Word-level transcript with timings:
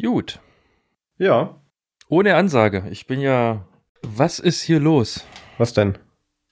Gut. 0.00 0.40
Ja. 1.18 1.60
Ohne 2.08 2.36
Ansage. 2.36 2.84
Ich 2.90 3.06
bin 3.06 3.20
ja. 3.20 3.64
Was 4.02 4.38
ist 4.38 4.62
hier 4.62 4.78
los? 4.78 5.26
Was 5.58 5.72
denn? 5.72 5.98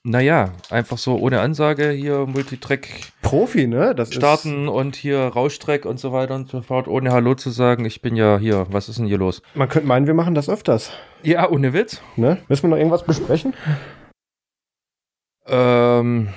Naja, 0.02 0.52
einfach 0.70 0.98
so 0.98 1.16
ohne 1.16 1.40
Ansage 1.40 1.90
hier 1.90 2.26
Multitrack 2.26 2.88
Profi, 3.22 3.66
ne? 3.66 3.94
Das 3.94 4.14
starten 4.14 4.68
und 4.68 4.94
hier 4.94 5.18
Rauschtrack 5.18 5.84
und 5.84 5.98
so 5.98 6.12
weiter 6.12 6.34
und 6.34 6.48
so 6.48 6.62
fort, 6.62 6.86
ohne 6.86 7.10
Hallo 7.12 7.34
zu 7.34 7.50
sagen. 7.50 7.84
Ich 7.84 8.02
bin 8.02 8.14
ja 8.14 8.38
hier. 8.38 8.66
Was 8.70 8.88
ist 8.88 8.98
denn 8.98 9.06
hier 9.06 9.18
los? 9.18 9.42
Man 9.54 9.68
könnte 9.68 9.88
meinen, 9.88 10.06
wir 10.06 10.14
machen 10.14 10.34
das 10.34 10.48
öfters. 10.48 10.92
Ja, 11.22 11.48
ohne 11.48 11.72
Witz. 11.72 12.02
Ne? 12.16 12.38
Müssen 12.48 12.64
wir 12.64 12.70
noch 12.70 12.76
irgendwas 12.76 13.04
besprechen? 13.04 13.54
Ähm, 15.46 16.28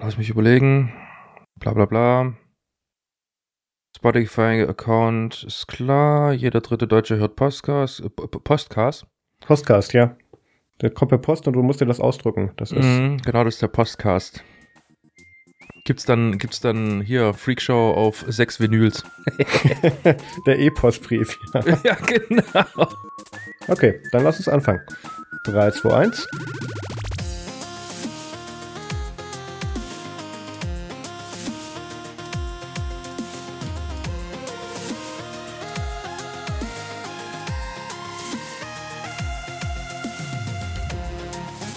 lass 0.00 0.18
mich 0.18 0.30
überlegen. 0.30 0.92
Bla 1.56 1.72
bla 1.72 1.86
bla. 1.86 2.32
Spotify-Account 3.98 5.42
ist 5.42 5.66
klar. 5.66 6.32
Jeder 6.32 6.60
dritte 6.60 6.86
Deutsche 6.86 7.16
hört 7.16 7.34
Postcast. 7.34 8.00
Äh, 8.00 8.08
Postcast. 8.08 9.04
Postcast, 9.40 9.92
ja. 9.92 10.16
Der 10.80 10.90
kommt 10.90 11.08
per 11.08 11.18
Post 11.18 11.48
und 11.48 11.54
du 11.54 11.62
musst 11.64 11.80
dir 11.80 11.86
das 11.86 11.98
ausdrucken. 11.98 12.52
Das 12.56 12.70
ist 12.70 12.84
Mhm, 12.84 13.16
genau, 13.24 13.42
das 13.42 13.54
ist 13.54 13.62
der 13.62 13.66
Postcast. 13.68 14.44
Gibt's 15.84 16.04
dann, 16.04 16.38
gibt's 16.38 16.60
dann 16.60 17.00
hier 17.00 17.34
Freakshow 17.34 17.90
auf 17.92 18.24
sechs 18.28 18.60
Vinyls. 18.60 19.02
der 20.46 20.58
E-Postbrief. 20.60 21.36
Ja. 21.54 21.78
ja, 21.84 21.94
genau. 21.96 22.88
Okay, 23.66 24.00
dann 24.12 24.22
lass 24.22 24.36
uns 24.36 24.48
anfangen. 24.48 24.80
3, 25.46 25.72
2, 25.72 25.92
1. 25.92 26.28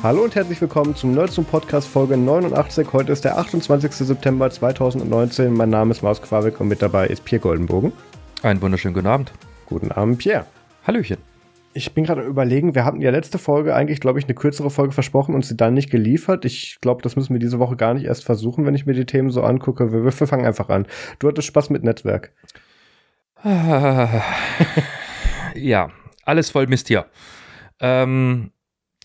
Hallo 0.03 0.23
und 0.23 0.33
herzlich 0.33 0.59
willkommen 0.59 0.95
zum 0.95 1.13
Nerds 1.13 1.35
zum 1.35 1.45
Podcast 1.45 1.88
Folge 1.88 2.17
89. 2.17 2.91
Heute 2.91 3.11
ist 3.11 3.23
der 3.23 3.38
28. 3.38 3.91
September 3.91 4.49
2019. 4.49 5.53
Mein 5.53 5.69
Name 5.69 5.91
ist 5.91 6.02
Maus 6.02 6.19
Quavik 6.19 6.59
und 6.59 6.69
mit 6.69 6.81
dabei 6.81 7.05
ist 7.05 7.23
Pierre 7.23 7.41
Goldenbogen. 7.41 7.94
Einen 8.41 8.59
wunderschönen 8.63 8.95
guten 8.95 9.05
Abend. 9.05 9.31
Guten 9.67 9.91
Abend, 9.91 10.17
Pierre. 10.17 10.47
Hallöchen. 10.88 11.17
Ich 11.75 11.94
bin 11.94 12.03
gerade 12.03 12.23
überlegen, 12.23 12.73
wir 12.73 12.83
hatten 12.83 12.99
ja 12.99 13.11
letzte 13.11 13.38
Folge 13.38 13.75
eigentlich, 13.75 13.99
glaube 13.99 14.17
ich, 14.17 14.25
eine 14.25 14.33
kürzere 14.33 14.72
Folge 14.72 14.91
versprochen 14.91 15.35
und 15.35 15.45
sie 15.45 15.55
dann 15.55 15.75
nicht 15.75 15.91
geliefert. 15.91 16.45
Ich 16.45 16.79
glaube, 16.81 17.03
das 17.03 17.16
müssen 17.16 17.33
wir 17.33 17.39
diese 17.39 17.59
Woche 17.59 17.75
gar 17.75 17.94
nicht 17.94 18.05
erst 18.05 18.23
versuchen, 18.23 18.66
wenn 18.66 18.73
ich 18.73 18.88
mir 18.88 18.94
die 18.94 19.05
Themen 19.05 19.29
so 19.29 19.44
angucke. 19.44 19.94
Wir, 19.94 20.03
wir 20.03 20.11
fangen 20.11 20.47
einfach 20.47 20.69
an. 20.69 20.88
Du 21.19 21.27
hattest 21.27 21.47
Spaß 21.47 21.69
mit 21.69 21.83
Netzwerk. 21.83 22.33
ja, 25.53 25.91
alles 26.25 26.49
voll 26.49 26.66
Mist 26.66 26.88
hier. 26.88 27.05
Ähm, 27.79 28.52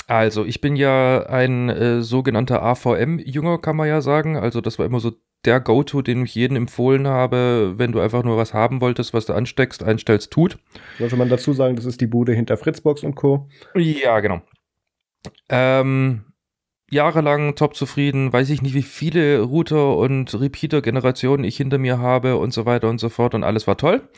also, 0.07 0.45
ich 0.45 0.61
bin 0.61 0.77
ja 0.77 1.27
ein 1.27 1.69
äh, 1.69 2.03
sogenannter 2.03 2.63
AVM-Jünger, 2.63 3.59
kann 3.59 3.77
man 3.77 3.89
ja 3.89 4.01
sagen. 4.01 4.37
Also, 4.37 4.61
das 4.61 4.79
war 4.79 4.87
immer 4.87 5.01
so 5.01 5.13
der 5.45 5.61
Go-To, 5.61 6.03
den 6.03 6.25
ich 6.25 6.35
jedem 6.35 6.57
empfohlen 6.57 7.07
habe, 7.07 7.75
wenn 7.77 7.93
du 7.93 8.01
einfach 8.01 8.23
nur 8.25 8.37
was 8.37 8.55
haben 8.55 8.81
wolltest, 8.81 9.15
was 9.15 9.27
du 9.27 9.33
ansteckst, 9.33 9.83
einstellst, 9.83 10.31
tut. 10.33 10.59
Sollte 10.99 11.17
man 11.17 11.29
dazu 11.29 11.53
sagen, 11.53 11.77
das 11.77 11.85
ist 11.85 12.01
die 12.01 12.07
Bude 12.07 12.33
hinter 12.33 12.57
Fritzbox 12.57 13.03
und 13.03 13.15
Co. 13.15 13.49
Ja, 13.75 14.21
genau. 14.21 14.43
Ähm, 15.49 16.25
jahrelang 16.91 17.57
top 17.57 17.75
zufrieden, 17.75 18.33
weiß 18.33 18.51
ich 18.51 18.63
nicht, 18.63 18.75
wie 18.75 18.83
viele 18.83 19.41
Router 19.41 19.97
und 19.97 20.39
Repeater-Generationen 20.39 21.45
ich 21.45 21.57
hinter 21.57 21.79
mir 21.79 21.99
habe 21.99 22.37
und 22.37 22.53
so 22.53 22.65
weiter 22.65 22.89
und 22.89 22.99
so 22.99 23.09
fort 23.09 23.35
und 23.35 23.45
alles 23.45 23.67
war 23.67 23.77
toll. 23.77 24.09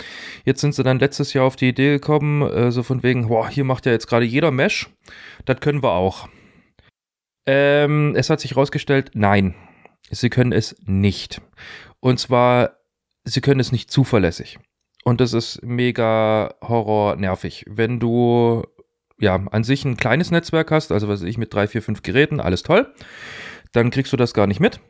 Jetzt 0.44 0.60
sind 0.60 0.74
sie 0.74 0.82
dann 0.82 0.98
letztes 0.98 1.32
Jahr 1.32 1.46
auf 1.46 1.56
die 1.56 1.68
Idee 1.68 1.92
gekommen, 1.92 2.42
äh, 2.42 2.70
so 2.70 2.82
von 2.82 3.02
wegen, 3.02 3.28
boah, 3.28 3.48
hier 3.48 3.64
macht 3.64 3.86
ja 3.86 3.92
jetzt 3.92 4.06
gerade 4.06 4.26
jeder 4.26 4.50
Mesh, 4.50 4.88
das 5.46 5.60
können 5.60 5.82
wir 5.82 5.92
auch. 5.92 6.28
Ähm, 7.46 8.14
es 8.14 8.28
hat 8.28 8.40
sich 8.40 8.52
herausgestellt, 8.52 9.12
nein, 9.14 9.54
sie 10.10 10.28
können 10.28 10.52
es 10.52 10.76
nicht. 10.84 11.40
Und 12.00 12.20
zwar, 12.20 12.76
sie 13.24 13.40
können 13.40 13.60
es 13.60 13.72
nicht 13.72 13.90
zuverlässig. 13.90 14.58
Und 15.04 15.22
das 15.22 15.32
ist 15.32 15.62
mega 15.62 16.54
horror 16.60 17.16
nervig. 17.16 17.64
Wenn 17.66 17.98
du 17.98 18.62
ja, 19.20 19.34
an 19.50 19.64
sich 19.64 19.84
ein 19.84 19.96
kleines 19.96 20.30
Netzwerk 20.30 20.70
hast, 20.70 20.92
also 20.92 21.08
was 21.08 21.22
ich 21.22 21.38
mit 21.38 21.52
drei, 21.52 21.66
vier, 21.66 21.82
fünf 21.82 22.02
Geräten, 22.02 22.40
alles 22.40 22.62
toll, 22.62 22.92
dann 23.72 23.90
kriegst 23.90 24.12
du 24.12 24.16
das 24.16 24.34
gar 24.34 24.46
nicht 24.46 24.60
mit. 24.60 24.80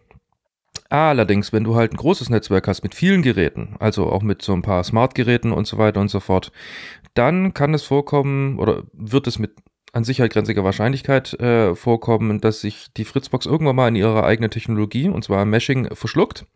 Allerdings, 0.90 1.52
wenn 1.52 1.64
du 1.64 1.76
halt 1.76 1.92
ein 1.92 1.96
großes 1.96 2.30
Netzwerk 2.30 2.66
hast 2.66 2.82
mit 2.82 2.94
vielen 2.94 3.22
Geräten, 3.22 3.76
also 3.78 4.06
auch 4.06 4.22
mit 4.22 4.40
so 4.42 4.54
ein 4.54 4.62
paar 4.62 4.82
Smart-Geräten 4.84 5.52
und 5.52 5.66
so 5.66 5.76
weiter 5.76 6.00
und 6.00 6.08
so 6.08 6.20
fort, 6.20 6.50
dann 7.14 7.52
kann 7.52 7.74
es 7.74 7.82
vorkommen 7.82 8.58
oder 8.58 8.84
wird 8.92 9.26
es 9.26 9.38
mit 9.38 9.52
an 9.92 10.04
Sicherheit 10.04 10.32
grenziger 10.32 10.64
Wahrscheinlichkeit 10.64 11.34
äh, 11.40 11.74
vorkommen, 11.74 12.40
dass 12.40 12.60
sich 12.60 12.86
die 12.96 13.04
Fritzbox 13.04 13.46
irgendwann 13.46 13.76
mal 13.76 13.88
in 13.88 13.96
ihrer 13.96 14.24
eigenen 14.24 14.50
Technologie, 14.50 15.08
und 15.08 15.24
zwar 15.24 15.44
Meshing, 15.44 15.88
verschluckt 15.94 16.46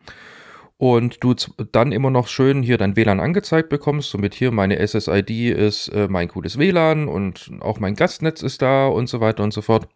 und 0.83 1.23
du 1.23 1.37
dann 1.71 1.93
immer 1.93 2.11
noch 2.11 2.27
schön 2.27 2.61
hier 2.65 2.77
dein 2.77 2.97
WLAN 2.97 3.21
angezeigt 3.21 3.69
bekommst. 3.69 4.11
Somit 4.11 4.35
hier 4.35 4.51
meine 4.51 4.85
SSID 4.85 5.31
ist 5.31 5.87
äh, 5.91 6.09
mein 6.11 6.27
cooles 6.27 6.59
WLAN 6.59 7.07
und 7.07 7.53
auch 7.61 7.79
mein 7.79 7.95
Gastnetz 7.95 8.43
ist 8.43 8.63
da 8.63 8.89
und 8.89 9.09
so 9.09 9.21
weiter 9.21 9.45
und 9.45 9.53
so 9.53 9.63
fort. 9.63 9.87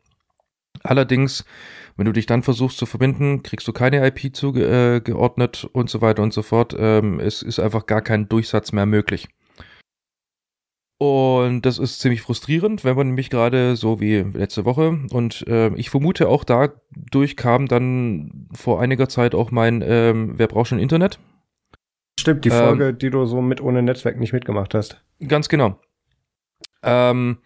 Allerdings, 0.84 1.44
wenn 1.96 2.06
du 2.06 2.12
dich 2.12 2.26
dann 2.26 2.44
versuchst 2.44 2.78
zu 2.78 2.86
verbinden, 2.86 3.42
kriegst 3.42 3.66
du 3.66 3.72
keine 3.72 4.06
IP 4.06 4.36
zugeordnet 4.36 5.64
äh, 5.64 5.76
und 5.76 5.90
so 5.90 6.02
weiter 6.02 6.22
und 6.22 6.32
so 6.32 6.42
fort. 6.42 6.76
Ähm, 6.78 7.18
es 7.18 7.42
ist 7.42 7.58
einfach 7.58 7.86
gar 7.86 8.00
kein 8.00 8.28
Durchsatz 8.28 8.70
mehr 8.70 8.86
möglich. 8.86 9.26
Und 10.98 11.66
das 11.66 11.78
ist 11.78 12.00
ziemlich 12.00 12.22
frustrierend, 12.22 12.82
wenn 12.82 12.96
man 12.96 13.08
nämlich 13.08 13.28
gerade 13.28 13.76
so 13.76 14.00
wie 14.00 14.16
letzte 14.16 14.64
Woche 14.64 14.98
und 15.10 15.46
äh, 15.46 15.68
ich 15.74 15.90
vermute 15.90 16.28
auch 16.28 16.42
dadurch 16.42 17.36
kam 17.36 17.68
dann 17.68 18.48
vor 18.54 18.80
einiger 18.80 19.06
Zeit 19.06 19.34
auch 19.34 19.50
mein 19.50 19.84
ähm, 19.86 20.38
Wer 20.38 20.46
braucht 20.46 20.68
schon 20.68 20.78
Internet? 20.78 21.18
Stimmt, 22.18 22.46
die 22.46 22.50
Folge, 22.50 22.88
ähm, 22.88 22.98
die 22.98 23.10
du 23.10 23.26
so 23.26 23.42
mit 23.42 23.60
ohne 23.60 23.82
Netzwerk 23.82 24.18
nicht 24.18 24.32
mitgemacht 24.32 24.74
hast. 24.74 25.02
Ganz 25.28 25.50
genau. 25.50 25.78
Ähm, 26.82 27.38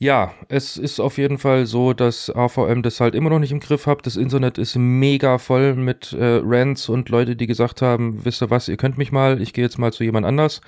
ja, 0.00 0.34
es 0.48 0.76
ist 0.76 0.98
auf 0.98 1.16
jeden 1.16 1.38
Fall 1.38 1.66
so, 1.66 1.92
dass 1.92 2.28
AVM 2.28 2.82
das 2.82 2.98
halt 2.98 3.14
immer 3.14 3.30
noch 3.30 3.38
nicht 3.38 3.52
im 3.52 3.60
Griff 3.60 3.86
hat. 3.86 4.04
Das 4.04 4.16
Internet 4.16 4.58
ist 4.58 4.74
mega 4.74 5.38
voll 5.38 5.76
mit 5.76 6.12
äh, 6.12 6.40
Rants 6.42 6.88
und 6.88 7.08
Leute, 7.08 7.36
die 7.36 7.46
gesagt 7.46 7.82
haben, 7.82 8.24
wisst 8.24 8.42
ihr 8.42 8.50
was, 8.50 8.68
ihr 8.68 8.76
könnt 8.76 8.98
mich 8.98 9.12
mal, 9.12 9.40
ich 9.40 9.52
gehe 9.52 9.64
jetzt 9.64 9.78
mal 9.78 9.92
zu 9.92 10.02
jemand 10.02 10.26
anders 10.26 10.60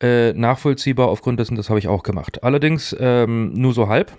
äh, 0.00 0.32
nachvollziehbar 0.32 1.08
aufgrund 1.08 1.40
dessen, 1.40 1.56
das 1.56 1.68
habe 1.68 1.78
ich 1.78 1.88
auch 1.88 2.02
gemacht. 2.02 2.42
Allerdings 2.42 2.96
ähm, 2.98 3.52
nur 3.52 3.74
so 3.74 3.88
halb. 3.88 4.16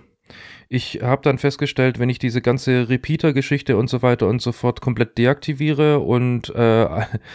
Ich 0.70 1.02
habe 1.02 1.22
dann 1.22 1.38
festgestellt, 1.38 2.00
wenn 2.00 2.10
ich 2.10 2.20
diese 2.20 2.42
ganze 2.42 2.88
Repeater-Geschichte 2.88 3.76
und 3.76 3.90
so 3.90 4.02
weiter 4.02 4.28
und 4.28 4.42
so 4.42 4.54
fort 4.54 4.80
komplett 4.80 5.18
deaktiviere 5.18 6.00
und 6.00 6.54
äh, 6.56 6.88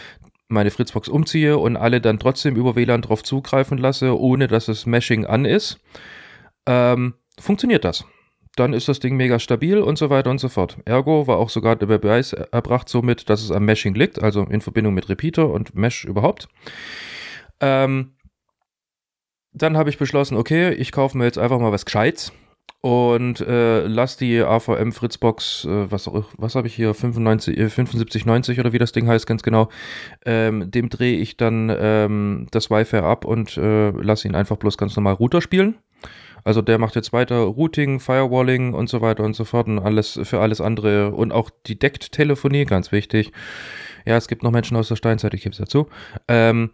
meine 0.47 0.71
Fritzbox 0.71 1.07
umziehe 1.09 1.57
und 1.57 1.77
alle 1.77 2.01
dann 2.01 2.19
trotzdem 2.19 2.55
über 2.55 2.75
WLAN 2.75 3.01
drauf 3.01 3.21
zugreifen 3.23 3.77
lasse, 3.77 4.19
ohne 4.19 4.47
dass 4.47 4.69
es 4.69 4.85
Meshing 4.85 5.25
an 5.25 5.45
ist, 5.45 5.79
ähm, 6.65 7.15
funktioniert 7.37 7.85
das. 7.85 8.05
Dann 8.55 8.73
ist 8.73 8.87
das 8.87 8.99
Ding 8.99 9.17
mega 9.17 9.37
stabil 9.37 9.77
und 9.77 9.99
so 9.99 10.09
weiter 10.09 10.31
und 10.31 10.39
so 10.39 10.49
fort. 10.49 10.79
Ergo 10.85 11.27
war 11.27 11.37
auch 11.37 11.49
sogar 11.49 11.75
der 11.75 11.85
Beweis 11.85 12.33
erbracht 12.33 12.89
somit, 12.89 13.29
dass 13.29 13.43
es 13.43 13.51
am 13.51 13.65
Meshing 13.65 13.93
liegt, 13.93 14.23
also 14.23 14.43
in 14.43 14.61
Verbindung 14.61 14.95
mit 14.95 15.09
Repeater 15.09 15.51
und 15.51 15.75
Mesh 15.75 16.05
überhaupt. 16.05 16.47
Ähm, 17.59 18.13
dann 19.57 19.77
habe 19.77 19.89
ich 19.89 19.97
beschlossen, 19.97 20.37
okay, 20.37 20.71
ich 20.73 20.91
kaufe 20.91 21.17
mir 21.17 21.25
jetzt 21.25 21.37
einfach 21.37 21.59
mal 21.59 21.71
was 21.71 21.85
Gescheites 21.85 22.31
und 22.81 23.41
äh, 23.41 23.87
lass 23.87 24.17
die 24.17 24.39
AVM 24.41 24.91
Fritzbox, 24.91 25.65
äh, 25.65 25.91
was, 25.91 26.09
was 26.37 26.55
habe 26.55 26.67
ich 26.67 26.75
hier, 26.75 26.93
95, 26.93 27.57
äh, 27.57 27.69
7590 27.69 28.59
oder 28.59 28.71
wie 28.71 28.77
das 28.77 28.91
Ding 28.91 29.07
heißt, 29.07 29.25
ganz 29.25 29.43
genau, 29.43 29.69
ähm, 30.25 30.69
dem 30.69 30.89
drehe 30.89 31.17
ich 31.17 31.37
dann 31.37 31.75
ähm, 31.77 32.47
das 32.51 32.69
Wi-Fi 32.69 32.97
ab 32.97 33.25
und 33.25 33.57
äh, 33.57 33.89
lasse 33.89 34.27
ihn 34.27 34.35
einfach 34.35 34.57
bloß 34.57 34.77
ganz 34.77 34.95
normal 34.95 35.15
Router 35.15 35.41
spielen. 35.41 35.77
Also 36.43 36.61
der 36.61 36.77
macht 36.77 36.95
jetzt 36.95 37.11
weiter 37.11 37.39
Routing, 37.39 37.99
Firewalling 37.99 38.73
und 38.73 38.87
so 38.87 39.01
weiter 39.01 39.23
und 39.23 39.35
so 39.35 39.43
fort 39.43 39.67
und 39.67 39.79
alles 39.79 40.17
für 40.23 40.39
alles 40.39 40.61
andere 40.61 41.11
und 41.11 41.33
auch 41.33 41.49
die 41.65 41.77
Deckt-Telefonie, 41.77 42.63
ganz 42.63 42.93
wichtig. 42.93 43.33
Ja, 44.05 44.15
es 44.15 44.29
gibt 44.29 44.43
noch 44.43 44.51
Menschen 44.51 44.77
aus 44.77 44.87
der 44.87 44.95
Steinzeit, 44.95 45.33
ich 45.33 45.41
gebe 45.41 45.51
es 45.51 45.57
dazu. 45.57 45.87
Ähm, 46.29 46.69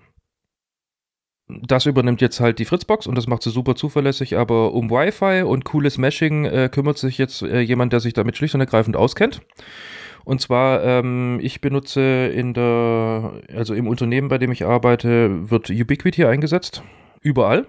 das 1.47 1.85
übernimmt 1.85 2.21
jetzt 2.21 2.39
halt 2.39 2.59
die 2.59 2.65
Fritzbox 2.65 3.07
und 3.07 3.15
das 3.15 3.27
macht 3.27 3.43
sie 3.43 3.49
super 3.49 3.75
zuverlässig, 3.75 4.37
aber 4.37 4.73
um 4.73 4.89
Wi-Fi 4.89 5.43
und 5.43 5.65
cooles 5.65 5.97
Meshing 5.97 6.45
äh, 6.45 6.69
kümmert 6.71 6.97
sich 6.97 7.17
jetzt 7.17 7.41
äh, 7.41 7.59
jemand, 7.59 7.93
der 7.93 7.99
sich 7.99 8.13
damit 8.13 8.37
schlicht 8.37 8.55
und 8.55 8.61
ergreifend 8.61 8.95
auskennt. 8.95 9.41
Und 10.25 10.39
zwar, 10.39 10.83
ähm, 10.83 11.39
ich 11.41 11.59
benutze 11.59 12.27
in 12.27 12.53
der, 12.53 13.41
also 13.53 13.73
im 13.73 13.87
Unternehmen, 13.87 14.29
bei 14.29 14.37
dem 14.37 14.51
ich 14.51 14.65
arbeite, 14.65 15.49
wird 15.49 15.69
Ubiquiti 15.69 16.25
eingesetzt. 16.25 16.81
Überall. 17.19 17.67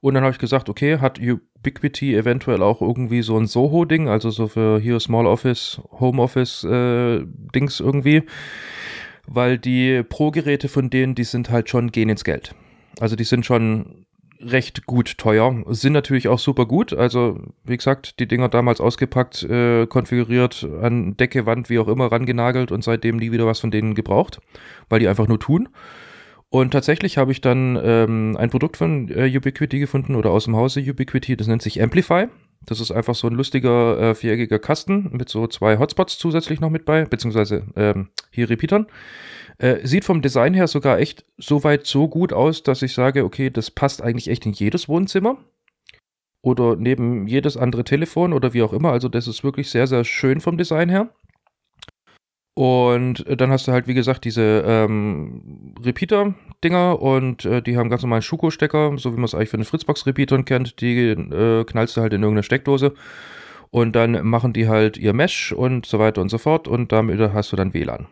Und 0.00 0.14
dann 0.14 0.22
habe 0.22 0.32
ich 0.32 0.38
gesagt, 0.38 0.68
okay, 0.68 0.98
hat 0.98 1.20
Ubiquiti 1.20 2.14
eventuell 2.14 2.62
auch 2.62 2.80
irgendwie 2.80 3.22
so 3.22 3.36
ein 3.36 3.46
Soho-Ding, 3.46 4.08
also 4.08 4.30
so 4.30 4.46
für 4.48 4.80
hier 4.80 5.00
Small 5.00 5.26
Office, 5.26 5.80
Home 5.98 6.22
Office 6.22 6.64
äh, 6.64 7.24
irgendwie. 7.52 8.22
Weil 9.26 9.58
die 9.58 10.02
Pro-Geräte 10.02 10.68
von 10.68 10.90
denen, 10.90 11.14
die 11.14 11.24
sind 11.24 11.50
halt 11.50 11.68
schon 11.68 11.90
gehen 11.90 12.08
ins 12.08 12.24
Geld. 12.24 12.54
Also 13.00 13.16
die 13.16 13.24
sind 13.24 13.46
schon 13.46 14.06
recht 14.44 14.86
gut 14.86 15.18
teuer, 15.18 15.62
sind 15.68 15.92
natürlich 15.92 16.28
auch 16.28 16.38
super 16.38 16.66
gut. 16.66 16.92
Also 16.92 17.40
wie 17.64 17.76
gesagt, 17.76 18.18
die 18.18 18.26
Dinger 18.26 18.48
damals 18.48 18.80
ausgepackt, 18.80 19.42
äh, 19.44 19.86
konfiguriert, 19.86 20.66
an 20.80 21.16
Decke, 21.16 21.46
Wand, 21.46 21.70
wie 21.70 21.78
auch 21.78 21.88
immer, 21.88 22.10
rangenagelt 22.10 22.72
und 22.72 22.82
seitdem 22.82 23.16
nie 23.16 23.32
wieder 23.32 23.46
was 23.46 23.60
von 23.60 23.70
denen 23.70 23.94
gebraucht, 23.94 24.40
weil 24.88 25.00
die 25.00 25.08
einfach 25.08 25.28
nur 25.28 25.38
tun. 25.38 25.68
Und 26.48 26.72
tatsächlich 26.72 27.16
habe 27.16 27.32
ich 27.32 27.40
dann 27.40 27.80
ähm, 27.82 28.36
ein 28.36 28.50
Produkt 28.50 28.76
von 28.76 29.08
äh, 29.08 29.34
Ubiquiti 29.34 29.78
gefunden 29.78 30.14
oder 30.14 30.30
aus 30.30 30.44
dem 30.44 30.56
Hause 30.56 30.80
Ubiquiti, 30.80 31.36
das 31.36 31.46
nennt 31.46 31.62
sich 31.62 31.80
Amplify. 31.82 32.26
Das 32.66 32.80
ist 32.80 32.90
einfach 32.92 33.14
so 33.14 33.26
ein 33.26 33.34
lustiger 33.34 33.98
äh, 33.98 34.14
viereckiger 34.14 34.58
Kasten 34.58 35.10
mit 35.12 35.28
so 35.28 35.46
zwei 35.46 35.78
Hotspots 35.78 36.18
zusätzlich 36.18 36.60
noch 36.60 36.70
mit 36.70 36.84
bei, 36.84 37.04
beziehungsweise 37.04 37.66
ähm, 37.76 38.10
hier 38.30 38.48
Repeatern. 38.48 38.86
Äh, 39.58 39.86
sieht 39.86 40.04
vom 40.04 40.22
Design 40.22 40.54
her 40.54 40.66
sogar 40.66 40.98
echt 40.98 41.24
so 41.38 41.64
weit 41.64 41.86
so 41.86 42.08
gut 42.08 42.32
aus, 42.32 42.62
dass 42.62 42.82
ich 42.82 42.94
sage, 42.94 43.24
okay, 43.24 43.50
das 43.50 43.70
passt 43.70 44.02
eigentlich 44.02 44.28
echt 44.28 44.46
in 44.46 44.52
jedes 44.52 44.88
Wohnzimmer 44.88 45.38
oder 46.42 46.76
neben 46.76 47.26
jedes 47.26 47.56
andere 47.56 47.84
Telefon 47.84 48.32
oder 48.32 48.54
wie 48.54 48.62
auch 48.62 48.72
immer. 48.72 48.92
Also 48.92 49.08
das 49.08 49.28
ist 49.28 49.44
wirklich 49.44 49.70
sehr, 49.70 49.86
sehr 49.86 50.04
schön 50.04 50.40
vom 50.40 50.58
Design 50.58 50.88
her. 50.88 51.10
Und 52.54 53.24
dann 53.28 53.50
hast 53.50 53.66
du 53.66 53.72
halt, 53.72 53.86
wie 53.86 53.94
gesagt, 53.94 54.24
diese 54.24 54.62
ähm, 54.66 55.74
Repeater-Dinger 56.62 57.00
und 57.00 57.44
äh, 57.44 57.62
die 57.62 57.76
haben 57.76 57.90
ganz 57.90 58.02
normalen 58.02 58.22
Schuko-Stecker, 58.22 58.96
so 58.96 59.12
wie 59.12 59.16
man 59.16 59.24
es 59.24 59.34
eigentlich 59.34 59.50
für 59.50 59.56
eine 59.56 59.64
Fritzbox-Repeater 59.64 60.42
kennt. 60.44 60.80
Die 60.80 61.08
äh, 61.08 61.64
knallst 61.64 61.96
du 61.96 62.00
halt 62.00 62.12
in 62.12 62.22
irgendeine 62.22 62.42
Steckdose 62.42 62.94
und 63.70 63.96
dann 63.96 64.24
machen 64.26 64.52
die 64.52 64.68
halt 64.68 64.96
ihr 64.96 65.12
Mesh 65.12 65.52
und 65.52 65.86
so 65.86 65.98
weiter 65.98 66.20
und 66.20 66.28
so 66.28 66.38
fort 66.38 66.68
und 66.68 66.92
damit 66.92 67.18
hast 67.32 67.52
du 67.52 67.56
dann 67.56 67.74
WLAN. 67.74 68.06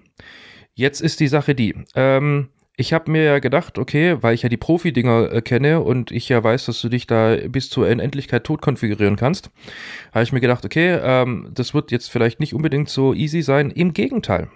Jetzt 0.75 1.01
ist 1.01 1.21
die 1.21 1.29
Sache 1.29 1.55
die, 1.55 1.75
ähm, 1.95 2.49
ich 2.77 2.95
habe 2.95 3.11
mir 3.11 3.25
ja 3.25 3.39
gedacht, 3.41 3.79
okay, 3.79 4.17
weil 4.23 4.35
ich 4.35 4.43
ja 4.43 4.49
die 4.49 4.57
Profi-Dinger 4.57 5.33
äh, 5.33 5.43
kenne 5.43 5.81
und 5.81 6.11
ich 6.11 6.29
ja 6.29 6.43
weiß, 6.43 6.67
dass 6.67 6.81
du 6.81 6.89
dich 6.89 7.07
da 7.07 7.37
bis 7.49 7.69
zur 7.69 7.87
Unendlichkeit 7.87 8.45
tot 8.45 8.63
konfigurieren 8.63 9.17
kannst, 9.17 9.51
habe 10.13 10.23
ich 10.23 10.33
mir 10.33 10.41
gedacht, 10.41 10.65
okay, 10.65 10.99
ähm, 11.03 11.51
das 11.53 11.75
wird 11.75 11.91
jetzt 11.91 12.11
vielleicht 12.11 12.41
nicht 12.41 12.55
unbedingt 12.55 12.89
so 12.89 13.13
easy 13.13 13.43
sein. 13.43 13.71
Im 13.71 13.93
Gegenteil. 13.93 14.49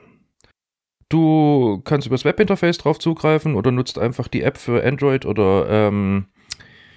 Du 1.14 1.80
kannst 1.84 2.08
übers 2.08 2.24
Webinterface 2.24 2.78
drauf 2.78 2.98
zugreifen 2.98 3.54
oder 3.54 3.70
nutzt 3.70 4.00
einfach 4.00 4.26
die 4.26 4.42
App 4.42 4.58
für 4.58 4.84
Android 4.84 5.24
oder 5.24 5.66
ähm, 5.70 6.26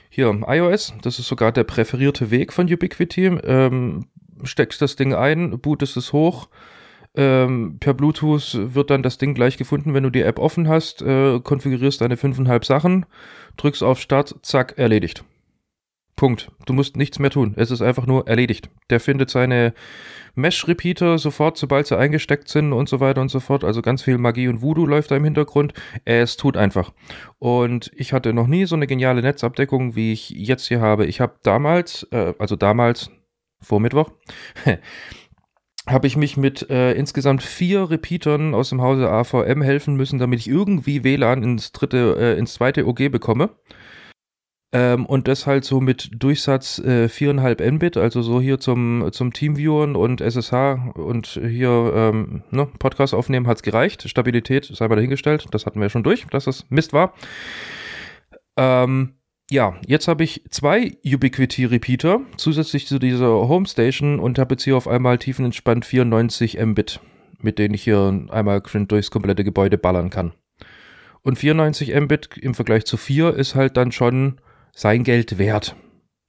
hier 0.10 0.36
iOS. 0.48 0.96
Das 1.04 1.20
ist 1.20 1.28
sogar 1.28 1.52
der 1.52 1.66
präferierte 1.66 2.32
Weg 2.32 2.52
von 2.52 2.66
Ubiquiti. 2.66 3.28
Ähm, 3.28 4.08
steckst 4.42 4.82
das 4.82 4.96
Ding 4.96 5.14
ein, 5.14 5.60
bootest 5.60 5.98
es 5.98 6.14
hoch 6.14 6.50
ähm, 7.14 7.78
per 7.80 7.94
Bluetooth 7.94 8.74
wird 8.74 8.90
dann 8.90 9.04
das 9.04 9.20
Ding 9.20 9.36
gleich 9.36 9.58
gefunden, 9.58 9.94
wenn 9.94 10.04
du 10.04 10.10
die 10.10 10.22
App 10.22 10.40
offen 10.40 10.68
hast, 10.68 11.04
äh, 11.04 11.40
konfigurierst 11.40 12.02
deine 12.02 12.18
fünfeinhalb 12.18 12.66
Sachen, 12.66 13.06
drückst 13.58 13.84
auf 13.84 14.00
Start, 14.00 14.36
zack, 14.42 14.78
erledigt. 14.78 15.24
Punkt. 16.16 16.52
Du 16.66 16.74
musst 16.74 16.98
nichts 16.98 17.20
mehr 17.20 17.30
tun. 17.30 17.54
Es 17.58 17.70
ist 17.70 17.82
einfach 17.82 18.08
nur 18.08 18.28
erledigt. 18.28 18.70
Der 18.90 19.00
findet 19.00 19.30
seine 19.30 19.74
Mesh-Repeater 20.38 21.18
sofort, 21.18 21.58
sobald 21.58 21.88
sie 21.88 21.98
eingesteckt 21.98 22.48
sind 22.48 22.72
und 22.72 22.88
so 22.88 23.00
weiter 23.00 23.22
und 23.22 23.30
so 23.30 23.40
fort. 23.40 23.64
Also 23.64 23.82
ganz 23.82 24.04
viel 24.04 24.18
Magie 24.18 24.48
und 24.48 24.62
Voodoo 24.62 24.86
läuft 24.86 25.12
da 25.12 25.16
im 25.16 25.24
Hintergrund. 25.24 25.74
Es 26.06 26.38
tut 26.38 26.56
einfach. 26.56 26.94
Und 27.40 27.92
ich 27.96 28.14
hatte 28.14 28.34
noch 28.34 28.48
nie 28.48 28.66
so 28.66 28.76
eine 28.76 28.88
geniale 28.88 29.22
Netzabdeckung, 29.22 29.96
wie 29.96 30.14
ich 30.14 30.30
jetzt 30.30 30.68
hier 30.68 30.80
habe. 30.80 31.06
Ich 31.06 31.20
habe 31.20 31.36
damals, 31.44 32.08
äh, 32.12 32.34
also 32.40 32.56
damals, 32.56 33.10
vor 33.60 33.80
Mittwoch, 33.80 34.12
habe 35.88 36.08
ich 36.08 36.18
mich 36.18 36.38
mit 36.38 36.70
äh, 36.70 36.94
insgesamt 36.94 37.42
vier 37.42 37.90
Repeatern 37.90 38.54
aus 38.54 38.70
dem 38.70 38.82
Hause 38.82 39.10
AVM 39.10 39.62
helfen 39.62 39.96
müssen, 39.96 40.20
damit 40.20 40.40
ich 40.40 40.48
irgendwie 40.48 41.04
WLAN 41.04 41.44
ins 41.44 41.72
dritte, 41.72 42.16
äh, 42.20 42.38
ins 42.38 42.54
zweite 42.54 42.86
OG 42.86 43.10
bekomme. 43.10 43.50
Ähm, 44.74 45.06
und 45.06 45.30
das 45.30 45.48
halt 45.48 45.64
so 45.64 45.80
mit 45.80 46.10
Durchsatz 46.12 46.80
äh, 46.80 47.06
4,5 47.06 47.72
Mbit, 47.72 47.96
also 47.96 48.22
so 48.22 48.42
hier 48.42 48.60
zum, 48.60 49.08
zum 49.14 49.32
Teamviewern 49.32 49.96
und 49.96 50.20
SSH 50.20 50.92
und 50.96 51.28
hier 51.28 51.94
ähm, 51.96 52.44
ne, 52.52 52.68
Podcast 52.78 53.14
aufnehmen 53.14 53.48
hat's 53.48 53.64
gereicht. 53.64 54.10
Stabilität 54.10 54.66
sei 54.66 54.88
mal 54.90 54.96
dahingestellt, 54.96 55.46
das 55.52 55.66
hatten 55.66 55.80
wir 55.80 55.90
schon 55.90 56.04
durch, 56.04 56.28
dass 56.32 56.46
das 56.46 56.66
Mist 56.70 56.92
war. 56.92 57.14
Ähm, 58.58 59.14
ja, 59.50 59.76
jetzt 59.86 60.10
habe 60.10 60.26
ich 60.26 60.44
zwei 60.50 60.98
Ubiquiti 61.06 61.64
Repeater 61.64 62.20
zusätzlich 62.36 62.88
zu 62.88 63.00
dieser 63.00 63.48
Homestation 63.48 64.20
und 64.20 64.38
habe 64.38 64.56
jetzt 64.56 64.64
hier 64.64 64.76
auf 64.76 64.90
einmal 64.90 65.18
tiefenentspannt 65.18 65.86
94 65.86 66.60
Mbit, 66.60 67.00
mit 67.40 67.58
denen 67.58 67.74
ich 67.74 67.84
hier 67.84 68.26
einmal 68.30 68.62
durchs 68.62 69.12
komplette 69.12 69.46
Gebäude 69.46 69.78
ballern 69.78 70.10
kann. 70.10 70.34
Und 71.22 71.38
94 71.38 71.96
Mbit 71.96 72.38
im 72.38 72.54
Vergleich 72.56 72.84
zu 72.84 72.98
4 72.98 73.34
ist 73.36 73.56
halt 73.56 73.78
dann 73.78 73.94
schon 73.94 74.42
sein 74.78 75.04
Geld 75.04 75.40
wert. 75.40 75.76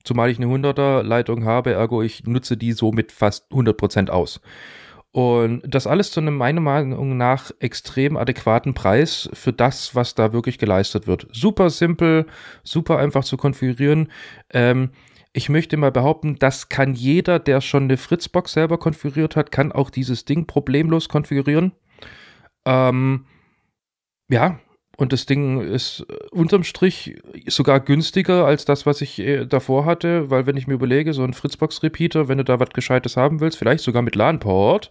Zumal 0.05 0.31
ich 0.31 0.39
eine 0.39 0.47
100er 0.47 1.03
Leitung 1.03 1.45
habe, 1.45 1.73
ergo 1.75 2.01
ich 2.01 2.25
nutze 2.25 2.57
die 2.57 2.73
somit 2.73 3.13
fast 3.13 3.53
100% 3.53 4.09
aus. 4.09 4.41
Und 5.11 5.63
das 5.67 5.87
alles 5.87 6.13
zu 6.13 6.21
einem 6.21 6.37
meiner 6.37 6.63
Meinung 6.63 7.19
nach 7.19 7.51
extrem 7.61 8.17
adäquaten 8.17 8.73
Preis 8.73 9.29
für 9.35 9.53
das, 9.53 9.95
was 9.95 10.15
da 10.15 10.33
wirklich 10.33 10.59
geleistet 10.59 11.07
wird. 11.07 11.27
Super 11.33 11.69
simpel, 11.69 12.27
super 12.63 12.99
einfach 12.99 13.23
zu 13.23 13.37
konfigurieren. 13.37 14.11
Ähm, 14.51 14.93
ich 15.35 15.51
möchte 15.51 15.77
mal 15.77 15.93
behaupten, 15.93 16.37
das 16.39 16.71
kann 16.71 16.95
jeder, 16.95 17.39
der 17.39 17.61
schon 17.61 17.85
eine 17.85 17.99
Fritzbox 17.99 18.55
selber 18.55 18.79
konfiguriert 18.79 19.37
hat, 19.37 19.53
kann 19.53 19.73
auch 19.73 19.91
dieses 19.91 20.25
Ding 20.25 20.47
problemlos 20.47 21.11
konfigurieren. 21.11 21.73
Ähm, 22.65 23.27
ja, 24.31 24.59
und 24.99 25.13
das 25.13 25.27
Ding 25.27 25.61
ist 25.61 26.05
äh, 26.09 26.15
unterm 26.33 26.65
Strich 26.65 27.17
sogar 27.47 27.79
günstiger 27.79 28.45
als 28.45 28.65
das, 28.65 28.85
was 28.85 29.01
ich 29.01 29.21
äh, 29.21 29.47
davor 29.47 29.85
hatte, 29.85 30.29
weil 30.29 30.47
wenn 30.47 30.57
ich 30.57 30.67
mir 30.67 30.75
überlege, 30.75 31.15
so 31.15 31.23
ein 31.23 31.35
Fritzbox-Repeater, 31.35 32.27
wenn 32.27 32.39
du 32.39 32.45
da 32.45 32.59
was 32.59 32.71
Gescheites 32.71 33.17
haben 33.17 33.41
willst, 33.41 33.59
vielleicht 33.59 33.85
sogar 33.85 34.03
mit 34.03 34.17
LAN-Port, 34.17 34.91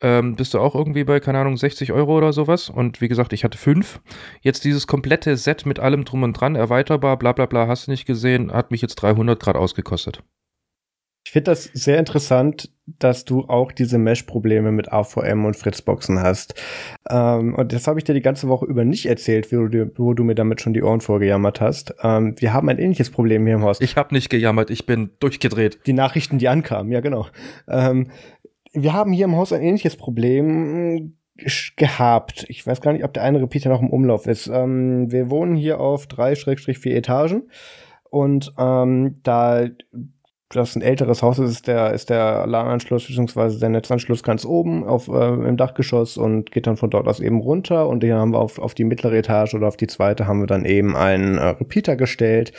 ähm, 0.00 0.36
bist 0.36 0.54
du 0.54 0.60
auch 0.60 0.76
irgendwie 0.76 1.02
bei, 1.02 1.18
keine 1.18 1.40
Ahnung, 1.40 1.56
60 1.56 1.92
Euro 1.92 2.16
oder 2.16 2.32
sowas. 2.32 2.70
Und 2.70 3.00
wie 3.00 3.08
gesagt, 3.08 3.32
ich 3.32 3.42
hatte 3.42 3.58
fünf. 3.58 4.00
Jetzt 4.42 4.64
dieses 4.64 4.86
komplette 4.86 5.36
Set 5.36 5.66
mit 5.66 5.80
allem 5.80 6.04
drum 6.04 6.22
und 6.22 6.34
dran, 6.34 6.54
erweiterbar, 6.54 7.18
bla 7.18 7.32
bla 7.32 7.46
bla, 7.46 7.66
hast 7.66 7.88
du 7.88 7.90
nicht 7.90 8.06
gesehen, 8.06 8.52
hat 8.52 8.70
mich 8.70 8.80
jetzt 8.80 8.94
300 8.96 9.40
Grad 9.40 9.56
ausgekostet. 9.56 10.22
Ich 11.26 11.32
finde 11.32 11.50
das 11.50 11.64
sehr 11.64 11.98
interessant, 11.98 12.70
dass 12.86 13.24
du 13.24 13.46
auch 13.48 13.72
diese 13.72 13.98
Mesh-Probleme 13.98 14.70
mit 14.70 14.92
AVM 14.92 15.44
und 15.44 15.56
Fritzboxen 15.56 16.22
hast. 16.22 16.54
Ähm, 17.10 17.52
und 17.56 17.72
das 17.72 17.88
habe 17.88 17.98
ich 17.98 18.04
dir 18.04 18.14
die 18.14 18.22
ganze 18.22 18.46
Woche 18.46 18.64
über 18.64 18.84
nicht 18.84 19.06
erzählt, 19.06 19.50
wo 19.50 19.66
du, 19.66 19.90
wo 19.96 20.14
du 20.14 20.22
mir 20.22 20.36
damit 20.36 20.60
schon 20.60 20.72
die 20.72 20.84
Ohren 20.84 21.00
vorgejammert 21.00 21.60
hast. 21.60 21.96
Ähm, 22.00 22.36
wir 22.38 22.52
haben 22.52 22.68
ein 22.68 22.78
ähnliches 22.78 23.10
Problem 23.10 23.44
hier 23.44 23.56
im 23.56 23.62
Haus. 23.62 23.80
Ich 23.80 23.96
habe 23.96 24.14
nicht 24.14 24.30
gejammert, 24.30 24.70
ich 24.70 24.86
bin 24.86 25.10
durchgedreht. 25.18 25.80
Die 25.86 25.94
Nachrichten, 25.94 26.38
die 26.38 26.46
ankamen, 26.46 26.92
ja 26.92 27.00
genau. 27.00 27.26
Ähm, 27.66 28.12
wir 28.72 28.92
haben 28.92 29.12
hier 29.12 29.24
im 29.24 29.34
Haus 29.34 29.52
ein 29.52 29.62
ähnliches 29.62 29.96
Problem 29.96 31.16
gehabt. 31.74 32.46
Ich 32.48 32.64
weiß 32.64 32.80
gar 32.80 32.92
nicht, 32.92 33.02
ob 33.02 33.12
der 33.14 33.24
eine 33.24 33.42
Repeater 33.42 33.70
noch 33.70 33.82
im 33.82 33.90
Umlauf 33.90 34.28
ist. 34.28 34.46
Ähm, 34.46 35.10
wir 35.10 35.28
wohnen 35.28 35.56
hier 35.56 35.80
auf 35.80 36.06
drei 36.06 36.36
Schrägstrich 36.36 36.78
vier 36.78 36.94
Etagen 36.94 37.48
und 38.10 38.54
ähm, 38.58 39.18
da 39.24 39.66
das 40.50 40.76
ein 40.76 40.82
älteres 40.82 41.22
Haus 41.22 41.38
ist, 41.38 41.50
ist 41.50 41.66
der, 41.66 41.92
ist 41.92 42.08
der 42.08 42.46
LAN-Anschluss 42.46 43.08
bzw. 43.08 43.58
der 43.58 43.68
Netzanschluss 43.68 44.22
ganz 44.22 44.44
oben 44.44 44.84
auf, 44.84 45.08
äh, 45.08 45.34
im 45.34 45.56
Dachgeschoss 45.56 46.16
und 46.16 46.52
geht 46.52 46.66
dann 46.66 46.76
von 46.76 46.90
dort 46.90 47.08
aus 47.08 47.20
eben 47.20 47.40
runter. 47.40 47.88
Und 47.88 48.04
hier 48.04 48.16
haben 48.16 48.32
wir 48.32 48.38
auf, 48.38 48.58
auf 48.58 48.74
die 48.74 48.84
mittlere 48.84 49.16
Etage 49.16 49.54
oder 49.54 49.66
auf 49.66 49.76
die 49.76 49.88
zweite 49.88 50.26
haben 50.26 50.40
wir 50.40 50.46
dann 50.46 50.64
eben 50.64 50.96
einen 50.96 51.38
äh, 51.38 51.48
Repeater 51.48 51.96
gestellt, 51.96 52.52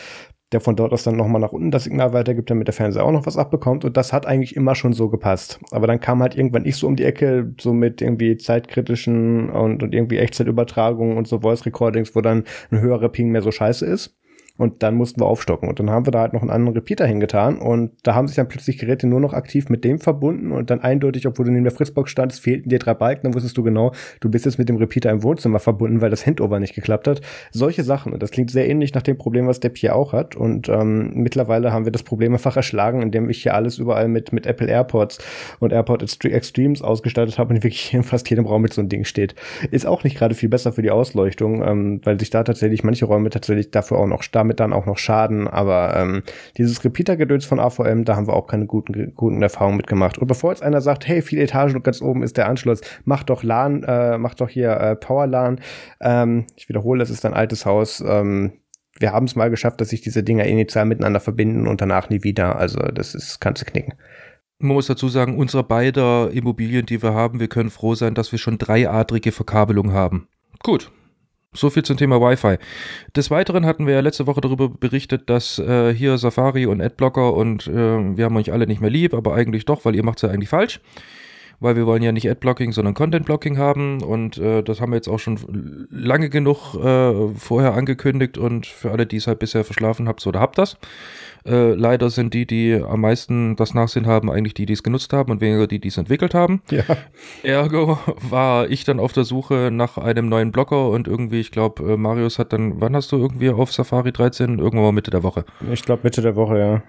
der 0.51 0.60
von 0.60 0.75
dort 0.75 0.91
aus 0.91 1.03
dann 1.03 1.15
nochmal 1.15 1.41
nach 1.41 1.53
unten 1.53 1.72
das 1.72 1.86
Signal 1.86 2.12
weitergibt, 2.12 2.50
damit 2.50 2.67
der 2.67 2.74
Fernseher 2.74 3.06
auch 3.06 3.12
noch 3.12 3.25
was 3.25 3.38
abbekommt. 3.38 3.86
Und 3.86 3.96
das 3.96 4.12
hat 4.12 4.25
eigentlich 4.25 4.56
immer 4.58 4.75
schon 4.75 4.91
so 4.91 5.10
gepasst. 5.10 5.60
Aber 5.72 5.88
dann 5.88 6.01
kam 6.01 6.22
halt 6.22 6.36
irgendwann 6.36 6.65
ich 6.65 6.75
so 6.75 6.88
um 6.88 6.98
die 6.98 7.06
Ecke, 7.06 7.53
so 7.60 7.74
mit 7.74 8.01
irgendwie 8.01 8.38
zeitkritischen 8.38 9.50
und, 9.50 9.82
und 9.82 9.94
irgendwie 9.94 10.17
Echtzeitübertragungen 10.17 11.17
und 11.17 11.27
so 11.27 11.39
Voice 11.39 11.65
Recordings, 11.65 12.15
wo 12.15 12.22
dann 12.22 12.44
ein 12.70 12.82
höherer 12.82 13.10
Ping 13.10 13.29
mehr 13.29 13.41
so 13.41 13.51
scheiße 13.51 13.86
ist. 13.86 14.16
Und 14.57 14.81
dann 14.83 14.95
mussten 14.95 15.21
wir 15.21 15.27
aufstocken. 15.27 15.69
Und 15.69 15.79
dann 15.79 15.89
haben 15.89 16.05
wir 16.05 16.11
da 16.11 16.21
halt 16.21 16.33
noch 16.33 16.41
einen 16.41 16.49
anderen 16.49 16.75
Repeater 16.75 17.05
hingetan. 17.05 17.59
Und 17.59 17.91
da 18.03 18.15
haben 18.15 18.27
sich 18.27 18.35
dann 18.37 18.47
plötzlich 18.47 18.77
Geräte 18.77 19.07
nur 19.07 19.19
noch 19.19 19.33
aktiv 19.33 19.69
mit 19.69 19.83
dem 19.83 19.99
verbunden. 19.99 20.51
Und 20.51 20.69
dann 20.69 20.81
eindeutig, 20.81 21.27
obwohl 21.27 21.45
du 21.45 21.51
neben 21.51 21.63
der 21.63 21.73
Fritzbox 21.73 22.09
standst, 22.09 22.41
fehlten 22.41 22.69
dir 22.69 22.79
drei 22.79 22.93
Balken. 22.93 23.23
Dann 23.23 23.33
wusstest 23.35 23.57
du 23.57 23.63
genau, 23.63 23.91
du 24.19 24.29
bist 24.29 24.45
jetzt 24.45 24.57
mit 24.57 24.67
dem 24.69 24.77
Repeater 24.77 25.11
im 25.11 25.23
Wohnzimmer 25.23 25.59
verbunden, 25.59 26.01
weil 26.01 26.09
das 26.09 26.25
Handover 26.25 26.59
nicht 26.59 26.73
geklappt 26.73 27.07
hat. 27.07 27.21
Solche 27.51 27.83
Sachen. 27.83 28.13
Und 28.13 28.23
das 28.23 28.31
klingt 28.31 28.49
sehr 28.49 28.67
ähnlich 28.67 28.93
nach 28.93 29.03
dem 29.03 29.17
Problem, 29.17 29.47
was 29.47 29.59
Depp 29.59 29.77
hier 29.77 29.95
auch 29.95 30.11
hat. 30.11 30.35
Und 30.35 30.69
ähm, 30.69 31.11
mittlerweile 31.13 31.71
haben 31.71 31.85
wir 31.85 31.91
das 31.91 32.03
Problem 32.03 32.33
einfach 32.33 32.57
erschlagen, 32.57 33.01
indem 33.03 33.29
ich 33.29 33.43
hier 33.43 33.53
alles 33.53 33.77
überall 33.77 34.07
mit, 34.07 34.33
mit 34.33 34.47
Apple 34.47 34.67
AirPods 34.67 35.19
und 35.59 35.71
AirPod 35.71 36.01
Extremes 36.25 36.81
ausgestattet 36.81 37.37
habe 37.37 37.53
und 37.53 37.63
wirklich 37.63 37.93
in 37.93 38.03
fast 38.03 38.29
jedem 38.29 38.45
Raum 38.45 38.63
mit 38.63 38.73
so 38.73 38.81
einem 38.81 38.89
Ding 38.89 39.03
steht. 39.03 39.35
Ist 39.69 39.85
auch 39.85 40.03
nicht 40.03 40.17
gerade 40.17 40.33
viel 40.33 40.49
besser 40.49 40.71
für 40.71 40.81
die 40.81 40.91
Ausleuchtung, 40.91 41.61
ähm, 41.63 42.01
weil 42.03 42.19
sich 42.19 42.31
da 42.31 42.43
tatsächlich 42.43 42.83
manche 42.83 43.05
Räume 43.05 43.29
tatsächlich 43.29 43.71
dafür 43.71 43.99
auch 43.99 44.07
noch 44.07 44.23
stammen 44.23 44.46
damit 44.47 44.59
dann 44.59 44.73
auch 44.73 44.85
noch 44.85 44.97
schaden. 44.97 45.47
Aber 45.47 45.95
ähm, 45.95 46.23
dieses 46.57 46.83
Repeater-Gedöns 46.83 47.45
von 47.45 47.59
AVM, 47.59 48.05
da 48.05 48.15
haben 48.15 48.27
wir 48.27 48.33
auch 48.33 48.47
keine 48.47 48.65
guten, 48.65 49.13
guten 49.15 49.41
Erfahrungen 49.41 49.77
mitgemacht. 49.77 50.17
Und 50.17 50.27
bevor 50.27 50.51
jetzt 50.51 50.63
einer 50.63 50.81
sagt, 50.81 51.07
hey, 51.07 51.21
viele 51.21 51.43
Etagen 51.43 51.75
und 51.75 51.83
ganz 51.83 52.01
oben 52.01 52.23
ist 52.23 52.37
der 52.37 52.47
Anschluss, 52.47 52.81
mach 53.05 53.23
doch 53.23 53.43
LAN, 53.43 53.83
äh, 53.83 54.17
mach 54.17 54.33
doch 54.33 54.49
hier 54.49 54.71
äh, 54.71 54.95
Power 54.95 55.27
LAN. 55.27 55.59
Ähm, 56.01 56.45
ich 56.55 56.69
wiederhole, 56.69 56.99
das 56.99 57.09
ist 57.09 57.25
ein 57.25 57.33
altes 57.33 57.65
Haus. 57.65 58.03
Ähm, 58.05 58.53
wir 58.99 59.11
haben 59.11 59.25
es 59.25 59.35
mal 59.35 59.49
geschafft, 59.49 59.79
dass 59.81 59.89
sich 59.89 60.01
diese 60.01 60.23
Dinger 60.23 60.45
initial 60.45 60.85
miteinander 60.85 61.19
verbinden 61.19 61.67
und 61.67 61.81
danach 61.81 62.09
nie 62.09 62.23
wieder. 62.23 62.55
Also 62.57 62.79
das 62.79 63.13
ist, 63.13 63.39
kannst 63.39 63.61
du 63.61 63.65
knicken. 63.65 63.93
Man 64.59 64.73
muss 64.73 64.87
dazu 64.87 65.07
sagen, 65.07 65.37
unsere 65.37 65.63
beiden 65.63 66.31
Immobilien, 66.31 66.87
die 66.87 67.03
wir 67.03 67.13
haben, 67.13 67.39
wir 67.39 67.47
können 67.47 67.69
froh 67.69 67.93
sein, 67.93 68.15
dass 68.15 68.31
wir 68.31 68.39
schon 68.39 68.57
dreiadrige 68.57 69.31
Verkabelung 69.31 69.91
haben. 69.91 70.27
Gut. 70.63 70.91
So 71.57 71.69
viel 71.69 71.83
zum 71.83 71.97
Thema 71.97 72.21
Wi-Fi. 72.21 72.57
Des 73.15 73.31
Weiteren 73.31 73.65
hatten 73.65 73.87
wir 73.87 73.95
ja 73.95 74.01
letzte 74.01 74.27
Woche 74.27 74.41
darüber 74.41 74.69
berichtet, 74.69 75.29
dass 75.29 75.59
äh, 75.59 75.93
hier 75.93 76.17
Safari 76.17 76.65
und 76.65 76.81
Adblocker 76.81 77.33
und 77.33 77.67
äh, 77.67 77.71
wir 77.71 78.25
haben 78.25 78.37
euch 78.37 78.51
alle 78.51 78.67
nicht 78.67 78.81
mehr 78.81 78.89
lieb, 78.89 79.13
aber 79.13 79.33
eigentlich 79.33 79.65
doch, 79.65 79.83
weil 79.85 79.95
ihr 79.95 80.03
macht 80.03 80.19
es 80.19 80.21
ja 80.23 80.29
eigentlich 80.29 80.49
falsch 80.49 80.79
weil 81.59 81.75
wir 81.75 81.85
wollen 81.85 82.03
ja 82.03 82.11
nicht 82.11 82.29
Adblocking, 82.29 82.71
sondern 82.71 82.93
Content-Blocking 82.93 83.57
haben 83.57 84.01
und 84.03 84.37
äh, 84.37 84.61
das 84.61 84.79
haben 84.79 84.91
wir 84.91 84.97
jetzt 84.97 85.07
auch 85.07 85.17
schon 85.17 85.87
lange 85.89 86.29
genug 86.29 86.75
äh, 86.75 87.29
vorher 87.35 87.73
angekündigt 87.73 88.37
und 88.37 88.67
für 88.67 88.91
alle, 88.91 89.05
die 89.05 89.17
es 89.17 89.27
halt 89.27 89.39
bisher 89.39 89.63
verschlafen 89.63 90.07
habt 90.07 90.25
oder 90.27 90.39
habt 90.39 90.57
das. 90.57 90.77
Äh, 91.46 91.74
leider 91.74 92.10
sind 92.10 92.34
die, 92.34 92.46
die 92.46 92.74
am 92.74 93.01
meisten 93.01 93.56
das 93.56 93.74
Nachsehen 93.74 94.08
haben, 94.08 94.29
eigentlich 94.29 94.53
die, 94.53 94.65
die 94.65 94.74
es 94.74 94.84
genutzt 94.84 95.13
haben 95.13 95.32
und 95.32 95.41
weniger 95.41 95.67
die, 95.67 95.79
die 95.79 95.88
es 95.88 95.98
entwickelt 95.98 96.34
haben. 96.34 96.62
Ja. 96.70 96.84
Ergo 97.44 98.00
war 98.29 98.70
ich 98.70 98.84
dann 98.84 99.00
auf 99.00 99.13
der 99.13 99.24
Suche 99.24 99.70
nach 99.72 99.98
einem 99.98 100.29
neuen 100.29 100.51
Blocker 100.51 100.89
und 100.89 101.08
irgendwie, 101.08 101.39
ich 101.39 101.51
glaube, 101.51 101.94
äh, 101.94 101.98
Marius 101.98 102.39
hat 102.39 102.53
dann, 102.53 102.82
wann 102.82 102.96
hast 102.96 103.12
du 103.12 103.17
irgendwie 103.17 103.50
auf 103.50 103.72
Safari 103.72 104.12
13? 104.12 104.60
Irgendwann 104.60 104.84
mal 104.84 104.91
Mitte 104.91 105.12
der 105.12 105.24
Woche. 105.24 105.46
Ich 105.72 105.84
glaube 105.84 106.01
Mitte 106.03 106.22
der 106.22 106.36
Woche, 106.36 106.60
ja. 106.60 106.84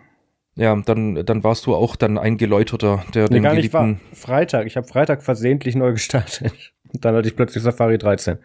Ja, 0.59 0.75
dann, 0.75 1.25
dann 1.25 1.45
warst 1.45 1.67
du 1.67 1.75
auch 1.76 1.95
dann 1.95 2.19
ein 2.19 2.37
Geläuterter, 2.37 3.05
der 3.14 3.25
nee, 3.25 3.35
den 3.35 3.43
gar 3.45 3.55
nicht 3.55 3.73
war. 3.73 3.95
Freitag. 4.12 4.67
Ich 4.67 4.76
habe 4.76 4.88
Freitag 4.88 5.23
versehentlich 5.23 5.76
neu 5.76 5.93
gestartet. 5.93 6.52
Und 6.93 7.05
dann 7.05 7.14
hatte 7.14 7.28
ich 7.28 7.37
plötzlich 7.37 7.62
Safari 7.62 7.97
13. 7.97 8.38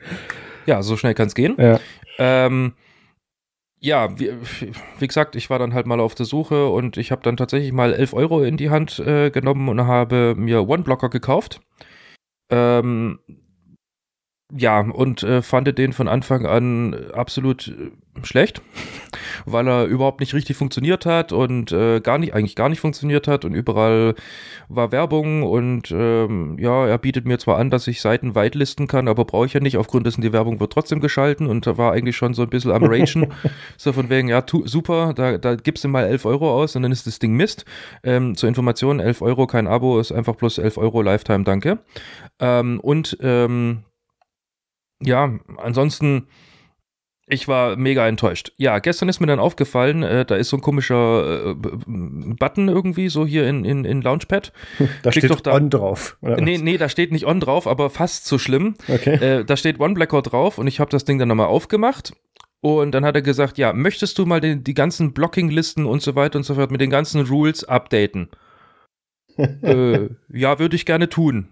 Ja, 0.67 0.83
so 0.83 0.95
schnell 0.95 1.15
kann 1.15 1.27
es 1.27 1.33
gehen. 1.33 1.55
Ja. 1.57 1.79
Ähm, 2.19 2.73
ja, 3.83 4.17
wie, 4.17 4.31
wie, 4.97 5.07
gesagt, 5.07 5.35
ich 5.35 5.49
war 5.49 5.59
dann 5.59 5.73
halt 5.73 5.87
mal 5.87 5.99
auf 5.99 6.15
der 6.15 6.25
Suche 6.25 6.69
und 6.69 6.95
ich 6.95 7.11
habe 7.11 7.21
dann 7.21 7.35
tatsächlich 7.35 7.73
mal 7.73 7.93
11 7.93 8.13
Euro 8.13 8.41
in 8.41 8.55
die 8.55 8.69
Hand 8.69 8.97
äh, 8.99 9.29
genommen 9.29 9.67
und 9.67 9.85
habe 9.85 10.35
mir 10.37 10.69
One-Blocker 10.69 11.09
gekauft. 11.09 11.59
Ähm, 12.49 13.19
ja, 14.53 14.79
und 14.79 15.23
äh, 15.23 15.41
fand 15.41 15.77
den 15.77 15.91
von 15.91 16.07
Anfang 16.07 16.45
an 16.45 17.11
absolut 17.11 17.67
äh, 17.67 17.91
schlecht, 18.21 18.61
weil 19.45 19.67
er 19.67 19.85
überhaupt 19.85 20.19
nicht 20.19 20.33
richtig 20.33 20.55
funktioniert 20.55 21.05
hat 21.05 21.31
und 21.31 21.71
äh, 21.71 21.99
gar 21.99 22.17
nicht, 22.17 22.33
eigentlich 22.33 22.55
gar 22.55 22.69
nicht 22.69 22.79
funktioniert 22.79 23.27
hat 23.27 23.43
und 23.45 23.53
überall 23.53 24.15
war 24.69 24.91
Werbung 24.91 25.43
und 25.43 25.91
ähm, 25.91 26.57
ja, 26.59 26.87
er 26.87 26.97
bietet 26.97 27.25
mir 27.25 27.39
zwar 27.39 27.57
an, 27.57 27.69
dass 27.69 27.87
ich 27.87 28.01
Seiten 28.01 28.35
whitelisten 28.35 28.87
kann, 28.87 29.07
aber 29.07 29.25
brauche 29.25 29.45
ich 29.45 29.53
ja 29.53 29.59
nicht, 29.59 29.77
aufgrund 29.77 30.05
dessen 30.05 30.21
die 30.21 30.33
Werbung 30.33 30.59
wird 30.59 30.71
trotzdem 30.71 30.99
geschalten 30.99 31.47
und 31.47 31.65
da 31.65 31.77
war 31.77 31.91
eigentlich 31.91 32.15
schon 32.15 32.33
so 32.33 32.43
ein 32.43 32.49
bisschen 32.49 32.71
am 32.71 32.83
Ragen, 32.83 33.33
so 33.77 33.93
von 33.93 34.09
wegen, 34.09 34.27
ja, 34.27 34.41
tu, 34.41 34.67
super, 34.67 35.13
da, 35.13 35.37
da 35.37 35.55
gibst 35.55 35.83
du 35.83 35.87
mal 35.87 36.05
11 36.05 36.25
Euro 36.25 36.53
aus 36.53 36.75
und 36.75 36.83
dann 36.83 36.91
ist 36.91 37.07
das 37.07 37.19
Ding 37.19 37.33
Mist. 37.33 37.65
Ähm, 38.03 38.35
zur 38.35 38.49
Information, 38.49 38.99
11 38.99 39.21
Euro, 39.21 39.47
kein 39.47 39.67
Abo, 39.67 39.99
ist 39.99 40.11
einfach 40.11 40.37
plus 40.37 40.57
11 40.57 40.77
Euro 40.77 41.01
Lifetime, 41.01 41.43
danke. 41.43 41.79
Ähm, 42.39 42.79
und 42.79 43.17
ähm, 43.21 43.83
ja, 45.01 45.31
ansonsten, 45.57 46.27
ich 47.25 47.47
war 47.47 47.77
mega 47.77 48.05
enttäuscht. 48.07 48.51
Ja, 48.57 48.79
gestern 48.79 49.07
ist 49.07 49.21
mir 49.21 49.27
dann 49.27 49.39
aufgefallen, 49.39 50.03
äh, 50.03 50.25
da 50.25 50.35
ist 50.35 50.49
so 50.49 50.57
ein 50.57 50.61
komischer 50.61 51.51
äh, 51.51 51.55
Button 51.55 52.67
irgendwie, 52.67 53.07
so 53.07 53.25
hier 53.25 53.47
in, 53.47 53.63
in, 53.63 53.85
in 53.85 54.01
Launchpad. 54.01 54.51
Da 55.03 55.09
Klick 55.09 55.23
steht 55.23 55.31
doch 55.31 55.41
da, 55.41 55.53
On 55.53 55.69
drauf. 55.69 56.17
Oder 56.21 56.41
nee, 56.41 56.57
nee, 56.57 56.77
da 56.77 56.89
steht 56.89 57.11
nicht 57.11 57.25
On 57.25 57.39
drauf, 57.39 57.67
aber 57.67 57.89
fast 57.89 58.25
so 58.25 58.37
schlimm. 58.37 58.75
Okay. 58.87 59.15
Äh, 59.15 59.45
da 59.45 59.55
steht 59.55 59.79
One 59.79 59.93
Blackout 59.93 60.31
drauf 60.31 60.57
und 60.57 60.67
ich 60.67 60.79
habe 60.79 60.91
das 60.91 61.05
Ding 61.05 61.17
dann 61.17 61.29
nochmal 61.29 61.47
aufgemacht. 61.47 62.13
Und 62.59 62.91
dann 62.91 63.03
hat 63.05 63.15
er 63.15 63.21
gesagt, 63.21 63.57
ja, 63.57 63.73
möchtest 63.73 64.17
du 64.17 64.25
mal 64.25 64.39
den, 64.39 64.63
die 64.63 64.73
ganzen 64.73 65.13
Blocking-Listen 65.13 65.85
und 65.85 66.01
so 66.01 66.15
weiter 66.15 66.37
und 66.37 66.43
so 66.43 66.55
fort 66.55 66.71
mit 66.71 66.79
den 66.79 66.89
ganzen 66.89 67.25
Rules 67.25 67.63
updaten? 67.65 68.29
äh, 69.37 70.09
ja, 70.29 70.59
würde 70.59 70.75
ich 70.75 70.85
gerne 70.85 71.09
tun. 71.09 71.49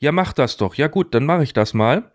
Ja, 0.00 0.12
mach 0.12 0.32
das 0.32 0.56
doch. 0.56 0.74
Ja 0.74 0.86
gut, 0.86 1.14
dann 1.14 1.26
mache 1.26 1.42
ich 1.42 1.52
das 1.52 1.74
mal. 1.74 2.12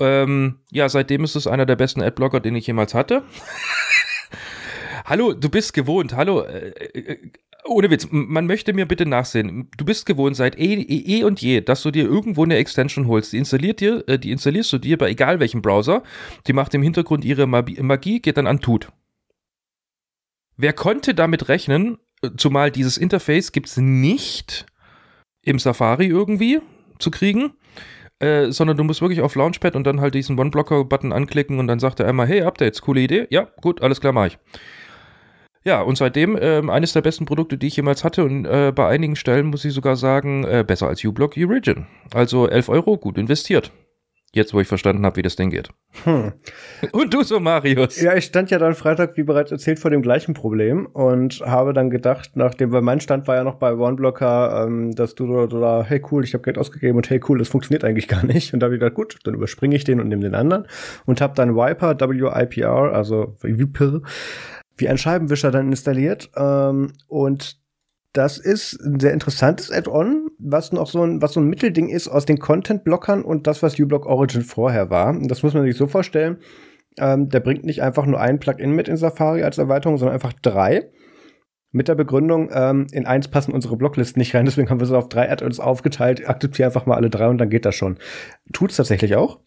Ähm, 0.00 0.60
ja, 0.70 0.88
seitdem 0.88 1.24
ist 1.24 1.36
es 1.36 1.46
einer 1.46 1.66
der 1.66 1.76
besten 1.76 2.02
Adblocker, 2.02 2.40
den 2.40 2.56
ich 2.56 2.66
jemals 2.66 2.94
hatte. 2.94 3.22
Hallo, 5.04 5.32
du 5.32 5.48
bist 5.48 5.74
gewohnt. 5.74 6.14
Hallo, 6.14 6.42
äh, 6.42 6.68
äh, 6.68 7.30
ohne 7.66 7.90
Witz, 7.90 8.08
man 8.10 8.46
möchte 8.46 8.72
mir 8.72 8.86
bitte 8.86 9.06
nachsehen. 9.06 9.70
Du 9.76 9.84
bist 9.84 10.06
gewohnt 10.06 10.36
seit 10.36 10.58
eh, 10.58 10.74
eh, 10.74 11.18
eh 11.18 11.24
und 11.24 11.40
je, 11.40 11.60
dass 11.60 11.82
du 11.82 11.90
dir 11.90 12.04
irgendwo 12.04 12.44
eine 12.44 12.56
Extension 12.56 13.06
holst. 13.06 13.32
Die 13.32 13.38
installiert 13.38 13.80
dir, 13.80 14.04
äh, 14.06 14.18
die 14.18 14.32
installierst 14.32 14.72
du 14.72 14.78
dir 14.78 14.98
bei 14.98 15.10
egal 15.10 15.40
welchem 15.40 15.62
Browser. 15.62 16.02
Die 16.46 16.52
macht 16.52 16.74
im 16.74 16.82
Hintergrund 16.82 17.24
ihre 17.24 17.46
Magie, 17.46 18.20
geht 18.20 18.36
dann 18.36 18.46
an 18.46 18.60
tut. 18.60 18.88
Wer 20.56 20.72
konnte 20.72 21.14
damit 21.14 21.48
rechnen, 21.48 21.98
äh, 22.22 22.30
zumal 22.36 22.70
dieses 22.70 22.98
Interface 22.98 23.52
gibt 23.52 23.68
es 23.68 23.76
nicht 23.76 24.66
im 25.42 25.58
Safari 25.58 26.06
irgendwie 26.06 26.60
zu 26.98 27.10
kriegen? 27.10 27.54
Äh, 28.20 28.52
sondern 28.52 28.76
du 28.76 28.84
musst 28.84 29.00
wirklich 29.00 29.20
auf 29.20 29.34
Launchpad 29.34 29.74
und 29.76 29.86
dann 29.86 30.00
halt 30.00 30.14
diesen 30.14 30.38
One-Blocker-Button 30.38 31.12
anklicken 31.12 31.58
und 31.58 31.66
dann 31.66 31.80
sagt 31.80 32.00
er 32.00 32.06
einmal, 32.06 32.26
hey, 32.26 32.42
Updates, 32.42 32.80
coole 32.80 33.00
Idee. 33.00 33.26
Ja, 33.30 33.48
gut, 33.60 33.82
alles 33.82 34.00
klar, 34.00 34.12
mach 34.12 34.26
ich. 34.26 34.38
Ja, 35.64 35.80
und 35.80 35.96
seitdem 35.96 36.36
äh, 36.36 36.62
eines 36.70 36.92
der 36.92 37.00
besten 37.00 37.24
Produkte, 37.24 37.56
die 37.56 37.68
ich 37.68 37.76
jemals 37.76 38.04
hatte 38.04 38.24
und 38.24 38.44
äh, 38.44 38.70
bei 38.74 38.86
einigen 38.86 39.16
Stellen 39.16 39.46
muss 39.46 39.64
ich 39.64 39.72
sogar 39.72 39.96
sagen, 39.96 40.44
äh, 40.44 40.62
besser 40.66 40.88
als 40.88 41.02
uBlock 41.02 41.36
Origin. 41.38 41.86
Also 42.12 42.48
11 42.48 42.68
Euro, 42.68 42.98
gut 42.98 43.16
investiert. 43.16 43.72
Jetzt, 44.34 44.52
wo 44.52 44.58
ich 44.58 44.66
verstanden 44.66 45.06
habe, 45.06 45.16
wie 45.16 45.22
das 45.22 45.36
Ding 45.36 45.50
geht. 45.50 45.68
Hm. 46.02 46.32
Und 46.92 47.14
du 47.14 47.22
so, 47.22 47.38
Marius. 47.38 48.00
Ja, 48.00 48.16
ich 48.16 48.24
stand 48.24 48.50
ja 48.50 48.58
dann 48.58 48.74
Freitag, 48.74 49.16
wie 49.16 49.22
bereits 49.22 49.52
erzählt, 49.52 49.78
vor 49.78 49.92
dem 49.92 50.02
gleichen 50.02 50.34
Problem 50.34 50.86
und 50.86 51.40
habe 51.40 51.72
dann 51.72 51.88
gedacht, 51.88 52.32
nachdem, 52.34 52.72
weil 52.72 52.82
mein 52.82 53.00
Stand 53.00 53.28
war 53.28 53.36
ja 53.36 53.44
noch 53.44 53.54
bei 53.54 53.72
OneBlocker, 53.72 54.66
ähm, 54.66 54.92
dass 54.92 55.14
du 55.14 55.46
da, 55.46 55.84
hey 55.86 56.02
cool, 56.10 56.24
ich 56.24 56.34
habe 56.34 56.42
Geld 56.42 56.58
ausgegeben 56.58 56.96
und 56.96 57.08
hey 57.08 57.20
cool, 57.28 57.38
das 57.38 57.48
funktioniert 57.48 57.84
eigentlich 57.84 58.08
gar 58.08 58.26
nicht. 58.26 58.52
Und 58.52 58.60
da 58.60 58.66
habe 58.66 58.74
ich 58.74 58.80
gedacht, 58.80 58.96
gut, 58.96 59.18
dann 59.22 59.34
überspringe 59.34 59.76
ich 59.76 59.84
den 59.84 60.00
und 60.00 60.08
nehme 60.08 60.22
den 60.22 60.34
anderen 60.34 60.66
und 61.06 61.20
habe 61.20 61.34
dann 61.36 61.54
Viper, 61.54 61.96
WIPR, 62.00 62.92
also 62.92 63.36
Viper, 63.40 64.00
wie 64.76 64.88
ein 64.88 64.98
Scheibenwischer 64.98 65.52
dann 65.52 65.68
installiert 65.68 66.30
ähm, 66.36 66.92
und 67.06 67.63
das 68.14 68.38
ist 68.38 68.80
ein 68.80 69.00
sehr 69.00 69.12
interessantes 69.12 69.72
Add-on, 69.72 70.28
was 70.38 70.70
noch 70.70 70.86
so 70.86 71.02
ein, 71.02 71.20
was 71.20 71.32
so 71.32 71.40
ein 71.40 71.48
Mittelding 71.48 71.88
ist 71.88 72.06
aus 72.06 72.24
den 72.24 72.38
Content-Blockern 72.38 73.24
und 73.24 73.48
das, 73.48 73.62
was 73.62 73.78
uBlock 73.78 74.06
Origin 74.06 74.42
vorher 74.42 74.88
war. 74.88 75.18
Das 75.22 75.42
muss 75.42 75.52
man 75.52 75.64
sich 75.64 75.76
so 75.76 75.88
vorstellen. 75.88 76.38
Ähm, 76.96 77.28
der 77.28 77.40
bringt 77.40 77.64
nicht 77.64 77.82
einfach 77.82 78.06
nur 78.06 78.20
ein 78.20 78.38
Plugin 78.38 78.70
mit 78.70 78.86
in 78.86 78.96
Safari 78.96 79.42
als 79.42 79.58
Erweiterung, 79.58 79.98
sondern 79.98 80.14
einfach 80.14 80.32
drei. 80.32 80.90
Mit 81.72 81.88
der 81.88 81.96
Begründung, 81.96 82.50
ähm, 82.54 82.86
in 82.92 83.04
eins 83.04 83.26
passen 83.26 83.52
unsere 83.52 83.76
Blocklisten 83.76 84.20
nicht 84.20 84.32
rein, 84.32 84.44
deswegen 84.46 84.70
haben 84.70 84.78
wir 84.78 84.84
es 84.84 84.92
auf 84.92 85.08
drei 85.08 85.28
Add-ons 85.28 85.58
aufgeteilt. 85.58 86.28
Akzeptiere 86.28 86.68
einfach 86.68 86.86
mal 86.86 86.94
alle 86.94 87.10
drei 87.10 87.26
und 87.26 87.38
dann 87.38 87.50
geht 87.50 87.64
das 87.64 87.74
schon. 87.74 87.98
Tut's 88.52 88.76
tatsächlich 88.76 89.16
auch 89.16 89.40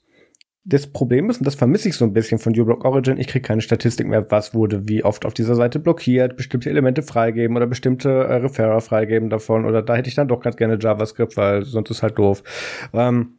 das 0.69 0.85
Problem 0.85 1.29
ist, 1.29 1.37
und 1.37 1.47
das 1.47 1.55
vermisse 1.55 1.87
ich 1.87 1.95
so 1.95 2.03
ein 2.03 2.11
bisschen 2.11 2.39
von 2.39 2.57
uBlock 2.57 2.83
Origin, 2.83 3.17
ich 3.17 3.27
kriege 3.27 3.41
keine 3.41 3.61
Statistik 3.61 4.05
mehr, 4.05 4.29
was 4.29 4.53
wurde 4.53 4.87
wie 4.89 5.01
oft 5.01 5.25
auf 5.25 5.33
dieser 5.33 5.55
Seite 5.55 5.79
blockiert, 5.79 6.35
bestimmte 6.35 6.69
Elemente 6.69 7.03
freigeben 7.03 7.55
oder 7.55 7.67
bestimmte 7.67 8.09
äh, 8.09 8.35
Referrer 8.35 8.81
freigeben 8.81 9.29
davon 9.29 9.63
oder 9.63 9.81
da 9.81 9.95
hätte 9.95 10.09
ich 10.09 10.15
dann 10.15 10.27
doch 10.27 10.41
ganz 10.41 10.57
gerne 10.57 10.77
JavaScript, 10.79 11.37
weil 11.37 11.63
sonst 11.63 11.89
ist 11.89 12.03
halt 12.03 12.19
doof. 12.19 12.43
Ähm, 12.91 13.36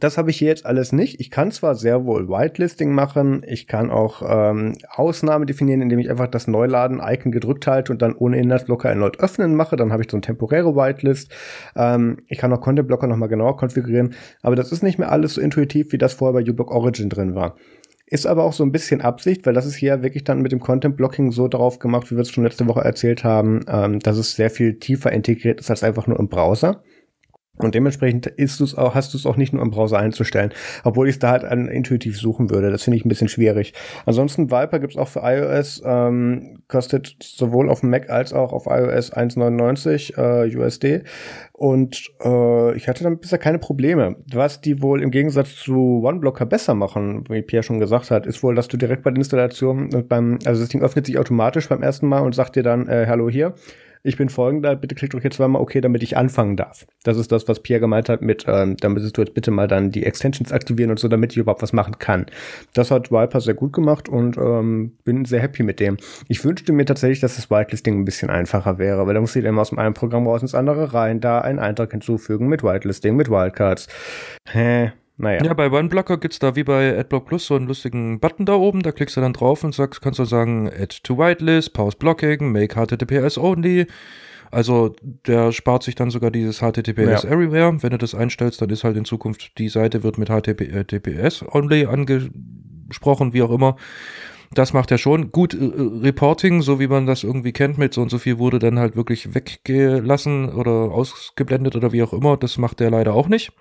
das 0.00 0.16
habe 0.16 0.30
ich 0.30 0.38
hier 0.38 0.48
jetzt 0.48 0.64
alles 0.64 0.92
nicht. 0.92 1.20
Ich 1.20 1.30
kann 1.30 1.50
zwar 1.50 1.74
sehr 1.74 2.06
wohl 2.06 2.28
Whitelisting 2.28 2.92
machen, 2.92 3.44
ich 3.46 3.66
kann 3.66 3.90
auch 3.90 4.22
ähm, 4.26 4.78
Ausnahmen 4.88 5.46
definieren, 5.46 5.82
indem 5.82 5.98
ich 5.98 6.10
einfach 6.10 6.28
das 6.28 6.48
Neuladen-Icon 6.48 7.30
gedrückt 7.30 7.66
halte 7.66 7.92
und 7.92 8.00
dann 8.00 8.14
ohne 8.14 8.38
Inhaltsblocker 8.38 8.88
erneut 8.88 9.20
öffnen 9.20 9.54
mache. 9.54 9.76
Dann 9.76 9.92
habe 9.92 10.02
ich 10.02 10.10
so 10.10 10.16
eine 10.16 10.22
temporäre 10.22 10.74
Whitelist. 10.74 11.30
Ähm, 11.76 12.18
ich 12.28 12.38
kann 12.38 12.52
auch 12.54 12.62
Content-Blocker 12.62 13.06
nochmal 13.06 13.28
genauer 13.28 13.58
konfigurieren, 13.58 14.14
aber 14.40 14.56
das 14.56 14.72
ist 14.72 14.82
nicht 14.82 14.98
mehr 14.98 15.12
alles 15.12 15.34
so 15.34 15.42
intuitiv, 15.42 15.92
wie 15.92 15.98
das 15.98 16.14
vorher 16.14 16.42
bei 16.42 16.50
uBlock 16.50 16.70
Origin 16.70 17.10
drin 17.10 17.34
war. 17.34 17.56
Ist 18.06 18.26
aber 18.26 18.44
auch 18.44 18.52
so 18.54 18.64
ein 18.64 18.72
bisschen 18.72 19.02
Absicht, 19.02 19.44
weil 19.44 19.54
das 19.54 19.66
ist 19.66 19.74
hier 19.74 20.02
wirklich 20.02 20.24
dann 20.24 20.40
mit 20.40 20.52
dem 20.52 20.60
Content 20.60 20.96
Blocking 20.96 21.32
so 21.32 21.48
drauf 21.48 21.78
gemacht, 21.78 22.10
wie 22.10 22.14
wir 22.14 22.22
es 22.22 22.30
schon 22.30 22.44
letzte 22.44 22.66
Woche 22.66 22.80
erzählt 22.80 23.24
haben, 23.24 23.60
ähm, 23.68 24.00
dass 24.00 24.16
es 24.16 24.36
sehr 24.36 24.50
viel 24.50 24.78
tiefer 24.78 25.12
integriert 25.12 25.60
ist 25.60 25.70
als 25.70 25.82
einfach 25.82 26.06
nur 26.06 26.18
im 26.18 26.28
Browser. 26.28 26.82
Und 27.58 27.74
dementsprechend 27.74 28.26
ist 28.26 28.60
du's 28.60 28.74
auch, 28.74 28.94
hast 28.94 29.12
du 29.12 29.18
es 29.18 29.26
auch 29.26 29.36
nicht 29.36 29.52
nur 29.52 29.60
im 29.60 29.70
Browser 29.70 29.98
einzustellen, 29.98 30.54
obwohl 30.84 31.06
ich 31.08 31.16
es 31.16 31.18
da 31.18 31.32
halt 31.32 31.44
an, 31.44 31.68
intuitiv 31.68 32.18
suchen 32.18 32.48
würde. 32.48 32.70
Das 32.70 32.82
finde 32.82 32.96
ich 32.96 33.04
ein 33.04 33.10
bisschen 33.10 33.28
schwierig. 33.28 33.74
Ansonsten 34.06 34.50
Viper 34.50 34.78
gibt's 34.78 34.96
auch 34.96 35.08
für 35.08 35.20
iOS, 35.20 35.82
ähm, 35.84 36.62
kostet 36.68 37.14
sowohl 37.22 37.68
auf 37.68 37.82
Mac 37.82 38.08
als 38.08 38.32
auch 38.32 38.54
auf 38.54 38.64
iOS 38.64 39.12
1,99 39.12 40.16
äh, 40.16 40.56
USD. 40.56 41.02
Und 41.52 42.10
äh, 42.24 42.74
ich 42.74 42.88
hatte 42.88 43.04
damit 43.04 43.20
bisher 43.20 43.38
keine 43.38 43.58
Probleme. 43.58 44.16
Was 44.32 44.62
die 44.62 44.80
wohl 44.80 45.02
im 45.02 45.10
Gegensatz 45.10 45.54
zu 45.56 46.02
OneBlocker 46.02 46.46
besser 46.46 46.74
machen, 46.74 47.24
wie 47.28 47.42
Pierre 47.42 47.62
schon 47.62 47.80
gesagt 47.80 48.10
hat, 48.10 48.24
ist 48.24 48.42
wohl, 48.42 48.54
dass 48.54 48.68
du 48.68 48.78
direkt 48.78 49.02
bei 49.02 49.10
der 49.10 49.18
Installation 49.18 49.94
und 49.94 50.08
beim, 50.08 50.38
also 50.46 50.62
das 50.62 50.70
Ding 50.70 50.80
öffnet 50.80 51.04
sich 51.04 51.18
automatisch 51.18 51.68
beim 51.68 51.82
ersten 51.82 52.08
Mal 52.08 52.20
und 52.20 52.34
sagt 52.34 52.56
dir 52.56 52.62
dann, 52.62 52.88
äh, 52.88 53.04
hallo 53.06 53.28
hier 53.28 53.54
ich 54.04 54.16
bin 54.16 54.28
folgender, 54.28 54.74
bitte 54.74 54.94
klick 54.94 55.10
doch 55.10 55.20
hier 55.20 55.30
zweimal 55.30 55.62
OK, 55.62 55.80
damit 55.80 56.02
ich 56.02 56.16
anfangen 56.16 56.56
darf. 56.56 56.86
Das 57.04 57.16
ist 57.16 57.30
das, 57.30 57.46
was 57.46 57.60
Pierre 57.60 57.80
gemeint 57.80 58.08
hat 58.08 58.20
mit, 58.20 58.44
ähm, 58.48 58.76
dann 58.76 58.94
müsstest 58.94 59.16
du 59.16 59.22
jetzt 59.22 59.34
bitte 59.34 59.50
mal 59.50 59.68
dann 59.68 59.92
die 59.92 60.04
Extensions 60.04 60.52
aktivieren 60.52 60.90
und 60.90 60.98
so, 60.98 61.08
damit 61.08 61.32
ich 61.32 61.38
überhaupt 61.38 61.62
was 61.62 61.72
machen 61.72 61.98
kann. 61.98 62.26
Das 62.74 62.90
hat 62.90 63.12
Viper 63.12 63.40
sehr 63.40 63.54
gut 63.54 63.72
gemacht 63.72 64.08
und 64.08 64.36
ähm, 64.36 64.92
bin 65.04 65.24
sehr 65.24 65.40
happy 65.40 65.62
mit 65.62 65.78
dem. 65.78 65.98
Ich 66.28 66.44
wünschte 66.44 66.72
mir 66.72 66.84
tatsächlich, 66.84 67.20
dass 67.20 67.36
das 67.36 67.50
Whitelisting 67.50 68.00
ein 68.00 68.04
bisschen 68.04 68.30
einfacher 68.30 68.78
wäre, 68.78 69.06
weil 69.06 69.14
da 69.14 69.20
musst 69.20 69.36
du 69.36 69.40
immer 69.40 69.62
aus 69.62 69.70
dem 69.70 69.78
einen 69.78 69.94
Programm 69.94 70.26
raus 70.26 70.42
ins 70.42 70.54
andere 70.54 70.94
rein, 70.94 71.20
da 71.20 71.40
einen 71.40 71.60
Eintrag 71.60 71.92
hinzufügen 71.92 72.48
mit 72.48 72.64
Whitelisting, 72.64 73.14
mit 73.14 73.30
Wildcards. 73.30 73.88
Hä? 74.50 74.92
Naja. 75.16 75.44
Ja, 75.44 75.54
bei 75.54 75.70
OneBlocker 75.70 76.18
gibt's 76.18 76.38
da 76.38 76.56
wie 76.56 76.64
bei 76.64 76.98
AdBlock 76.98 77.26
Plus 77.26 77.46
so 77.46 77.54
einen 77.54 77.66
lustigen 77.66 78.18
Button 78.18 78.46
da 78.46 78.54
oben. 78.54 78.82
Da 78.82 78.92
klickst 78.92 79.16
du 79.16 79.20
dann 79.20 79.32
drauf 79.32 79.62
und 79.62 79.74
sagst, 79.74 80.00
kannst 80.00 80.18
du 80.18 80.24
sagen, 80.24 80.68
Add 80.68 80.96
to 81.02 81.18
Whitelist, 81.18 81.74
Pause 81.74 81.96
Blocking, 81.98 82.50
Make 82.50 82.74
HTTPS 82.74 83.38
Only. 83.38 83.86
Also 84.50 84.94
der 85.26 85.50
spart 85.52 85.82
sich 85.82 85.94
dann 85.94 86.10
sogar 86.10 86.30
dieses 86.30 86.58
HTTPS 86.58 87.22
ja. 87.22 87.30
Everywhere. 87.30 87.82
Wenn 87.82 87.90
du 87.90 87.98
das 87.98 88.14
einstellst, 88.14 88.60
dann 88.60 88.70
ist 88.70 88.84
halt 88.84 88.96
in 88.96 89.04
Zukunft 89.04 89.58
die 89.58 89.68
Seite 89.68 90.02
wird 90.02 90.18
mit 90.18 90.28
HTTPS 90.28 91.42
Only 91.52 91.86
angesprochen, 91.86 93.32
wie 93.32 93.42
auch 93.42 93.50
immer. 93.50 93.76
Das 94.54 94.74
macht 94.74 94.90
er 94.90 94.98
schon. 94.98 95.32
Gut, 95.32 95.54
äh, 95.54 95.72
Reporting, 96.02 96.60
so 96.60 96.78
wie 96.78 96.86
man 96.86 97.06
das 97.06 97.24
irgendwie 97.24 97.52
kennt, 97.52 97.78
mit 97.78 97.94
so 97.94 98.02
und 98.02 98.10
so 98.10 98.18
viel 98.18 98.38
wurde 98.38 98.58
dann 98.58 98.78
halt 98.78 98.96
wirklich 98.96 99.34
weggelassen 99.34 100.50
oder 100.50 100.70
ausgeblendet 100.70 101.74
oder 101.76 101.92
wie 101.92 102.02
auch 102.02 102.12
immer. 102.12 102.36
Das 102.36 102.58
macht 102.58 102.80
er 102.80 102.90
leider 102.90 103.14
auch 103.14 103.28
nicht. 103.28 103.52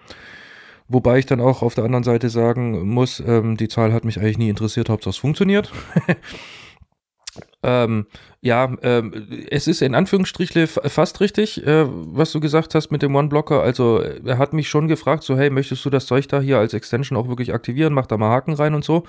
Wobei 0.94 1.20
ich 1.20 1.26
dann 1.26 1.40
auch 1.40 1.62
auf 1.62 1.74
der 1.74 1.86
anderen 1.86 2.04
Seite 2.04 2.30
sagen 2.30 2.90
muss, 2.90 3.22
ähm, 3.26 3.56
die 3.56 3.70
Zahl 3.70 3.94
hat 3.94 4.04
mich 4.04 4.20
eigentlich 4.20 4.38
nie 4.38 4.50
interessiert, 4.50 4.90
Hauptsache 4.90 5.12
es 5.12 5.18
funktioniert. 5.18 5.72
ähm, 7.64 8.08
ja, 8.42 8.76
ähm, 8.82 9.46
es 9.50 9.68
ist 9.68 9.82
in 9.82 9.96
Anführungsstrichle 9.96 10.68
fast 10.68 11.22
richtig, 11.22 11.66
äh, 11.66 11.86
was 11.88 12.34
du 12.34 12.42
gesagt 12.42 12.76
hast 12.76 12.92
mit 12.92 13.04
dem 13.04 13.16
One-Blocker. 13.16 13.62
Also 13.62 14.00
er 14.00 14.38
hat 14.38 14.52
mich 14.52 14.68
schon 14.68 14.90
gefragt, 14.90 15.24
so 15.24 15.38
hey, 15.38 15.50
möchtest 15.50 15.86
du 15.86 15.90
das 15.90 16.08
Zeug 16.08 16.28
da 16.28 16.42
hier 16.42 16.58
als 16.58 16.74
Extension 16.74 17.18
auch 17.18 17.30
wirklich 17.30 17.54
aktivieren? 17.54 17.94
Mach 17.94 18.08
da 18.08 18.18
mal 18.18 18.30
Haken 18.30 18.54
rein 18.54 18.74
und 18.74 18.84
so. 18.84 19.04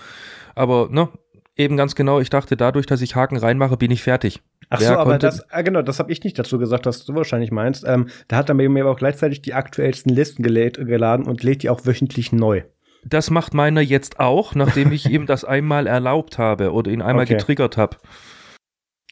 Aber 0.55 0.89
ne, 0.89 1.09
eben 1.57 1.77
ganz 1.77 1.95
genau, 1.95 2.21
ich 2.21 2.31
dachte, 2.31 2.57
dadurch, 2.57 2.87
dass 2.87 3.03
ich 3.03 3.17
Haken 3.17 3.37
reinmache, 3.37 3.77
bin 3.77 3.91
ich 3.91 4.03
fertig. 4.03 4.43
Ach 4.71 4.81
so, 4.81 4.95
aber 4.95 5.19
das, 5.19 5.51
ah, 5.51 5.63
genau, 5.63 5.83
das 5.83 5.99
habe 5.99 6.11
ich 6.11 6.25
nicht 6.25 6.39
dazu 6.39 6.59
gesagt, 6.59 6.87
was 6.87 7.05
du 7.05 7.15
wahrscheinlich 7.15 7.51
meinst. 7.51 7.85
Ähm, 7.87 8.09
da 8.29 8.37
hat 8.37 8.49
er 8.49 8.55
mir 8.55 8.69
aber 8.69 8.91
auch 8.91 8.99
gleichzeitig 8.99 9.43
die 9.43 9.53
aktuellsten 9.53 10.15
Listen 10.15 10.43
gelädt, 10.43 10.79
geladen 10.79 11.27
und 11.27 11.43
lädt 11.43 11.63
die 11.63 11.71
auch 11.71 11.85
wöchentlich 11.85 12.33
neu. 12.33 12.63
Das 13.05 13.31
macht 13.31 13.53
meiner 13.53 13.81
jetzt 13.81 14.21
auch, 14.21 14.55
nachdem 14.55 14.93
ich 14.93 15.11
ihm 15.11 15.27
das 15.27 15.45
einmal 15.45 15.87
erlaubt 15.87 16.39
habe 16.39 16.73
oder 16.73 16.91
ihn 16.91 17.03
einmal 17.03 17.25
okay. 17.25 17.35
getriggert 17.35 17.77
habe. 17.77 17.97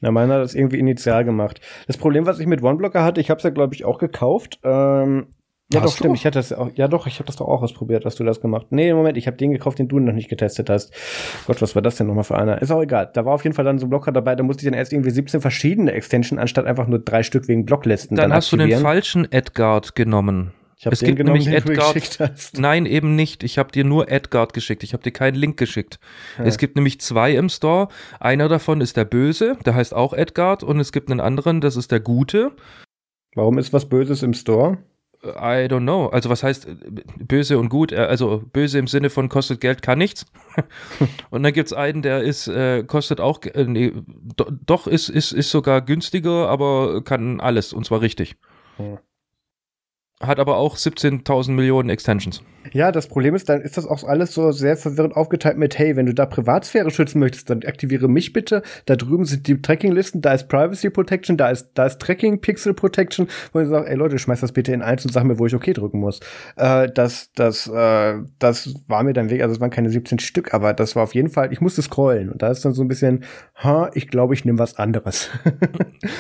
Ja, 0.01 0.11
meiner 0.11 0.35
hat 0.35 0.43
das 0.43 0.55
irgendwie 0.55 0.79
initial 0.79 1.25
gemacht. 1.25 1.61
Das 1.87 1.99
Problem, 1.99 2.25
was 2.25 2.41
ich 2.41 2.47
mit 2.47 2.63
OneBlocker 2.63 3.05
hatte, 3.05 3.21
ich 3.21 3.29
habe 3.29 3.39
es 3.39 3.45
ja, 3.45 3.51
glaube 3.51 3.75
ich, 3.75 3.85
auch 3.85 3.99
gekauft. 3.99 4.59
Ähm, 4.63 5.27
ja, 5.73 5.81
hast 5.81 5.93
doch, 5.93 5.97
stimmt. 5.97 6.11
Du? 6.11 6.15
Ich 6.15 6.27
hatte 6.27 6.39
das 6.39 6.53
auch. 6.53 6.71
Ja, 6.75 6.89
doch, 6.89 7.07
ich 7.07 7.15
habe 7.15 7.25
das 7.27 7.37
doch 7.37 7.49
auch 7.49 7.63
ausprobiert, 7.63 8.05
hast 8.05 8.19
du 8.19 8.25
das 8.25 8.41
gemacht. 8.41 8.67
Nee, 8.71 8.93
Moment, 8.93 9.17
ich 9.17 9.27
habe 9.27 9.37
den 9.37 9.53
gekauft, 9.53 9.79
den 9.79 9.89
du 9.89 9.99
noch 9.99 10.13
nicht 10.13 10.29
getestet 10.29 10.69
hast. 10.69 10.93
Gott, 11.47 11.63
was 11.63 11.75
war 11.75 11.83
das 11.83 11.97
denn 11.97 12.07
nochmal 12.07 12.25
für 12.25 12.37
einer? 12.37 12.61
Ist 12.61 12.71
auch 12.71 12.83
egal. 12.83 13.11
Da 13.13 13.25
war 13.25 13.35
auf 13.35 13.45
jeden 13.45 13.55
Fall 13.55 13.65
dann 13.65 13.79
so 13.79 13.87
ein 13.87 13.91
Blocker 13.91 14.13
dabei, 14.13 14.35
da 14.35 14.43
musste 14.43 14.63
ich 14.63 14.71
dann 14.71 14.79
erst 14.79 14.93
irgendwie 14.93 15.11
17 15.11 15.41
verschiedene 15.41 15.93
Extension 15.93 16.39
anstatt 16.39 16.67
einfach 16.67 16.87
nur 16.87 16.99
drei 16.99 17.23
Stück 17.23 17.49
wegen 17.49 17.65
Blocklisten. 17.65 18.17
Dann, 18.17 18.31
dann 18.31 18.37
hast 18.37 18.47
aktivieren. 18.47 18.71
du 18.71 18.77
den 18.77 18.83
falschen 18.83 19.33
Edgard 19.33 19.95
genommen. 19.95 20.53
Ich 20.81 20.87
es 20.87 21.01
gibt 21.01 21.19
genommen, 21.19 21.39
nämlich 21.39 21.55
Edgard. 21.55 22.53
Nein, 22.57 22.87
eben 22.87 23.15
nicht. 23.15 23.45
Ich 23.45 23.59
habe 23.59 23.71
dir 23.71 23.85
nur 23.85 24.11
Edgard 24.11 24.55
geschickt. 24.55 24.83
Ich 24.83 24.95
habe 24.95 25.03
dir 25.03 25.11
keinen 25.11 25.35
Link 25.35 25.59
geschickt. 25.59 26.01
Ja. 26.39 26.45
Es 26.45 26.57
gibt 26.57 26.75
nämlich 26.75 27.03
zwei 27.03 27.35
im 27.35 27.51
Store. 27.51 27.89
Einer 28.19 28.49
davon 28.49 28.81
ist 28.81 28.97
der 28.97 29.05
Böse, 29.05 29.59
der 29.67 29.75
heißt 29.75 29.93
auch 29.95 30.15
Edgard, 30.15 30.63
und 30.63 30.81
es 30.81 30.91
gibt 30.91 31.11
einen 31.11 31.21
anderen, 31.21 31.61
das 31.61 31.77
ist 31.77 31.93
der 31.93 32.01
Gute. 32.01 32.53
Warum 33.35 33.59
ist 33.59 33.75
was 33.75 33.91
Böses 33.91 34.23
im 34.23 34.33
Store? 34.33 34.79
I 35.23 35.69
don't 35.69 35.83
know. 35.83 36.07
Also 36.07 36.31
was 36.31 36.43
heißt 36.43 36.67
äh, 36.67 36.77
böse 37.19 37.59
und 37.59 37.69
gut? 37.69 37.93
Äh, 37.93 37.97
also 37.97 38.43
böse 38.53 38.79
im 38.79 38.87
Sinne 38.87 39.11
von 39.11 39.29
kostet 39.29 39.61
Geld, 39.61 39.83
kann 39.83 39.99
nichts. 39.99 40.27
und 41.31 41.43
dann 41.43 41.53
gibt 41.53 41.67
es 41.67 41.73
einen, 41.73 42.03
der 42.03 42.23
ist, 42.23 42.49
äh, 42.49 42.85
kostet 42.85 43.21
auch, 43.21 43.41
äh, 43.43 43.65
nee, 43.65 43.93
do, 44.37 44.47
doch, 44.65 44.87
ist, 44.87 45.09
ist, 45.09 45.33
ist 45.33 45.51
sogar 45.51 45.83
günstiger, 45.83 46.49
aber 46.49 47.03
kann 47.05 47.41
alles 47.41 47.73
und 47.73 47.85
zwar 47.85 48.01
richtig. 48.01 48.37
Hm 48.77 48.99
hat 50.21 50.39
aber 50.39 50.57
auch 50.57 50.77
17.000 50.77 51.53
Millionen 51.53 51.89
Extensions. 51.89 52.43
Ja, 52.73 52.93
das 52.93 53.07
Problem 53.07 53.35
ist, 53.35 53.49
dann 53.49 53.63
ist 53.63 53.77
das 53.77 53.87
auch 53.87 54.05
alles 54.05 54.35
so 54.35 54.53
sehr 54.53 54.77
verwirrend 54.77 55.17
aufgeteilt 55.17 55.57
mit, 55.57 55.79
hey, 55.79 55.97
wenn 55.97 56.07
du 56.07 56.15
da 56.15 56.27
Privatsphäre 56.27 56.91
schützen 56.91 57.19
möchtest, 57.19 57.51
dann 57.51 57.63
aktiviere 57.65 58.09
mich 58.09 58.33
bitte. 58.33 58.63
Da 58.87 58.97
drüben 58.97 59.25
sind 59.25 59.47
die 59.47 59.61
Tracking-Listen, 59.61 60.21
da 60.21 60.35
ist 60.35 60.49
Privacy 60.49 60.91
Protection, 60.91 61.37
da 61.37 61.51
ist, 61.51 61.71
da 61.75 61.87
ist 61.87 62.01
Tracking 62.01 62.41
Pixel 62.41 62.75
Protection, 62.75 63.29
wo 63.53 63.61
ich 63.61 63.69
sage, 63.69 63.89
ey 63.89 63.97
Leute, 63.97 64.19
schmeiß 64.19 64.41
das 64.41 64.53
bitte 64.53 64.73
in 64.73 64.83
eins 64.83 65.05
und 65.05 65.13
sag 65.13 65.25
mir, 65.25 65.39
wo 65.39 65.47
ich 65.47 65.55
okay 65.55 65.73
drücken 65.73 66.01
muss. 66.01 66.21
Äh, 66.57 66.89
das, 66.93 67.31
das, 67.35 67.67
äh, 67.67 68.19
das 68.39 68.75
war 68.87 69.03
mir 69.03 69.15
dann 69.15 69.31
weg, 69.31 69.43
also 69.43 69.55
es 69.55 69.61
waren 69.61 69.71
keine 69.71 69.91
17 69.91 70.19
Stück, 70.19 70.53
aber 70.55 70.73
das 70.75 70.95
war 70.97 71.03
auf 71.03 71.15
jeden 71.15 71.31
Fall, 71.31 71.53
ich 71.53 71.61
musste 71.61 71.83
scrollen 71.83 72.31
und 72.31 72.43
da 72.43 72.49
ist 72.49 72.65
dann 72.65 72.73
so 72.73 72.83
ein 72.83 72.89
bisschen, 72.89 73.25
ha, 73.57 73.91
ich 73.95 74.09
glaube, 74.09 74.35
ich 74.35 74.45
nehme 74.45 74.59
was 74.59 74.77
anderes. 74.77 75.31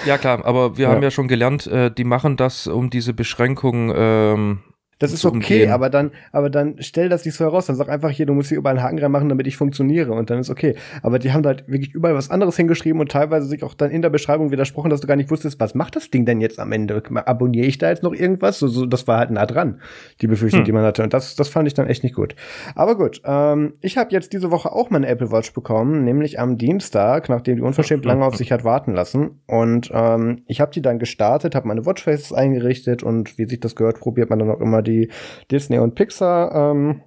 ja, 0.06 0.18
klar, 0.18 0.44
aber 0.44 0.76
wir 0.78 0.84
ja. 0.88 0.92
haben 0.92 1.02
ja 1.02 1.10
schon 1.10 1.28
gelernt, 1.28 1.66
äh, 1.66 1.90
die 1.90 2.04
machen 2.04 2.36
das, 2.36 2.66
um 2.66 2.90
diese 2.90 3.12
Beschränkungen 3.12 3.92
ähm, 3.94 4.60
das 5.00 5.14
ist 5.14 5.24
okay, 5.24 5.68
aber 5.68 5.88
dann, 5.88 6.10
aber 6.30 6.50
dann 6.50 6.76
stell 6.80 7.08
das 7.08 7.24
nicht 7.24 7.34
so 7.34 7.44
heraus. 7.44 7.66
Dann 7.66 7.76
sag 7.76 7.88
einfach 7.88 8.10
hier, 8.10 8.26
du 8.26 8.34
musst 8.34 8.50
hier 8.50 8.58
überall 8.58 8.76
einen 8.76 8.84
Haken 8.84 8.98
reinmachen, 8.98 9.30
damit 9.30 9.46
ich 9.46 9.56
funktioniere 9.56 10.12
und 10.12 10.28
dann 10.28 10.38
ist 10.38 10.50
okay. 10.50 10.76
Aber 11.02 11.18
die 11.18 11.32
haben 11.32 11.44
halt 11.46 11.66
wirklich 11.68 11.94
überall 11.94 12.14
was 12.14 12.30
anderes 12.30 12.54
hingeschrieben 12.56 13.00
und 13.00 13.10
teilweise 13.10 13.46
sich 13.46 13.64
auch 13.64 13.72
dann 13.72 13.90
in 13.90 14.02
der 14.02 14.10
Beschreibung 14.10 14.50
widersprochen, 14.50 14.90
dass 14.90 15.00
du 15.00 15.06
gar 15.06 15.16
nicht 15.16 15.30
wusstest, 15.30 15.58
was 15.58 15.74
macht 15.74 15.96
das 15.96 16.10
Ding 16.10 16.26
denn 16.26 16.42
jetzt 16.42 16.60
am 16.60 16.70
Ende? 16.70 17.02
Abonniere 17.24 17.66
ich 17.66 17.78
da 17.78 17.88
jetzt 17.88 18.02
noch 18.02 18.12
irgendwas? 18.12 18.58
So, 18.58 18.68
so, 18.68 18.84
das 18.84 19.08
war 19.08 19.18
halt 19.18 19.30
nah 19.30 19.46
dran, 19.46 19.80
die 20.20 20.26
Befürchtung, 20.26 20.60
hm. 20.60 20.64
die 20.66 20.72
man 20.72 20.84
hatte. 20.84 21.02
Und 21.02 21.14
das, 21.14 21.34
das 21.34 21.48
fand 21.48 21.66
ich 21.66 21.72
dann 21.72 21.86
echt 21.86 22.02
nicht 22.02 22.14
gut. 22.14 22.36
Aber 22.74 22.94
gut, 22.94 23.22
ähm, 23.24 23.72
ich 23.80 23.96
habe 23.96 24.10
jetzt 24.12 24.34
diese 24.34 24.50
Woche 24.50 24.70
auch 24.70 24.90
meine 24.90 25.06
Apple 25.06 25.32
Watch 25.32 25.54
bekommen, 25.54 26.04
nämlich 26.04 26.38
am 26.38 26.58
Dienstag, 26.58 27.30
nachdem 27.30 27.56
die 27.56 27.62
unverschämt 27.62 28.04
lange 28.04 28.26
auf 28.26 28.36
sich 28.36 28.52
hat 28.52 28.64
warten 28.64 28.92
lassen. 28.92 29.40
Und 29.46 29.90
ähm, 29.94 30.42
ich 30.46 30.60
habe 30.60 30.72
die 30.72 30.82
dann 30.82 30.98
gestartet, 30.98 31.54
habe 31.54 31.68
meine 31.68 31.86
Watchfaces 31.86 32.34
eingerichtet 32.34 33.02
und 33.02 33.38
wie 33.38 33.46
sich 33.46 33.60
das 33.60 33.74
gehört, 33.76 33.98
probiert 33.98 34.28
man 34.28 34.38
dann 34.38 34.50
auch 34.50 34.60
immer 34.60 34.82
die 34.82 34.89
die 34.90 35.10
Disney 35.50 35.78
und 35.78 35.94
Pixar 35.94 36.72
ähm, 36.72 37.02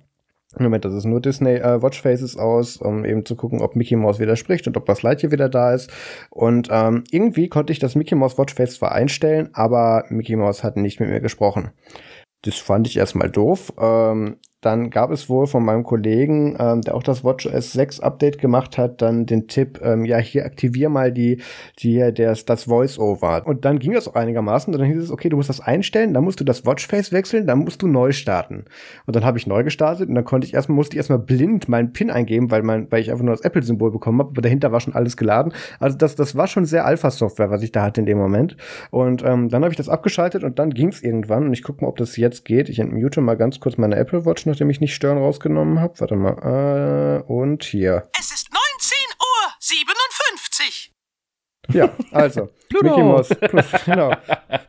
Moment, 0.59 0.85
das 0.85 0.93
ist 0.93 1.05
nur 1.05 1.19
Disney 1.19 1.55
äh, 1.55 1.81
Watchfaces 1.81 2.37
aus, 2.37 2.77
um 2.77 3.05
eben 3.05 3.25
zu 3.25 3.35
gucken, 3.35 3.61
ob 3.61 3.75
Mickey 3.75 3.95
Mouse 3.95 4.19
wieder 4.19 4.35
spricht 4.35 4.67
und 4.67 4.77
ob 4.77 4.85
das 4.85 5.01
Light 5.01 5.21
hier 5.21 5.31
wieder 5.31 5.49
da 5.49 5.73
ist. 5.73 5.91
Und 6.29 6.67
ähm, 6.71 7.03
irgendwie 7.09 7.49
konnte 7.49 7.73
ich 7.73 7.79
das 7.79 7.95
Mickey 7.95 8.13
Mouse 8.13 8.37
Watchface 8.37 8.75
zwar 8.75 8.91
einstellen, 8.91 9.49
aber 9.53 10.05
Mickey 10.09 10.35
Mouse 10.35 10.63
hat 10.63 10.77
nicht 10.77 10.99
mit 10.99 11.09
mir 11.09 11.21
gesprochen. 11.21 11.71
Das 12.43 12.57
fand 12.57 12.87
ich 12.87 12.97
erstmal 12.97 13.31
doof. 13.31 13.73
Ähm, 13.79 14.37
dann 14.65 14.89
gab 14.89 15.11
es 15.11 15.29
wohl 15.29 15.47
von 15.47 15.63
meinem 15.63 15.83
Kollegen, 15.83 16.55
ähm, 16.59 16.81
der 16.81 16.95
auch 16.95 17.03
das 17.03 17.23
WatchOS 17.23 17.73
6 17.73 17.99
Update 17.99 18.39
gemacht 18.39 18.77
hat, 18.77 19.01
dann 19.01 19.25
den 19.25 19.47
Tipp, 19.47 19.79
ähm, 19.83 20.05
ja, 20.05 20.17
hier 20.17 20.45
aktivier 20.45 20.89
mal 20.89 21.11
die, 21.11 21.41
die, 21.79 22.11
das, 22.13 22.45
das 22.45 22.63
Voice-Over. 22.63 23.45
Und 23.45 23.65
dann 23.65 23.79
ging 23.79 23.93
das 23.93 24.07
auch 24.07 24.15
einigermaßen. 24.15 24.73
Und 24.73 24.79
dann 24.79 24.89
hieß 24.89 25.03
es, 25.03 25.11
okay, 25.11 25.29
du 25.29 25.37
musst 25.37 25.49
das 25.49 25.59
einstellen, 25.59 26.13
dann 26.13 26.23
musst 26.23 26.39
du 26.39 26.43
das 26.43 26.65
Watchface 26.65 27.11
wechseln, 27.11 27.45
dann 27.45 27.59
musst 27.59 27.81
du 27.81 27.87
neu 27.87 28.11
starten. 28.11 28.65
Und 29.05 29.15
dann 29.15 29.25
habe 29.25 29.37
ich 29.37 29.47
neu 29.47 29.63
gestartet 29.63 30.07
und 30.09 30.15
dann 30.15 30.25
konnte 30.25 30.47
ich 30.47 30.53
erstmal, 30.53 30.75
musste 30.75 30.95
ich 30.95 30.97
erstmal 30.97 31.19
blind 31.19 31.67
meinen 31.67 31.91
PIN 31.91 32.09
eingeben, 32.09 32.51
weil 32.51 32.63
mein, 32.63 32.91
weil 32.91 33.01
ich 33.01 33.11
einfach 33.11 33.23
nur 33.23 33.35
das 33.35 33.43
Apple-Symbol 33.43 33.91
bekommen 33.91 34.19
habe, 34.19 34.29
aber 34.29 34.41
dahinter 34.41 34.71
war 34.71 34.79
schon 34.79 34.95
alles 34.95 35.17
geladen. 35.17 35.53
Also 35.79 35.97
das, 35.97 36.15
das 36.15 36.35
war 36.35 36.47
schon 36.47 36.65
sehr 36.65 36.85
Alpha-Software, 36.85 37.49
was 37.49 37.63
ich 37.63 37.71
da 37.71 37.83
hatte 37.83 38.01
in 38.01 38.05
dem 38.05 38.17
Moment. 38.17 38.55
Und 38.91 39.23
ähm, 39.23 39.49
dann 39.49 39.63
habe 39.63 39.73
ich 39.73 39.77
das 39.77 39.89
abgeschaltet 39.89 40.43
und 40.43 40.59
dann 40.59 40.69
ging 40.69 40.89
es 40.89 41.03
irgendwann. 41.03 41.45
Und 41.47 41.53
ich 41.53 41.63
gucke 41.63 41.83
mal, 41.83 41.89
ob 41.89 41.97
das 41.97 42.15
jetzt 42.17 42.45
geht. 42.45 42.69
Ich 42.69 42.79
entmute 42.79 43.21
mal 43.21 43.35
ganz 43.35 43.59
kurz 43.59 43.77
meine 43.77 43.95
Apple 43.95 44.25
Watch 44.25 44.45
nachdem 44.53 44.69
ich 44.69 44.79
nicht 44.79 44.93
Stören 44.93 45.17
rausgenommen 45.17 45.79
habe. 45.79 45.99
Warte 45.99 46.15
mal. 46.15 47.23
Äh, 47.27 47.31
und 47.31 47.63
hier. 47.63 48.07
Es 48.19 48.31
ist 48.31 48.49
19 48.51 48.97
Uhr 49.19 49.51
57. 49.59 50.93
Ja, 51.69 51.89
also. 52.11 52.49
Mickey 52.81 53.01
Mouse. 53.01 53.29
genau. 53.85 54.13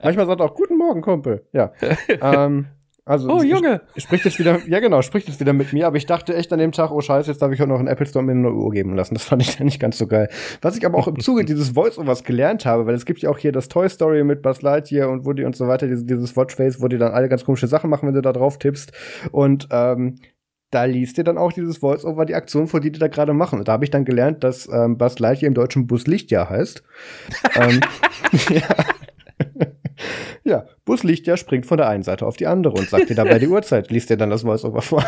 Manchmal 0.02 0.26
sagt 0.26 0.40
er 0.40 0.46
auch 0.46 0.54
Guten 0.54 0.78
Morgen, 0.78 1.02
Kumpel. 1.02 1.46
Ja. 1.52 1.72
ähm, 2.08 2.68
Also, 3.06 3.28
Oh, 3.28 3.42
Junge! 3.42 3.82
Spricht 3.98 4.24
jetzt 4.24 4.38
wieder, 4.38 4.66
ja 4.66 4.80
genau, 4.80 5.02
spricht 5.02 5.28
jetzt 5.28 5.38
wieder 5.38 5.52
mit 5.52 5.74
mir, 5.74 5.86
aber 5.86 5.96
ich 5.96 6.06
dachte 6.06 6.34
echt 6.34 6.50
an 6.54 6.58
dem 6.58 6.72
Tag, 6.72 6.90
oh 6.90 7.02
scheiße, 7.02 7.30
jetzt 7.30 7.42
darf 7.42 7.52
ich 7.52 7.60
auch 7.60 7.66
noch 7.66 7.80
in 7.80 7.86
Apple 7.86 8.06
Store 8.06 8.24
mir 8.24 8.32
eine 8.32 8.50
Uhr 8.50 8.70
geben 8.70 8.96
lassen. 8.96 9.14
Das 9.14 9.24
fand 9.24 9.42
ich 9.42 9.56
dann 9.56 9.66
nicht 9.66 9.78
ganz 9.78 9.98
so 9.98 10.06
geil. 10.06 10.28
Was 10.62 10.76
ich 10.78 10.86
aber 10.86 10.96
auch 10.96 11.06
im 11.06 11.20
Zuge 11.20 11.44
dieses 11.44 11.70
Voice-Overs 11.70 12.24
gelernt 12.24 12.64
habe, 12.64 12.86
weil 12.86 12.94
es 12.94 13.04
gibt 13.04 13.20
ja 13.20 13.28
auch 13.28 13.36
hier 13.36 13.52
das 13.52 13.68
Toy 13.68 13.88
Story 13.90 14.24
mit 14.24 14.40
Buzz 14.40 14.62
Lightyear 14.62 15.10
und 15.10 15.26
Woody 15.26 15.44
und 15.44 15.54
so 15.54 15.68
weiter, 15.68 15.86
dieses, 15.86 16.06
dieses 16.06 16.34
Watchface, 16.34 16.80
wo 16.80 16.88
die 16.88 16.96
dann 16.96 17.12
alle 17.12 17.28
ganz 17.28 17.44
komische 17.44 17.66
Sachen 17.66 17.90
machen, 17.90 18.06
wenn 18.06 18.14
du 18.14 18.22
da 18.22 18.32
drauf 18.32 18.58
tippst. 18.58 18.92
Und 19.32 19.68
ähm, 19.70 20.16
da 20.70 20.84
liest 20.84 21.18
dir 21.18 21.24
dann 21.24 21.36
auch 21.36 21.52
dieses 21.52 21.76
Voice-Over 21.78 22.24
die 22.24 22.34
Aktion 22.34 22.66
vor, 22.68 22.80
die 22.80 22.90
die 22.90 22.98
da 22.98 23.08
gerade 23.08 23.34
machen. 23.34 23.58
Und 23.58 23.68
da 23.68 23.72
habe 23.72 23.84
ich 23.84 23.90
dann 23.90 24.06
gelernt, 24.06 24.42
dass 24.42 24.66
ähm, 24.72 24.96
Buzz 24.96 25.18
Lightyear 25.18 25.48
im 25.48 25.54
Deutschen 25.54 25.86
Bus 25.86 26.06
Lichtjahr 26.06 26.48
heißt. 26.48 26.82
ähm, 27.54 27.80
ja. 28.48 28.62
Ja, 30.44 30.66
Bus 30.84 31.02
Lichtjahr 31.02 31.36
springt 31.36 31.66
von 31.66 31.78
der 31.78 31.88
einen 31.88 32.02
Seite 32.02 32.26
auf 32.26 32.36
die 32.36 32.46
andere 32.46 32.74
und 32.74 32.88
sagt 32.88 33.08
dir 33.08 33.16
dabei 33.16 33.38
die 33.38 33.48
Uhrzeit. 33.48 33.90
Liest 33.90 34.10
dir 34.10 34.16
dann 34.16 34.30
das 34.30 34.42
Voice-Over 34.42 34.82
vor. 34.82 35.04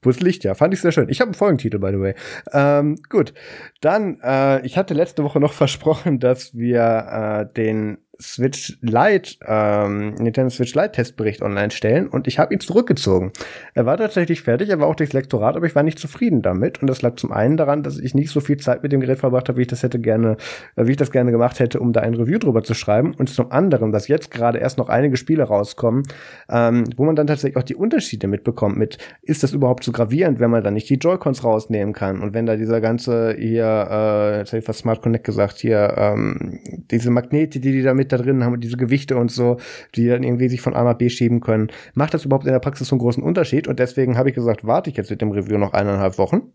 Bus 0.00 0.20
Lichtjahr, 0.20 0.54
fand 0.54 0.74
ich 0.74 0.80
sehr 0.80 0.92
schön. 0.92 1.08
Ich 1.08 1.20
habe 1.20 1.28
einen 1.28 1.34
Folgentitel, 1.34 1.78
by 1.78 1.90
the 1.90 2.00
way. 2.00 2.14
Ähm, 2.52 2.96
gut, 3.08 3.34
dann, 3.80 4.20
äh, 4.22 4.64
ich 4.64 4.76
hatte 4.76 4.94
letzte 4.94 5.24
Woche 5.24 5.40
noch 5.40 5.52
versprochen, 5.54 6.20
dass 6.20 6.54
wir 6.54 7.48
äh, 7.50 7.52
den 7.54 7.98
Switch 8.20 8.76
Lite, 8.80 9.36
ähm, 9.46 10.14
Nintendo 10.14 10.50
Switch 10.50 10.74
Lite 10.74 10.92
Testbericht 10.92 11.40
online 11.40 11.70
stellen 11.70 12.08
und 12.08 12.26
ich 12.26 12.40
habe 12.40 12.52
ihn 12.52 12.58
zurückgezogen. 12.58 13.32
Er 13.74 13.86
war 13.86 13.96
tatsächlich 13.96 14.42
fertig, 14.42 14.70
er 14.70 14.80
war 14.80 14.88
auch 14.88 14.96
durchs 14.96 15.12
Lektorat, 15.12 15.56
aber 15.56 15.66
ich 15.66 15.76
war 15.76 15.84
nicht 15.84 16.00
zufrieden 16.00 16.42
damit 16.42 16.80
und 16.80 16.88
das 16.88 17.00
lag 17.00 17.14
zum 17.14 17.30
einen 17.30 17.56
daran, 17.56 17.84
dass 17.84 17.98
ich 17.98 18.14
nicht 18.14 18.30
so 18.30 18.40
viel 18.40 18.56
Zeit 18.56 18.82
mit 18.82 18.90
dem 18.90 19.00
Gerät 19.00 19.18
verbracht 19.18 19.48
habe, 19.48 19.58
wie 19.58 19.62
ich 19.62 19.68
das 19.68 19.84
hätte 19.84 20.00
gerne, 20.00 20.36
äh, 20.74 20.86
wie 20.86 20.92
ich 20.92 20.96
das 20.96 21.12
gerne 21.12 21.30
gemacht 21.30 21.60
hätte, 21.60 21.78
um 21.78 21.92
da 21.92 22.00
ein 22.00 22.14
Review 22.14 22.38
drüber 22.38 22.64
zu 22.64 22.74
schreiben 22.74 23.14
und 23.14 23.28
zum 23.28 23.52
anderen, 23.52 23.92
dass 23.92 24.08
jetzt 24.08 24.32
gerade 24.32 24.58
erst 24.58 24.78
noch 24.78 24.88
einige 24.88 25.16
Spiele 25.16 25.44
rauskommen, 25.44 26.02
ähm, 26.48 26.84
wo 26.96 27.04
man 27.04 27.14
dann 27.14 27.28
tatsächlich 27.28 27.56
auch 27.56 27.62
die 27.62 27.76
Unterschiede 27.76 28.26
mitbekommt 28.26 28.76
mit, 28.76 28.98
ist 29.22 29.44
das 29.44 29.52
überhaupt 29.52 29.84
so 29.84 29.92
gravierend, 29.92 30.40
wenn 30.40 30.50
man 30.50 30.64
dann 30.64 30.74
nicht 30.74 30.90
die 30.90 30.96
Joy-Cons 30.96 31.44
rausnehmen 31.44 31.94
kann 31.94 32.20
und 32.20 32.34
wenn 32.34 32.46
da 32.46 32.56
dieser 32.56 32.80
ganze 32.80 33.36
hier, 33.38 33.88
äh, 33.90 34.38
jetzt 34.38 34.48
hätte 34.48 34.58
ich 34.58 34.64
fast 34.64 34.80
Smart 34.80 35.02
Connect 35.02 35.24
gesagt, 35.24 35.58
hier, 35.58 35.94
ähm, 35.96 36.58
diese 36.90 37.10
Magnete, 37.10 37.60
die 37.60 37.70
die 37.70 37.82
da 37.82 37.94
mit 38.08 38.12
da 38.12 38.22
drin 38.24 38.44
haben 38.44 38.60
diese 38.60 38.76
Gewichte 38.76 39.16
und 39.16 39.30
so, 39.30 39.58
die 39.94 40.06
dann 40.08 40.22
irgendwie 40.22 40.48
sich 40.48 40.60
von 40.60 40.74
A 40.74 40.84
nach 40.84 40.94
B 40.94 41.08
schieben 41.08 41.40
können, 41.40 41.68
macht 41.94 42.14
das 42.14 42.24
überhaupt 42.24 42.46
in 42.46 42.52
der 42.52 42.60
Praxis 42.60 42.88
so 42.88 42.94
einen 42.94 43.00
großen 43.00 43.22
Unterschied? 43.22 43.68
Und 43.68 43.78
deswegen 43.78 44.16
habe 44.16 44.30
ich 44.30 44.34
gesagt, 44.34 44.66
warte 44.66 44.90
ich 44.90 44.96
jetzt 44.96 45.10
mit 45.10 45.20
dem 45.20 45.30
Review 45.30 45.58
noch 45.58 45.72
eineinhalb 45.72 46.18
Wochen 46.18 46.52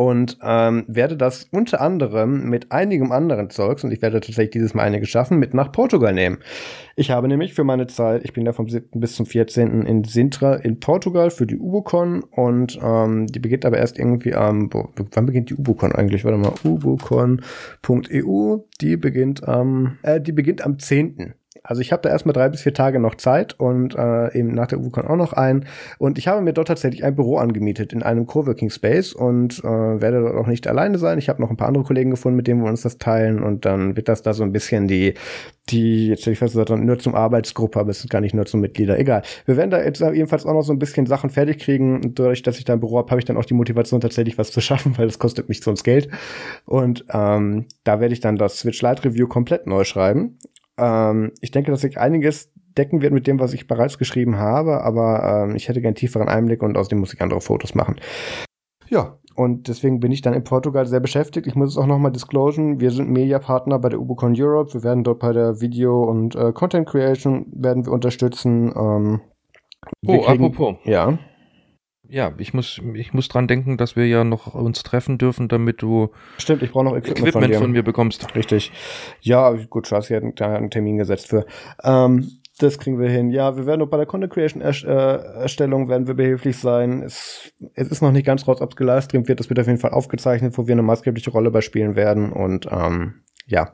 und 0.00 0.38
ähm, 0.42 0.84
werde 0.88 1.14
das 1.14 1.46
unter 1.50 1.82
anderem 1.82 2.48
mit 2.48 2.72
einigem 2.72 3.12
anderen 3.12 3.50
Zeugs, 3.50 3.84
und 3.84 3.92
ich 3.92 4.00
werde 4.00 4.18
tatsächlich 4.18 4.48
dieses 4.48 4.72
Mal 4.72 4.84
einige 4.84 5.04
schaffen, 5.04 5.38
mit 5.38 5.52
nach 5.52 5.72
Portugal 5.72 6.14
nehmen. 6.14 6.38
Ich 6.96 7.10
habe 7.10 7.28
nämlich 7.28 7.52
für 7.52 7.64
meine 7.64 7.86
Zeit, 7.86 8.24
ich 8.24 8.32
bin 8.32 8.46
da 8.46 8.54
vom 8.54 8.66
7. 8.66 8.98
bis 8.98 9.14
zum 9.14 9.26
14. 9.26 9.82
in 9.82 10.04
Sintra 10.04 10.54
in 10.54 10.80
Portugal 10.80 11.30
für 11.30 11.46
die 11.46 11.58
Ubocon 11.58 12.22
und 12.22 12.78
ähm, 12.82 13.26
die 13.26 13.40
beginnt 13.40 13.66
aber 13.66 13.76
erst 13.76 13.98
irgendwie 13.98 14.32
am, 14.34 14.70
boah, 14.70 14.88
wann 15.12 15.26
beginnt 15.26 15.50
die 15.50 15.54
Ubocon 15.54 15.92
eigentlich? 15.92 16.24
Warte 16.24 16.38
mal, 16.38 16.54
ubocon.eu, 16.64 18.56
die 18.80 18.96
beginnt 18.96 19.46
am, 19.46 19.98
äh, 20.00 20.18
die 20.18 20.32
beginnt 20.32 20.64
am 20.64 20.78
10. 20.78 21.34
Also 21.62 21.82
ich 21.82 21.92
habe 21.92 22.02
da 22.02 22.08
erstmal 22.08 22.32
drei 22.32 22.48
bis 22.48 22.62
vier 22.62 22.74
Tage 22.74 22.98
noch 22.98 23.14
Zeit 23.14 23.58
und 23.58 23.94
äh, 23.94 24.38
eben 24.38 24.52
nach 24.52 24.66
der 24.66 24.80
UBCon 24.80 25.06
auch 25.06 25.16
noch 25.16 25.32
ein. 25.32 25.66
Und 25.98 26.18
ich 26.18 26.28
habe 26.28 26.40
mir 26.40 26.52
dort 26.52 26.68
tatsächlich 26.68 27.04
ein 27.04 27.14
Büro 27.14 27.36
angemietet 27.36 27.92
in 27.92 28.02
einem 28.02 28.26
Coworking 28.26 28.70
Space 28.70 29.12
und 29.12 29.58
äh, 29.60 29.62
werde 30.00 30.20
dort 30.22 30.36
auch 30.36 30.46
nicht 30.46 30.66
alleine 30.66 30.98
sein. 30.98 31.18
Ich 31.18 31.28
habe 31.28 31.40
noch 31.40 31.50
ein 31.50 31.56
paar 31.56 31.68
andere 31.68 31.84
Kollegen 31.84 32.10
gefunden, 32.10 32.36
mit 32.36 32.46
denen 32.46 32.62
wir 32.62 32.68
uns 32.68 32.82
das 32.82 32.98
teilen 32.98 33.42
und 33.42 33.64
dann 33.64 33.96
wird 33.96 34.08
das 34.08 34.22
da 34.22 34.32
so 34.32 34.42
ein 34.42 34.52
bisschen 34.52 34.88
die, 34.88 35.14
die, 35.70 36.08
jetzt 36.08 36.20
hätte 36.20 36.32
ich 36.32 36.38
fast 36.38 36.54
gesagt, 36.54 36.70
nur 36.70 36.98
zum 36.98 37.14
Arbeitsgruppe, 37.14 37.78
aber 37.78 37.90
es 37.90 38.00
sind 38.00 38.10
gar 38.10 38.20
nicht 38.20 38.34
nur 38.34 38.46
zum 38.46 38.60
Mitglieder. 38.60 38.98
Egal. 38.98 39.22
Wir 39.46 39.56
werden 39.56 39.70
da 39.70 39.82
jetzt 39.82 40.00
jedenfalls 40.00 40.46
auch 40.46 40.54
noch 40.54 40.62
so 40.62 40.72
ein 40.72 40.78
bisschen 40.78 41.06
Sachen 41.06 41.30
fertig 41.30 41.58
kriegen. 41.58 41.96
Und 41.96 42.18
dadurch, 42.18 42.42
dass 42.42 42.58
ich 42.58 42.64
da 42.64 42.74
ein 42.74 42.80
Büro 42.80 42.98
habe, 42.98 43.10
habe 43.10 43.20
ich 43.20 43.24
dann 43.24 43.36
auch 43.36 43.44
die 43.44 43.54
Motivation, 43.54 44.00
tatsächlich 44.00 44.38
was 44.38 44.50
zu 44.50 44.60
schaffen, 44.60 44.96
weil 44.98 45.06
das 45.06 45.18
kostet 45.18 45.48
mich 45.48 45.60
sonst 45.60 45.84
Geld. 45.84 46.08
Und 46.64 47.04
ähm, 47.12 47.66
da 47.84 48.00
werde 48.00 48.12
ich 48.12 48.20
dann 48.20 48.36
das 48.36 48.58
Switch 48.58 48.82
Lite 48.82 49.04
Review 49.04 49.28
komplett 49.28 49.66
neu 49.66 49.84
schreiben. 49.84 50.38
Ähm, 50.80 51.32
ich 51.40 51.50
denke, 51.50 51.70
dass 51.70 51.82
sich 51.82 51.98
einiges 51.98 52.52
decken 52.76 53.02
wird 53.02 53.12
mit 53.12 53.26
dem, 53.26 53.40
was 53.40 53.52
ich 53.52 53.66
bereits 53.66 53.98
geschrieben 53.98 54.38
habe, 54.38 54.82
aber 54.82 55.48
ähm, 55.48 55.56
ich 55.56 55.68
hätte 55.68 55.80
gern 55.80 55.94
tieferen 55.94 56.28
Einblick 56.28 56.62
und 56.62 56.76
außerdem 56.76 56.98
muss 56.98 57.12
ich 57.12 57.20
andere 57.20 57.40
Fotos 57.40 57.74
machen. 57.74 57.96
Ja, 58.88 59.18
und 59.36 59.68
deswegen 59.68 60.00
bin 60.00 60.12
ich 60.12 60.22
dann 60.22 60.34
in 60.34 60.44
Portugal 60.44 60.86
sehr 60.86 61.00
beschäftigt. 61.00 61.46
Ich 61.46 61.54
muss 61.54 61.70
es 61.70 61.78
auch 61.78 61.86
nochmal 61.86 62.12
disclosen. 62.12 62.80
Wir 62.80 62.90
sind 62.90 63.10
Media-Partner 63.10 63.78
bei 63.78 63.88
der 63.88 64.00
Ubicon 64.00 64.34
Europe. 64.36 64.74
Wir 64.74 64.82
werden 64.82 65.04
dort 65.04 65.20
bei 65.20 65.32
der 65.32 65.60
Video- 65.60 66.04
und 66.04 66.34
äh, 66.34 66.52
Content 66.52 66.88
Creation 66.88 67.46
werden 67.52 67.86
wir 67.86 67.92
unterstützen. 67.92 68.72
Ähm, 68.76 69.20
wir 70.02 70.20
Oh, 70.20 70.24
apropos. 70.24 70.76
Ja. 70.84 71.18
Ja, 72.12 72.32
ich 72.38 72.52
muss, 72.54 72.80
ich 72.94 73.14
muss 73.14 73.28
dran 73.28 73.46
denken, 73.46 73.76
dass 73.76 73.94
wir 73.94 74.04
ja 74.06 74.24
noch 74.24 74.52
uns 74.52 74.82
treffen 74.82 75.16
dürfen, 75.16 75.46
damit 75.46 75.80
du 75.80 76.10
Stimmt, 76.38 76.62
ich 76.62 76.72
brauche 76.72 76.84
noch 76.84 76.96
Equipment, 76.96 77.28
Equipment 77.28 77.54
von 77.54 77.62
von, 77.62 77.70
mir 77.70 77.84
bekommst. 77.84 78.34
Richtig. 78.34 78.72
Ja, 79.20 79.52
gut, 79.52 79.86
Charles 79.86 80.08
hier 80.08 80.16
hat 80.16 80.24
da 80.40 80.56
einen 80.56 80.70
Termin 80.70 80.98
gesetzt 80.98 81.28
für. 81.28 81.46
Ähm, 81.84 82.28
das 82.58 82.78
kriegen 82.78 82.98
wir 82.98 83.08
hin. 83.08 83.30
Ja, 83.30 83.56
wir 83.56 83.64
werden 83.64 83.80
auch 83.82 83.88
bei 83.88 83.96
der 83.96 84.06
Content 84.06 84.32
Creation 84.32 84.60
äh, 84.60 84.70
Erstellung 84.70 85.88
werden 85.88 86.08
wir 86.08 86.14
behilflich 86.14 86.58
sein. 86.58 87.02
Es, 87.02 87.52
es 87.74 87.88
ist 87.88 88.02
noch 88.02 88.10
nicht 88.10 88.26
ganz 88.26 88.46
raus, 88.46 88.60
ob 88.60 88.70
es 88.70 88.76
gelivestreamt 88.76 89.28
wird. 89.28 89.38
Das 89.38 89.48
wird 89.48 89.60
auf 89.60 89.66
jeden 89.68 89.78
Fall 89.78 89.92
aufgezeichnet, 89.92 90.58
wo 90.58 90.66
wir 90.66 90.72
eine 90.72 90.82
maßgebliche 90.82 91.30
Rolle 91.30 91.52
bei 91.52 91.60
spielen 91.60 91.94
werden. 91.94 92.32
Und 92.32 92.66
ähm, 92.70 93.22
ja, 93.46 93.72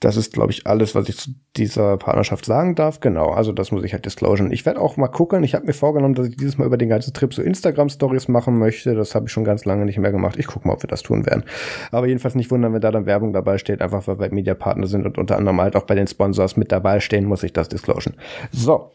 das 0.00 0.16
ist, 0.16 0.32
glaube 0.32 0.50
ich, 0.50 0.66
alles, 0.66 0.94
was 0.94 1.08
ich 1.10 1.18
zu 1.18 1.30
dieser 1.56 1.98
Partnerschaft 1.98 2.46
sagen 2.46 2.74
darf. 2.74 3.00
Genau, 3.00 3.28
also 3.28 3.52
das 3.52 3.70
muss 3.70 3.84
ich 3.84 3.92
halt 3.92 4.06
disclosen. 4.06 4.50
Ich 4.50 4.64
werde 4.64 4.80
auch 4.80 4.96
mal 4.96 5.08
gucken. 5.08 5.44
Ich 5.44 5.54
habe 5.54 5.66
mir 5.66 5.74
vorgenommen, 5.74 6.14
dass 6.14 6.28
ich 6.28 6.36
dieses 6.36 6.56
Mal 6.56 6.64
über 6.64 6.78
den 6.78 6.88
ganzen 6.88 7.12
Trip 7.12 7.32
so 7.34 7.42
Instagram-Stories 7.42 8.28
machen 8.28 8.58
möchte. 8.58 8.94
Das 8.94 9.14
habe 9.14 9.26
ich 9.26 9.32
schon 9.32 9.44
ganz 9.44 9.66
lange 9.66 9.84
nicht 9.84 9.98
mehr 9.98 10.10
gemacht. 10.10 10.36
Ich 10.38 10.46
gucke 10.46 10.66
mal, 10.66 10.74
ob 10.74 10.82
wir 10.82 10.88
das 10.88 11.02
tun 11.02 11.26
werden. 11.26 11.44
Aber 11.92 12.06
jedenfalls 12.06 12.34
nicht 12.34 12.50
wundern, 12.50 12.72
wenn 12.72 12.80
da 12.80 12.90
dann 12.90 13.04
Werbung 13.04 13.34
dabei 13.34 13.58
steht, 13.58 13.82
einfach 13.82 14.06
weil 14.08 14.18
wir 14.18 14.32
Media-Partner 14.32 14.86
sind 14.86 15.04
und 15.04 15.18
unter 15.18 15.36
anderem 15.36 15.60
halt 15.60 15.76
auch 15.76 15.84
bei 15.84 15.94
den 15.94 16.06
Sponsors 16.06 16.56
mit 16.56 16.72
dabei 16.72 17.00
stehen, 17.00 17.26
muss 17.26 17.42
ich 17.42 17.52
das 17.52 17.68
disclosen. 17.68 18.16
So, 18.52 18.92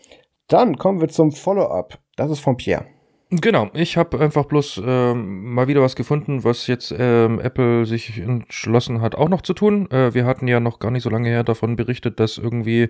dann 0.47 0.77
kommen 0.77 1.01
wir 1.01 1.07
zum 1.09 1.31
Follow-up. 1.31 1.99
Das 2.15 2.31
ist 2.31 2.39
von 2.39 2.57
Pierre. 2.57 2.94
Genau, 3.31 3.71
ich 3.73 3.97
habe 3.97 4.19
einfach 4.19 4.45
bloß 4.45 4.81
ähm, 4.85 5.51
mal 5.53 5.67
wieder 5.67 5.81
was 5.81 5.95
gefunden, 5.95 6.43
was 6.43 6.67
jetzt 6.67 6.93
ähm, 6.97 7.39
Apple 7.39 7.87
sich 7.87 8.19
entschlossen 8.19 9.01
hat, 9.01 9.15
auch 9.15 9.29
noch 9.29 9.41
zu 9.41 9.53
tun. 9.55 9.89
Äh, 9.89 10.13
wir 10.13 10.25
hatten 10.25 10.47
ja 10.47 10.59
noch 10.59 10.77
gar 10.77 10.91
nicht 10.91 11.01
so 11.01 11.09
lange 11.09 11.29
her 11.29 11.43
davon 11.43 11.75
berichtet, 11.75 12.19
dass 12.19 12.37
irgendwie 12.37 12.89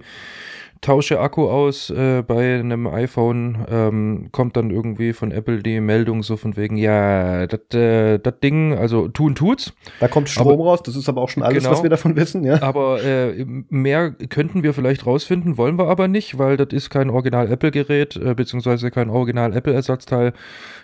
tausche 0.81 1.19
Akku 1.19 1.47
aus 1.47 1.89
äh, 1.89 2.21
bei 2.21 2.59
einem 2.59 2.87
iPhone, 2.87 3.65
ähm, 3.69 4.29
kommt 4.31 4.55
dann 4.57 4.69
irgendwie 4.71 5.13
von 5.13 5.31
Apple 5.31 5.63
die 5.63 5.79
Meldung 5.79 6.21
so 6.23 6.37
von 6.37 6.55
wegen, 6.57 6.77
ja, 6.77 7.47
das 7.47 7.59
äh, 7.73 8.19
das 8.19 8.39
Ding, 8.41 8.73
also 8.73 9.07
tun 9.07 9.35
tut's. 9.35 9.73
Da 9.99 10.07
kommt 10.07 10.29
Strom 10.29 10.61
raus, 10.61 10.83
das 10.83 10.95
ist 10.95 11.09
aber 11.09 11.21
auch 11.21 11.29
schon 11.29 11.43
alles, 11.43 11.63
Genau. 11.63 11.75
was 11.75 11.83
wir 11.83 11.89
davon 11.89 12.15
wissen, 12.15 12.43
ja. 12.43 12.61
Aber 12.61 13.03
äh, 13.03 13.45
mehr 13.69 14.11
könnten 14.11 14.63
wir 14.63 14.73
vielleicht 14.73 15.05
rausfinden, 15.05 15.57
wollen 15.57 15.77
wir 15.79 15.87
aber 15.87 16.07
nicht, 16.07 16.37
weil 16.37 16.57
das 16.57 16.67
ist 16.71 16.89
kein 16.89 17.09
Original-Apple-Gerät, 17.09 18.15
äh, 18.17 18.33
beziehungsweise 18.35 18.91
kein 18.91 19.09
Original-Apple-Ersatzteil. 19.09 20.33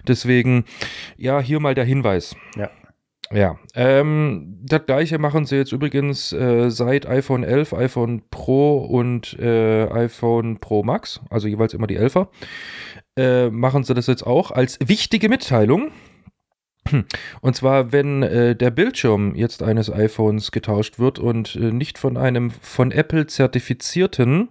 Deswegen, 0.08 0.66
ja, 1.18 1.40
hier 1.40 1.60
mal 1.60 1.76
der 1.76 1.86
Hinweis. 1.86 2.36
Ja. 2.56 2.70
Ja, 3.34 3.58
ähm, 3.76 4.60
das 4.64 4.86
gleiche 4.86 5.18
machen 5.18 5.46
sie 5.46 5.56
jetzt 5.56 5.72
übrigens 5.72 6.34
äh, 6.34 6.70
seit 6.70 7.08
iPhone 7.08 7.44
11, 7.44 7.74
iPhone 7.74 8.24
Pro 8.30 8.80
und 8.80 9.38
äh, 9.40 9.88
iPhone 9.90 10.60
Pro 10.60 10.84
Max, 10.84 11.22
also 11.30 11.48
jeweils 11.48 11.74
immer 11.74 11.88
die 11.88 11.98
11er, 11.98 12.28
äh, 13.18 13.50
machen 13.50 13.84
sie 13.84 13.94
das 13.94 14.08
jetzt 14.08 14.26
auch 14.26 14.52
als 14.52 14.80
wichtige 14.86 15.30
Mitteilung. 15.30 15.92
Und 17.42 17.56
zwar, 17.56 17.92
wenn 17.92 18.24
äh, 18.24 18.56
der 18.56 18.72
Bildschirm 18.72 19.36
jetzt 19.36 19.64
eines 19.64 19.92
iPhones 19.92 20.52
getauscht 20.52 21.00
wird 21.00 21.20
und 21.20 21.56
äh, 21.56 21.72
nicht 21.72 21.98
von 21.98 22.18
einem 22.18 22.52
von 22.52 22.92
Apple 22.92 23.28
zertifizierten 23.28 24.50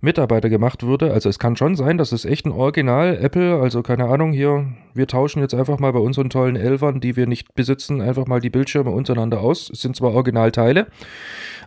Mitarbeiter 0.00 0.48
gemacht 0.48 0.84
würde, 0.84 1.12
also 1.12 1.28
es 1.28 1.38
kann 1.38 1.56
schon 1.56 1.74
sein, 1.74 1.98
dass 1.98 2.12
es 2.12 2.24
echt 2.24 2.46
ein 2.46 2.52
Original 2.52 3.18
Apple, 3.20 3.60
also 3.60 3.82
keine 3.82 4.06
Ahnung, 4.06 4.32
hier, 4.32 4.66
wir 4.94 5.06
tauschen 5.08 5.40
jetzt 5.40 5.54
einfach 5.54 5.78
mal 5.78 5.92
bei 5.92 5.98
unseren 5.98 6.30
tollen 6.30 6.56
Elfern, 6.56 7.00
die 7.00 7.16
wir 7.16 7.26
nicht 7.26 7.54
besitzen, 7.54 8.00
einfach 8.00 8.26
mal 8.26 8.40
die 8.40 8.50
Bildschirme 8.50 8.90
untereinander 8.90 9.40
aus. 9.40 9.70
Es 9.70 9.80
sind 9.80 9.96
zwar 9.96 10.12
Originalteile, 10.12 10.86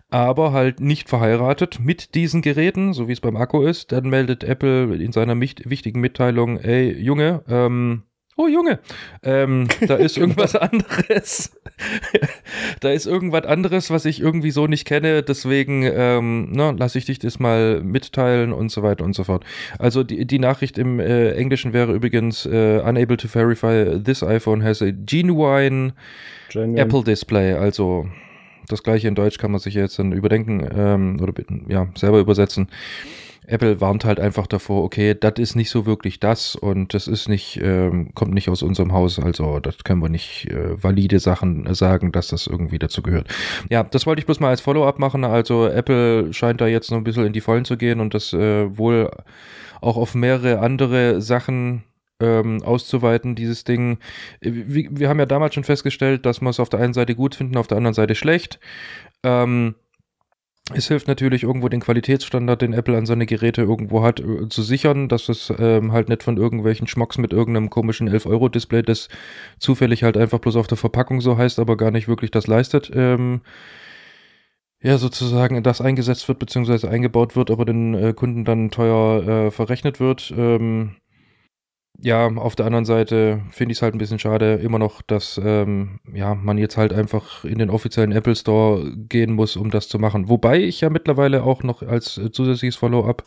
aber 0.10 0.54
halt 0.54 0.80
nicht 0.80 1.10
verheiratet 1.10 1.80
mit 1.82 2.16
diesen 2.16 2.42
Geräten, 2.42 2.94
so 2.94 3.08
wie 3.08 3.14
es 3.14 3.22
beim 3.22 3.36
Akku 3.36 3.64
ist. 3.64 3.92
Dann 3.92 4.10
meldet 4.10 4.44
Apple 4.44 4.96
in 4.96 5.12
seiner 5.12 5.40
wichtigen 5.40 6.00
Mitteilung, 6.00 6.58
ey, 6.58 6.98
Junge, 6.98 7.44
ähm, 7.50 8.04
oh 8.38 8.48
Junge, 8.48 8.80
ähm, 9.24 9.68
da 9.88 9.96
ist 9.96 10.18
irgendwas 10.20 10.56
anderes. 10.56 11.52
da 12.80 12.92
ist 12.92 13.06
irgendwas 13.06 13.46
anderes, 13.46 13.90
was 13.90 14.06
ich 14.06 14.22
irgendwie 14.22 14.52
so 14.52 14.68
nicht 14.68 14.86
kenne, 14.86 15.24
deswegen 15.24 15.84
ähm, 15.84 16.52
ne, 16.52 16.76
lasse 16.78 16.98
ich 16.98 17.06
dich 17.06 17.20
das 17.20 17.40
mal 17.40 17.82
mitteilen 17.82 18.54
und 18.54 18.70
so 18.70 18.84
weiter 18.84 19.04
und 19.04 19.14
so 19.14 19.24
fort. 19.24 19.44
Also 19.80 20.04
die, 20.04 20.26
die 20.26 20.40
Nachricht 20.40 20.78
im 20.78 21.00
äh, 21.00 21.32
Englischen 21.34 21.74
wäre 21.74 21.94
übrigens 21.94 22.46
äh, 22.46 22.82
unable 22.84 23.18
to 23.18 23.28
verify 23.28 24.00
this 24.02 24.24
iPhone 24.24 24.64
has 24.64 24.82
a 24.82 24.92
genuine 24.92 25.94
Genuine. 26.50 26.80
Apple 26.80 27.04
Display, 27.04 27.54
also 27.54 28.08
das 28.68 28.84
gleiche 28.84 29.08
in 29.08 29.16
Deutsch 29.16 29.38
kann 29.38 29.52
man 29.52 29.60
sich 29.60 29.74
jetzt 29.74 30.00
dann 30.00 30.12
überdenken 30.12 30.68
ähm, 30.74 31.20
oder 31.22 31.34
ja, 31.68 31.88
selber 31.96 32.20
übersetzen. 32.20 32.68
Apple 33.52 33.82
warnt 33.82 34.06
halt 34.06 34.20
einfach 34.20 34.48
davor, 34.48 34.84
okay, 34.84 35.14
das 35.20 35.34
ist 35.38 35.56
nicht 35.56 35.70
so 35.70 35.86
wirklich 35.86 36.20
das 36.20 36.56
und 36.56 36.94
das 36.94 37.08
ist 37.08 37.28
nicht, 37.28 37.60
ähm, 37.62 38.14
kommt 38.16 38.34
nicht 38.34 38.50
aus 38.50 38.64
unserem 38.64 38.94
Haus, 38.94 39.20
also 39.20 39.60
das 39.60 39.84
können 39.84 40.02
wir 40.02 40.10
nicht 40.10 40.50
äh, 40.50 40.82
valide 40.82 41.20
Sachen 41.20 41.74
sagen, 41.74 42.12
dass 42.12 42.30
das 42.30 42.48
irgendwie 42.48 42.80
dazu 42.80 43.02
gehört. 43.02 43.28
Ja, 43.70 43.84
das 43.84 44.06
wollte 44.06 44.22
ich 44.22 44.26
bloß 44.26 44.40
mal 44.40 44.50
als 44.50 44.62
Follow-up 44.62 45.00
machen. 45.00 45.26
Also 45.26 45.68
Apple 45.68 46.34
scheint 46.34 46.62
da 46.62 46.68
jetzt 46.68 46.92
noch 46.92 46.98
ein 46.98 47.04
bisschen 47.04 47.26
in 47.26 47.34
die 47.34 47.42
Vollen 47.42 47.66
zu 47.66 47.76
gehen 47.76 48.00
und 48.00 48.14
das 48.14 48.32
äh, 48.34 48.78
wohl 48.78 49.12
auch 49.82 49.98
auf 49.98 50.16
mehrere 50.16 50.60
andere 50.60 51.22
Sachen 51.22 51.84
ähm, 52.22 52.64
auszuweiten, 52.64 53.36
dieses 53.36 53.64
Ding. 53.64 53.98
Wir, 54.40 54.88
wir, 54.92 55.10
haben 55.10 55.20
ja 55.20 55.26
damals 55.26 55.56
schon 55.56 55.64
festgestellt, 55.64 56.26
dass 56.26 56.40
wir 56.40 56.50
es 56.50 56.60
auf 56.60 56.70
der 56.70 56.80
einen 56.80 56.94
Seite 56.94 57.16
gut 57.16 57.36
finden, 57.36 57.58
auf 57.58 57.68
der 57.68 57.78
anderen 57.78 57.96
Seite 57.96 58.16
schlecht. 58.16 58.60
Ähm, 59.24 59.76
es 60.76 60.88
hilft 60.88 61.08
natürlich 61.08 61.44
irgendwo 61.44 61.70
den 61.70 61.80
Qualitätsstandard, 61.82 62.62
den 62.62 62.74
Apple 62.74 62.98
an 62.98 63.06
seine 63.06 63.26
Geräte 63.26 63.62
irgendwo 63.62 64.04
hat, 64.04 64.20
äh, 64.20 64.50
zu 64.50 64.62
sichern, 64.62 65.08
dass 65.08 65.30
es 65.30 65.54
ähm, 65.58 65.92
halt 65.92 66.10
nicht 66.10 66.24
von 66.24 66.38
irgendwelchen 66.38 66.88
Schmocks 66.88 67.18
mit 67.18 67.34
irgendeinem 67.34 67.70
komischen 67.70 68.10
11-Euro-Display, 68.10 68.84
das 68.84 69.10
zufällig 69.60 70.04
halt 70.04 70.18
einfach 70.18 70.40
bloß 70.40 70.56
auf 70.56 70.68
der 70.68 70.78
Verpackung 70.78 71.22
so 71.22 71.38
heißt, 71.38 71.60
aber 71.60 71.78
gar 71.78 71.92
nicht 71.92 72.08
wirklich 72.08 72.32
das 72.32 72.48
leistet, 72.48 72.92
ähm, 72.94 73.42
ja, 74.84 74.98
sozusagen 74.98 75.62
das 75.64 75.82
eingesetzt 75.82 76.28
wird, 76.28 76.40
beziehungsweise 76.40 76.90
eingebaut 76.90 77.36
wird, 77.36 77.52
aber 77.52 77.66
den 77.66 77.94
äh, 77.94 78.14
Kunden 78.14 78.46
dann 78.46 78.72
teuer 78.72 79.48
äh, 79.48 79.52
verrechnet 79.52 80.00
wird. 80.00 80.34
Ähm, 80.36 80.96
ja, 82.04 82.28
auf 82.28 82.56
der 82.56 82.66
anderen 82.66 82.86
Seite 82.86 83.42
finde 83.52 83.74
ich 83.74 83.78
es 83.78 83.82
halt 83.82 83.94
ein 83.94 84.00
bisschen 84.00 84.20
schade, 84.20 84.56
immer 84.56 84.80
noch, 84.80 85.02
dass 85.04 85.40
ähm, 85.44 86.00
ja, 86.14 86.34
man 86.34 86.58
jetzt 86.58 86.76
halt 86.78 86.94
einfach 86.94 87.44
in 87.46 87.60
den 87.60 87.70
offiziellen 87.70 88.12
Apple 88.12 88.36
Store 88.36 88.92
gehen 88.96 89.34
muss, 89.34 89.56
um 89.56 89.70
das 89.70 89.88
zu 89.88 90.00
machen. 90.00 90.28
Wobei 90.28 90.60
ich 90.60 90.82
ja 90.82 90.90
mittlerweile 90.90 91.44
auch 91.44 91.62
noch 91.64 91.84
als 91.84 92.20
zusätzliches 92.32 92.76
Follow-up 92.76 93.24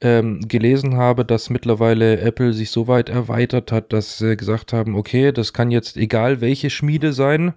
ähm, 0.00 0.40
gelesen 0.48 0.96
habe, 0.96 1.24
dass 1.24 1.48
mittlerweile 1.48 2.20
Apple 2.20 2.52
sich 2.52 2.70
so 2.70 2.88
weit 2.88 3.08
erweitert 3.08 3.70
hat, 3.70 3.92
dass 3.92 4.18
sie 4.18 4.36
gesagt 4.36 4.72
haben, 4.72 4.96
okay, 4.96 5.30
das 5.30 5.52
kann 5.52 5.70
jetzt 5.70 5.96
egal 5.96 6.40
welche 6.40 6.70
Schmiede 6.70 7.12
sein, 7.12 7.54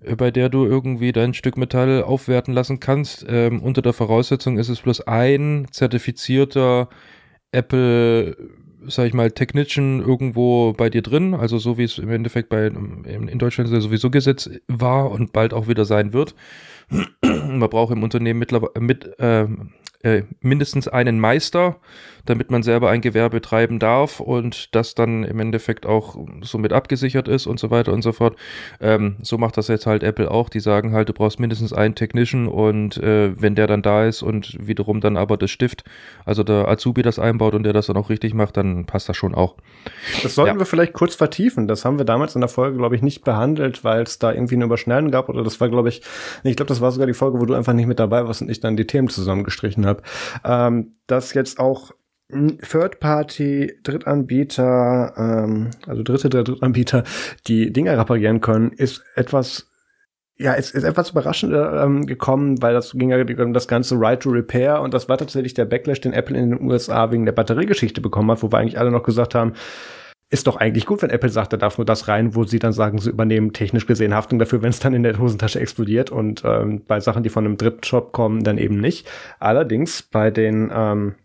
äh, 0.00 0.16
bei 0.16 0.32
der 0.32 0.48
du 0.48 0.66
irgendwie 0.66 1.12
dein 1.12 1.32
Stück 1.32 1.56
Metall 1.56 2.02
aufwerten 2.02 2.54
lassen 2.54 2.80
kannst. 2.80 3.24
Ähm, 3.28 3.62
unter 3.62 3.82
der 3.82 3.92
Voraussetzung 3.92 4.58
ist 4.58 4.68
es 4.68 4.80
bloß 4.80 5.02
ein 5.02 5.68
zertifizierter 5.70 6.88
Apple 7.52 8.36
sag 8.86 9.06
ich 9.06 9.14
mal, 9.14 9.30
Technician 9.30 10.00
irgendwo 10.00 10.72
bei 10.72 10.90
dir 10.90 11.02
drin, 11.02 11.34
also 11.34 11.58
so 11.58 11.78
wie 11.78 11.84
es 11.84 11.98
im 11.98 12.10
Endeffekt 12.10 12.48
bei 12.48 12.66
in 12.66 13.38
Deutschland 13.38 13.68
sowieso 13.68 14.10
Gesetz 14.10 14.50
war 14.68 15.10
und 15.10 15.32
bald 15.32 15.54
auch 15.54 15.68
wieder 15.68 15.84
sein 15.84 16.12
wird. 16.12 16.34
Man 17.22 17.70
braucht 17.70 17.92
im 17.92 18.02
Unternehmen 18.02 18.38
mittlerweile 18.38 18.80
mit, 18.80 19.18
äh, 19.18 19.46
äh, 20.02 20.22
mindestens 20.40 20.88
einen 20.88 21.20
Meister, 21.20 21.76
damit 22.24 22.50
man 22.50 22.62
selber 22.62 22.90
ein 22.90 23.00
Gewerbe 23.00 23.36
betreiben 23.36 23.78
darf 23.78 24.20
und 24.20 24.74
das 24.74 24.94
dann 24.94 25.24
im 25.24 25.40
Endeffekt 25.40 25.86
auch 25.86 26.16
somit 26.42 26.72
abgesichert 26.72 27.28
ist 27.28 27.46
und 27.46 27.58
so 27.58 27.70
weiter 27.70 27.92
und 27.92 28.02
so 28.02 28.12
fort. 28.12 28.36
Ähm, 28.80 29.16
so 29.22 29.38
macht 29.38 29.56
das 29.56 29.68
jetzt 29.68 29.86
halt 29.86 30.02
Apple 30.02 30.30
auch. 30.30 30.48
Die 30.48 30.60
sagen 30.60 30.92
halt, 30.92 31.08
du 31.08 31.12
brauchst 31.12 31.40
mindestens 31.40 31.72
einen 31.72 31.94
Technician 31.94 32.46
und 32.46 32.96
äh, 32.98 33.40
wenn 33.40 33.54
der 33.54 33.66
dann 33.66 33.82
da 33.82 34.06
ist 34.06 34.22
und 34.22 34.56
wiederum 34.66 35.00
dann 35.00 35.16
aber 35.16 35.36
das 35.36 35.50
Stift, 35.50 35.84
also 36.24 36.42
der 36.42 36.68
Azubi 36.68 37.02
das 37.02 37.18
einbaut 37.18 37.54
und 37.54 37.62
der 37.62 37.72
das 37.72 37.86
dann 37.86 37.96
auch 37.96 38.10
richtig 38.10 38.34
macht, 38.34 38.56
dann 38.56 38.86
passt 38.86 39.08
das 39.08 39.16
schon 39.16 39.34
auch. 39.34 39.56
Das 40.22 40.34
sollten 40.34 40.56
ja. 40.56 40.60
wir 40.60 40.66
vielleicht 40.66 40.92
kurz 40.92 41.14
vertiefen. 41.14 41.68
Das 41.68 41.84
haben 41.84 41.98
wir 41.98 42.04
damals 42.04 42.34
in 42.34 42.40
der 42.40 42.48
Folge, 42.48 42.76
glaube 42.76 42.96
ich, 42.96 43.02
nicht 43.02 43.24
behandelt, 43.24 43.84
weil 43.84 44.02
es 44.02 44.18
da 44.18 44.32
irgendwie 44.32 44.54
eine 44.54 44.64
Überschneidung 44.64 45.10
gab 45.10 45.28
oder 45.28 45.42
das 45.42 45.60
war, 45.60 45.68
glaube 45.68 45.88
ich, 45.88 46.02
ich 46.42 46.56
glaube, 46.56 46.68
das 46.68 46.80
war 46.80 46.90
sogar 46.90 47.06
die 47.06 47.14
Folge, 47.14 47.40
wo 47.40 47.44
du 47.44 47.54
einfach 47.54 47.72
nicht 47.72 47.86
mit 47.86 47.98
dabei 47.98 48.26
warst 48.26 48.42
und 48.42 48.50
ich 48.50 48.60
dann 48.60 48.76
die 48.76 48.86
Themen 48.86 49.08
zusammengestrichen 49.08 49.86
habe. 49.86 49.89
Ähm, 50.44 50.92
dass 51.06 51.34
jetzt 51.34 51.58
auch 51.58 51.92
Third-Party-Drittanbieter, 52.30 55.14
ähm, 55.16 55.70
also 55.86 56.02
dritte 56.02 56.28
Drittanbieter, 56.28 57.04
die 57.46 57.72
Dinge 57.72 57.96
reparieren 57.98 58.40
können, 58.40 58.72
ist 58.72 59.04
etwas 59.14 59.70
ja, 60.40 60.54
es 60.54 60.70
ist 60.70 60.84
etwas 60.84 61.10
überraschend 61.10 61.52
ähm, 61.54 62.06
gekommen, 62.06 62.62
weil 62.62 62.72
das 62.72 62.92
ging 62.92 63.10
ja 63.10 63.18
um 63.44 63.52
das 63.52 63.68
ganze 63.68 64.00
Right 64.00 64.20
to 64.20 64.30
Repair 64.30 64.80
und 64.80 64.94
das 64.94 65.06
war 65.06 65.18
tatsächlich 65.18 65.52
der 65.52 65.66
Backlash, 65.66 66.00
den 66.00 66.14
Apple 66.14 66.38
in 66.38 66.52
den 66.52 66.62
USA 66.62 67.10
wegen 67.10 67.26
der 67.26 67.32
Batteriegeschichte 67.32 68.00
bekommen 68.00 68.30
hat, 68.30 68.42
wo 68.42 68.50
wir 68.50 68.56
eigentlich 68.56 68.78
alle 68.78 68.90
noch 68.90 69.02
gesagt 69.02 69.34
haben, 69.34 69.52
ist 70.30 70.46
doch 70.46 70.56
eigentlich 70.56 70.86
gut, 70.86 71.02
wenn 71.02 71.10
Apple 71.10 71.28
sagt, 71.28 71.52
da 71.52 71.56
darf 71.56 71.76
nur 71.76 71.84
das 71.84 72.06
rein, 72.06 72.36
wo 72.36 72.44
sie 72.44 72.60
dann 72.60 72.72
sagen, 72.72 72.98
sie 72.98 73.10
übernehmen 73.10 73.52
technisch 73.52 73.86
gesehen 73.86 74.14
Haftung 74.14 74.38
dafür, 74.38 74.62
wenn 74.62 74.70
es 74.70 74.78
dann 74.78 74.94
in 74.94 75.02
der 75.02 75.18
Hosentasche 75.18 75.58
explodiert 75.58 76.10
und 76.10 76.42
ähm, 76.44 76.82
bei 76.86 77.00
Sachen, 77.00 77.24
die 77.24 77.30
von 77.30 77.44
einem 77.44 77.56
Drittshop 77.56 78.12
kommen, 78.12 78.44
dann 78.44 78.56
eben 78.56 78.80
nicht. 78.80 79.08
Allerdings 79.40 80.02
bei 80.02 80.30
den 80.30 80.70
ähm, 80.72 81.16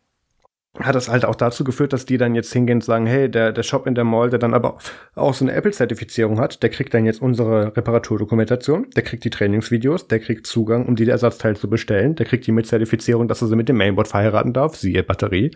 hat 0.79 0.95
das 0.95 1.09
halt 1.09 1.25
auch 1.25 1.35
dazu 1.35 1.63
geführt, 1.63 1.93
dass 1.93 2.05
die 2.05 2.17
dann 2.17 2.35
jetzt 2.35 2.51
hingehen 2.51 2.77
und 2.77 2.83
sagen, 2.83 3.05
hey, 3.05 3.29
der, 3.29 3.51
der 3.51 3.63
Shop 3.63 3.88
in 3.88 3.95
der 3.95 4.03
Mall, 4.03 4.29
der 4.29 4.39
dann 4.39 4.53
aber 4.53 4.77
auch 5.15 5.33
so 5.33 5.45
eine 5.45 5.53
Apple-Zertifizierung 5.53 6.39
hat, 6.39 6.61
der 6.63 6.69
kriegt 6.69 6.93
dann 6.93 7.05
jetzt 7.05 7.21
unsere 7.21 7.75
Reparaturdokumentation, 7.75 8.88
der 8.95 9.03
kriegt 9.03 9.23
die 9.23 9.29
Trainingsvideos, 9.29 10.07
der 10.07 10.19
kriegt 10.19 10.47
Zugang, 10.47 10.85
um 10.85 10.95
die 10.95 11.09
Ersatzteile 11.09 11.55
zu 11.55 11.69
bestellen, 11.69 12.15
der 12.15 12.25
kriegt 12.25 12.45
die 12.47 12.51
mit 12.51 12.67
Zertifizierung, 12.67 13.27
dass 13.27 13.41
er 13.41 13.47
sie 13.47 13.55
mit 13.55 13.69
dem 13.69 13.77
Mainboard 13.77 14.07
verheiraten 14.07 14.53
darf, 14.53 14.75
siehe 14.75 15.03
Batterie. 15.03 15.51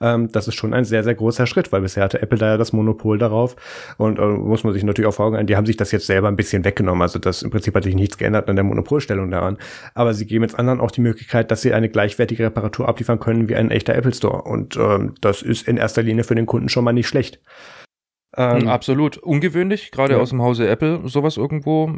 Ähm, 0.00 0.30
das 0.32 0.48
ist 0.48 0.54
schon 0.54 0.74
ein 0.74 0.84
sehr, 0.84 1.04
sehr 1.04 1.14
großer 1.14 1.46
Schritt, 1.46 1.72
weil 1.72 1.82
bisher 1.82 2.04
hatte 2.04 2.22
Apple 2.22 2.38
da 2.38 2.50
ja 2.52 2.56
das 2.56 2.72
Monopol 2.72 3.18
darauf. 3.18 3.56
Und 3.98 4.18
äh, 4.18 4.26
muss 4.26 4.64
man 4.64 4.72
sich 4.72 4.84
natürlich 4.84 5.08
auch 5.08 5.14
fragen, 5.14 5.46
die 5.46 5.56
haben 5.56 5.66
sich 5.66 5.76
das 5.76 5.92
jetzt 5.92 6.06
selber 6.06 6.28
ein 6.28 6.36
bisschen 6.36 6.64
weggenommen, 6.64 7.02
also 7.02 7.18
das 7.18 7.42
im 7.42 7.50
Prinzip 7.50 7.74
hat 7.74 7.84
sich 7.84 7.94
nichts 7.94 8.18
geändert 8.18 8.48
an 8.48 8.56
der 8.56 8.64
Monopolstellung 8.64 9.30
daran, 9.30 9.58
aber 9.94 10.14
sie 10.14 10.26
geben 10.26 10.44
jetzt 10.44 10.58
anderen 10.58 10.80
auch 10.80 10.90
die 10.90 11.00
Möglichkeit, 11.00 11.50
dass 11.50 11.62
sie 11.62 11.72
eine 11.72 11.88
gleichwertige 11.88 12.44
Reparatur 12.44 12.88
abliefern 12.88 13.18
können 13.18 13.48
wie 13.48 13.56
ein 13.56 13.70
echter 13.70 13.94
Apple 13.94 14.14
Store. 14.14 14.42
Und 14.42 14.61
und 14.62 14.76
ähm, 14.76 15.14
das 15.20 15.42
ist 15.42 15.66
in 15.66 15.76
erster 15.76 16.02
Linie 16.02 16.24
für 16.24 16.34
den 16.34 16.46
Kunden 16.46 16.68
schon 16.68 16.84
mal 16.84 16.92
nicht 16.92 17.08
schlecht. 17.08 17.40
Ähm, 18.36 18.68
Absolut 18.68 19.18
ungewöhnlich, 19.18 19.90
gerade 19.90 20.14
ja. 20.14 20.20
aus 20.20 20.30
dem 20.30 20.40
Hause 20.40 20.68
Apple, 20.68 21.02
sowas 21.04 21.36
irgendwo. 21.36 21.92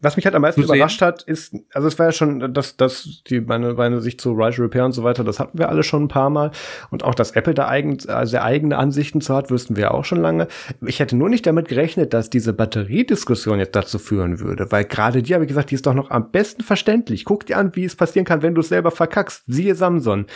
Was 0.00 0.14
mich 0.14 0.26
halt 0.26 0.36
am 0.36 0.42
meisten 0.42 0.62
überrascht 0.62 1.02
hat, 1.02 1.24
ist, 1.24 1.56
also 1.72 1.88
es 1.88 1.98
war 1.98 2.06
ja 2.06 2.12
schon, 2.12 2.54
dass, 2.54 2.76
dass 2.76 3.22
die 3.26 3.40
meine, 3.40 3.74
meine 3.74 4.00
Sicht 4.00 4.20
zu 4.20 4.32
Rise 4.32 4.62
Repair 4.62 4.84
und 4.84 4.92
so 4.92 5.02
weiter, 5.02 5.24
das 5.24 5.40
hatten 5.40 5.58
wir 5.58 5.68
alle 5.68 5.82
schon 5.82 6.04
ein 6.04 6.08
paar 6.08 6.30
Mal. 6.30 6.52
Und 6.90 7.02
auch, 7.02 7.16
dass 7.16 7.32
Apple 7.32 7.54
da 7.54 7.66
eigen, 7.66 7.98
also 8.08 8.38
eigene 8.38 8.76
Ansichten 8.76 9.20
zu 9.20 9.34
hat, 9.34 9.50
wüssten 9.50 9.74
wir 9.74 9.92
auch 9.92 10.04
schon 10.04 10.20
lange. 10.20 10.46
Ich 10.86 11.00
hätte 11.00 11.16
nur 11.16 11.28
nicht 11.28 11.46
damit 11.46 11.66
gerechnet, 11.66 12.14
dass 12.14 12.30
diese 12.30 12.52
Batteriediskussion 12.52 13.58
jetzt 13.58 13.74
dazu 13.74 13.98
führen 13.98 14.38
würde, 14.38 14.70
weil 14.70 14.84
gerade 14.84 15.20
die, 15.20 15.34
habe 15.34 15.44
ich 15.44 15.48
gesagt, 15.48 15.72
die 15.72 15.74
ist 15.74 15.86
doch 15.86 15.94
noch 15.94 16.10
am 16.10 16.30
besten 16.30 16.62
verständlich. 16.62 17.24
Guck 17.24 17.46
dir 17.46 17.56
an, 17.56 17.74
wie 17.74 17.84
es 17.84 17.96
passieren 17.96 18.26
kann, 18.26 18.42
wenn 18.42 18.54
du 18.54 18.60
es 18.60 18.68
selber 18.68 18.92
verkackst. 18.92 19.44
Siehe 19.46 19.74
Samsung 19.74 20.26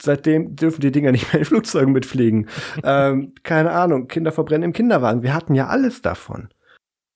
seitdem 0.00 0.56
dürfen 0.56 0.80
die 0.80 0.92
Dinger 0.92 1.12
nicht 1.12 1.32
mehr 1.32 1.40
in 1.40 1.46
Flugzeugen 1.46 1.92
mitfliegen. 1.92 2.48
ähm, 2.82 3.32
keine 3.42 3.72
Ahnung, 3.72 4.08
Kinder 4.08 4.32
verbrennen 4.32 4.64
im 4.64 4.72
Kinderwagen. 4.72 5.22
Wir 5.22 5.34
hatten 5.34 5.54
ja 5.54 5.66
alles 5.68 6.02
davon. 6.02 6.48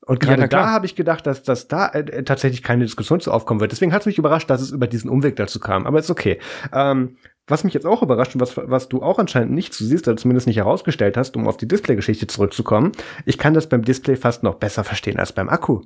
Und 0.05 0.18
gerade 0.18 0.42
ja, 0.42 0.49
da 0.49 0.71
habe 0.71 0.87
ich 0.87 0.97
gedacht, 0.97 1.27
dass, 1.27 1.45
dass 1.45 1.68
da 1.68 1.88
äh, 1.88 2.25
tatsächlich 2.25 2.64
keine 2.64 2.85
Diskussion 2.85 3.21
zu 3.21 3.31
aufkommen 3.31 3.61
wird. 3.61 3.71
Deswegen 3.71 3.92
hat 3.92 4.03
es 4.03 4.07
mich 4.07 4.18
überrascht, 4.18 4.51
dass 4.51 4.61
es 4.61 4.73
über 4.73 4.88
diesen 4.88 5.09
Umweg 5.09 5.37
dazu 5.37 5.61
kam. 5.61 5.87
Aber 5.87 6.01
ist 6.01 6.11
okay. 6.11 6.40
Ähm, 6.73 7.16
was 7.47 7.62
mich 7.64 7.75
jetzt 7.75 7.87
auch 7.87 8.03
überrascht 8.03 8.35
und 8.35 8.40
was, 8.40 8.57
was 8.57 8.88
du 8.88 9.03
auch 9.03 9.18
anscheinend 9.18 9.53
nicht 9.53 9.75
so 9.75 9.85
siehst, 9.85 10.09
oder 10.09 10.16
zumindest 10.16 10.47
nicht 10.47 10.57
herausgestellt 10.57 11.16
hast, 11.16 11.37
um 11.37 11.47
auf 11.47 11.57
die 11.57 11.68
Display-Geschichte 11.68 12.27
zurückzukommen, 12.27 12.92
ich 13.27 13.38
kann 13.38 13.55
das 13.55 13.68
beim 13.68 13.83
Display 13.83 14.16
fast 14.16 14.42
noch 14.42 14.57
besser 14.57 14.83
verstehen 14.83 15.18
als 15.18 15.33
beim 15.33 15.49
Akku. 15.49 15.83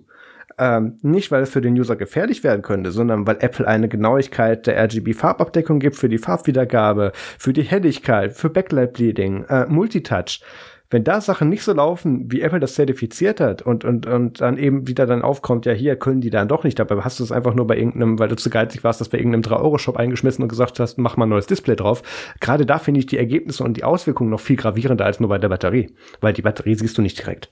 Ähm, 0.58 0.98
nicht, 1.02 1.30
weil 1.30 1.42
es 1.42 1.50
für 1.50 1.60
den 1.60 1.74
User 1.78 1.96
gefährlich 1.96 2.42
werden 2.42 2.62
könnte, 2.62 2.90
sondern 2.90 3.26
weil 3.26 3.36
Apple 3.40 3.68
eine 3.68 3.88
Genauigkeit 3.88 4.66
der 4.66 4.82
RGB-Farbabdeckung 4.84 5.80
gibt 5.80 5.96
für 5.96 6.08
die 6.08 6.18
Farbwiedergabe, 6.18 7.12
für 7.14 7.52
die 7.52 7.62
Helligkeit, 7.62 8.32
für 8.32 8.48
Backlight 8.48 8.94
Bleeding, 8.94 9.44
äh, 9.44 9.66
Multitouch. 9.66 10.40
Wenn 10.88 11.02
da 11.02 11.20
Sachen 11.20 11.48
nicht 11.48 11.64
so 11.64 11.72
laufen, 11.72 12.30
wie 12.30 12.40
Apple 12.40 12.60
das 12.60 12.74
zertifiziert 12.74 13.40
hat 13.40 13.60
und, 13.60 13.84
und, 13.84 14.06
und 14.06 14.40
dann 14.40 14.56
eben 14.56 14.86
wieder 14.86 15.04
dann 15.04 15.22
aufkommt, 15.22 15.66
ja, 15.66 15.72
hier 15.72 15.96
können 15.96 16.20
die 16.20 16.30
dann 16.30 16.46
doch 16.46 16.62
nicht, 16.62 16.78
dabei 16.78 17.02
hast 17.02 17.18
du 17.18 17.24
es 17.24 17.32
einfach 17.32 17.54
nur 17.54 17.66
bei 17.66 17.76
irgendeinem, 17.76 18.18
weil 18.20 18.28
du 18.28 18.36
zu 18.36 18.50
geizig 18.50 18.84
warst, 18.84 19.00
das 19.00 19.08
bei 19.08 19.18
irgendeinem 19.18 19.42
3-Euro-Shop 19.42 19.96
eingeschmissen 19.96 20.42
und 20.42 20.48
gesagt 20.48 20.78
hast, 20.78 20.96
mach 20.96 21.16
mal 21.16 21.26
ein 21.26 21.30
neues 21.30 21.46
Display 21.46 21.74
drauf. 21.74 22.02
Gerade 22.40 22.64
da 22.64 22.78
finde 22.78 23.00
ich 23.00 23.06
die 23.06 23.18
Ergebnisse 23.18 23.64
und 23.64 23.76
die 23.76 23.84
Auswirkungen 23.84 24.30
noch 24.30 24.40
viel 24.40 24.56
gravierender 24.56 25.04
als 25.04 25.18
nur 25.18 25.28
bei 25.28 25.38
der 25.38 25.48
Batterie, 25.48 25.90
weil 26.20 26.32
die 26.32 26.42
Batterie 26.42 26.76
siehst 26.76 26.96
du 26.96 27.02
nicht 27.02 27.18
direkt. 27.18 27.50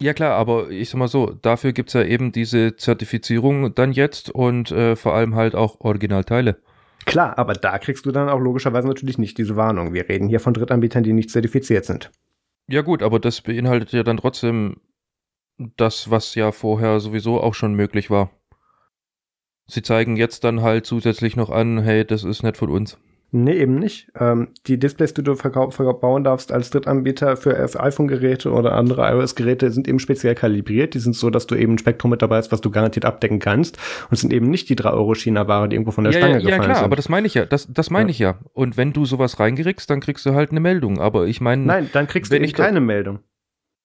Ja 0.00 0.14
klar, 0.14 0.36
aber 0.36 0.70
ich 0.70 0.90
sag 0.90 0.98
mal 0.98 1.08
so, 1.08 1.26
dafür 1.26 1.72
gibt 1.72 1.88
es 1.88 1.94
ja 1.94 2.04
eben 2.04 2.30
diese 2.30 2.76
Zertifizierung 2.76 3.74
dann 3.74 3.92
jetzt 3.92 4.30
und 4.30 4.70
äh, 4.70 4.94
vor 4.94 5.14
allem 5.14 5.34
halt 5.34 5.56
auch 5.56 5.80
Originalteile. 5.80 6.58
Klar, 7.04 7.38
aber 7.38 7.54
da 7.54 7.78
kriegst 7.78 8.06
du 8.06 8.12
dann 8.12 8.28
auch 8.28 8.38
logischerweise 8.38 8.86
natürlich 8.86 9.18
nicht 9.18 9.38
diese 9.38 9.56
Warnung. 9.56 9.94
Wir 9.94 10.08
reden 10.08 10.28
hier 10.28 10.40
von 10.40 10.54
Drittanbietern, 10.54 11.02
die 11.02 11.12
nicht 11.12 11.30
zertifiziert 11.30 11.84
sind. 11.84 12.12
Ja 12.68 12.82
gut, 12.82 13.02
aber 13.02 13.18
das 13.18 13.40
beinhaltet 13.40 13.92
ja 13.92 14.02
dann 14.02 14.18
trotzdem 14.18 14.76
das, 15.56 16.10
was 16.10 16.34
ja 16.34 16.52
vorher 16.52 17.00
sowieso 17.00 17.40
auch 17.40 17.54
schon 17.54 17.74
möglich 17.74 18.10
war. 18.10 18.30
Sie 19.66 19.82
zeigen 19.82 20.16
jetzt 20.16 20.44
dann 20.44 20.62
halt 20.62 20.86
zusätzlich 20.86 21.34
noch 21.34 21.50
an, 21.50 21.82
hey, 21.82 22.04
das 22.04 22.24
ist 22.24 22.42
nicht 22.42 22.56
von 22.56 22.70
uns. 22.70 22.98
Nee, 23.30 23.52
eben 23.60 23.74
nicht. 23.74 24.10
Ähm, 24.18 24.48
die 24.66 24.78
Displays, 24.78 25.12
die 25.12 25.22
du 25.22 25.34
verbauen 25.34 26.24
darfst 26.24 26.50
als 26.50 26.70
Drittanbieter 26.70 27.36
für 27.36 27.54
iPhone-Geräte 27.78 28.50
oder 28.50 28.72
andere 28.72 29.06
iOS-Geräte, 29.12 29.70
sind 29.70 29.86
eben 29.86 29.98
speziell 29.98 30.34
kalibriert. 30.34 30.94
Die 30.94 30.98
sind 30.98 31.14
so, 31.14 31.28
dass 31.28 31.46
du 31.46 31.54
eben 31.54 31.74
ein 31.74 31.78
Spektrum 31.78 32.10
mit 32.10 32.22
dabei 32.22 32.38
hast, 32.38 32.52
was 32.52 32.62
du 32.62 32.70
garantiert 32.70 33.04
abdecken 33.04 33.38
kannst. 33.38 33.76
Und 34.10 34.16
sind 34.16 34.32
eben 34.32 34.48
nicht 34.48 34.70
die 34.70 34.76
3-Euro-China-Ware, 34.76 35.68
die 35.68 35.76
irgendwo 35.76 35.90
von 35.90 36.04
der 36.04 36.14
ja, 36.14 36.18
Stange 36.20 36.34
ja, 36.34 36.38
gefallen 36.40 36.58
Ja, 36.60 36.64
klar, 36.64 36.76
sind. 36.76 36.84
aber 36.86 36.96
das 36.96 37.10
meine 37.10 37.26
ich 37.26 37.34
ja. 37.34 37.44
Das, 37.44 37.68
das 37.70 37.90
meine 37.90 38.06
Ja. 38.06 38.10
ich 38.12 38.18
ja. 38.18 38.38
Und 38.54 38.78
wenn 38.78 38.94
du 38.94 39.04
sowas 39.04 39.38
reingerickst, 39.38 39.90
dann 39.90 40.00
kriegst 40.00 40.24
du 40.24 40.32
halt 40.32 40.50
eine 40.50 40.60
Meldung. 40.60 40.98
Aber 40.98 41.26
ich 41.26 41.42
meine, 41.42 41.62
Nein, 41.64 41.90
dann 41.92 42.06
kriegst 42.06 42.32
du 42.32 42.38
da- 42.40 42.46
keine 42.46 42.80
Meldung. 42.80 43.18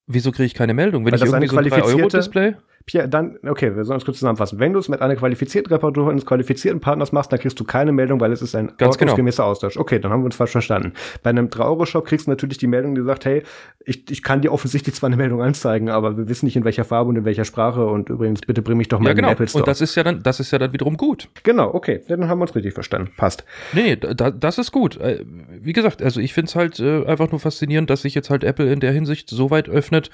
wieso 0.08 0.32
kriege 0.32 0.46
ich 0.46 0.54
keine 0.54 0.74
Meldung? 0.74 1.04
Wenn 1.06 1.12
Weil 1.12 1.20
ich 1.20 1.26
irgendwie 1.26 1.48
so 1.48 1.58
ein 1.58 1.66
qualifizierte- 1.66 1.98
3-Euro-Display? 1.98 2.56
Pia, 2.86 3.08
dann, 3.08 3.38
okay, 3.48 3.76
wir 3.76 3.86
sollen 3.86 4.00
es 4.00 4.06
kurz 4.06 4.20
zusammenfassen. 4.20 4.60
Wenn 4.60 4.74
du 4.74 4.80
es 4.80 4.90
mit 4.90 5.02
einer 5.02 5.16
qualifizierten 5.16 5.72
Reparatur 5.72 6.10
eines 6.10 6.26
qualifizierten 6.26 6.82
Partners 6.82 7.14
machst, 7.14 7.32
dann 7.32 7.40
kriegst 7.40 7.58
du 7.60 7.64
keine 7.64 7.94
Meldung, 7.94 8.20
weil 8.20 8.32
es 8.34 8.42
ist 8.42 8.56
ein 8.56 8.68
Ganz 8.78 8.98
genau. 8.98 9.12
ordnungsgemäßer 9.12 9.46
Austausch. 9.46 9.78
Okay, 9.78 10.00
dann 10.00 10.12
haben 10.12 10.22
wir 10.22 10.26
uns 10.26 10.36
falsch 10.36 10.52
verstanden. 10.52 10.94
Bei 11.24 11.30
einem 11.30 11.48
3-Euro-Shop 11.48 12.06
kriegst 12.06 12.28
du 12.28 12.32
natürlich 12.32 12.58
die 12.58 12.68
Meldung, 12.68 12.96
die 12.96 13.04
sagt, 13.04 13.24
hey, 13.24 13.44
ich, 13.86 14.10
ich 14.12 14.22
kann 14.22 14.42
dir 14.42 14.52
offensichtlich 14.52 14.96
zwar 14.96 15.08
eine 15.08 15.16
Meldung 15.16 15.42
anzeigen, 15.42 15.90
aber 15.90 16.18
wir 16.18 16.28
wissen 16.28 16.46
nicht 16.46 16.56
in 16.58 16.66
welcher 16.66 16.84
Farbe 16.84 17.10
und 17.10 17.16
in 17.18 17.26
welcher 17.26 17.46
Sprache 17.46 17.86
und 17.86 18.10
übrigens, 18.10 18.42
bitte 18.42 18.62
bring 18.62 18.78
mich 18.78 18.90
doch 18.90 19.00
mal 19.00 19.06
Ja, 19.06 19.12
in 19.12 19.16
genau. 19.18 19.28
den 19.30 19.34
Apple 19.34 19.48
Store. 19.48 19.64
Und 19.64 19.68
das 19.68 19.80
ist 19.82 19.96
ja 19.96 20.04
dann, 20.04 20.22
das 20.22 20.40
ist 20.42 20.52
ja 20.52 20.60
dann 20.60 20.74
wiederum 20.74 20.98
gut. 20.98 21.30
genau, 21.44 21.74
okay, 21.74 22.02
dann 22.08 22.28
haben 22.28 22.40
wir 22.40 22.44
uns 22.44 22.56
richtig 22.56 22.74
verstanden. 22.74 23.12
Passt. 23.16 23.46
Nee, 23.72 23.84
nee, 23.84 23.96
da, 23.96 24.30
das 24.32 24.58
ist 24.58 24.72
gut. 24.72 24.98
Äh, 24.98 25.24
Wie 25.62 25.74
gesagt, 25.74 26.02
also 26.02 26.20
ich 26.20 26.34
finde 26.34 26.50
es 26.50 26.56
halt 26.56 26.80
äh, 26.80 27.06
einfach 27.06 27.32
nur 27.32 27.40
faszinierend, 27.40 27.90
dass 27.90 28.02
sich 28.02 28.14
jetzt 28.16 28.30
halt 28.30 28.44
Apple 28.44 28.72
in 28.72 28.80
der 28.82 28.92
Hinsicht 28.92 29.30
so 29.30 29.52
weit 29.52 29.70
öffnet, 29.70 30.10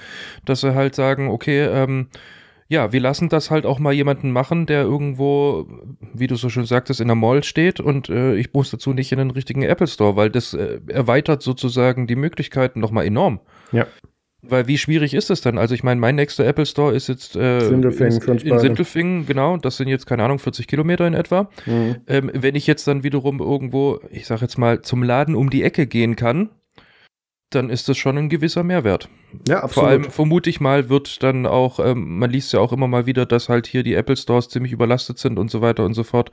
dass 0.46 0.62
sie 0.62 0.76
halt 0.76 0.94
sagen, 0.96 1.30
okay, 1.30 1.66
ähm, 1.66 2.08
ja, 2.70 2.94
wir 2.94 3.00
lassen 3.00 3.30
das 3.30 3.50
halt 3.50 3.66
auch 3.66 3.80
mal 3.80 3.94
jemanden 3.94 4.32
machen, 4.32 4.68
der 4.68 4.84
irgendwo, 4.84 5.68
wie 6.14 6.28
du 6.28 6.36
so 6.36 6.50
schön 6.50 6.66
sagtest, 6.66 7.02
in 7.02 7.08
der 7.08 7.16
Mall 7.16 7.44
steht 7.44 7.80
und 7.80 8.10
äh, 8.10 8.36
ich 8.36 8.54
muss 8.54 8.70
dazu 8.70 8.94
nicht 8.94 9.12
in 9.12 9.18
den 9.18 9.32
richtigen 9.32 9.64
Apple 9.64 9.88
Store, 9.88 10.16
weil 10.16 10.30
das 10.30 10.54
äh, 10.54 10.80
erweitert 10.88 11.42
sozusagen 11.42 12.06
die 12.06 12.16
Möglichkeiten 12.16 12.80
nochmal 12.80 13.08
enorm. 13.08 13.40
Ja. 13.72 13.88
Weil 14.42 14.68
wie 14.68 14.78
schwierig 14.78 15.16
ist 15.16 15.32
es 15.32 15.42
dann? 15.42 15.58
Also 15.58 15.74
ich 15.74 15.84
meine, 15.84 16.00
mein 16.00 16.16
nächster 16.16 16.46
Apple 16.46 16.68
Store 16.68 16.96
ist 16.96 17.10
jetzt 17.10 17.36
äh, 17.36 17.60
Sindelfingen 17.60 18.22
in, 18.22 18.38
in. 18.38 18.60
Sindelfingen, 18.60 19.26
genau. 19.26 19.58
Das 19.58 19.78
sind 19.78 19.88
jetzt, 19.88 20.06
keine 20.06 20.24
Ahnung, 20.24 20.40
40 20.40 20.68
Kilometer 20.68 21.08
in 21.08 21.14
etwa. 21.14 21.50
Ähm, 22.08 22.32
wenn 22.34 22.56
ich 22.56 22.66
jetzt 22.66 22.88
dann 22.88 23.04
wiederum 23.04 23.40
irgendwo, 23.40 24.00
ich 24.12 24.28
sag 24.28 24.42
jetzt 24.42 24.58
mal, 24.58 24.82
zum 24.82 25.04
Laden 25.04 25.36
um 25.36 25.50
die 25.50 25.64
Ecke 25.64 25.88
gehen 25.88 26.16
kann, 26.16 26.50
dann 27.50 27.70
ist 27.70 27.90
das 27.90 27.98
schon 27.98 28.18
ein 28.18 28.30
gewisser 28.30 28.64
Mehrwert. 28.64 29.10
Ja, 29.48 29.60
Vor 29.60 29.64
absolut. 29.64 29.90
allem 29.90 30.04
vermute 30.06 30.50
ich 30.50 30.60
mal, 30.60 30.90
wird 30.90 31.24
dann 31.24 31.46
auch, 31.46 31.80
ähm, 31.80 32.20
man 32.20 32.30
liest 32.30 32.54
ja 32.54 32.60
auch 32.60 32.72
immer 32.74 32.88
mal 32.88 33.06
wieder, 33.06 33.26
dass 33.26 33.50
halt 33.50 33.68
hier 33.68 33.84
die 33.84 33.96
Apple 33.96 34.18
Stores 34.18 34.50
ziemlich 34.50 34.72
überlastet 34.72 35.18
sind 35.18 35.38
und 35.38 35.50
so 35.50 35.62
weiter 35.62 35.86
und 35.86 35.94
so 35.94 36.04
fort. 36.04 36.32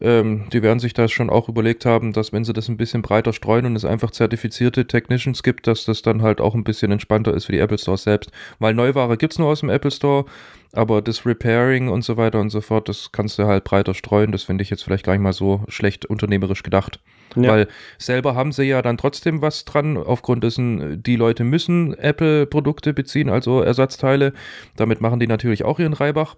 Ähm, 0.00 0.48
die 0.52 0.62
werden 0.62 0.78
sich 0.78 0.94
das 0.94 1.12
schon 1.12 1.30
auch 1.30 1.48
überlegt 1.48 1.86
haben, 1.86 2.12
dass 2.12 2.32
wenn 2.32 2.44
sie 2.44 2.52
das 2.52 2.68
ein 2.68 2.76
bisschen 2.76 3.02
breiter 3.02 3.32
streuen 3.32 3.66
und 3.66 3.76
es 3.76 3.84
einfach 3.84 4.10
zertifizierte 4.10 4.86
Technicians 4.86 5.42
gibt, 5.42 5.66
dass 5.66 5.84
das 5.84 6.02
dann 6.02 6.22
halt 6.22 6.40
auch 6.40 6.54
ein 6.54 6.64
bisschen 6.64 6.92
entspannter 6.92 7.34
ist 7.34 7.46
für 7.46 7.52
die 7.52 7.58
Apple 7.58 7.78
Stores 7.78 8.02
selbst. 8.02 8.30
Weil 8.58 8.74
Neuware 8.74 9.16
gibt's 9.16 9.38
nur 9.38 9.48
aus 9.48 9.60
dem 9.60 9.70
Apple 9.70 9.90
Store, 9.90 10.26
aber 10.72 11.00
das 11.00 11.24
Repairing 11.24 11.88
und 11.88 12.02
so 12.02 12.16
weiter 12.16 12.40
und 12.40 12.50
so 12.50 12.60
fort, 12.60 12.88
das 12.88 13.10
kannst 13.12 13.38
du 13.38 13.46
halt 13.46 13.64
breiter 13.64 13.94
streuen. 13.94 14.32
Das 14.32 14.42
finde 14.42 14.62
ich 14.62 14.70
jetzt 14.70 14.84
vielleicht 14.84 15.04
gar 15.04 15.14
nicht 15.14 15.22
mal 15.22 15.32
so 15.32 15.64
schlecht 15.68 16.06
unternehmerisch 16.06 16.62
gedacht. 16.62 17.00
Ja. 17.34 17.50
Weil 17.50 17.68
selber 17.98 18.34
haben 18.34 18.52
sie 18.52 18.64
ja 18.64 18.82
dann 18.82 18.96
trotzdem 18.96 19.42
was 19.42 19.64
dran, 19.64 19.96
aufgrund 19.96 20.44
dessen, 20.44 21.02
die 21.02 21.16
Leute 21.16 21.44
müssen 21.44 21.94
Apple-Produkte 21.94 22.92
beziehen, 22.92 23.28
also 23.28 23.60
Ersatzteile. 23.60 24.32
Damit 24.76 25.00
machen 25.00 25.20
die 25.20 25.26
natürlich 25.26 25.64
auch 25.64 25.78
ihren 25.78 25.92
Reibach. 25.92 26.36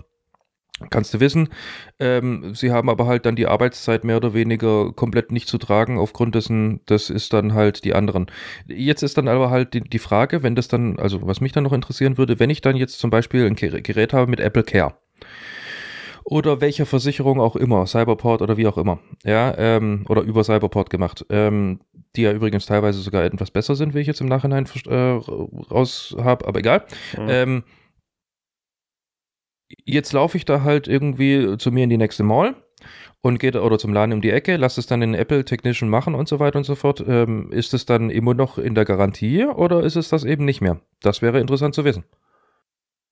Kannst 0.90 1.12
du 1.12 1.20
wissen. 1.20 1.48
Ähm, 1.98 2.54
sie 2.54 2.70
haben 2.70 2.88
aber 2.88 3.06
halt 3.06 3.26
dann 3.26 3.34
die 3.34 3.46
Arbeitszeit 3.48 4.04
mehr 4.04 4.16
oder 4.16 4.32
weniger 4.32 4.92
komplett 4.92 5.32
nicht 5.32 5.48
zu 5.48 5.58
tragen, 5.58 5.98
aufgrund 5.98 6.34
dessen, 6.36 6.80
das 6.86 7.10
ist 7.10 7.32
dann 7.32 7.52
halt 7.54 7.84
die 7.84 7.94
anderen. 7.94 8.26
Jetzt 8.66 9.02
ist 9.02 9.18
dann 9.18 9.26
aber 9.26 9.50
halt 9.50 9.74
die, 9.74 9.80
die 9.80 9.98
Frage, 9.98 10.42
wenn 10.42 10.54
das 10.54 10.68
dann, 10.68 10.98
also 10.98 11.26
was 11.26 11.40
mich 11.40 11.52
dann 11.52 11.64
noch 11.64 11.72
interessieren 11.72 12.16
würde, 12.16 12.38
wenn 12.38 12.50
ich 12.50 12.60
dann 12.60 12.76
jetzt 12.76 12.98
zum 13.00 13.10
Beispiel 13.10 13.46
ein 13.46 13.56
Ger- 13.56 13.80
Gerät 13.80 14.12
habe 14.12 14.30
mit 14.30 14.38
Apple 14.40 14.62
Care 14.62 14.94
oder 16.24 16.60
welcher 16.60 16.86
Versicherung 16.86 17.40
auch 17.40 17.56
immer, 17.56 17.86
Cyberport 17.86 18.42
oder 18.42 18.56
wie 18.56 18.66
auch 18.66 18.76
immer, 18.76 18.98
ja, 19.24 19.54
ähm, 19.56 20.04
oder 20.08 20.22
über 20.22 20.44
Cyberport 20.44 20.90
gemacht, 20.90 21.24
ähm, 21.30 21.80
die 22.16 22.22
ja 22.22 22.32
übrigens 22.32 22.66
teilweise 22.66 23.00
sogar 23.00 23.24
etwas 23.24 23.50
besser 23.50 23.74
sind, 23.76 23.94
wie 23.94 24.00
ich 24.00 24.06
jetzt 24.06 24.20
im 24.20 24.28
Nachhinein 24.28 24.66
äh, 24.86 24.94
raus 24.94 26.14
habe, 26.18 26.46
aber 26.46 26.58
egal. 26.58 26.84
Mhm. 27.16 27.26
Ähm, 27.28 27.62
jetzt 29.84 30.12
laufe 30.12 30.36
ich 30.36 30.44
da 30.44 30.62
halt 30.62 30.88
irgendwie 30.88 31.56
zu 31.58 31.70
mir 31.72 31.84
in 31.84 31.90
die 31.90 31.96
nächste 31.96 32.22
Mall 32.22 32.54
und 33.20 33.38
gehe 33.38 33.50
da, 33.50 33.62
oder 33.62 33.78
zum 33.78 33.92
Laden 33.92 34.12
um 34.12 34.20
die 34.20 34.30
Ecke, 34.30 34.56
lasse 34.56 34.80
es 34.80 34.86
dann 34.86 35.00
den 35.00 35.14
Apple 35.14 35.44
Technician 35.44 35.90
machen 35.90 36.14
und 36.14 36.28
so 36.28 36.38
weiter 36.38 36.58
und 36.58 36.64
so 36.64 36.74
fort. 36.74 37.04
Ähm, 37.06 37.50
ist 37.52 37.74
es 37.74 37.86
dann 37.86 38.10
immer 38.10 38.34
noch 38.34 38.58
in 38.58 38.74
der 38.74 38.84
Garantie 38.84 39.44
oder 39.44 39.82
ist 39.82 39.96
es 39.96 40.08
das 40.08 40.24
eben 40.24 40.44
nicht 40.44 40.60
mehr? 40.60 40.80
Das 41.00 41.22
wäre 41.22 41.40
interessant 41.40 41.74
zu 41.74 41.84
wissen. 41.84 42.04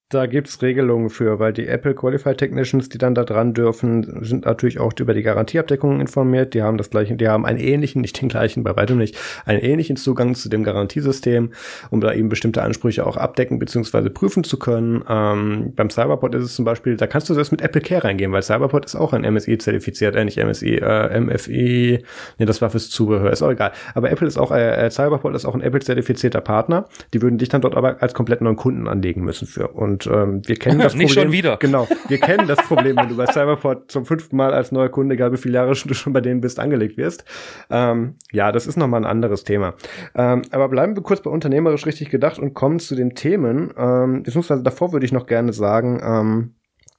Da 0.09 0.27
gibt's 0.27 0.63
Regelungen 0.63 1.11
für, 1.11 1.41
weil 1.41 1.53
die 1.53 1.67
Apple 1.67 1.93
Qualified 1.93 2.39
Technicians, 2.39 2.89
die 2.89 2.97
dann 2.97 3.17
da 3.17 3.25
dran 3.25 3.55
dürfen, 3.55 4.25
sind 4.25 4.45
natürlich 4.45 4.79
auch 4.79 4.93
über 5.01 5.15
die 5.15 5.25
Garantieabdeckung 5.25 5.99
informiert. 6.01 6.55
Die 6.55 6.63
haben 6.63 6.79
das 6.79 6.91
gleiche, 6.91 7.17
die 7.17 7.27
haben 7.27 7.45
einen 7.45 7.59
ähnlichen, 7.59 8.01
nicht 8.03 8.21
den 8.21 8.29
gleichen, 8.29 8.63
bei 8.63 8.77
weitem 8.77 8.99
nicht, 8.99 9.19
einen 9.47 9.59
ähnlichen 9.59 9.97
Zugang 9.97 10.37
zu 10.37 10.49
dem 10.49 10.63
Garantiesystem, 10.63 11.51
um 11.91 12.01
da 12.01 12.15
eben 12.15 12.29
bestimmte 12.29 12.63
Ansprüche 12.63 13.05
auch 13.05 13.17
abdecken 13.17 13.59
bzw. 13.59 14.09
prüfen 14.11 14.45
zu 14.45 14.61
können. 14.61 15.03
Ähm, 15.09 15.73
beim 15.75 15.91
Cyberport 15.91 16.37
ist 16.37 16.45
es 16.45 16.55
zum 16.55 16.65
Beispiel, 16.65 16.97
da 16.97 17.09
kannst 17.09 17.29
du 17.29 17.35
das 17.35 17.51
mit 17.51 17.61
Apple 17.61 17.81
Care 17.81 18.05
reingehen, 18.05 18.31
weil 18.31 18.43
Cyberport 18.43 18.85
ist 18.85 18.95
auch 18.95 19.13
ein 19.13 19.23
MSI 19.23 19.59
zertifiziert, 19.59 20.15
äh, 20.15 20.25
nicht 20.25 20.39
MSI, 20.39 20.77
äh, 20.77 21.19
MFI, 21.19 22.05
nee, 22.39 22.47
das 22.47 22.63
war 22.63 22.71
fürs 22.71 22.91
Zubehör, 22.91 23.33
ist 23.33 23.43
auch 23.43 23.51
egal. 23.51 23.73
Aber 23.97 24.09
Apple 24.09 24.29
ist 24.29 24.39
auch, 24.39 24.53
äh, 24.53 24.89
Cyberport 24.89 25.35
ist 25.35 25.47
auch 25.47 25.57
ein 25.57 25.63
Apple 25.63 25.81
zertifizierter 25.81 26.43
Partner. 26.43 26.85
Die 27.13 27.23
würden 27.23 27.39
dich 27.39 27.49
dann 27.49 27.61
dort 27.61 27.77
aber 27.77 28.01
als 28.01 28.15
komplett 28.15 28.41
neuen 28.41 28.55
Kunden 28.55 28.87
anlegen 28.87 29.25
müssen 29.25 29.49
für. 29.49 29.67
Und 29.67 29.96
ähm, 30.05 30.43
wir 30.47 30.57
kennen 30.57 30.79
das 30.81 30.95
Nicht 30.95 31.15
Problem. 31.15 31.25
schon 31.25 31.33
wieder. 31.33 31.57
Genau, 31.57 31.89
wir 32.09 32.19
kennen 32.19 32.47
das 32.47 32.59
Problem, 32.59 32.97
wenn 32.97 33.09
du 33.09 33.17
bei 33.17 33.27
Cyberport 33.27 33.91
zum 33.91 34.05
fünften 34.05 34.37
Mal 34.37 34.53
als 34.53 34.73
neuer 34.73 34.91
Kunde, 34.91 35.15
egal 35.15 35.33
wie 35.33 35.39
viele 35.39 35.55
Jahre 35.55 35.73
du 35.73 35.95
schon 35.95 36.13
bei 36.13 36.21
denen 36.21 36.41
bist, 36.41 36.61
angelegt 36.61 36.97
wirst. 36.99 37.25
Ähm, 37.71 38.17
ja, 38.33 38.53
das 38.53 38.67
ist 38.67 38.77
nochmal 38.77 39.01
ein 39.01 39.07
anderes 39.07 39.45
Thema. 39.45 39.75
Ähm, 40.15 40.43
aber 40.51 40.69
bleiben 40.69 40.95
wir 40.97 41.03
kurz 41.03 41.23
bei 41.23 41.31
unternehmerisch 41.31 41.87
richtig 41.87 42.11
gedacht 42.11 42.39
und 42.39 42.53
kommen 42.53 42.81
zu 42.81 42.95
den 42.95 43.15
Themen. 43.15 43.73
Ähm, 43.79 44.25
beziehungsweise 44.25 44.63
davor 44.63 44.93
würde 44.93 45.07
ich 45.07 45.13
noch 45.13 45.27
gerne 45.27 45.53
sagen, 45.53 46.01
ähm, 46.03 46.55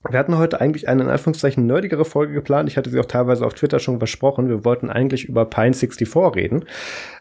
wir 0.09 0.19
hatten 0.19 0.37
heute 0.37 0.61
eigentlich 0.61 0.87
eine 0.87 1.03
in 1.03 1.09
Anführungszeichen 1.09 1.65
nerdigere 1.65 2.05
Folge 2.05 2.33
geplant. 2.33 2.69
Ich 2.69 2.77
hatte 2.77 2.89
sie 2.89 2.99
auch 2.99 3.05
teilweise 3.05 3.45
auf 3.45 3.53
Twitter 3.53 3.79
schon 3.79 3.97
versprochen. 3.97 4.47
Wir 4.47 4.63
wollten 4.63 4.89
eigentlich 4.89 5.25
über 5.25 5.45
Pine 5.45 5.73
64 5.73 6.15
reden. 6.35 6.65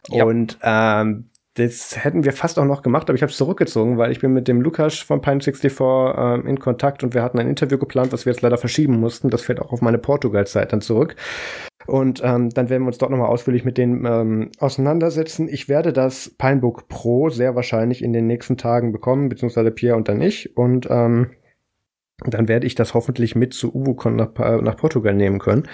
Ja. 0.09 0.25
Und 0.25 0.59
ähm, 0.63 1.27
das 1.57 2.05
hätten 2.05 2.25
wir 2.25 2.33
fast 2.33 2.59
auch 2.59 2.65
noch 2.65 2.83
gemacht, 2.83 3.09
aber 3.09 3.17
ich 3.17 3.23
habe 3.23 3.31
es 3.31 3.39
zurückgezogen, 3.39 3.97
weil 3.97 4.13
ich 4.13 4.21
bin 4.21 4.33
mit 4.33 4.47
dem 4.47 4.61
Lukas 4.61 4.99
von 4.99 5.21
Pine64 5.21 6.37
ähm, 6.37 6.47
in 6.47 6.61
Kontakt 6.61 7.03
und 7.03 7.15
wir 7.15 7.23
hatten 7.23 7.39
ein 7.39 7.49
Interview 7.49 7.79
geplant, 7.79 8.13
was 8.13 8.27
wir 8.27 8.33
jetzt 8.33 8.43
leider 8.43 8.59
verschieben 8.59 9.01
mussten. 9.01 9.31
Das 9.31 9.43
fällt 9.43 9.61
auch 9.61 9.73
auf 9.73 9.81
meine 9.81 9.99
Portugal-Zeit 9.99 10.73
dann 10.73 10.83
zurück. 10.83 11.17
Und 11.87 12.21
ähm, 12.25 12.51
dann 12.51 12.69
werden 12.69 12.83
wir 12.83 12.89
uns 12.89 12.99
dort 12.99 13.11
nochmal 13.11 13.29
ausführlich 13.29 13.65
mit 13.65 13.79
denen 13.79 14.05
ähm, 14.05 14.51
auseinandersetzen. 14.59 15.49
Ich 15.49 15.69
werde 15.69 15.93
das 15.93 16.31
Pinebook 16.37 16.89
Pro 16.89 17.31
sehr 17.31 17.55
wahrscheinlich 17.55 18.03
in 18.03 18.13
den 18.13 18.27
nächsten 18.27 18.57
Tagen 18.57 18.93
bekommen, 18.93 19.29
beziehungsweise 19.29 19.71
Pierre 19.71 19.97
und 19.97 20.09
dann 20.09 20.21
ich. 20.21 20.57
Und 20.57 20.89
ähm, 20.91 21.31
dann 22.25 22.49
werde 22.49 22.67
ich 22.67 22.75
das 22.75 22.95
hoffentlich 22.95 23.35
mit 23.35 23.53
zu 23.53 23.75
UbuCon 23.75 24.17
nach, 24.17 24.31
nach 24.63 24.77
Portugal 24.77 25.15
nehmen 25.15 25.39
können. 25.39 25.65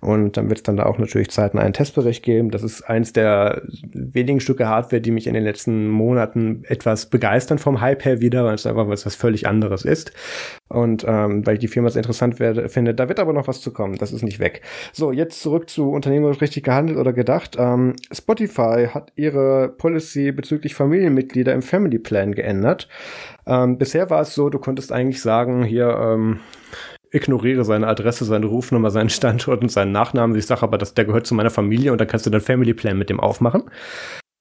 Und 0.00 0.36
dann 0.36 0.48
wird 0.48 0.60
es 0.60 0.62
dann 0.62 0.76
da 0.76 0.86
auch 0.86 0.98
natürlich 0.98 1.30
zeitnah 1.30 1.62
einen 1.62 1.72
Testbericht 1.72 2.22
geben. 2.22 2.50
Das 2.50 2.62
ist 2.62 2.82
eins 2.82 3.12
der 3.12 3.62
wenigen 3.92 4.40
Stücke 4.40 4.68
Hardware, 4.68 5.00
die 5.02 5.10
mich 5.10 5.26
in 5.26 5.34
den 5.34 5.42
letzten 5.42 5.88
Monaten 5.88 6.62
etwas 6.68 7.06
begeistern 7.06 7.58
vom 7.58 7.80
Hype 7.80 8.04
her 8.04 8.20
wieder, 8.20 8.44
weil 8.44 8.54
es 8.54 8.66
einfach 8.66 8.88
was 8.88 9.02
völlig 9.16 9.48
anderes 9.48 9.84
ist. 9.84 10.12
Und 10.70 11.04
ähm, 11.06 11.44
weil 11.44 11.54
ich 11.54 11.60
die 11.60 11.68
Firma 11.68 11.90
sehr 11.90 12.00
interessant 12.00 12.38
werde, 12.38 12.68
finde, 12.68 12.94
da 12.94 13.08
wird 13.08 13.18
aber 13.18 13.32
noch 13.32 13.48
was 13.48 13.60
zu 13.60 13.72
kommen. 13.72 13.96
Das 13.96 14.12
ist 14.12 14.22
nicht 14.22 14.38
weg. 14.38 14.62
So, 14.92 15.10
jetzt 15.10 15.42
zurück 15.42 15.68
zu 15.68 15.90
unternehmerisch 15.90 16.40
richtig 16.40 16.62
gehandelt 16.62 16.96
oder 16.96 17.12
gedacht. 17.12 17.56
Ähm, 17.58 17.94
Spotify 18.12 18.86
hat 18.94 19.12
ihre 19.16 19.68
Policy 19.68 20.30
bezüglich 20.30 20.76
Familienmitglieder 20.76 21.52
im 21.52 21.62
Family 21.62 21.98
Plan 21.98 22.36
geändert. 22.36 22.88
Ähm, 23.46 23.78
bisher 23.78 24.10
war 24.10 24.20
es 24.20 24.32
so, 24.34 24.48
du 24.48 24.60
konntest 24.60 24.92
eigentlich 24.92 25.20
sagen, 25.20 25.64
hier, 25.64 25.88
ähm, 25.88 26.38
ignoriere 27.10 27.64
seine 27.64 27.88
Adresse, 27.88 28.24
seine 28.24 28.46
Rufnummer, 28.46 28.90
seinen 28.90 29.10
Standort 29.10 29.62
und 29.62 29.72
seinen 29.72 29.90
Nachnamen. 29.90 30.36
Ich 30.36 30.46
sage 30.46 30.62
aber, 30.62 30.78
dass 30.78 30.94
der 30.94 31.04
gehört 31.04 31.26
zu 31.26 31.34
meiner 31.34 31.50
Familie 31.50 31.90
und 31.90 32.00
dann 32.00 32.06
kannst 32.06 32.26
du 32.26 32.30
dann 32.30 32.40
Family 32.40 32.74
Plan 32.74 32.96
mit 32.96 33.10
dem 33.10 33.18
aufmachen. 33.18 33.64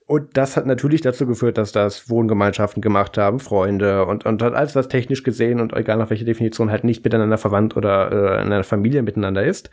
Und 0.09 0.37
das 0.37 0.57
hat 0.57 0.65
natürlich 0.65 1.01
dazu 1.01 1.27
geführt, 1.27 1.59
dass 1.59 1.71
das 1.71 2.09
Wohngemeinschaften 2.09 2.81
gemacht 2.81 3.15
haben, 3.19 3.39
Freunde 3.39 4.07
und, 4.07 4.25
und 4.25 4.41
hat 4.41 4.55
alles, 4.55 4.75
was 4.75 4.87
technisch 4.87 5.21
gesehen 5.21 5.59
und 5.59 5.71
egal 5.73 5.97
nach 5.97 6.09
welcher 6.09 6.25
Definition 6.25 6.71
halt 6.71 6.83
nicht 6.83 7.03
miteinander 7.03 7.37
verwandt 7.37 7.77
oder 7.77 8.11
äh, 8.11 8.41
in 8.41 8.51
einer 8.51 8.63
Familie 8.63 9.03
miteinander 9.03 9.43
ist. 9.43 9.69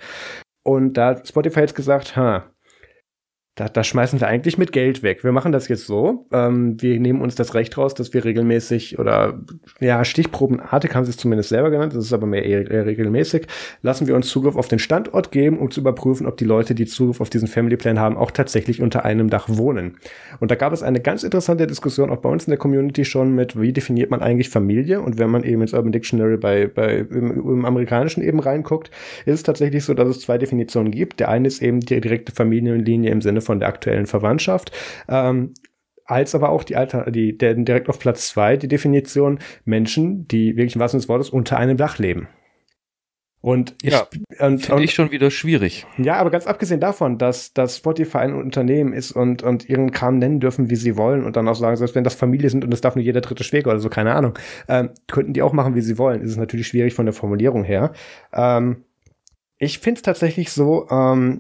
Und 0.63 0.99
da 0.99 1.07
hat 1.07 1.27
Spotify 1.27 1.61
jetzt 1.61 1.75
gesagt, 1.75 2.17
ha, 2.17 2.45
da, 3.57 3.71
da 3.71 3.83
schmeißen 3.83 4.21
wir 4.21 4.29
eigentlich 4.29 4.59
mit 4.59 4.71
Geld 4.71 5.03
weg. 5.03 5.25
Wir 5.25 5.33
machen 5.33 5.51
das 5.51 5.69
jetzt 5.69 5.87
so. 5.87 6.27
Ähm, 6.31 6.81
wir 6.81 7.01
nehmen 7.01 7.23
uns 7.23 7.37
das 7.37 7.55
Recht 7.55 7.79
raus, 7.79 7.95
dass 7.95 8.13
wir 8.13 8.23
regelmäßig 8.23 8.99
oder 8.99 9.41
ja, 9.81 10.05
Stichprobenartig 10.05 10.95
haben 10.95 11.05
sie 11.07 11.11
es 11.11 11.17
zumindest 11.17 11.49
selber 11.49 11.71
genannt, 11.71 11.95
das 11.95 12.05
ist 12.05 12.13
aber 12.13 12.27
mehr 12.27 12.45
eher, 12.45 12.85
regelmäßig, 12.85 13.47
lassen 13.81 14.07
wir 14.07 14.15
uns 14.15 14.29
Zugriff 14.29 14.57
auf 14.57 14.69
den 14.69 14.79
Standort 14.79 15.33
geben, 15.33 15.59
um 15.59 15.71
zu 15.71 15.81
überprüfen, 15.81 16.27
ob 16.27 16.37
die 16.37 16.45
Leute, 16.45 16.75
die 16.75 16.85
Zugriff 16.85 17.23
auf 17.23 17.31
diesen 17.31 17.49
Family 17.49 17.79
Plan 17.79 17.99
haben, 17.99 18.19
auch 18.19 18.31
tatsächlich 18.31 18.83
unter 18.83 19.07
einem 19.07 19.31
Dach 19.31 19.49
wohnen. 19.49 19.97
Und 20.39 20.51
da 20.51 20.55
gab 20.55 20.75
es 20.75 20.83
eine 20.83 21.01
ganz 21.01 21.23
interessante 21.23 21.67
Diskussion 21.67 22.11
auch 22.11 22.19
bei 22.19 22.29
uns 22.29 22.45
in 22.45 22.51
der 22.51 22.59
Community 22.59 23.07
schon 23.07 23.35
mit, 23.35 23.59
wie 23.59 23.73
definiert 23.73 24.11
man 24.11 24.21
eigentlich 24.21 24.51
Familie? 24.51 25.01
Und 25.01 25.17
wenn 25.19 25.31
man 25.31 25.45
eben 25.45 25.63
ins 25.63 25.73
Urban 25.73 25.93
Dictionary 25.93 26.37
bei, 26.37 26.67
bei 26.67 26.99
im, 26.99 27.31
im 27.31 27.65
amerikanischen 27.65 28.23
eben 28.23 28.39
reinguckt, 28.39 28.91
ist 29.25 29.35
es 29.35 29.43
tatsächlich 29.45 29.83
so, 29.83 29.95
dass 29.95 30.11
es 30.11 30.21
zwei 30.21 30.37
Definitionen 30.37 30.91
gibt. 30.91 31.21
Der 31.21 31.31
eine 31.31 31.49
ist 31.49 31.63
eben 31.63 31.81
die 31.81 32.03
direkte 32.03 32.33
Familienlinie 32.33 33.11
im 33.11 33.23
Sinne 33.23 33.41
von 33.47 33.61
der 33.61 33.69
aktuellen 33.69 34.07
Verwandtschaft. 34.07 34.73
Ähm, 35.09 35.55
als 36.05 36.35
aber 36.35 36.51
auch 36.51 36.63
die 36.63 36.77
Alter, 36.77 37.11
die, 37.11 37.37
der 37.37 37.55
direkt 37.55 37.89
auf 37.89 37.99
Platz 37.99 38.29
zwei 38.29 38.57
die 38.57 38.69
Definition 38.69 39.41
Menschen, 39.65 40.29
die 40.29 40.57
wirklich 40.57 40.77
im 40.77 40.81
wahrsten 40.81 41.01
des 41.01 41.09
Wortes 41.09 41.31
unter 41.31 41.57
einem 41.57 41.77
Dach 41.77 41.99
leben. 41.99 42.29
Und 43.47 43.77
ja, 43.83 44.09
finde 44.39 44.83
ich 44.83 44.93
schon 44.93 45.13
wieder 45.13 45.31
schwierig. 45.31 45.87
Ja, 45.99 46.17
aber 46.17 46.31
ganz 46.31 46.49
abgesehen 46.49 46.81
davon, 46.81 47.17
dass, 47.17 47.53
dass 47.53 47.77
Spotify 47.77 48.19
ein 48.19 48.35
Unternehmen 48.35 48.93
ist 48.93 49.13
und, 49.13 49.45
und 49.45 49.69
ihren 49.69 49.93
Kram 49.93 50.19
nennen 50.19 50.41
dürfen, 50.41 50.69
wie 50.69 50.75
sie 50.75 50.97
wollen 50.97 51.23
und 51.25 51.37
dann 51.37 51.47
auch 51.47 51.55
sagen, 51.55 51.77
selbst 51.77 51.95
wenn 51.95 52.03
das 52.03 52.17
Familie 52.17 52.51
sind 52.51 52.65
und 52.65 52.71
das 52.73 52.81
darf 52.81 52.97
nur 52.97 53.05
jeder 53.05 53.21
dritte 53.21 53.45
Schwäger 53.45 53.71
oder 53.71 53.79
so, 53.79 53.89
keine 53.89 54.15
Ahnung, 54.15 54.37
ähm, 54.69 54.91
könnten 55.07 55.33
die 55.33 55.43
auch 55.43 55.53
machen, 55.53 55.77
wie 55.77 55.81
sie 55.81 55.97
wollen. 55.97 56.23
Ist 56.23 56.33
es 56.33 56.37
natürlich 56.37 56.67
schwierig 56.67 56.95
von 56.95 57.07
der 57.07 57.13
Formulierung 57.13 57.63
her. 57.63 57.93
Ähm, 58.33 58.85
ich 59.59 59.79
finde 59.79 59.99
es 59.99 60.03
tatsächlich 60.03 60.51
so, 60.51 60.89
ähm, 60.91 61.39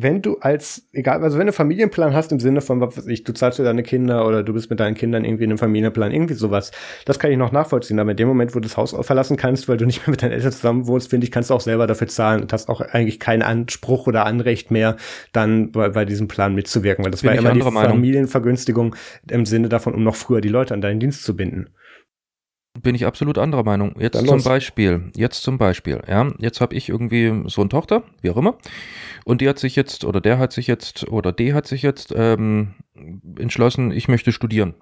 wenn 0.00 0.22
du 0.22 0.38
als, 0.38 0.86
egal, 0.92 1.24
also 1.24 1.38
wenn 1.38 1.48
du 1.48 1.52
Familienplan 1.52 2.14
hast 2.14 2.30
im 2.30 2.38
Sinne 2.38 2.60
von, 2.60 2.80
was 2.80 2.96
weiß 2.96 3.08
ich, 3.08 3.24
du 3.24 3.32
zahlst 3.34 3.56
für 3.56 3.64
deine 3.64 3.82
Kinder 3.82 4.28
oder 4.28 4.44
du 4.44 4.52
bist 4.52 4.70
mit 4.70 4.78
deinen 4.78 4.94
Kindern 4.94 5.24
irgendwie 5.24 5.42
in 5.42 5.50
einem 5.50 5.58
Familienplan, 5.58 6.12
irgendwie 6.12 6.34
sowas, 6.34 6.70
das 7.04 7.18
kann 7.18 7.32
ich 7.32 7.36
noch 7.36 7.50
nachvollziehen. 7.50 7.98
Aber 7.98 8.12
in 8.12 8.16
dem 8.16 8.28
Moment, 8.28 8.54
wo 8.54 8.60
du 8.60 8.68
das 8.68 8.76
Haus 8.76 8.94
verlassen 9.04 9.36
kannst, 9.36 9.68
weil 9.68 9.76
du 9.76 9.86
nicht 9.86 10.06
mehr 10.06 10.12
mit 10.12 10.22
deinen 10.22 10.30
Eltern 10.30 10.52
zusammen 10.52 10.86
wohnst, 10.86 11.10
finde 11.10 11.24
ich, 11.24 11.32
kannst 11.32 11.50
du 11.50 11.54
auch 11.54 11.60
selber 11.60 11.88
dafür 11.88 12.06
zahlen 12.06 12.42
und 12.42 12.52
hast 12.52 12.68
auch 12.68 12.80
eigentlich 12.80 13.18
keinen 13.18 13.42
Anspruch 13.42 14.06
oder 14.06 14.24
Anrecht 14.24 14.70
mehr, 14.70 14.94
dann 15.32 15.72
bei, 15.72 15.88
bei 15.88 16.04
diesem 16.04 16.28
Plan 16.28 16.54
mitzuwirken, 16.54 17.04
weil 17.04 17.10
das 17.10 17.22
Bin 17.22 17.30
war 17.30 17.36
immer 17.36 17.52
die 17.52 17.58
Meinung. 17.58 17.90
Familienvergünstigung 17.90 18.94
im 19.28 19.46
Sinne 19.46 19.68
davon, 19.68 19.94
um 19.94 20.04
noch 20.04 20.14
früher 20.14 20.40
die 20.40 20.48
Leute 20.48 20.74
an 20.74 20.80
deinen 20.80 21.00
Dienst 21.00 21.24
zu 21.24 21.34
binden. 21.34 21.70
Bin 22.80 22.94
ich 22.94 23.06
absolut 23.06 23.38
anderer 23.38 23.64
Meinung. 23.64 23.94
Jetzt 23.98 24.24
zum. 24.24 24.42
Beispiel, 24.44 25.10
jetzt 25.16 25.42
zum 25.42 25.58
Beispiel, 25.58 26.00
ja, 26.06 26.28
jetzt 26.38 26.60
habe 26.60 26.76
ich 26.76 26.88
irgendwie 26.88 27.42
so 27.46 27.62
eine 27.62 27.70
Tochter, 27.70 28.04
wie 28.22 28.30
auch 28.30 28.36
immer, 28.36 28.56
und 29.24 29.40
die 29.40 29.48
hat 29.48 29.58
sich 29.58 29.76
jetzt, 29.76 30.04
oder 30.04 30.20
der 30.20 30.38
hat 30.38 30.52
sich 30.52 30.66
jetzt, 30.66 31.08
oder 31.08 31.32
die 31.32 31.54
hat 31.54 31.66
sich 31.66 31.82
jetzt 31.82 32.12
ähm, 32.16 32.74
entschlossen, 33.38 33.90
ich 33.90 34.08
möchte 34.08 34.32
studieren. 34.32 34.74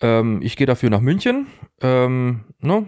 Ähm, 0.00 0.40
ich 0.42 0.56
gehe 0.56 0.66
dafür 0.66 0.90
nach 0.90 1.00
München, 1.00 1.46
ähm, 1.80 2.44
ne, 2.60 2.86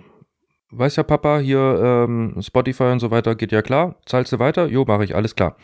weiß 0.71 0.97
ja 0.97 1.03
Papa, 1.03 1.39
hier 1.39 2.07
ähm, 2.09 2.35
Spotify 2.41 2.85
und 2.85 3.01
so 3.01 3.11
weiter 3.11 3.35
geht 3.35 3.53
ja 3.53 3.63
klar. 3.63 3.95
Zahlst 4.05 4.33
du 4.33 4.39
weiter? 4.39 4.67
Jo, 4.67 4.85
mache 4.85 5.05
ich, 5.05 5.15
alles 5.15 5.35
klar. 5.35 5.57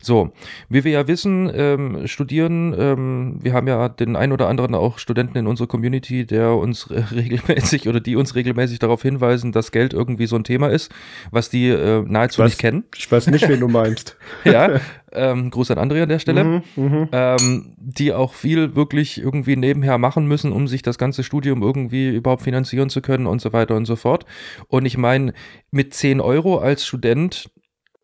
So, 0.00 0.32
wie 0.68 0.82
wir 0.82 0.92
ja 0.92 1.06
wissen, 1.06 1.50
ähm, 1.54 2.08
studieren, 2.08 2.74
ähm, 2.76 3.38
wir 3.40 3.52
haben 3.52 3.68
ja 3.68 3.88
den 3.88 4.16
ein 4.16 4.32
oder 4.32 4.48
anderen 4.48 4.74
auch 4.74 4.98
Studenten 4.98 5.38
in 5.38 5.46
unserer 5.46 5.68
Community, 5.68 6.26
der 6.26 6.54
uns 6.54 6.90
regelmäßig 7.12 7.88
oder 7.88 8.00
die 8.00 8.16
uns 8.16 8.34
regelmäßig 8.34 8.80
darauf 8.80 9.02
hinweisen, 9.02 9.52
dass 9.52 9.70
Geld 9.70 9.92
irgendwie 9.92 10.26
so 10.26 10.36
ein 10.36 10.44
Thema 10.44 10.68
ist, 10.68 10.90
was 11.30 11.48
die 11.48 11.68
äh, 11.68 12.02
nahezu 12.06 12.42
weiß, 12.42 12.50
nicht 12.50 12.58
kennen. 12.58 12.84
Ich 12.96 13.10
weiß 13.10 13.28
nicht, 13.28 13.48
wen 13.48 13.60
du 13.60 13.68
meinst. 13.68 14.16
ja, 14.44 14.80
ähm, 15.12 15.50
Gruß 15.50 15.70
an 15.70 15.78
Andrea 15.78 16.04
an 16.04 16.08
der 16.08 16.18
Stelle, 16.18 16.44
mhm, 16.44 16.62
mhm, 16.76 17.08
ähm, 17.12 17.74
die 17.78 18.12
auch 18.12 18.34
viel 18.34 18.74
wirklich 18.74 19.20
irgendwie 19.20 19.56
nebenher 19.56 19.98
machen 19.98 20.26
müssen, 20.26 20.52
um 20.52 20.68
sich 20.68 20.82
das 20.82 20.98
ganze 20.98 21.22
Studium 21.22 21.62
irgendwie 21.62 22.08
überhaupt 22.08 22.42
finanzieren 22.42 22.90
zu 22.90 23.00
können 23.00 23.26
und 23.26 23.40
so 23.40 23.52
weiter 23.52 23.76
und 23.76 23.86
so 23.86 23.96
fort. 23.96 24.24
Und 24.68 24.86
ich 24.86 24.96
meine, 24.96 25.32
mit 25.70 25.94
10 25.94 26.20
Euro 26.20 26.58
als 26.58 26.84
Student 26.84 27.50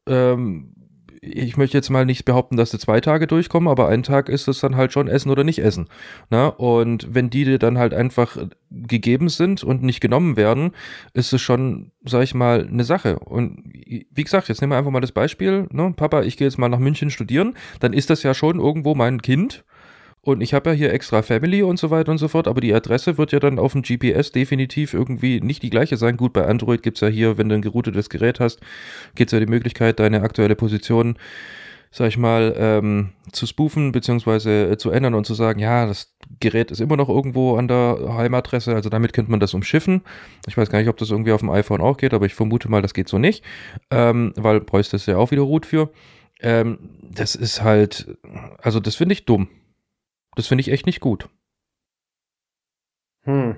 ähm, 0.07 0.76
ich 1.26 1.57
möchte 1.57 1.76
jetzt 1.76 1.90
mal 1.90 2.07
nicht 2.07 2.24
behaupten, 2.24 2.57
dass 2.57 2.70
du 2.70 2.78
zwei 2.78 3.00
Tage 3.00 3.26
durchkommen, 3.26 3.68
aber 3.68 3.88
ein 3.88 4.02
Tag 4.02 4.28
ist 4.28 4.48
es 4.48 4.61
dann 4.61 4.76
halt 4.76 4.92
schon 4.92 5.09
Essen 5.09 5.30
oder 5.30 5.44
nicht 5.44 5.59
Essen. 5.59 5.88
Ne? 6.30 6.50
Und 6.52 7.14
wenn 7.14 7.30
die 7.30 7.44
dir 7.44 7.59
dann 7.59 7.78
halt 7.78 7.94
einfach 7.94 8.36
gegeben 8.70 9.28
sind 9.28 9.64
und 9.64 9.82
nicht 9.82 10.00
genommen 10.00 10.36
werden, 10.36 10.72
ist 11.14 11.32
es 11.32 11.40
schon, 11.40 11.92
sag 12.04 12.22
ich 12.22 12.34
mal, 12.34 12.66
eine 12.66 12.84
Sache. 12.84 13.18
Und 13.18 13.65
wie 13.87 14.24
gesagt, 14.24 14.49
jetzt 14.49 14.61
nehmen 14.61 14.72
wir 14.72 14.78
einfach 14.78 14.91
mal 14.91 15.01
das 15.01 15.12
Beispiel, 15.12 15.66
ne? 15.70 15.93
Papa, 15.97 16.22
ich 16.22 16.37
gehe 16.37 16.47
jetzt 16.47 16.59
mal 16.59 16.68
nach 16.68 16.78
München 16.78 17.11
studieren, 17.11 17.55
dann 17.80 17.93
ist 17.93 18.11
das 18.11 18.22
ja 18.22 18.34
schon 18.34 18.59
irgendwo 18.59 18.95
mein 18.95 19.22
Kind 19.22 19.64
und 20.26 20.41
ich 20.41 20.55
habe 20.55 20.70
ja 20.70 20.76
hier 20.76 20.93
extra 20.93 21.22
Family 21.22 21.62
und 21.62 21.78
so 21.78 21.91
weiter 21.91 22.11
und 22.11 22.18
so 22.18 22.26
fort, 22.26 22.49
aber 22.49 22.61
die 22.61 22.74
Adresse 22.74 23.16
wird 23.16 23.30
ja 23.30 23.39
dann 23.39 23.61
auf 23.61 23.74
dem 23.74 23.82
GPS 23.82 24.32
definitiv 24.32 24.93
irgendwie 24.93 25.41
nicht 25.41 25.62
die 25.62 25.70
gleiche 25.70 25.97
sein. 25.97 26.16
Gut, 26.16 26.32
bei 26.32 26.45
Android 26.45 26.82
gibt 26.82 26.97
es 26.97 27.01
ja 27.01 27.07
hier, 27.07 27.39
wenn 27.39 27.49
du 27.49 27.55
ein 27.55 27.62
geroutetes 27.62 28.11
Gerät 28.11 28.41
hast, 28.41 28.59
gibt 29.14 29.28
es 29.28 29.32
ja 29.32 29.39
die 29.39 29.51
Möglichkeit, 29.51 30.01
deine 30.01 30.22
aktuelle 30.22 30.57
Position, 30.57 31.16
sag 31.97 32.09
ich 32.09 32.18
mal, 32.18 32.55
ähm, 32.59 33.12
zu 33.32 33.47
spoofen 33.47 33.90
bzw. 33.90 34.72
Äh, 34.72 34.76
zu 34.76 34.90
ändern 34.90 35.14
und 35.14 35.24
zu 35.24 35.32
sagen, 35.32 35.59
ja, 35.59 35.86
das 35.86 36.14
Gerät 36.40 36.70
ist 36.70 36.82
immer 36.82 36.99
noch 36.99 37.09
irgendwo 37.09 37.57
an 37.57 37.68
der 37.68 37.99
Heimadresse, 38.18 38.74
also 38.74 38.90
damit 38.90 39.14
könnte 39.14 39.30
man 39.30 39.40
das 39.40 39.55
umschiffen. 39.55 40.03
Ich 40.47 40.59
weiß 40.59 40.68
gar 40.68 40.78
nicht, 40.78 40.90
ob 40.90 40.99
das 40.99 41.11
irgendwie 41.11 41.32
auf 41.32 41.40
dem 41.40 41.49
iPhone 41.49 41.80
auch 41.80 41.97
geht, 41.97 42.12
aber 42.12 42.26
ich 42.26 42.34
vermute 42.34 42.68
mal, 42.68 42.82
das 42.82 42.92
geht 42.92 43.09
so 43.09 43.16
nicht, 43.18 43.42
ähm, 43.90 44.34
weil 44.36 44.61
bräuchte 44.61 44.97
es 44.97 45.07
ja 45.07 45.16
auch 45.16 45.30
wieder 45.30 45.40
Root 45.40 45.64
für. 45.64 45.90
Ähm, 46.40 46.78
das 47.03 47.34
ist 47.34 47.62
halt, 47.62 48.14
also 48.59 48.78
das 48.78 48.94
finde 48.94 49.14
ich 49.14 49.24
dumm. 49.24 49.49
Das 50.34 50.49
finde 50.49 50.61
ich 50.61 50.70
echt 50.70 50.84
nicht 50.84 51.01
gut. 51.01 51.30
Hm. 53.24 53.57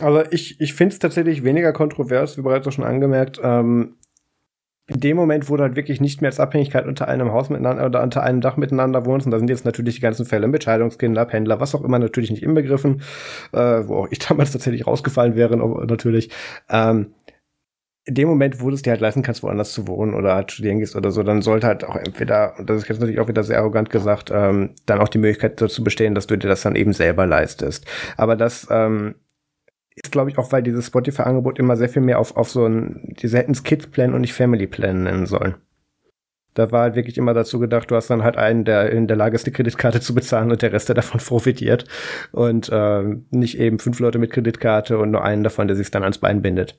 Also 0.00 0.24
ich, 0.32 0.60
ich 0.60 0.74
finde 0.74 0.94
es 0.94 0.98
tatsächlich 0.98 1.44
weniger 1.44 1.72
kontrovers, 1.72 2.36
wie 2.36 2.42
bereits 2.42 2.66
auch 2.66 2.72
schon 2.72 2.82
angemerkt. 2.82 3.38
Ähm, 3.40 3.98
in 4.94 5.00
dem 5.00 5.16
Moment, 5.16 5.48
wo 5.48 5.56
du 5.56 5.62
halt 5.62 5.76
wirklich 5.76 6.00
nicht 6.00 6.20
mehr 6.20 6.30
als 6.30 6.40
Abhängigkeit 6.40 6.86
unter 6.86 7.08
einem 7.08 7.32
Haus 7.32 7.50
miteinander 7.50 7.86
oder 7.86 8.02
unter 8.02 8.22
einem 8.22 8.40
Dach 8.40 8.56
miteinander 8.56 9.06
wohnst, 9.06 9.26
und 9.26 9.32
da 9.32 9.38
sind 9.38 9.50
jetzt 9.50 9.64
natürlich 9.64 9.96
die 9.96 10.00
ganzen 10.00 10.26
Fälle 10.26 10.48
mit 10.48 10.64
Scheidungskinder, 10.64 11.24
Pendler, 11.24 11.60
was 11.60 11.74
auch 11.74 11.82
immer 11.82 11.98
natürlich 11.98 12.30
nicht 12.30 12.42
inbegriffen, 12.42 13.02
äh, 13.52 13.58
wo 13.58 13.96
auch 13.96 14.08
ich 14.10 14.18
damals 14.28 14.52
tatsächlich 14.52 14.86
rausgefallen 14.86 15.34
wäre, 15.34 15.56
natürlich. 15.86 16.30
Ähm, 16.68 17.14
in 18.04 18.14
dem 18.14 18.28
Moment, 18.28 18.60
wo 18.60 18.68
du 18.68 18.74
es 18.74 18.82
dir 18.82 18.90
halt 18.90 19.00
leisten 19.00 19.22
kannst, 19.22 19.44
woanders 19.44 19.72
zu 19.72 19.86
wohnen 19.86 20.14
oder 20.14 20.34
halt 20.34 20.50
studieren 20.50 20.80
gehst 20.80 20.96
oder 20.96 21.12
so, 21.12 21.22
dann 21.22 21.40
sollte 21.40 21.68
halt 21.68 21.84
auch 21.84 21.94
entweder, 21.94 22.58
und 22.58 22.68
das 22.68 22.78
ist 22.78 22.88
jetzt 22.88 22.98
natürlich 22.98 23.20
auch 23.20 23.28
wieder 23.28 23.44
sehr 23.44 23.58
arrogant 23.58 23.90
gesagt, 23.90 24.32
ähm, 24.34 24.70
dann 24.86 24.98
auch 24.98 25.08
die 25.08 25.18
Möglichkeit 25.18 25.60
dazu 25.60 25.84
bestehen, 25.84 26.14
dass 26.16 26.26
du 26.26 26.36
dir 26.36 26.48
das 26.48 26.62
dann 26.62 26.74
eben 26.74 26.92
selber 26.92 27.26
leistest. 27.26 27.86
Aber 28.16 28.34
das 28.34 28.66
ähm, 28.70 29.14
ist, 29.96 30.12
glaube 30.12 30.30
ich, 30.30 30.38
auch, 30.38 30.52
weil 30.52 30.62
dieses 30.62 30.86
Spotify-Angebot 30.86 31.58
immer 31.58 31.76
sehr 31.76 31.88
viel 31.88 32.02
mehr 32.02 32.18
auf, 32.18 32.36
auf 32.36 32.50
so 32.50 32.66
ein, 32.66 33.14
diese 33.20 33.38
hätten 33.38 33.52
es 33.52 33.62
Kids-Plan 33.62 34.14
und 34.14 34.22
nicht 34.22 34.34
Family-Plan 34.34 35.04
nennen 35.04 35.26
sollen. 35.26 35.56
Da 36.54 36.70
war 36.70 36.82
halt 36.82 36.96
wirklich 36.96 37.16
immer 37.16 37.32
dazu 37.32 37.58
gedacht, 37.58 37.90
du 37.90 37.96
hast 37.96 38.08
dann 38.08 38.22
halt 38.22 38.36
einen, 38.36 38.64
der 38.64 38.90
in 38.90 39.06
der 39.06 39.16
Lage 39.16 39.34
ist, 39.34 39.46
die 39.46 39.52
Kreditkarte 39.52 40.00
zu 40.00 40.14
bezahlen 40.14 40.50
und 40.50 40.60
der 40.60 40.72
Rest, 40.72 40.88
der 40.88 40.94
davon 40.94 41.20
profitiert. 41.24 41.86
Und 42.30 42.68
äh, 42.70 43.02
nicht 43.30 43.58
eben 43.58 43.78
fünf 43.78 44.00
Leute 44.00 44.18
mit 44.18 44.32
Kreditkarte 44.32 44.98
und 44.98 45.10
nur 45.10 45.24
einen 45.24 45.44
davon, 45.44 45.66
der 45.66 45.76
sich 45.76 45.90
dann 45.90 46.02
ans 46.02 46.18
Bein 46.18 46.42
bindet. 46.42 46.78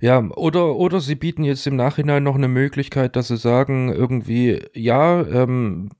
Ja, 0.00 0.22
oder, 0.36 0.76
oder 0.76 1.00
sie 1.00 1.16
bieten 1.16 1.42
jetzt 1.42 1.66
im 1.66 1.76
Nachhinein 1.76 2.22
noch 2.22 2.36
eine 2.36 2.48
Möglichkeit, 2.48 3.16
dass 3.16 3.28
sie 3.28 3.36
sagen, 3.36 3.92
irgendwie, 3.92 4.62
ja, 4.72 5.26
ähm, 5.26 5.90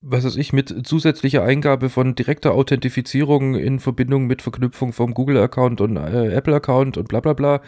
was 0.00 0.24
weiß 0.24 0.36
ich, 0.36 0.52
mit 0.52 0.86
zusätzlicher 0.86 1.42
Eingabe 1.42 1.88
von 1.90 2.14
direkter 2.14 2.52
Authentifizierung 2.52 3.54
in 3.54 3.80
Verbindung 3.80 4.26
mit 4.26 4.42
Verknüpfung 4.42 4.92
vom 4.92 5.14
Google-Account 5.14 5.80
und 5.80 5.96
äh, 5.96 6.32
Apple-Account 6.32 6.96
und 6.96 7.08
bla 7.08 7.20
bla 7.20 7.32
bla, 7.32 7.60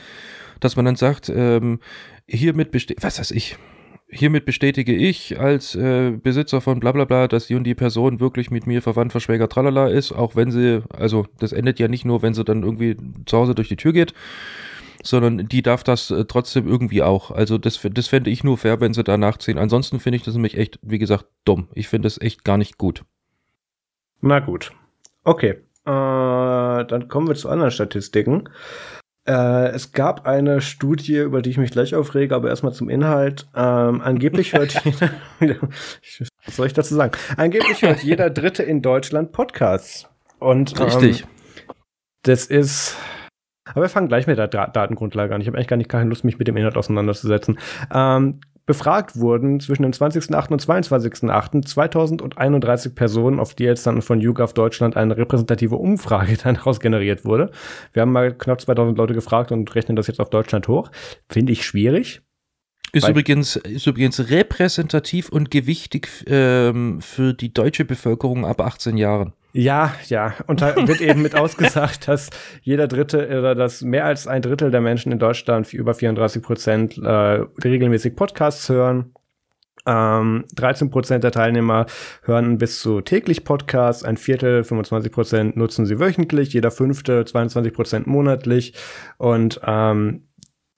dass 0.61 0.77
man 0.77 0.85
dann 0.85 0.97
sagt, 0.97 1.29
ähm, 1.35 1.81
hiermit 2.27 2.71
besteht, 2.71 3.03
was 3.03 3.19
weiß 3.19 3.33
ich, 3.33 3.57
hiermit 4.09 4.45
bestätige 4.45 4.95
ich 4.95 5.39
als 5.39 5.75
äh, 5.75 6.11
Besitzer 6.11 6.61
von 6.61 6.81
bla 6.81 6.93
bla 6.93 7.05
bla, 7.05 7.29
dass 7.29 7.47
die 7.47 7.55
und 7.55 7.65
die 7.65 7.75
Person 7.75 8.21
wirklich 8.21 8.51
mit 8.51 8.67
mir 8.67 8.83
verwandt, 8.83 9.13
verschwägert, 9.13 9.53
tralala 9.53 9.89
ist, 9.89 10.13
auch 10.13 10.37
wenn 10.37 10.51
sie, 10.51 10.83
also 10.91 11.27
das 11.39 11.53
endet 11.53 11.79
ja 11.79 11.89
nicht 11.89 12.05
nur, 12.05 12.23
wenn 12.23 12.35
sie 12.35 12.45
dann 12.45 12.63
irgendwie 12.63 12.97
zu 13.27 13.39
Hause 13.39 13.55
durch 13.55 13.69
die 13.69 13.77
Tür 13.77 13.93
geht, 13.93 14.15
sondern 15.03 15.49
die 15.49 15.63
darf 15.63 15.85
das 15.85 16.11
äh, 16.11 16.25
trotzdem 16.25 16.69
irgendwie 16.69 17.03
auch. 17.03 17.31
Also 17.31 17.59
das, 17.59 17.81
das 17.83 18.07
fände 18.09 18.31
ich 18.31 18.45
nur 18.45 18.59
fair, 18.59 18.81
wenn 18.81 18.95
sie 18.95 19.05
da 19.05 19.17
nachziehen. 19.17 19.59
Ansonsten 19.59 20.01
finde 20.01 20.17
ich 20.17 20.23
das 20.23 20.35
nämlich 20.35 20.57
echt, 20.57 20.79
wie 20.83 20.99
gesagt, 20.99 21.27
dumm. 21.45 21.69
Ich 21.75 21.89
finde 21.89 22.07
das 22.07 22.21
echt 22.21 22.45
gar 22.45 22.57
nicht 22.57 22.79
gut. 22.79 23.05
Na 24.21 24.41
gut. 24.41 24.73
Okay. 25.25 25.51
Äh, 25.51 25.85
dann 25.87 27.09
kommen 27.09 27.29
wir 27.29 27.35
zu 27.35 27.49
anderen 27.49 27.71
Statistiken. 27.71 28.49
Äh, 29.27 29.69
es 29.69 29.93
gab 29.93 30.27
eine 30.27 30.61
Studie, 30.61 31.19
über 31.19 31.43
die 31.43 31.51
ich 31.51 31.59
mich 31.59 31.71
gleich 31.71 31.95
aufrege, 31.95 32.35
aber 32.35 32.49
erstmal 32.49 32.73
zum 32.73 32.89
Inhalt. 32.89 33.47
Ähm, 33.55 34.01
angeblich 34.01 34.55
hört 34.55 34.75
jeder, 35.41 35.57
was 36.45 36.57
soll 36.57 36.67
ich 36.67 36.73
dazu 36.73 36.95
sagen? 36.95 37.13
Angeblich 37.37 37.83
hört 37.83 38.03
jeder 38.03 38.31
Dritte 38.31 38.63
in 38.63 38.83
Deutschland 38.83 39.33
Podcasts. 39.33 40.09
Und 40.39 40.79
Richtig. 40.81 41.23
Ähm, 41.23 41.29
das 42.23 42.47
ist 42.47 42.97
aber 43.71 43.83
wir 43.83 43.89
fangen 43.89 44.09
gleich 44.09 44.27
mit 44.27 44.39
der 44.39 44.49
Datengrundlage 44.49 45.35
an. 45.35 45.41
Ich 45.41 45.47
habe 45.47 45.57
eigentlich 45.57 45.69
gar 45.69 45.77
nicht 45.77 45.91
keine 45.91 46.09
Lust, 46.09 46.25
mich 46.25 46.39
mit 46.39 46.49
dem 46.49 46.57
Inhalt 46.57 46.77
auseinanderzusetzen. 46.77 47.59
Ähm, 47.93 48.41
befragt 48.71 49.17
wurden 49.17 49.59
zwischen 49.59 49.83
dem 49.83 49.91
20.08. 49.91 50.53
und 50.53 50.63
22.08. 50.63 51.67
2031 51.67 52.95
Personen, 52.95 53.41
auf 53.41 53.55
die 53.55 53.65
jetzt 53.65 53.85
dann 53.85 54.01
von 54.01 54.21
YouGov 54.21 54.53
Deutschland 54.53 54.97
eine 54.97 55.17
repräsentative 55.17 55.75
Umfrage 55.75 56.37
dann 56.45 56.55
daraus 56.55 56.79
generiert 56.79 57.25
wurde. 57.25 57.51
Wir 57.93 58.03
haben 58.03 58.13
mal 58.13 58.33
knapp 58.33 58.61
2000 58.61 58.97
Leute 58.97 59.15
gefragt 59.15 59.51
und 59.51 59.75
rechnen 59.75 59.97
das 59.97 60.07
jetzt 60.07 60.21
auf 60.21 60.31
Deutschland 60.31 60.69
hoch. 60.69 60.93
Finde 61.29 61.53
ich 61.53 61.65
schwierig. 61.65 62.23
Ist 62.93 63.09
übrigens, 63.09 63.57
ist 63.57 63.87
übrigens 63.87 64.31
repräsentativ 64.31 65.29
und 65.31 65.51
gewichtig 65.51 66.09
ähm, 66.27 67.01
für 67.01 67.35
die 67.35 67.53
deutsche 67.53 67.85
Bevölkerung 67.85 68.45
ab 68.45 68.61
18 68.61 68.97
Jahren. 68.97 69.33
Ja, 69.53 69.95
ja. 70.09 70.35
Und 70.47 70.63
da 70.63 70.77
wird 70.77 71.01
eben 71.01 71.23
mit 71.23 71.35
ausgesagt, 71.35 72.09
dass 72.09 72.31
jeder 72.63 72.89
Dritte 72.89 73.27
oder 73.29 73.55
dass 73.55 73.83
mehr 73.83 74.05
als 74.05 74.27
ein 74.27 74.43
Drittel 74.43 74.71
der 74.71 74.81
Menschen 74.81 75.13
in 75.13 75.19
Deutschland, 75.19 75.73
über 75.73 75.95
34 75.95 76.43
Prozent, 76.43 76.99
äh, 76.99 77.09
regelmäßig 77.65 78.17
Podcasts 78.17 78.69
hören. 78.69 79.13
Ähm, 79.87 80.45
13 80.55 80.91
Prozent 80.91 81.25
der 81.25 81.33
Teilnehmer 81.33 81.87
hören 82.23 82.59
bis 82.59 82.81
zu 82.81 83.01
täglich 83.01 83.45
Podcasts, 83.45 84.05
ein 84.05 84.19
Viertel, 84.19 84.63
25 84.63 85.11
Prozent 85.11 85.57
nutzen 85.57 85.87
sie 85.87 85.99
wöchentlich, 85.99 86.53
jeder 86.53 86.71
fünfte, 86.71 87.25
22 87.25 87.73
Prozent 87.73 88.07
monatlich 88.07 88.75
und 89.17 89.61
ähm, 89.65 90.29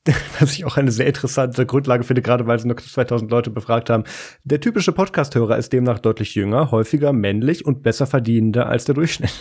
was 0.41 0.53
ich 0.53 0.65
auch 0.65 0.77
eine 0.77 0.91
sehr 0.91 1.07
interessante 1.07 1.65
Grundlage 1.65 2.05
finde, 2.05 2.23
gerade 2.23 2.47
weil 2.47 2.59
sie 2.59 2.67
nur 2.67 2.77
2000 2.77 3.31
Leute 3.31 3.51
befragt 3.51 3.91
haben. 3.91 4.05
Der 4.45 4.61
typische 4.61 4.93
Podcast-Hörer 4.93 5.57
ist 5.57 5.73
demnach 5.73 6.01
deutlich 6.01 6.35
jünger, 6.35 6.71
häufiger 6.71 7.13
männlich 7.13 7.65
und 7.65 7.83
besser 7.83 8.07
verdienender 8.07 8.67
als 8.67 8.85
der 8.85 8.95
Durchschnitt. 8.95 9.33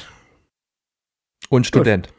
Und 1.50 1.66
Student. 1.66 2.10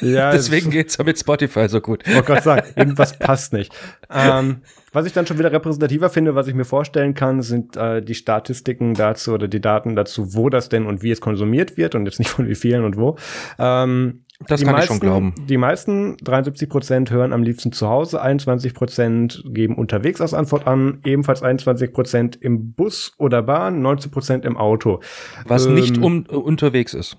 Ja, 0.00 0.30
Deswegen 0.32 0.70
geht's 0.70 0.96
ja 0.98 1.04
mit 1.04 1.18
Spotify 1.18 1.68
so 1.68 1.80
gut. 1.80 2.04
Oh 2.16 2.22
Gott 2.22 2.42
sagen, 2.42 2.68
irgendwas 2.76 3.18
passt 3.18 3.52
nicht. 3.52 3.72
Ähm, 4.10 4.62
was 4.92 5.06
ich 5.06 5.12
dann 5.12 5.26
schon 5.26 5.38
wieder 5.38 5.52
repräsentativer 5.52 6.10
finde, 6.10 6.34
was 6.34 6.48
ich 6.48 6.54
mir 6.54 6.64
vorstellen 6.64 7.14
kann, 7.14 7.42
sind 7.42 7.76
äh, 7.76 8.02
die 8.02 8.14
Statistiken 8.14 8.94
dazu 8.94 9.32
oder 9.32 9.48
die 9.48 9.60
Daten 9.60 9.96
dazu, 9.96 10.34
wo 10.34 10.50
das 10.50 10.68
denn 10.68 10.86
und 10.86 11.02
wie 11.02 11.10
es 11.10 11.20
konsumiert 11.20 11.76
wird 11.76 11.94
und 11.94 12.04
jetzt 12.06 12.18
nicht 12.18 12.30
von 12.30 12.48
wie 12.48 12.54
vielen 12.54 12.84
und 12.84 12.96
wo. 12.96 13.16
Ähm, 13.58 14.24
das 14.46 14.62
kann 14.62 14.72
meisten, 14.72 14.82
ich 14.82 14.88
schon 14.88 15.00
glauben. 15.00 15.34
Die 15.48 15.56
meisten, 15.58 16.16
73 16.18 16.68
Prozent, 16.68 17.10
hören 17.10 17.32
am 17.32 17.42
liebsten 17.42 17.72
zu 17.72 17.88
Hause, 17.88 18.22
21 18.22 18.74
Prozent 18.74 19.42
geben 19.46 19.76
unterwegs 19.76 20.20
als 20.20 20.34
Antwort 20.34 20.66
an, 20.66 21.00
ebenfalls 21.04 21.42
21 21.42 21.92
Prozent 21.92 22.36
im 22.36 22.72
Bus 22.72 23.12
oder 23.18 23.42
Bahn, 23.42 23.82
19 23.82 24.10
Prozent 24.10 24.44
im 24.44 24.56
Auto. 24.56 25.00
Was 25.46 25.66
ähm, 25.66 25.74
nicht 25.74 25.98
um, 25.98 26.24
uh, 26.30 26.38
unterwegs 26.38 26.94
ist. 26.94 27.18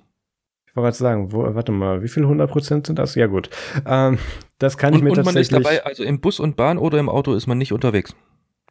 Ich 0.67 0.75
wollte 0.75 0.85
gerade 0.85 0.97
sagen, 0.97 1.31
wo, 1.31 1.43
warte 1.53 1.71
mal, 1.71 2.01
wie 2.01 2.07
viel 2.07 2.23
100 2.23 2.49
Prozent 2.49 2.87
sind 2.87 2.97
das? 2.97 3.15
Ja 3.15 3.27
gut, 3.27 3.49
ähm, 3.85 4.17
das 4.57 4.77
kann 4.77 4.93
und, 4.93 4.99
ich 4.99 5.03
mir 5.03 5.09
und 5.11 5.15
tatsächlich. 5.17 5.57
Und 5.57 5.63
man 5.63 5.69
ist 5.71 5.79
dabei, 5.79 5.85
also 5.85 6.03
im 6.03 6.21
Bus 6.21 6.39
und 6.39 6.55
Bahn 6.55 6.77
oder 6.77 6.97
im 6.97 7.09
Auto 7.09 7.33
ist 7.33 7.45
man 7.45 7.57
nicht 7.57 7.73
unterwegs. 7.73 8.15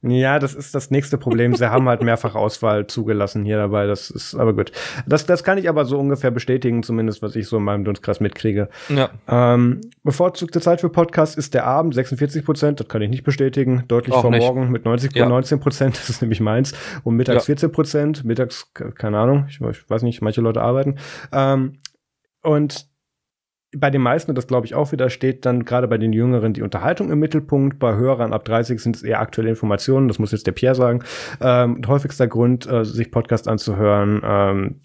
Ja, 0.03 0.39
das 0.39 0.55
ist 0.55 0.75
das 0.75 0.91
nächste 0.91 1.19
Problem. 1.19 1.55
Sie 1.55 1.71
haben 1.71 1.87
halt 1.87 2.03
mehrfach 2.03 2.35
Auswahl 2.35 2.87
zugelassen 2.87 3.45
hier 3.45 3.59
dabei. 3.59 3.87
Das 3.87 4.09
ist 4.11 4.35
aber 4.35 4.55
gut. 4.55 4.73
Das, 5.07 5.27
das 5.27 5.45
kann 5.45 5.59
ich 5.59 5.69
aber 5.69 5.85
so 5.85 5.99
ungefähr 5.99 6.31
bestätigen, 6.31 6.83
zumindest 6.83 7.21
was 7.21 7.37
ich 7.37 7.47
so 7.47 7.59
in 7.59 7.65
meinem 7.65 7.85
Dunstkreis 7.85 8.19
mitkriege. 8.19 8.71
Ja. 8.89 9.11
Ähm, 9.29 9.83
bevorzugte 10.03 10.61
Zeit 10.63 10.81
für 10.81 10.89
Podcast 10.89 11.37
ist 11.37 11.53
der 11.53 11.67
Abend, 11.67 11.95
46 11.95 12.45
Prozent. 12.45 12.81
Das 12.81 12.89
kann 12.89 13.03
ich 13.03 13.11
nicht 13.11 13.25
bestätigen. 13.25 13.85
Deutlich 13.89 14.15
Auch 14.15 14.23
vor 14.23 14.31
nicht. 14.31 14.41
morgen 14.41 14.71
mit 14.71 14.87
90 14.87 15.15
ja. 15.15 15.29
19 15.29 15.61
Prozent. 15.61 15.99
Das 15.99 16.09
ist 16.09 16.23
nämlich 16.23 16.41
meins. 16.41 16.73
Und 17.05 17.17
mittags 17.17 17.43
ja. 17.45 17.55
14 17.55 17.71
Prozent. 17.71 18.25
Mittags, 18.25 18.73
keine 18.73 19.19
Ahnung. 19.19 19.47
Ich, 19.49 19.61
ich, 19.61 19.91
weiß 19.91 20.03
nicht, 20.03 20.23
manche 20.23 20.41
Leute 20.41 20.63
arbeiten. 20.63 20.97
Ähm, 21.31 21.79
und 22.43 22.90
bei 23.77 23.91
den 23.91 24.03
meisten, 24.03 24.33
und 24.33 24.35
das 24.35 24.49
glaube 24.49 24.67
ich 24.67 24.75
auch 24.75 24.91
wieder, 24.91 25.11
steht 25.11 25.47
dann 25.47 25.65
gerade 25.65 25.87
bei 25.87 25.97
den 25.97 26.13
Jüngeren 26.13 26.53
die 26.53 26.63
Unterhaltung 26.63 27.11
im 27.11 27.21
Mittelpunkt. 27.21 27.79
Bei 27.79 27.95
Hörern 27.95 28.33
ab 28.33 28.45
30 28.45 28.81
sind 28.81 28.97
es 28.97 29.03
eher 29.03 29.21
aktuelle 29.21 29.51
Informationen, 29.51 30.09
das 30.09 30.19
muss 30.19 30.33
jetzt 30.33 30.47
der 30.47 30.53
Pierre 30.53 30.75
sagen. 30.75 31.05
Ähm, 31.41 31.81
häufigster 31.87 32.27
Grund, 32.27 32.67
äh, 32.67 32.85
sich 32.85 33.13
Podcast 33.13 33.47
anzuhören. 33.47 34.23
Ähm, 34.25 34.81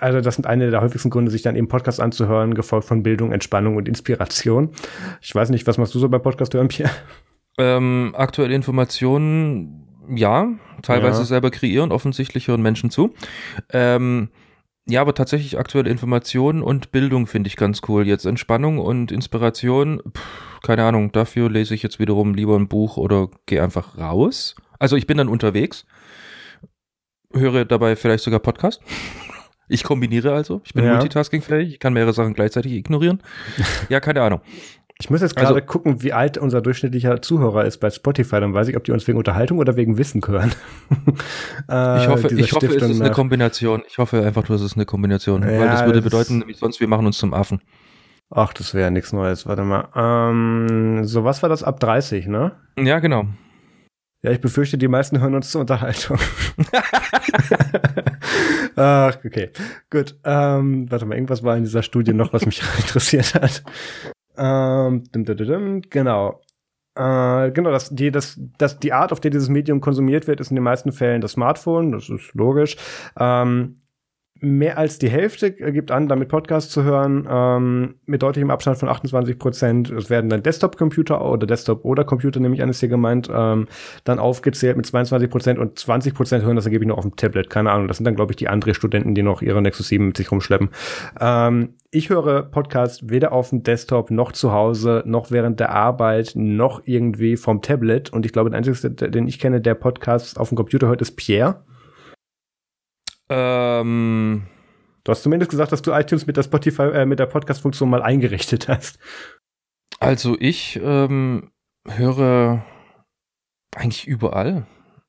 also 0.00 0.22
das 0.22 0.36
sind 0.36 0.46
eine 0.46 0.70
der 0.70 0.80
häufigsten 0.80 1.10
Gründe, 1.10 1.30
sich 1.30 1.42
dann 1.42 1.54
eben 1.54 1.68
Podcast 1.68 2.00
anzuhören, 2.00 2.54
gefolgt 2.54 2.86
von 2.86 3.02
Bildung, 3.02 3.30
Entspannung 3.30 3.76
und 3.76 3.88
Inspiration. 3.88 4.70
Ich 5.20 5.34
weiß 5.34 5.50
nicht, 5.50 5.66
was 5.66 5.76
machst 5.76 5.94
du 5.94 5.98
so 5.98 6.08
beim 6.08 6.22
Podcast 6.22 6.54
hören, 6.54 6.68
Pierre? 6.68 6.90
Ähm, 7.58 8.14
aktuelle 8.16 8.54
Informationen, 8.54 9.86
ja, 10.14 10.48
teilweise 10.82 11.20
ja. 11.20 11.24
selber 11.26 11.50
kreieren, 11.50 11.92
offensichtlich 11.92 12.48
hören 12.48 12.62
Menschen 12.62 12.90
zu. 12.90 13.14
Ähm, 13.70 14.30
ja, 14.86 15.00
aber 15.00 15.14
tatsächlich 15.14 15.58
aktuelle 15.58 15.88
Informationen 15.88 16.62
und 16.62 16.92
Bildung 16.92 17.26
finde 17.26 17.48
ich 17.48 17.56
ganz 17.56 17.80
cool. 17.88 18.06
Jetzt 18.06 18.26
Entspannung 18.26 18.78
und 18.78 19.12
Inspiration, 19.12 20.02
pff, 20.14 20.60
keine 20.62 20.84
Ahnung, 20.84 21.10
dafür 21.12 21.50
lese 21.50 21.74
ich 21.74 21.82
jetzt 21.82 21.98
wiederum 21.98 22.34
lieber 22.34 22.56
ein 22.56 22.68
Buch 22.68 22.98
oder 22.98 23.28
gehe 23.46 23.62
einfach 23.62 23.96
raus. 23.96 24.54
Also 24.78 24.96
ich 24.96 25.06
bin 25.06 25.16
dann 25.16 25.28
unterwegs, 25.28 25.86
höre 27.32 27.64
dabei 27.64 27.96
vielleicht 27.96 28.24
sogar 28.24 28.40
Podcast. 28.40 28.80
Ich 29.66 29.82
kombiniere 29.82 30.34
also, 30.34 30.60
ich 30.62 30.74
bin 30.74 30.84
ja. 30.84 30.90
multitaskingfähig, 30.90 31.70
ich 31.72 31.78
kann 31.78 31.94
mehrere 31.94 32.12
Sachen 32.12 32.34
gleichzeitig 32.34 32.72
ignorieren. 32.72 33.22
Ja, 33.88 33.98
keine 33.98 34.20
Ahnung. 34.20 34.42
Ich 35.04 35.10
muss 35.10 35.20
jetzt 35.20 35.36
gerade 35.36 35.54
also, 35.54 35.66
gucken, 35.66 36.02
wie 36.02 36.14
alt 36.14 36.38
unser 36.38 36.62
durchschnittlicher 36.62 37.20
Zuhörer 37.20 37.66
ist 37.66 37.76
bei 37.76 37.90
Spotify. 37.90 38.40
Dann 38.40 38.54
weiß 38.54 38.68
ich, 38.68 38.76
ob 38.78 38.84
die 38.84 38.92
uns 38.92 39.06
wegen 39.06 39.18
Unterhaltung 39.18 39.58
oder 39.58 39.76
wegen 39.76 39.98
Wissen 39.98 40.22
hören. 40.26 40.54
äh, 41.70 42.00
ich 42.00 42.08
hoffe, 42.08 42.34
ich 42.34 42.52
hoffe 42.54 42.68
es 42.68 42.82
ist 42.82 43.02
eine 43.02 43.10
Kombination. 43.10 43.82
Ich 43.86 43.98
hoffe 43.98 44.24
einfach 44.24 44.48
nur, 44.48 44.56
es 44.56 44.62
ist 44.62 44.76
eine 44.76 44.86
Kombination. 44.86 45.42
Ja, 45.42 45.60
weil 45.60 45.68
das 45.68 45.84
würde 45.84 46.00
das 46.00 46.04
bedeuten, 46.04 46.44
wie 46.46 46.54
sonst, 46.54 46.80
wir 46.80 46.88
machen 46.88 47.04
uns 47.04 47.18
zum 47.18 47.34
Affen. 47.34 47.60
Ach, 48.30 48.54
das 48.54 48.72
wäre 48.72 48.84
ja 48.84 48.90
nichts 48.90 49.12
Neues. 49.12 49.46
Warte 49.46 49.62
mal. 49.62 49.88
Ähm, 49.94 51.04
so, 51.04 51.22
was 51.22 51.42
war 51.42 51.50
das 51.50 51.62
ab 51.62 51.80
30, 51.80 52.26
ne? 52.26 52.52
Ja, 52.78 52.98
genau. 52.98 53.26
Ja, 54.22 54.30
ich 54.30 54.40
befürchte, 54.40 54.78
die 54.78 54.88
meisten 54.88 55.20
hören 55.20 55.34
uns 55.34 55.50
zur 55.50 55.60
Unterhaltung. 55.60 56.16
Ach, 58.76 59.18
okay. 59.22 59.50
Gut. 59.90 60.16
Ähm, 60.24 60.90
warte 60.90 61.04
mal, 61.04 61.16
irgendwas 61.16 61.42
war 61.42 61.58
in 61.58 61.64
dieser 61.64 61.82
Studie 61.82 62.14
noch, 62.14 62.32
was 62.32 62.46
mich 62.46 62.62
interessiert 62.78 63.34
hat. 63.34 63.62
Ähm, 64.36 65.04
dim, 65.12 65.24
dim, 65.24 65.36
dim, 65.36 65.82
genau. 65.82 66.40
Äh, 66.96 67.50
genau, 67.50 67.70
das, 67.70 67.90
die, 67.90 68.10
das, 68.10 68.40
das, 68.58 68.78
die 68.78 68.92
Art, 68.92 69.12
auf 69.12 69.20
der 69.20 69.30
dieses 69.30 69.48
Medium 69.48 69.80
konsumiert 69.80 70.26
wird, 70.26 70.40
ist 70.40 70.50
in 70.50 70.56
den 70.56 70.64
meisten 70.64 70.92
Fällen 70.92 71.20
das 71.20 71.32
Smartphone, 71.32 71.92
das 71.92 72.08
ist 72.08 72.34
logisch. 72.34 72.76
Ähm, 73.18 73.80
mehr 74.40 74.78
als 74.78 74.98
die 74.98 75.08
Hälfte 75.08 75.52
gibt 75.52 75.90
an, 75.90 76.08
damit 76.08 76.28
Podcasts 76.28 76.72
zu 76.72 76.82
hören, 76.82 77.26
ähm, 77.30 77.94
mit 78.04 78.22
deutlichem 78.22 78.50
Abstand 78.50 78.78
von 78.78 78.88
28 78.88 79.38
Prozent. 79.38 79.90
Es 79.90 80.10
werden 80.10 80.28
dann 80.28 80.42
Desktop-Computer 80.42 81.24
oder 81.24 81.46
Desktop 81.46 81.84
oder 81.84 82.04
Computer, 82.04 82.40
nämlich 82.40 82.60
ist 82.60 82.80
hier 82.80 82.88
gemeint, 82.88 83.30
ähm, 83.32 83.68
dann 84.04 84.18
aufgezählt 84.18 84.76
mit 84.76 84.86
22 84.86 85.30
Prozent 85.30 85.58
und 85.58 85.78
20 85.78 86.14
Prozent 86.14 86.44
hören 86.44 86.56
das 86.56 86.66
angeblich 86.66 86.88
nur 86.88 86.98
auf 86.98 87.04
dem 87.04 87.16
Tablet. 87.16 87.48
Keine 87.48 87.70
Ahnung, 87.70 87.88
das 87.88 87.98
sind 87.98 88.04
dann, 88.04 88.16
glaube 88.16 88.32
ich, 88.32 88.36
die 88.36 88.48
anderen 88.48 88.74
Studenten, 88.74 89.14
die 89.14 89.22
noch 89.22 89.40
ihre 89.40 89.62
Nexus 89.62 89.88
7 89.88 90.06
mit 90.06 90.16
sich 90.16 90.30
rumschleppen. 90.30 90.70
Ähm, 91.20 91.74
ich 91.90 92.10
höre 92.10 92.42
Podcasts 92.42 93.08
weder 93.08 93.32
auf 93.32 93.50
dem 93.50 93.62
Desktop 93.62 94.10
noch 94.10 94.32
zu 94.32 94.52
Hause, 94.52 95.04
noch 95.06 95.30
während 95.30 95.60
der 95.60 95.70
Arbeit, 95.70 96.32
noch 96.34 96.82
irgendwie 96.84 97.36
vom 97.36 97.62
Tablet. 97.62 98.12
Und 98.12 98.26
ich 98.26 98.32
glaube, 98.32 98.50
der 98.50 98.58
einzige, 98.58 98.90
den 98.90 99.28
ich 99.28 99.38
kenne, 99.38 99.60
der 99.60 99.74
Podcasts 99.74 100.36
auf 100.36 100.48
dem 100.48 100.56
Computer 100.56 100.88
hört, 100.88 101.02
ist 101.02 101.16
Pierre. 101.16 101.62
Ähm, 103.28 104.46
du 105.04 105.10
hast 105.10 105.22
zumindest 105.22 105.50
gesagt, 105.50 105.72
dass 105.72 105.82
du 105.82 105.92
iTunes 105.92 106.26
mit 106.26 106.36
der 106.36 106.42
Spotify, 106.42 106.82
äh, 106.82 107.06
mit 107.06 107.18
der 107.18 107.26
Podcast-Funktion 107.26 107.88
mal 107.90 108.02
eingerichtet 108.02 108.68
hast. 108.68 108.98
Also 110.00 110.36
ich 110.38 110.80
ähm, 110.82 111.50
höre 111.86 112.64
eigentlich 113.74 114.06
überall. 114.06 114.66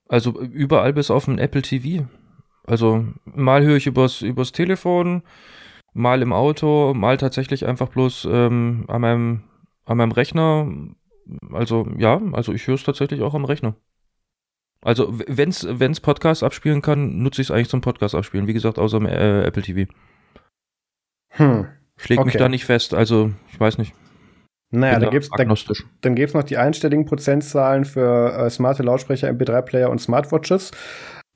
Also 0.08 0.40
überall 0.40 0.94
bis 0.94 1.12
auf 1.12 1.28
ein 1.28 1.40
Apple 1.40 1.62
TV. 1.62 2.08
Also 2.66 3.06
mal 3.26 3.64
höre 3.64 3.78
ich 3.78 3.88
übers, 3.88 4.22
übers 4.22 4.52
Telefon, 4.52 5.24
mal 5.94 6.22
im 6.22 6.34
Auto, 6.34 6.94
mal 6.94 7.18
tatsächlich 7.18 7.66
einfach 7.66 7.90
bloß 7.90 8.28
ähm, 8.32 8.86
an, 8.88 9.02
meinem, 9.02 9.44
an 9.86 9.98
meinem 9.98 10.12
Rechner. 10.12 10.72
Also 11.52 11.88
ja, 11.98 12.22
also 12.34 12.54
ich 12.54 12.68
höre 12.68 12.76
es 12.76 12.84
tatsächlich 12.84 13.22
auch 13.22 13.34
am 13.34 13.46
Rechner. 13.46 13.76
Also, 14.86 15.12
wenn 15.28 15.50
es 15.50 16.00
Podcasts 16.00 16.44
abspielen 16.44 16.84
kann, 16.84 17.24
nutze 17.24 17.42
ich 17.42 17.48
es 17.48 17.52
eigentlich 17.52 17.70
zum 17.70 17.82
Podcast 17.82 18.14
abspielen. 18.14 18.46
Wie 18.46 18.54
gesagt, 18.54 18.78
außer 18.78 18.98
im 18.98 19.08
äh, 19.08 19.42
Apple 19.42 19.64
TV. 19.64 19.92
Hm. 21.30 21.66
Ich 21.98 22.08
lege 22.08 22.22
okay. 22.22 22.28
mich 22.28 22.38
da 22.38 22.50
nicht 22.50 22.66
fest, 22.66 22.94
also 22.94 23.32
ich 23.52 23.60
weiß 23.60 23.80
nicht. 23.80 23.96
Naja, 24.70 25.00
da 25.00 25.10
gibt's, 25.10 25.30
dann, 25.36 25.56
dann 26.02 26.16
gibt 26.16 26.30
es 26.30 26.34
noch 26.36 26.44
die 26.44 26.58
einstelligen 26.58 27.06
Prozentzahlen 27.06 27.86
für 27.86 28.34
äh, 28.38 28.50
smarte 28.52 28.84
Lautsprecher, 28.84 29.30
MP3-Player 29.30 29.90
und 29.90 30.00
Smartwatches. 30.00 30.72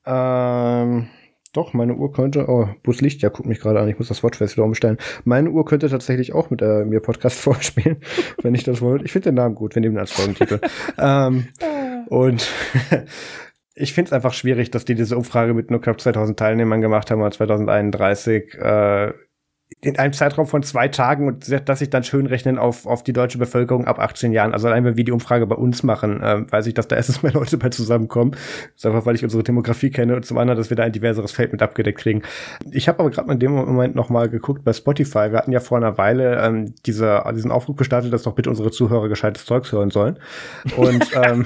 Ähm, 0.06 1.08
doch, 1.54 1.74
meine 1.74 1.96
Uhr 1.96 2.12
könnte, 2.12 2.48
oh, 2.48 2.70
Bus 2.84 3.02
Licht, 3.02 3.24
ja, 3.24 3.30
guckt 3.30 3.48
mich 3.48 3.60
gerade 3.60 3.80
an, 3.80 3.90
ich 3.90 3.98
muss 3.98 4.10
das 4.10 4.24
Watchface 4.24 4.58
wieder 4.58 4.66
umstellen. 4.66 4.98
Meine 5.24 5.50
Uhr 5.50 5.66
könnte 5.66 5.90
tatsächlich 5.90 6.34
auch 6.34 6.52
mit 6.52 6.62
äh, 6.62 6.86
mir 6.86 7.00
Podcast 7.00 7.40
vorspielen, 7.40 7.98
wenn 8.44 8.54
ich 8.54 8.64
das 8.64 8.82
wollte. 8.82 9.06
Ich 9.06 9.12
finde 9.12 9.30
den 9.30 9.36
Namen 9.36 9.56
gut, 9.56 9.74
wir 9.74 9.82
nehmen 9.82 9.96
ihn 9.96 10.00
als 10.00 10.12
Folgentitel. 10.12 10.60
ähm, 11.00 11.48
und 12.08 12.48
ich 13.76 13.94
finde 13.94 14.10
es 14.10 14.14
einfach 14.14 14.34
schwierig, 14.34 14.72
dass 14.72 14.86
die 14.86 14.96
diese 14.96 15.18
Umfrage 15.18 15.54
mit 15.54 15.72
nur 15.72 15.82
knapp 15.82 16.00
2000 16.00 16.38
Teilnehmern 16.38 16.82
gemacht 16.82 17.12
haben, 17.12 17.22
oder 17.22 17.32
2031. 17.32 18.54
Äh, 18.56 19.14
in 19.82 19.98
einem 19.98 20.12
Zeitraum 20.12 20.46
von 20.46 20.62
zwei 20.62 20.90
Tagen 20.90 21.28
und 21.28 21.70
dass 21.70 21.80
sich 21.80 21.90
dann 21.90 22.04
schön 22.04 22.26
rechnen 22.26 22.58
auf, 22.58 22.86
auf 22.86 23.02
die 23.02 23.14
deutsche 23.14 23.38
Bevölkerung 23.38 23.88
ab 23.88 23.98
18 23.98 24.34
Jahren. 24.34 24.52
Also 24.52 24.68
allein 24.68 24.84
wenn 24.84 24.98
wir 24.98 25.06
die 25.06 25.14
Umfrage 25.14 25.48
bei 25.48 25.56
uns 25.56 25.84
machen, 25.84 26.22
äh, 26.22 26.52
weiß 26.52 26.68
ich, 26.68 26.74
dass 26.74 26.90
da 26.90 26.98
erstens 26.98 27.24
mehr 27.24 27.32
Leute 27.32 27.58
bei 27.58 27.70
zusammenkommen. 27.70 28.32
Das 28.32 28.76
ist 28.76 28.86
einfach, 28.86 29.06
weil 29.06 29.16
ich 29.16 29.24
unsere 29.24 29.42
Demografie 29.42 29.90
kenne 29.90 30.18
und 30.18 30.26
zum 30.26 30.38
anderen, 30.38 30.58
dass 30.58 30.70
wir 30.70 30.76
da 30.76 30.84
ein 30.84 30.92
diverseres 30.92 31.32
Feld 31.32 31.54
mit 31.54 31.62
abgedeckt 31.62 32.00
kriegen. 32.00 32.24
Ich 32.72 32.90
habe 32.90 33.00
aber 33.00 33.10
gerade 33.10 33.32
in 33.32 33.40
dem 33.40 33.52
Moment 33.52 33.96
noch 33.96 34.10
mal 34.10 34.28
geguckt 34.28 34.66
bei 34.66 34.74
Spotify. 34.74 35.32
Wir 35.32 35.38
hatten 35.38 35.54
ja 35.54 35.62
vor 35.62 35.78
einer 35.78 35.98
Weile 35.98 36.42
ähm, 36.44 36.74
diese, 36.86 37.24
diesen 37.34 37.52
Aufruf 37.52 37.78
gestartet, 37.78 38.12
dass 38.12 38.24
doch 38.24 38.36
bitte 38.36 38.50
unsere 38.50 38.72
Zuhörer 38.72 39.08
gescheites 39.08 39.46
Zeugs 39.46 39.72
hören 39.72 39.92
sollen. 39.92 40.20
Und 40.76 41.08
ähm, 41.24 41.46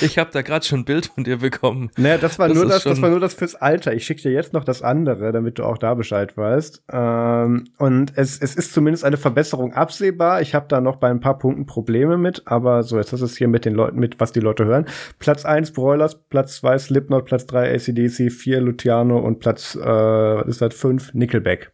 ich 0.00 0.16
habe 0.16 0.30
da 0.32 0.40
gerade 0.40 0.64
schon 0.64 0.80
ein 0.80 0.84
Bild 0.86 1.06
von 1.14 1.24
dir 1.24 1.36
bekommen. 1.36 1.90
Naja, 1.98 2.16
das 2.16 2.38
war 2.38 2.48
das 2.48 2.56
nur 2.56 2.66
das, 2.66 2.84
das 2.84 3.02
war 3.02 3.10
nur 3.10 3.20
das 3.20 3.34
fürs 3.34 3.56
Alter. 3.56 3.92
Ich 3.92 4.06
schicke 4.06 4.22
dir 4.22 4.32
jetzt 4.32 4.54
noch 4.54 4.64
das 4.64 4.80
andere, 4.80 5.32
damit 5.32 5.58
du 5.58 5.64
auch 5.64 5.76
da 5.76 5.92
Bescheid 5.92 6.34
weißt. 6.38 6.84
Ähm, 6.90 7.09
und 7.78 8.12
es, 8.16 8.40
es 8.40 8.54
ist 8.54 8.72
zumindest 8.72 9.04
eine 9.04 9.16
Verbesserung 9.16 9.72
absehbar. 9.72 10.40
Ich 10.40 10.54
habe 10.54 10.66
da 10.68 10.80
noch 10.80 10.96
bei 10.96 11.08
ein 11.08 11.20
paar 11.20 11.38
Punkten 11.38 11.66
Probleme 11.66 12.16
mit, 12.16 12.42
aber 12.46 12.82
so, 12.82 12.98
jetzt 12.98 13.12
ist 13.12 13.20
es 13.20 13.36
hier 13.36 13.48
mit 13.48 13.64
den 13.64 13.74
Leuten, 13.74 13.98
mit 13.98 14.20
was 14.20 14.32
die 14.32 14.40
Leute 14.40 14.64
hören. 14.64 14.86
Platz 15.18 15.44
1 15.44 15.72
Broilers, 15.72 16.22
Platz 16.28 16.56
2 16.56 16.78
Slipknot, 16.78 17.26
Platz 17.26 17.46
3 17.46 17.74
ACDC, 17.74 18.32
4 18.32 18.60
Luciano 18.60 19.18
und 19.18 19.40
Platz, 19.40 19.74
äh, 19.74 19.80
was 19.80 20.46
ist 20.46 20.62
das, 20.62 20.74
5 20.74 21.14
Nickelback. 21.14 21.72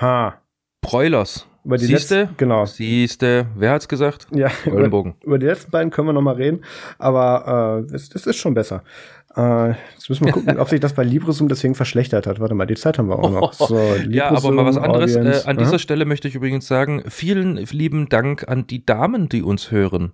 Ha. 0.00 0.42
Broilers. 0.82 1.46
Über 1.64 1.78
die 1.78 1.86
Siehste? 1.86 2.20
letzten, 2.20 2.36
genau. 2.36 2.66
Siehste, 2.66 3.46
wer 3.56 3.72
hat's 3.72 3.88
gesagt? 3.88 4.26
Ja, 4.34 4.50
über, 4.66 4.84
über, 5.22 5.38
die 5.38 5.46
letzten 5.46 5.70
beiden 5.70 5.90
können 5.90 6.08
wir 6.08 6.12
noch 6.12 6.22
mal 6.22 6.34
reden, 6.34 6.62
aber 6.98 7.86
äh, 7.90 7.94
es, 7.94 8.14
es 8.14 8.26
ist 8.26 8.36
schon 8.36 8.52
besser. 8.52 8.82
Äh, 9.36 9.70
jetzt 9.94 10.08
müssen 10.08 10.26
wir 10.26 10.32
gucken, 10.32 10.58
ob 10.58 10.68
sich 10.68 10.80
das 10.80 10.92
bei 10.92 11.02
LibreZoom 11.02 11.48
deswegen 11.48 11.74
verschlechtert 11.74 12.26
hat. 12.26 12.38
Warte 12.38 12.54
mal, 12.54 12.66
die 12.66 12.74
Zeit 12.74 12.98
haben 12.98 13.08
wir 13.08 13.18
auch 13.18 13.30
noch. 13.30 13.52
So, 13.64 13.78
ja, 14.08 14.30
aber 14.30 14.52
mal 14.52 14.64
was 14.64 14.76
anderes. 14.76 15.16
Äh, 15.16 15.42
an 15.46 15.56
dieser 15.56 15.78
Stelle 15.78 16.04
möchte 16.04 16.28
ich 16.28 16.34
übrigens 16.34 16.66
sagen, 16.66 17.02
vielen 17.08 17.56
lieben 17.56 18.08
Dank 18.08 18.46
an 18.48 18.66
die 18.66 18.84
Damen, 18.84 19.28
die 19.28 19.42
uns 19.42 19.70
hören. 19.70 20.12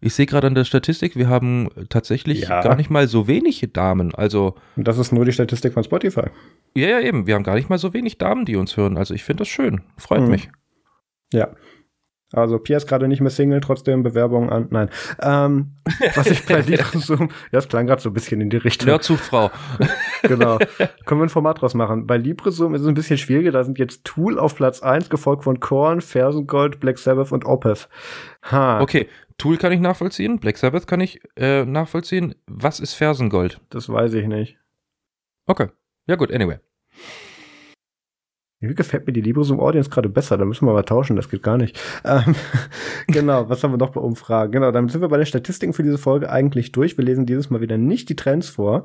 Ich 0.00 0.14
sehe 0.14 0.26
gerade 0.26 0.46
an 0.46 0.54
der 0.54 0.64
Statistik, 0.64 1.16
wir 1.16 1.28
haben 1.28 1.68
tatsächlich 1.88 2.42
ja. 2.42 2.60
gar 2.60 2.76
nicht 2.76 2.90
mal 2.90 3.08
so 3.08 3.26
wenige 3.26 3.68
Damen. 3.68 4.14
Also 4.14 4.54
Und 4.76 4.86
das 4.86 4.98
ist 4.98 5.10
nur 5.10 5.24
die 5.24 5.32
Statistik 5.32 5.72
von 5.72 5.84
Spotify. 5.84 6.26
Ja, 6.74 6.88
ja, 6.88 7.00
eben. 7.00 7.26
Wir 7.26 7.34
haben 7.34 7.44
gar 7.44 7.54
nicht 7.54 7.70
mal 7.70 7.78
so 7.78 7.94
wenig 7.94 8.18
Damen, 8.18 8.44
die 8.44 8.56
uns 8.56 8.76
hören. 8.76 8.98
Also 8.98 9.14
ich 9.14 9.24
finde 9.24 9.42
das 9.42 9.48
schön. 9.48 9.80
Freut 9.96 10.22
mhm. 10.22 10.28
mich. 10.28 10.50
Ja. 11.32 11.54
Also 12.32 12.58
Pia 12.58 12.76
ist 12.76 12.88
gerade 12.88 13.06
nicht 13.06 13.20
mehr 13.20 13.30
Single, 13.30 13.60
trotzdem 13.60 14.02
Bewerbung 14.02 14.50
an. 14.50 14.66
Nein. 14.70 14.90
Ähm, 15.22 15.76
was 16.16 16.26
ich 16.26 16.44
bei 16.44 16.60
dir 16.60 16.78
so, 16.94 17.14
ja, 17.14 17.28
das 17.52 17.68
klang 17.68 17.86
gerade 17.86 18.02
so 18.02 18.10
ein 18.10 18.14
bisschen 18.14 18.40
in 18.40 18.50
die 18.50 18.56
Richtung. 18.56 18.88
Nerdsuchtfrau. 18.88 19.52
genau. 20.22 20.58
Können 21.04 21.20
wir 21.20 21.26
ein 21.26 21.28
Format 21.28 21.60
draus 21.60 21.74
machen. 21.74 22.06
Bei 22.06 22.16
LibreSum 22.16 22.74
ist 22.74 22.82
es 22.82 22.88
ein 22.88 22.94
bisschen 22.94 23.16
schwieriger. 23.16 23.52
Da 23.52 23.62
sind 23.62 23.78
jetzt 23.78 24.04
Tool 24.04 24.40
auf 24.40 24.56
Platz 24.56 24.82
1, 24.82 25.08
gefolgt 25.08 25.44
von 25.44 25.60
Korn, 25.60 26.00
Fersengold, 26.00 26.80
Black 26.80 26.98
Sabbath 26.98 27.30
und 27.30 27.44
Opeth. 27.44 27.88
Ha. 28.50 28.80
Okay, 28.80 29.08
Tool 29.38 29.56
kann 29.56 29.72
ich 29.72 29.80
nachvollziehen, 29.80 30.40
Black 30.40 30.56
Sabbath 30.56 30.86
kann 30.86 31.00
ich 31.00 31.20
äh, 31.36 31.64
nachvollziehen. 31.64 32.34
Was 32.46 32.80
ist 32.80 32.94
Fersengold? 32.94 33.60
Das 33.70 33.88
weiß 33.88 34.14
ich 34.14 34.26
nicht. 34.26 34.58
Okay. 35.46 35.68
Ja 36.08 36.16
gut, 36.16 36.32
anyway. 36.32 36.58
Wie 38.60 38.74
gefällt 38.74 39.06
mir 39.06 39.12
die 39.12 39.20
LibreZoom 39.20 39.60
Audience 39.60 39.90
gerade 39.90 40.08
besser? 40.08 40.38
Da 40.38 40.46
müssen 40.46 40.66
wir 40.66 40.72
mal 40.72 40.82
tauschen, 40.82 41.14
das 41.14 41.28
geht 41.28 41.42
gar 41.42 41.58
nicht. 41.58 41.78
Ähm, 42.06 42.34
genau, 43.06 43.50
was 43.50 43.62
haben 43.62 43.72
wir 43.72 43.76
noch 43.76 43.90
bei 43.90 44.00
Umfragen? 44.00 44.50
Genau, 44.52 44.70
dann 44.70 44.88
sind 44.88 45.02
wir 45.02 45.08
bei 45.08 45.18
den 45.18 45.26
Statistiken 45.26 45.74
für 45.74 45.82
diese 45.82 45.98
Folge 45.98 46.30
eigentlich 46.30 46.72
durch. 46.72 46.96
Wir 46.96 47.04
lesen 47.04 47.26
dieses 47.26 47.50
Mal 47.50 47.60
wieder 47.60 47.76
nicht 47.76 48.08
die 48.08 48.16
Trends 48.16 48.48
vor. 48.48 48.84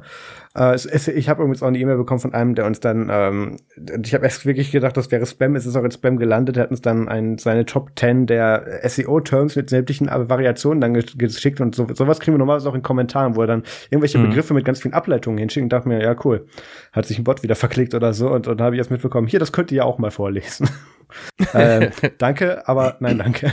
Äh, 0.56 0.74
es, 0.74 0.86
es, 0.86 1.08
ich 1.08 1.30
habe 1.30 1.44
übrigens 1.44 1.64
auch 1.64 1.68
eine 1.68 1.80
E-Mail 1.80 1.96
bekommen 1.96 2.20
von 2.20 2.34
einem, 2.34 2.56
der 2.56 2.66
uns 2.66 2.82
dann, 2.82 3.08
ähm, 3.10 3.58
ich 4.04 4.14
habe 4.14 4.26
erst 4.26 4.46
wirklich 4.46 4.72
gedacht, 4.72 4.98
das 4.98 5.10
wäre 5.10 5.26
Spam, 5.26 5.56
es 5.56 5.66
ist 5.66 5.78
auch 5.78 5.86
in 5.86 5.92
Spam 5.92 6.18
gelandet, 6.18 6.58
er 6.58 6.64
hat 6.64 6.72
uns 6.72 6.82
dann 6.82 7.08
ein, 7.08 7.38
seine 7.38 7.66
Top 7.66 7.92
10 7.96 8.26
der 8.26 8.82
SEO-Terms 8.84 9.56
mit 9.56 9.70
sämtlichen 9.70 10.08
Variationen 10.08 10.82
dann 10.82 10.94
geschickt 10.94 11.62
und 11.62 11.76
so, 11.76 11.88
sowas 11.94 12.20
kriegen 12.20 12.34
wir 12.34 12.40
normalerweise 12.40 12.70
auch 12.70 12.76
in 12.76 12.84
Kommentaren, 12.84 13.38
wo 13.38 13.42
er 13.42 13.48
dann 13.48 13.64
irgendwelche 13.90 14.18
mhm. 14.18 14.28
Begriffe 14.28 14.54
mit 14.54 14.66
ganz 14.66 14.82
vielen 14.82 14.94
Ableitungen 14.94 15.38
hinschickt 15.38 15.64
und 15.64 15.70
dachte 15.72 15.88
mir, 15.88 16.04
ja 16.04 16.14
cool, 16.26 16.46
hat 16.92 17.06
sich 17.06 17.18
ein 17.18 17.24
Bot 17.24 17.44
wieder 17.44 17.56
verklickt 17.56 17.94
oder 17.94 18.12
so 18.14 18.30
und, 18.30 18.48
und 18.48 18.60
dann 18.60 18.66
habe 18.66 18.76
ich 18.76 18.80
erst 18.80 18.92
mitbekommen, 18.92 19.28
hier, 19.28 19.40
das 19.40 19.54
könnt 19.62 19.72
ihr 19.72 19.78
ja 19.78 19.84
auch 19.84 20.00
mal 20.00 20.10
vorlesen. 20.10 20.68
äh, 21.54 21.92
danke, 22.18 22.68
aber 22.68 22.98
nein, 23.00 23.20
danke. 23.20 23.52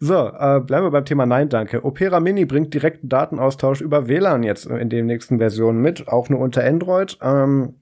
So, 0.00 0.26
äh, 0.26 0.58
bleiben 0.58 0.86
wir 0.86 0.90
beim 0.90 1.04
Thema 1.04 1.24
Nein, 1.24 1.48
danke. 1.48 1.84
Opera 1.84 2.18
Mini 2.18 2.46
bringt 2.46 2.74
direkten 2.74 3.08
Datenaustausch 3.08 3.80
über 3.80 4.08
WLAN 4.08 4.42
jetzt 4.42 4.66
in 4.66 4.88
den 4.88 5.06
nächsten 5.06 5.38
Versionen 5.38 5.80
mit, 5.80 6.08
auch 6.08 6.28
nur 6.30 6.40
unter 6.40 6.64
Android. 6.64 7.16
Ähm, 7.22 7.76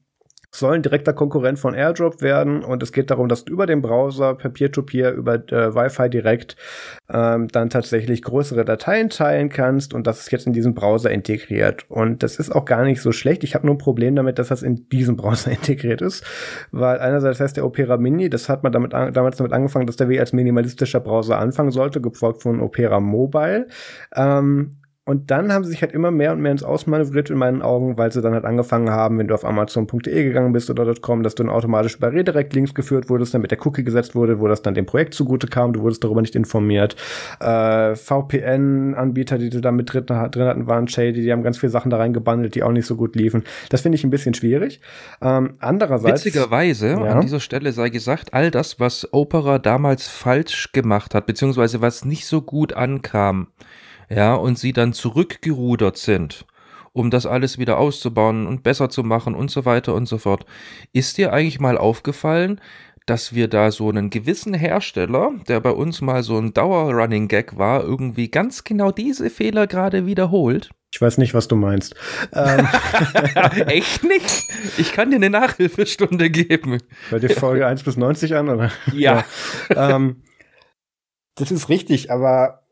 soll 0.54 0.74
ein 0.74 0.82
direkter 0.82 1.12
Konkurrent 1.12 1.58
von 1.58 1.74
AirDrop 1.74 2.22
werden. 2.22 2.62
Und 2.62 2.82
es 2.82 2.92
geht 2.92 3.10
darum, 3.10 3.28
dass 3.28 3.44
du 3.44 3.52
über 3.52 3.66
den 3.66 3.82
Browser 3.82 4.34
per 4.34 4.50
Peer-to-Peer 4.50 5.12
-Peer, 5.12 5.16
über 5.16 5.34
äh, 5.34 5.74
Wi-Fi 5.74 6.08
direkt 6.08 6.56
ähm, 7.12 7.48
dann 7.48 7.70
tatsächlich 7.70 8.22
größere 8.22 8.64
Dateien 8.64 9.10
teilen 9.10 9.48
kannst. 9.48 9.94
Und 9.94 10.06
das 10.06 10.20
ist 10.20 10.30
jetzt 10.30 10.46
in 10.46 10.52
diesem 10.52 10.74
Browser 10.74 11.10
integriert. 11.10 11.90
Und 11.90 12.22
das 12.22 12.36
ist 12.36 12.54
auch 12.54 12.64
gar 12.64 12.84
nicht 12.84 13.02
so 13.02 13.10
schlecht. 13.10 13.42
Ich 13.42 13.56
habe 13.56 13.66
nur 13.66 13.74
ein 13.74 13.78
Problem 13.78 14.14
damit, 14.14 14.38
dass 14.38 14.48
das 14.48 14.62
in 14.62 14.88
diesem 14.90 15.16
Browser 15.24 15.50
integriert 15.50 16.00
ist, 16.00 16.24
weil 16.70 16.98
einerseits 16.98 17.40
heißt 17.40 17.56
der 17.56 17.66
Opera 17.66 17.96
Mini, 17.96 18.30
das 18.30 18.48
hat 18.48 18.62
man 18.62 18.70
damit 18.70 18.92
damals 18.92 19.36
damit 19.38 19.52
angefangen, 19.52 19.86
dass 19.86 19.96
der 19.96 20.08
wie 20.08 20.20
als 20.20 20.32
minimalistischer 20.32 21.00
Browser 21.00 21.38
anfangen 21.38 21.72
sollte, 21.72 22.00
gefolgt 22.00 22.42
von 22.42 22.60
Opera 22.60 23.00
Mobile. 23.00 23.66
Ähm, 24.14 24.76
und 25.06 25.30
dann 25.30 25.52
haben 25.52 25.64
sie 25.64 25.70
sich 25.70 25.82
halt 25.82 25.92
immer 25.92 26.10
mehr 26.10 26.32
und 26.32 26.40
mehr 26.40 26.52
ins 26.52 26.62
Ausmanövriert 26.62 27.28
in 27.28 27.36
meinen 27.36 27.60
Augen, 27.60 27.98
weil 27.98 28.10
sie 28.10 28.22
dann 28.22 28.32
halt 28.32 28.46
angefangen 28.46 28.88
haben, 28.88 29.18
wenn 29.18 29.28
du 29.28 29.34
auf 29.34 29.44
Amazon.de 29.44 30.24
gegangen 30.24 30.54
bist 30.54 30.70
oder 30.70 30.94
.com, 30.94 31.22
dass 31.22 31.34
du 31.34 31.42
dann 31.42 31.52
automatisch 31.52 31.96
über 31.96 32.10
Redirect-Links 32.10 32.72
geführt 32.72 33.10
wurdest, 33.10 33.34
damit 33.34 33.50
der 33.50 33.66
Cookie 33.66 33.84
gesetzt 33.84 34.14
wurde, 34.14 34.40
wo 34.40 34.48
das 34.48 34.62
dann 34.62 34.72
dem 34.72 34.86
Projekt 34.86 35.12
zugute 35.12 35.46
kam, 35.46 35.74
du 35.74 35.82
wurdest 35.82 36.02
darüber 36.04 36.22
nicht 36.22 36.34
informiert. 36.34 36.96
Äh, 37.38 37.96
VPN-Anbieter, 37.96 39.36
die 39.36 39.50
du 39.50 39.60
da 39.60 39.72
mit 39.72 39.92
drin, 39.92 40.06
drin 40.06 40.46
hatten, 40.46 40.66
waren 40.68 40.88
Shady, 40.88 41.20
die 41.20 41.30
haben 41.32 41.42
ganz 41.42 41.58
viele 41.58 41.70
Sachen 41.70 41.90
da 41.90 41.98
reingebundelt, 41.98 42.54
die 42.54 42.62
auch 42.62 42.72
nicht 42.72 42.86
so 42.86 42.96
gut 42.96 43.14
liefen. 43.14 43.44
Das 43.68 43.82
finde 43.82 43.96
ich 43.96 44.04
ein 44.04 44.10
bisschen 44.10 44.32
schwierig. 44.32 44.80
Ähm, 45.20 45.56
andererseits. 45.58 46.24
Witzigerweise, 46.24 46.88
ja. 46.88 46.96
an 47.02 47.20
dieser 47.20 47.40
Stelle 47.40 47.72
sei 47.72 47.90
gesagt, 47.90 48.32
all 48.32 48.50
das, 48.50 48.80
was 48.80 49.06
Opera 49.12 49.58
damals 49.58 50.08
falsch 50.08 50.72
gemacht 50.72 51.14
hat, 51.14 51.26
beziehungsweise 51.26 51.82
was 51.82 52.06
nicht 52.06 52.24
so 52.26 52.40
gut 52.40 52.72
ankam, 52.72 53.48
ja, 54.08 54.34
und 54.34 54.58
sie 54.58 54.72
dann 54.72 54.92
zurückgerudert 54.92 55.96
sind, 55.96 56.46
um 56.92 57.10
das 57.10 57.26
alles 57.26 57.58
wieder 57.58 57.78
auszubauen 57.78 58.46
und 58.46 58.62
besser 58.62 58.90
zu 58.90 59.02
machen 59.02 59.34
und 59.34 59.50
so 59.50 59.64
weiter 59.64 59.94
und 59.94 60.06
so 60.06 60.18
fort. 60.18 60.46
Ist 60.92 61.18
dir 61.18 61.32
eigentlich 61.32 61.60
mal 61.60 61.78
aufgefallen, 61.78 62.60
dass 63.06 63.34
wir 63.34 63.48
da 63.48 63.70
so 63.70 63.90
einen 63.90 64.08
gewissen 64.08 64.54
Hersteller, 64.54 65.32
der 65.46 65.60
bei 65.60 65.70
uns 65.70 66.00
mal 66.00 66.22
so 66.22 66.38
ein 66.38 66.54
Dauer-Running 66.54 67.28
Gag 67.28 67.58
war, 67.58 67.82
irgendwie 67.82 68.30
ganz 68.30 68.64
genau 68.64 68.92
diese 68.92 69.28
Fehler 69.28 69.66
gerade 69.66 70.06
wiederholt? 70.06 70.70
Ich 70.94 71.00
weiß 71.00 71.18
nicht, 71.18 71.34
was 71.34 71.48
du 71.48 71.56
meinst. 71.56 71.96
Ähm. 72.32 72.68
Echt 73.66 74.04
nicht? 74.04 74.44
Ich 74.78 74.92
kann 74.92 75.10
dir 75.10 75.16
eine 75.16 75.28
Nachhilfestunde 75.28 76.30
geben. 76.30 76.78
Hör 77.10 77.18
dir 77.18 77.30
Folge 77.30 77.66
1 77.66 77.82
bis 77.82 77.96
90 77.96 78.36
an, 78.36 78.48
oder? 78.48 78.70
Ja. 78.92 79.24
ja. 79.68 79.96
Ähm, 79.96 80.22
das 81.34 81.50
ist 81.50 81.68
richtig, 81.68 82.12
aber 82.12 82.63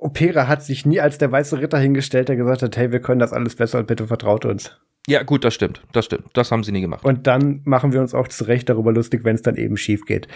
Opera 0.00 0.48
hat 0.48 0.62
sich 0.62 0.86
nie 0.86 1.00
als 1.00 1.18
der 1.18 1.30
weiße 1.30 1.60
Ritter 1.60 1.78
hingestellt, 1.78 2.28
der 2.28 2.36
gesagt 2.36 2.62
hat, 2.62 2.76
hey, 2.76 2.90
wir 2.90 3.00
können 3.00 3.20
das 3.20 3.32
alles 3.32 3.54
besser 3.54 3.78
und 3.78 3.86
bitte 3.86 4.06
vertraut 4.06 4.44
uns. 4.46 4.80
Ja, 5.06 5.22
gut, 5.22 5.44
das 5.44 5.54
stimmt. 5.54 5.82
Das 5.92 6.06
stimmt. 6.06 6.24
Das 6.34 6.50
haben 6.50 6.62
sie 6.62 6.72
nie 6.72 6.80
gemacht. 6.80 7.04
Und 7.04 7.26
dann 7.26 7.60
machen 7.64 7.92
wir 7.92 8.00
uns 8.00 8.14
auch 8.14 8.28
zu 8.28 8.44
Recht 8.44 8.68
darüber 8.68 8.92
lustig, 8.92 9.24
wenn 9.24 9.34
es 9.34 9.42
dann 9.42 9.56
eben 9.56 9.76
schief 9.76 10.04
geht. 10.04 10.28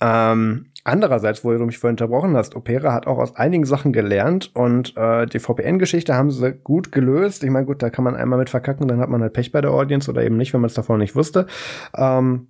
Ähm, 0.00 0.66
andererseits, 0.82 1.44
wo 1.44 1.52
du 1.52 1.64
mich 1.64 1.78
vorhin 1.78 1.94
unterbrochen 1.94 2.36
hast, 2.36 2.56
Opera 2.56 2.92
hat 2.92 3.06
auch 3.06 3.18
aus 3.18 3.36
einigen 3.36 3.64
Sachen 3.64 3.92
gelernt 3.92 4.50
und 4.54 4.96
äh, 4.96 5.26
die 5.26 5.38
VPN-Geschichte 5.38 6.14
haben 6.14 6.30
sie 6.30 6.52
gut 6.52 6.90
gelöst. 6.90 7.44
Ich 7.44 7.50
meine, 7.50 7.66
gut, 7.66 7.82
da 7.82 7.90
kann 7.90 8.04
man 8.04 8.16
einmal 8.16 8.38
mit 8.38 8.50
verkacken, 8.50 8.88
dann 8.88 9.00
hat 9.00 9.08
man 9.08 9.22
halt 9.22 9.32
Pech 9.32 9.52
bei 9.52 9.60
der 9.60 9.70
Audience 9.70 10.10
oder 10.10 10.24
eben 10.24 10.36
nicht, 10.36 10.52
wenn 10.52 10.60
man 10.60 10.68
es 10.68 10.74
davor 10.74 10.98
nicht 10.98 11.14
wusste. 11.14 11.46
Ähm, 11.96 12.48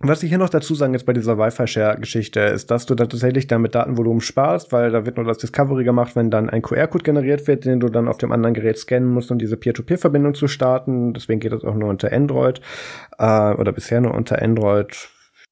was 0.00 0.22
ich 0.22 0.28
hier 0.28 0.38
noch 0.38 0.50
dazu 0.50 0.74
sagen 0.74 0.92
jetzt 0.92 1.06
bei 1.06 1.14
dieser 1.14 1.38
Wi-Fi-Share-Geschichte 1.38 2.40
ist, 2.40 2.70
dass 2.70 2.84
du 2.84 2.94
da 2.94 3.06
tatsächlich 3.06 3.46
damit 3.46 3.74
Datenvolumen 3.74 4.20
sparst, 4.20 4.70
weil 4.70 4.90
da 4.90 5.06
wird 5.06 5.16
nur 5.16 5.24
das 5.24 5.38
Discovery 5.38 5.84
gemacht, 5.84 6.14
wenn 6.16 6.30
dann 6.30 6.50
ein 6.50 6.60
QR-Code 6.60 7.02
generiert 7.04 7.46
wird, 7.46 7.64
den 7.64 7.80
du 7.80 7.88
dann 7.88 8.06
auf 8.06 8.18
dem 8.18 8.30
anderen 8.30 8.52
Gerät 8.52 8.78
scannen 8.78 9.08
musst, 9.08 9.30
um 9.30 9.38
diese 9.38 9.56
Peer-to-Peer-Verbindung 9.56 10.34
zu 10.34 10.48
starten. 10.48 11.14
Deswegen 11.14 11.40
geht 11.40 11.52
das 11.52 11.64
auch 11.64 11.74
nur 11.74 11.88
unter 11.88 12.12
Android 12.12 12.60
äh, 13.18 13.54
oder 13.54 13.72
bisher 13.72 14.02
nur 14.02 14.14
unter 14.14 14.42
Android 14.42 15.08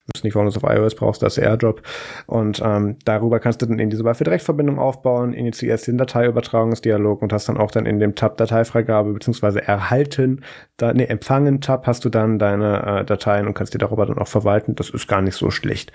ich 0.07 0.19
weiß 0.19 0.25
nicht, 0.25 0.35
du 0.35 0.47
es 0.47 0.63
auf 0.63 0.71
iOS 0.71 0.95
brauchst, 0.97 1.23
das 1.23 1.39
AirDrop. 1.39 1.81
Und 2.27 2.61
ähm, 2.63 2.97
darüber 3.07 3.41
kannst 3.41 3.63
du 3.63 3.67
dann 3.67 3.79
in 3.79 3.89
diese 3.89 4.05
Wi-Fi-Direktverbindung 4.05 4.79
aufbauen, 4.79 5.33
initiierst 5.33 5.87
den 5.87 5.97
Dateiübertragungsdialog 5.97 7.23
und 7.23 7.33
hast 7.33 7.49
dann 7.49 7.57
auch 7.57 7.71
dann 7.71 7.87
in 7.87 7.99
dem 8.01 8.15
Tab 8.15 8.37
Dateifreigabe 8.37 9.15
beziehungsweise 9.15 9.67
erhalten, 9.67 10.43
da, 10.77 10.93
nee, 10.93 11.05
empfangen 11.05 11.63
Tab 11.63 11.87
hast 11.87 12.05
du 12.05 12.11
dann 12.11 12.39
deine 12.39 13.01
äh, 13.01 13.05
Dateien 13.05 13.47
und 13.47 13.55
kannst 13.55 13.73
die 13.73 13.79
darüber 13.79 14.05
dann 14.05 14.19
auch 14.19 14.29
verwalten. 14.29 14.75
Das 14.75 14.91
ist 14.91 15.09
gar 15.09 15.23
nicht 15.23 15.37
so 15.37 15.51
schlecht. 15.51 15.93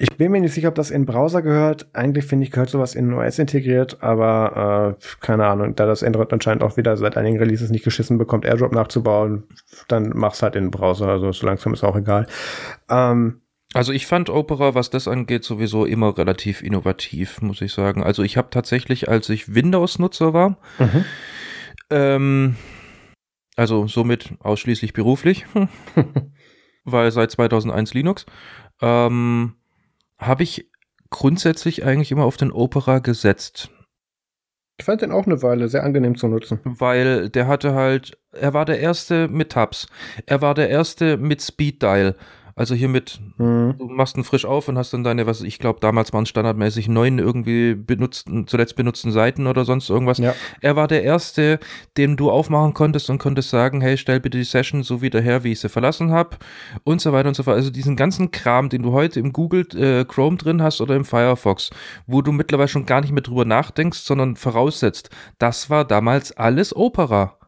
Ich 0.00 0.16
bin 0.16 0.30
mir 0.30 0.40
nicht 0.40 0.54
sicher, 0.54 0.68
ob 0.68 0.76
das 0.76 0.92
in 0.92 1.06
Browser 1.06 1.42
gehört. 1.42 1.88
Eigentlich 1.92 2.24
finde 2.24 2.44
ich, 2.44 2.52
gehört 2.52 2.70
sowas 2.70 2.94
in 2.94 3.12
OS 3.12 3.40
integriert, 3.40 4.00
aber 4.00 4.96
äh, 4.96 5.04
keine 5.20 5.46
Ahnung, 5.46 5.74
da 5.74 5.86
das 5.86 6.04
Android 6.04 6.32
anscheinend 6.32 6.62
auch 6.62 6.76
wieder 6.76 6.96
seit 6.96 7.16
einigen 7.16 7.38
Releases 7.38 7.70
nicht 7.70 7.82
geschissen 7.82 8.16
bekommt, 8.16 8.44
AirDrop 8.44 8.70
nachzubauen, 8.70 9.42
dann 9.88 10.12
mach's 10.14 10.40
halt 10.40 10.54
in 10.54 10.66
den 10.66 10.70
Browser. 10.70 11.08
Also 11.08 11.32
so 11.32 11.44
langsam 11.44 11.74
ist 11.74 11.82
auch 11.82 11.96
egal. 11.96 12.28
Ähm, 12.88 13.40
also 13.74 13.92
ich 13.92 14.06
fand 14.06 14.30
Opera, 14.30 14.74
was 14.74 14.90
das 14.90 15.08
angeht, 15.08 15.44
sowieso 15.44 15.84
immer 15.84 16.16
relativ 16.16 16.62
innovativ, 16.62 17.42
muss 17.42 17.60
ich 17.60 17.72
sagen. 17.72 18.02
Also 18.02 18.22
ich 18.22 18.36
habe 18.36 18.48
tatsächlich, 18.50 19.08
als 19.08 19.28
ich 19.28 19.54
Windows-Nutzer 19.54 20.32
war, 20.32 20.58
mhm. 20.78 21.04
ähm, 21.90 22.56
also 23.56 23.86
somit 23.86 24.34
ausschließlich 24.40 24.94
beruflich, 24.94 25.44
weil 26.84 27.10
seit 27.10 27.30
2001 27.30 27.92
Linux, 27.92 28.24
ähm, 28.80 29.56
habe 30.18 30.42
ich 30.42 30.70
grundsätzlich 31.10 31.84
eigentlich 31.84 32.10
immer 32.10 32.24
auf 32.24 32.36
den 32.36 32.52
Opera 32.52 33.00
gesetzt. 33.00 33.70
Ich 34.78 34.84
fand 34.84 35.02
den 35.02 35.10
auch 35.10 35.26
eine 35.26 35.42
Weile 35.42 35.68
sehr 35.68 35.82
angenehm 35.82 36.16
zu 36.16 36.28
nutzen. 36.28 36.60
Weil 36.62 37.30
der 37.30 37.48
hatte 37.48 37.74
halt, 37.74 38.16
er 38.30 38.54
war 38.54 38.64
der 38.64 38.78
erste 38.78 39.26
mit 39.26 39.50
Tabs. 39.50 39.88
Er 40.24 40.40
war 40.40 40.54
der 40.54 40.70
erste 40.70 41.16
mit 41.16 41.42
Speed 41.42 41.82
Dial. 41.82 42.14
Also 42.58 42.74
hier 42.74 42.88
mit, 42.88 43.20
mhm. 43.36 43.76
du 43.78 43.86
machst 43.86 44.16
ihn 44.16 44.24
frisch 44.24 44.44
auf 44.44 44.66
und 44.66 44.76
hast 44.76 44.92
dann 44.92 45.04
deine, 45.04 45.26
was 45.26 45.42
ich 45.42 45.60
glaube, 45.60 45.78
damals 45.78 46.12
waren 46.12 46.26
standardmäßig 46.26 46.88
neun 46.88 47.20
irgendwie 47.20 47.76
benutzten, 47.76 48.48
zuletzt 48.48 48.74
benutzten 48.74 49.12
Seiten 49.12 49.46
oder 49.46 49.64
sonst 49.64 49.88
irgendwas. 49.88 50.18
Ja. 50.18 50.34
Er 50.60 50.74
war 50.74 50.88
der 50.88 51.04
erste, 51.04 51.60
den 51.96 52.16
du 52.16 52.32
aufmachen 52.32 52.74
konntest 52.74 53.10
und 53.10 53.18
konntest 53.18 53.50
sagen, 53.50 53.80
hey, 53.80 53.96
stell 53.96 54.18
bitte 54.18 54.38
die 54.38 54.44
Session 54.44 54.82
so 54.82 55.00
wieder 55.02 55.20
her, 55.20 55.44
wie 55.44 55.52
ich 55.52 55.60
sie 55.60 55.68
verlassen 55.68 56.10
habe 56.10 56.36
und 56.82 57.00
so 57.00 57.12
weiter 57.12 57.28
und 57.28 57.34
so 57.34 57.44
fort. 57.44 57.56
Also 57.56 57.70
diesen 57.70 57.94
ganzen 57.94 58.32
Kram, 58.32 58.68
den 58.68 58.82
du 58.82 58.90
heute 58.90 59.20
im 59.20 59.32
Google 59.32 59.64
äh, 59.76 60.04
Chrome 60.04 60.36
drin 60.36 60.60
hast 60.60 60.80
oder 60.80 60.96
im 60.96 61.04
Firefox, 61.04 61.70
wo 62.08 62.22
du 62.22 62.32
mittlerweile 62.32 62.68
schon 62.68 62.86
gar 62.86 63.00
nicht 63.00 63.12
mehr 63.12 63.22
drüber 63.22 63.44
nachdenkst, 63.44 64.00
sondern 64.00 64.34
voraussetzt, 64.34 65.10
das 65.38 65.70
war 65.70 65.84
damals 65.84 66.36
alles 66.36 66.74
Opera 66.74 67.38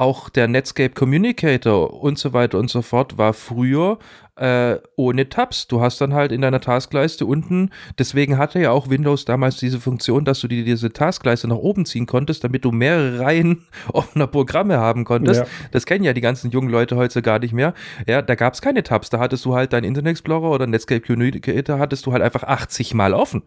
auch 0.00 0.30
der 0.30 0.48
Netscape 0.48 0.94
Communicator 0.94 2.02
und 2.02 2.18
so 2.18 2.32
weiter 2.32 2.58
und 2.58 2.70
so 2.70 2.80
fort 2.80 3.18
war 3.18 3.34
früher 3.34 3.98
äh, 4.40 4.78
ohne 4.96 5.28
Tabs. 5.28 5.68
Du 5.68 5.80
hast 5.80 6.00
dann 6.00 6.14
halt 6.14 6.32
in 6.32 6.40
deiner 6.40 6.60
Taskleiste 6.60 7.26
unten, 7.26 7.70
deswegen 7.98 8.38
hatte 8.38 8.58
ja 8.58 8.70
auch 8.70 8.88
Windows 8.88 9.24
damals 9.24 9.56
diese 9.56 9.80
Funktion, 9.80 10.24
dass 10.24 10.40
du 10.40 10.48
dir 10.48 10.64
diese 10.64 10.92
Taskleiste 10.92 11.46
nach 11.46 11.56
oben 11.56 11.84
ziehen 11.84 12.06
konntest, 12.06 12.42
damit 12.42 12.64
du 12.64 12.72
mehrere 12.72 13.20
Reihen 13.20 13.66
offener 13.92 14.26
Programme 14.26 14.78
haben 14.78 15.04
konntest. 15.04 15.40
Ja. 15.40 15.46
Das 15.72 15.86
kennen 15.86 16.04
ja 16.04 16.12
die 16.12 16.20
ganzen 16.20 16.50
jungen 16.50 16.70
Leute 16.70 16.96
heute 16.96 17.20
gar 17.22 17.38
nicht 17.38 17.52
mehr. 17.52 17.74
Ja, 18.06 18.22
da 18.22 18.34
gab 18.34 18.54
es 18.54 18.62
keine 18.62 18.82
Tabs. 18.82 19.10
Da 19.10 19.18
hattest 19.18 19.44
du 19.44 19.54
halt 19.54 19.72
dein 19.72 19.84
Internet 19.84 20.12
Explorer 20.12 20.50
oder 20.50 20.66
Netscape 20.66 21.00
Communicator 21.00 21.78
hattest 21.78 22.06
du 22.06 22.12
halt 22.12 22.22
einfach 22.22 22.44
80 22.44 22.94
Mal 22.94 23.14
offen. 23.14 23.42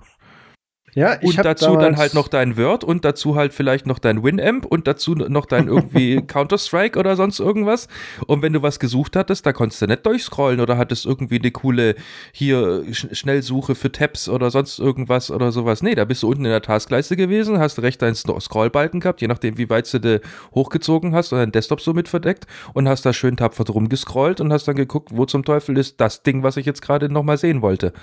Ja, 0.95 1.17
ich 1.21 1.37
und 1.37 1.45
dazu 1.45 1.75
dann 1.75 1.97
halt 1.97 2.13
noch 2.13 2.27
dein 2.27 2.57
Word 2.57 2.83
und 2.83 3.03
dazu 3.03 3.35
halt 3.35 3.53
vielleicht 3.53 3.85
noch 3.85 3.99
dein 3.99 4.23
Winamp 4.23 4.65
und 4.65 4.87
dazu 4.87 5.15
noch 5.15 5.45
dein 5.45 5.67
irgendwie 5.67 6.21
Counter-Strike 6.27 6.99
oder 6.99 7.15
sonst 7.15 7.39
irgendwas. 7.39 7.87
Und 8.27 8.41
wenn 8.41 8.53
du 8.53 8.61
was 8.61 8.79
gesucht 8.79 9.15
hattest, 9.15 9.45
da 9.45 9.53
konntest 9.53 9.81
du 9.81 9.87
nicht 9.87 10.05
durchscrollen 10.05 10.59
oder 10.59 10.77
hattest 10.77 11.05
irgendwie 11.05 11.39
eine 11.39 11.51
coole 11.51 11.95
hier 12.31 12.83
Sch 12.91 13.07
Schnellsuche 13.11 13.75
für 13.75 13.91
Tabs 13.91 14.29
oder 14.29 14.51
sonst 14.51 14.79
irgendwas 14.79 15.31
oder 15.31 15.51
sowas. 15.51 15.81
Nee, 15.81 15.95
da 15.95 16.05
bist 16.05 16.23
du 16.23 16.29
unten 16.29 16.45
in 16.45 16.51
der 16.51 16.61
Taskleiste 16.61 17.15
gewesen, 17.15 17.59
hast 17.59 17.81
recht 17.81 18.01
deinen 18.01 18.15
Scrollbalken 18.15 18.99
gehabt, 18.99 19.21
je 19.21 19.27
nachdem 19.27 19.57
wie 19.57 19.69
weit 19.69 19.91
du 19.93 19.99
de 19.99 20.21
hochgezogen 20.53 21.13
hast 21.13 21.31
und 21.33 21.39
deinen 21.39 21.51
Desktop 21.51 21.81
so 21.81 21.93
mit 21.93 22.07
verdeckt 22.07 22.45
und 22.73 22.87
hast 22.87 23.05
da 23.05 23.13
schön 23.13 23.37
tapfer 23.37 23.63
drum 23.63 23.89
gescrollt 23.89 24.41
und 24.41 24.53
hast 24.53 24.67
dann 24.67 24.75
geguckt, 24.75 25.09
wo 25.11 25.25
zum 25.25 25.43
Teufel 25.43 25.77
ist 25.77 25.99
das 25.99 26.23
Ding, 26.23 26.43
was 26.43 26.57
ich 26.57 26.65
jetzt 26.65 26.81
gerade 26.81 27.09
nochmal 27.09 27.37
sehen 27.37 27.61
wollte. 27.61 27.93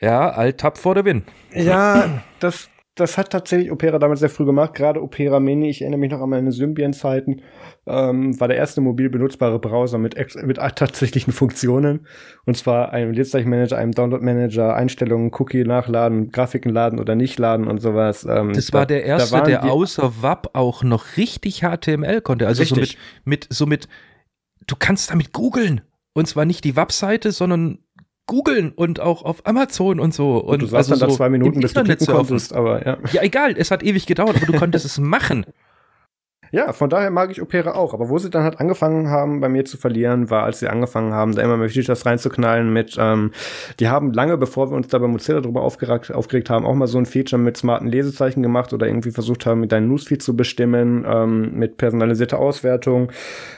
Ja, 0.00 0.30
Alt-Tab 0.30 0.78
for 0.78 0.96
the 0.96 1.04
win. 1.04 1.24
Ja, 1.54 2.22
das, 2.40 2.70
das 2.94 3.18
hat 3.18 3.30
tatsächlich 3.30 3.70
Opera 3.70 3.98
damals 3.98 4.20
sehr 4.20 4.30
früh 4.30 4.44
gemacht. 4.44 4.74
Gerade 4.74 5.02
Opera 5.02 5.40
Mini, 5.40 5.68
ich 5.68 5.82
erinnere 5.82 6.00
mich 6.00 6.10
noch 6.10 6.20
an 6.20 6.30
meine 6.30 6.52
Symbian-Zeiten, 6.52 7.42
ähm, 7.86 8.38
war 8.40 8.48
der 8.48 8.56
erste 8.56 8.80
mobil 8.80 9.10
benutzbare 9.10 9.58
Browser 9.58 9.98
mit, 9.98 10.16
mit 10.42 10.56
tatsächlichen 10.56 11.32
Funktionen. 11.32 12.06
Und 12.46 12.56
zwar 12.56 12.92
einem 12.92 13.12
Leerzeichen-Manager, 13.12 13.76
einem 13.76 13.92
Download-Manager, 13.92 14.74
Einstellungen, 14.74 15.32
Cookie 15.34 15.64
nachladen, 15.64 16.30
Grafiken 16.30 16.72
laden 16.72 16.98
oder 16.98 17.14
nicht 17.14 17.38
laden 17.38 17.68
und 17.68 17.78
sowas. 17.78 18.26
Ähm, 18.28 18.54
das 18.54 18.72
war 18.72 18.86
der 18.86 19.04
erste, 19.04 19.42
der 19.42 19.64
außer 19.64 20.22
WAP 20.22 20.50
auch 20.54 20.82
noch 20.82 21.18
richtig 21.18 21.60
HTML 21.60 22.22
konnte. 22.22 22.46
Also 22.46 22.62
richtig. 22.62 22.92
so 22.92 22.96
mit, 23.24 23.44
mit, 23.44 23.46
so 23.50 23.66
mit, 23.66 23.88
du 24.66 24.76
kannst 24.78 25.10
damit 25.10 25.32
googeln. 25.32 25.82
Und 26.12 26.26
zwar 26.26 26.44
nicht 26.44 26.64
die 26.64 26.74
WAP-Seite, 26.74 27.30
sondern 27.30 27.78
googeln 28.30 28.70
und 28.70 29.00
auch 29.00 29.24
auf 29.24 29.44
Amazon 29.44 29.98
und 29.98 30.14
so. 30.14 30.38
Und, 30.38 30.54
und 30.54 30.62
du 30.62 30.66
sagst 30.66 30.88
also 30.88 31.00
dann 31.00 31.10
so 31.10 31.14
da 31.14 31.16
zwei 31.16 31.28
Minuten, 31.28 31.60
bis 31.60 31.72
du 31.72 31.82
klicken 31.82 32.06
konntest, 32.06 32.52
aber 32.52 32.86
ja. 32.86 32.98
Ja, 33.12 33.22
egal, 33.22 33.56
es 33.58 33.72
hat 33.72 33.82
ewig 33.82 34.06
gedauert, 34.06 34.36
aber 34.36 34.46
du 34.46 34.56
konntest 34.56 34.86
es 34.86 34.98
machen. 34.98 35.44
Ja, 36.52 36.72
von 36.72 36.90
daher 36.90 37.10
mag 37.10 37.30
ich 37.30 37.40
Opera 37.40 37.72
auch. 37.74 37.94
Aber 37.94 38.08
wo 38.08 38.18
sie 38.18 38.30
dann 38.30 38.42
halt 38.42 38.60
angefangen 38.60 39.08
haben, 39.08 39.40
bei 39.40 39.48
mir 39.48 39.64
zu 39.64 39.76
verlieren, 39.76 40.30
war, 40.30 40.44
als 40.44 40.58
sie 40.58 40.68
angefangen 40.68 41.12
haben, 41.12 41.34
da 41.34 41.42
immer 41.42 41.56
mehr 41.56 41.68
Features 41.68 42.04
reinzuknallen 42.06 42.72
mit, 42.72 42.96
ähm, 42.98 43.30
die 43.78 43.88
haben 43.88 44.12
lange, 44.12 44.36
bevor 44.36 44.70
wir 44.70 44.76
uns 44.76 44.88
da 44.88 44.98
bei 44.98 45.06
Mozilla 45.06 45.40
drüber 45.40 45.62
aufgeregt, 45.62 46.12
aufgeregt 46.12 46.50
haben, 46.50 46.66
auch 46.66 46.74
mal 46.74 46.86
so 46.86 46.98
ein 46.98 47.06
Feature 47.06 47.40
mit 47.40 47.56
smarten 47.56 47.88
Lesezeichen 47.88 48.42
gemacht 48.42 48.72
oder 48.72 48.86
irgendwie 48.86 49.12
versucht 49.12 49.46
haben, 49.46 49.60
mit 49.60 49.72
deinem 49.72 49.88
Newsfeed 49.88 50.22
zu 50.22 50.36
bestimmen, 50.36 51.04
ähm, 51.08 51.52
mit 51.54 51.76
personalisierter 51.76 52.38
Auswertung 52.38 53.12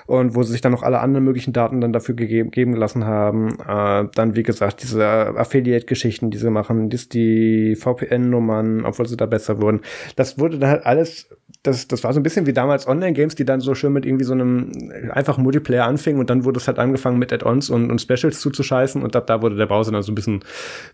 und 0.06 0.34
wo 0.34 0.42
sie 0.42 0.52
sich 0.52 0.60
dann 0.60 0.72
noch 0.72 0.82
alle 0.82 1.00
anderen 1.00 1.24
möglichen 1.24 1.52
Daten 1.52 1.80
dann 1.80 1.92
dafür 1.92 2.14
gegeben, 2.14 2.50
geben 2.50 2.72
gelassen 2.72 3.06
haben. 3.06 3.58
Äh, 3.66 4.08
dann, 4.14 4.36
wie 4.36 4.42
gesagt, 4.42 4.82
diese 4.82 5.04
Affiliate-Geschichten, 5.04 6.30
die 6.30 6.38
sie 6.38 6.50
machen, 6.50 6.90
die, 6.90 7.08
die 7.08 7.76
VPN-Nummern, 7.76 8.84
obwohl 8.84 9.06
sie 9.06 9.16
da 9.16 9.26
besser 9.26 9.60
wurden. 9.60 9.80
Das 10.16 10.38
wurde 10.38 10.58
dann 10.58 10.70
halt 10.70 10.86
alles 10.86 11.28
das, 11.62 11.86
das 11.86 12.02
war 12.02 12.12
so 12.12 12.18
ein 12.18 12.24
bisschen 12.24 12.46
wie 12.46 12.52
damals 12.52 12.88
Online-Games, 12.88 13.36
die 13.36 13.44
dann 13.44 13.60
so 13.60 13.74
schön 13.74 13.92
mit 13.92 14.04
irgendwie 14.04 14.24
so 14.24 14.32
einem 14.32 14.72
einfachen 15.12 15.44
Multiplayer 15.44 15.84
anfingen 15.84 16.18
und 16.18 16.28
dann 16.28 16.44
wurde 16.44 16.58
es 16.58 16.66
halt 16.66 16.80
angefangen 16.80 17.18
mit 17.18 17.32
Add-ons 17.32 17.70
und, 17.70 17.90
und 17.90 18.00
Specials 18.00 18.40
zuzuscheißen 18.40 19.00
und 19.00 19.14
ab 19.14 19.28
da 19.28 19.42
wurde 19.42 19.54
der 19.54 19.66
Browser 19.66 19.92
dann 19.92 20.02
so 20.02 20.10
ein 20.10 20.16
bisschen, 20.16 20.44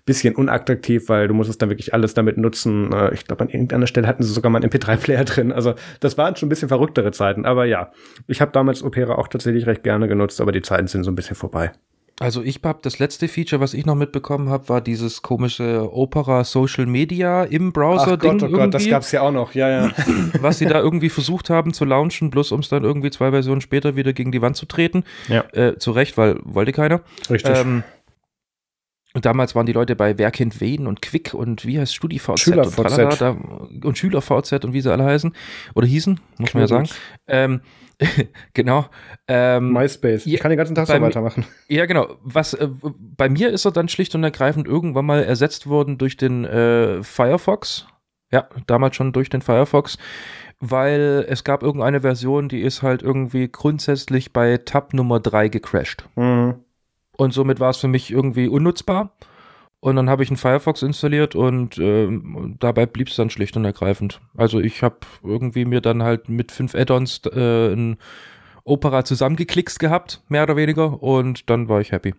bisschen 0.04 0.34
unattraktiv, 0.34 1.08
weil 1.08 1.26
du 1.26 1.32
musstest 1.32 1.62
dann 1.62 1.70
wirklich 1.70 1.94
alles 1.94 2.12
damit 2.12 2.36
nutzen. 2.36 2.92
Äh, 2.92 3.14
ich 3.14 3.24
glaube, 3.24 3.44
an 3.44 3.48
irgendeiner 3.48 3.86
Stelle 3.86 4.06
hatten 4.06 4.22
sie 4.22 4.32
sogar 4.32 4.50
mal 4.50 4.62
einen 4.62 4.70
MP3-Player 4.70 5.24
drin. 5.24 5.52
Also 5.52 5.74
das 6.00 6.18
waren 6.18 6.36
schon 6.36 6.48
ein 6.48 6.50
bisschen 6.50 6.68
verrücktere 6.68 7.12
Zeiten. 7.12 7.46
Aber 7.46 7.64
ja, 7.64 7.90
ich 8.26 8.42
habe 8.42 8.52
damals 8.52 8.82
Opera 8.82 9.14
auch 9.14 9.28
tatsächlich 9.28 9.66
recht 9.66 9.82
gerne 9.84 10.06
genutzt, 10.06 10.40
aber 10.40 10.52
die 10.52 10.62
Zeiten 10.62 10.86
sind 10.86 11.04
so 11.04 11.10
ein 11.10 11.14
bisschen 11.14 11.36
vorbei. 11.36 11.72
Also 12.20 12.42
ich 12.42 12.60
habe 12.64 12.80
das 12.82 12.98
letzte 12.98 13.28
Feature, 13.28 13.60
was 13.60 13.74
ich 13.74 13.86
noch 13.86 13.94
mitbekommen 13.94 14.48
habe, 14.48 14.68
war 14.68 14.80
dieses 14.80 15.22
komische 15.22 15.88
Opera 15.92 16.42
Social 16.44 16.86
Media 16.86 17.44
im 17.44 17.72
Browser 17.72 18.14
Ach 18.14 18.18
Gott, 18.18 18.42
oh 18.42 18.48
Gott, 18.48 18.74
das 18.74 18.88
gab's 18.88 19.12
ja 19.12 19.22
auch 19.22 19.30
noch. 19.30 19.54
Ja, 19.54 19.68
ja. 19.68 19.90
was 20.40 20.58
sie 20.58 20.66
da 20.66 20.80
irgendwie 20.80 21.10
versucht 21.10 21.48
haben 21.48 21.72
zu 21.72 21.84
launchen, 21.84 22.30
bloß 22.30 22.52
um 22.52 22.60
es 22.60 22.68
dann 22.68 22.82
irgendwie 22.82 23.10
zwei 23.10 23.30
Versionen 23.30 23.60
später 23.60 23.94
wieder 23.94 24.12
gegen 24.12 24.32
die 24.32 24.42
Wand 24.42 24.56
zu 24.56 24.66
treten. 24.66 25.04
Ja. 25.28 25.44
Äh, 25.52 25.76
zu 25.78 25.92
Recht, 25.92 26.16
weil 26.18 26.40
wollte 26.42 26.72
keiner. 26.72 27.02
Richtig. 27.30 27.56
Ähm, 27.56 27.84
und 29.18 29.24
damals 29.24 29.56
waren 29.56 29.66
die 29.66 29.72
Leute 29.72 29.96
bei 29.96 30.16
Wer 30.16 30.30
kennt 30.30 30.60
wen 30.60 30.86
und 30.86 31.02
Quick 31.02 31.34
und 31.34 31.66
wie 31.66 31.80
heißt 31.80 31.92
StudiVZ 31.92 32.38
SchülerVZ. 32.38 32.78
und, 32.78 32.86
tralala, 32.86 33.36
und 33.82 33.98
SchülerVZ 33.98 34.64
und 34.64 34.72
wie 34.72 34.80
sie 34.80 34.92
alle 34.92 35.02
heißen 35.02 35.34
oder 35.74 35.88
hießen, 35.88 36.20
muss 36.38 36.54
man 36.54 36.60
ja 36.60 36.68
sagen. 36.68 36.88
Ähm, 37.26 37.60
genau. 38.54 38.86
Ähm, 39.26 39.72
MySpace. 39.72 40.24
Ich 40.24 40.38
kann 40.38 40.50
den 40.50 40.56
ganzen 40.56 40.76
Tag 40.76 40.86
so 40.86 41.00
weitermachen. 41.00 41.44
Ja, 41.66 41.86
genau. 41.86 42.14
Was 42.22 42.54
äh, 42.54 42.68
bei 43.16 43.28
mir 43.28 43.50
ist 43.50 43.64
er 43.64 43.72
dann 43.72 43.88
schlicht 43.88 44.14
und 44.14 44.22
ergreifend 44.22 44.68
irgendwann 44.68 45.06
mal 45.06 45.24
ersetzt 45.24 45.66
worden 45.66 45.98
durch 45.98 46.16
den 46.16 46.44
äh, 46.44 47.02
Firefox. 47.02 47.88
Ja, 48.30 48.48
damals 48.68 48.94
schon 48.94 49.12
durch 49.12 49.30
den 49.30 49.42
Firefox, 49.42 49.98
weil 50.60 51.26
es 51.28 51.42
gab 51.42 51.64
irgendeine 51.64 52.02
Version, 52.02 52.48
die 52.48 52.60
ist 52.60 52.82
halt 52.82 53.02
irgendwie 53.02 53.48
grundsätzlich 53.50 54.32
bei 54.32 54.58
Tab 54.58 54.94
Nummer 54.94 55.18
3 55.18 55.48
gecrashed. 55.48 56.04
Mhm. 56.14 56.62
Und 57.18 57.34
somit 57.34 57.58
war 57.58 57.70
es 57.70 57.78
für 57.78 57.88
mich 57.88 58.10
irgendwie 58.12 58.48
unnutzbar. 58.48 59.12
Und 59.80 59.96
dann 59.96 60.08
habe 60.08 60.22
ich 60.22 60.30
einen 60.30 60.36
Firefox 60.36 60.82
installiert 60.82 61.34
und 61.34 61.78
äh, 61.78 62.08
dabei 62.58 62.86
blieb 62.86 63.08
es 63.08 63.16
dann 63.16 63.30
schlicht 63.30 63.56
und 63.56 63.64
ergreifend. 63.64 64.20
Also 64.36 64.60
ich 64.60 64.82
habe 64.82 64.98
irgendwie 65.22 65.64
mir 65.64 65.80
dann 65.80 66.02
halt 66.02 66.28
mit 66.28 66.50
fünf 66.50 66.74
Add-ons 66.74 67.22
äh, 67.26 67.72
ein 67.72 67.96
Opera 68.64 69.04
zusammengeklickst 69.04 69.78
gehabt, 69.78 70.22
mehr 70.28 70.44
oder 70.44 70.56
weniger, 70.56 71.02
und 71.02 71.48
dann 71.48 71.68
war 71.68 71.80
ich 71.80 71.92
happy. 71.92 72.14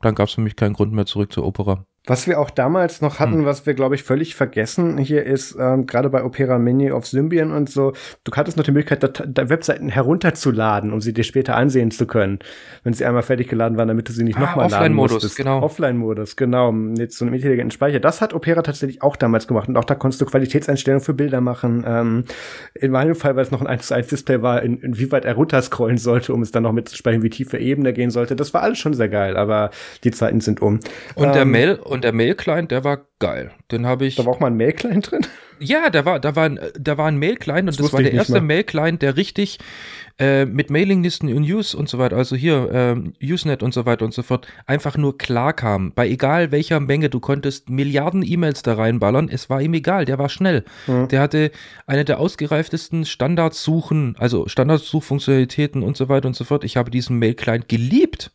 Dann 0.00 0.14
gab 0.14 0.28
es 0.28 0.34
für 0.34 0.40
mich 0.40 0.56
keinen 0.56 0.74
Grund 0.74 0.92
mehr 0.92 1.06
zurück 1.06 1.32
zur 1.32 1.44
Opera. 1.46 1.86
Was 2.04 2.26
wir 2.26 2.40
auch 2.40 2.50
damals 2.50 3.00
noch 3.00 3.20
hatten, 3.20 3.38
hm. 3.38 3.44
was 3.44 3.64
wir, 3.64 3.74
glaube 3.74 3.94
ich, 3.94 4.02
völlig 4.02 4.34
vergessen 4.34 4.98
hier 4.98 5.24
ist, 5.24 5.56
ähm, 5.56 5.86
gerade 5.86 6.10
bei 6.10 6.24
Opera 6.24 6.58
Mini 6.58 6.90
auf 6.90 7.06
Symbian 7.06 7.52
und 7.52 7.70
so, 7.70 7.92
du 8.24 8.32
hattest 8.32 8.56
noch 8.56 8.64
die 8.64 8.72
Möglichkeit, 8.72 9.04
da, 9.04 9.24
da 9.24 9.48
Webseiten 9.48 9.88
herunterzuladen, 9.88 10.92
um 10.92 11.00
sie 11.00 11.12
dir 11.12 11.22
später 11.22 11.54
ansehen 11.54 11.92
zu 11.92 12.08
können, 12.08 12.40
wenn 12.82 12.92
sie 12.92 13.04
einmal 13.04 13.22
fertig 13.22 13.48
geladen 13.48 13.78
waren, 13.78 13.86
damit 13.86 14.08
du 14.08 14.12
sie 14.12 14.24
nicht 14.24 14.36
ah, 14.36 14.40
nochmal 14.40 14.68
laden 14.68 14.94
musst. 14.94 15.14
Offline-Modus, 15.14 15.34
genau. 15.36 15.62
Offline-Modus, 15.62 16.34
genau, 16.34 16.72
mit 16.72 17.12
so 17.12 17.24
einem 17.24 17.34
intelligenten 17.34 17.70
Speicher. 17.70 18.00
Das 18.00 18.20
hat 18.20 18.34
Opera 18.34 18.62
tatsächlich 18.62 19.00
auch 19.00 19.14
damals 19.14 19.46
gemacht 19.46 19.68
und 19.68 19.76
auch 19.76 19.84
da 19.84 19.94
konntest 19.94 20.20
du 20.20 20.26
Qualitätseinstellungen 20.26 21.04
für 21.04 21.14
Bilder 21.14 21.40
machen. 21.40 21.84
Ähm, 21.86 22.24
in 22.74 22.90
meinem 22.90 23.14
Fall, 23.14 23.36
weil 23.36 23.44
es 23.44 23.52
noch 23.52 23.60
ein 23.60 23.68
1 23.68 23.86
zu 23.86 23.94
1 23.94 24.08
Display 24.08 24.42
war, 24.42 24.60
in, 24.62 24.78
inwieweit 24.78 25.24
er 25.24 25.34
runterscrollen 25.34 25.98
sollte, 25.98 26.34
um 26.34 26.42
es 26.42 26.50
dann 26.50 26.64
noch 26.64 26.72
mitzuspeichern, 26.72 27.22
wie 27.22 27.30
tiefe 27.30 27.58
Ebene 27.58 27.92
gehen 27.92 28.10
sollte. 28.10 28.34
Das 28.34 28.52
war 28.52 28.62
alles 28.62 28.78
schon 28.78 28.94
sehr 28.94 29.08
geil, 29.08 29.36
aber 29.36 29.70
die 30.02 30.10
Zeiten 30.10 30.40
sind 30.40 30.60
um. 30.60 30.80
Und 31.14 31.26
ähm, 31.26 31.32
der 31.32 31.44
Mail 31.44 31.78
und 31.92 32.04
der 32.04 32.12
Mail-Client, 32.12 32.70
der 32.70 32.84
war 32.84 33.06
geil. 33.18 33.50
Den 33.70 33.86
habe 33.86 34.06
ich. 34.06 34.16
Da 34.16 34.24
war 34.24 34.32
auch 34.32 34.40
mal 34.40 34.48
ein 34.48 34.56
Mail-Client 34.56 35.10
drin? 35.10 35.26
Ja, 35.60 35.90
da 35.90 36.04
war, 36.04 36.18
da 36.18 36.34
war, 36.34 36.48
da 36.48 36.98
war 36.98 37.06
ein 37.06 37.18
Mail-Client 37.18 37.68
und 37.68 37.78
das, 37.78 37.86
das 37.86 37.92
war 37.92 38.02
der 38.02 38.12
erste 38.12 38.40
Mail-Client, 38.40 39.02
der 39.02 39.16
richtig 39.16 39.58
äh, 40.18 40.44
mit 40.44 40.70
Mailinglisten 40.70 41.32
und 41.32 41.42
News 41.42 41.74
und 41.74 41.88
so 41.88 41.98
weiter, 41.98 42.16
also 42.16 42.34
hier 42.36 43.04
äh, 43.22 43.32
Usenet 43.32 43.62
und 43.62 43.72
so 43.72 43.86
weiter 43.86 44.04
und 44.04 44.12
so 44.12 44.22
fort, 44.22 44.46
einfach 44.66 44.96
nur 44.96 45.18
klar 45.18 45.52
kam. 45.52 45.92
Bei 45.92 46.08
egal 46.08 46.50
welcher 46.50 46.80
Menge, 46.80 47.10
du 47.10 47.20
konntest 47.20 47.70
Milliarden 47.70 48.22
E-Mails 48.26 48.62
da 48.62 48.74
reinballern, 48.74 49.28
es 49.28 49.50
war 49.50 49.62
ihm 49.62 49.74
egal, 49.74 50.04
der 50.04 50.18
war 50.18 50.28
schnell. 50.28 50.64
Mhm. 50.86 51.08
Der 51.08 51.20
hatte 51.20 51.50
eine 51.86 52.04
der 52.04 52.18
ausgereiftesten 52.18 53.04
Standardsuchen, 53.04 54.16
also 54.18 54.48
Standardsuchfunktionalitäten 54.48 55.82
und 55.82 55.96
so 55.96 56.08
weiter 56.08 56.26
und 56.28 56.34
so 56.34 56.44
fort. 56.44 56.64
Ich 56.64 56.76
habe 56.76 56.90
diesen 56.90 57.18
Mail-Client 57.18 57.68
geliebt. 57.68 58.32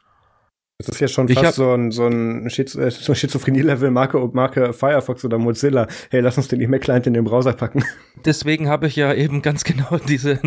Das 0.80 0.90
ist 0.90 1.00
ja 1.00 1.08
schon 1.08 1.28
fast 1.28 1.56
so 1.56 1.74
ein, 1.74 1.90
so 1.90 2.06
ein, 2.06 2.52
Schiz 2.52 2.76
äh, 2.76 2.92
so 2.92 3.12
ein 3.12 3.16
Schizophrenie-Level 3.16 3.90
Marke, 3.90 4.20
Marke 4.34 4.74
Firefox 4.74 5.26
oder 5.26 5.40
Mozilla. 5.40 5.88
Hey, 6.12 6.20
lass 6.20 6.38
uns 6.38 6.50
den 6.50 6.62
E-Mail-Client 6.62 7.08
in 7.08 7.16
den 7.16 7.24
Browser 7.24 7.54
packen. 7.54 7.84
Deswegen 8.26 8.70
habe 8.70 8.86
ich 8.86 8.96
ja 8.96 9.12
eben 9.12 9.42
ganz 9.42 9.64
genau 9.64 9.98
diese, 10.08 10.40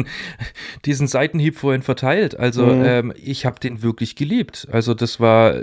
diesen 0.85 1.09
Seitenhieb 1.09 1.57
vorhin 1.57 1.83
verteilt. 1.83 2.39
Also 2.39 2.65
mhm. 2.65 2.85
ähm, 2.85 3.13
ich 3.17 3.45
habe 3.45 3.59
den 3.59 3.83
wirklich 3.83 4.15
geliebt. 4.15 4.69
Also 4.71 4.95
das 4.95 5.19
war, 5.19 5.57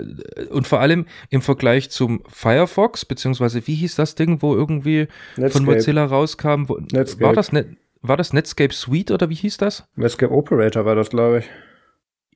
und 0.50 0.66
vor 0.66 0.80
allem 0.80 1.06
im 1.30 1.40
Vergleich 1.40 1.88
zum 1.88 2.22
Firefox, 2.28 3.06
beziehungsweise 3.06 3.66
wie 3.66 3.74
hieß 3.74 3.94
das 3.94 4.16
Ding, 4.16 4.42
wo 4.42 4.54
irgendwie 4.54 5.08
Netscape. 5.38 5.50
von 5.50 5.64
Mozilla 5.64 6.04
rauskam? 6.04 6.68
Wo, 6.68 6.74
war 6.74 7.32
das 7.32 7.52
Net, 7.52 7.68
war 8.02 8.18
das 8.18 8.34
Netscape 8.34 8.74
Suite 8.74 9.12
oder 9.12 9.30
wie 9.30 9.34
hieß 9.34 9.56
das? 9.56 9.88
Netscape 9.96 10.30
Operator 10.34 10.84
war 10.84 10.94
das, 10.94 11.08
glaube 11.08 11.38
ich 11.38 11.46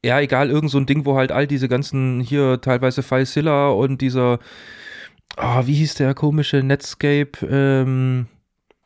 ja, 0.04 0.20
egal, 0.20 0.50
irgend 0.50 0.70
so 0.70 0.78
ein 0.78 0.86
Ding, 0.86 1.04
wo 1.06 1.16
halt 1.16 1.32
all 1.32 1.46
diese 1.46 1.68
ganzen 1.68 2.20
hier 2.20 2.60
teilweise 2.60 3.02
FileZilla 3.02 3.68
und 3.68 4.00
dieser, 4.00 4.38
oh, 5.36 5.66
wie 5.66 5.74
hieß 5.74 5.94
der 5.94 6.14
komische 6.14 6.62
Netscape, 6.62 7.32
ähm, 7.48 8.26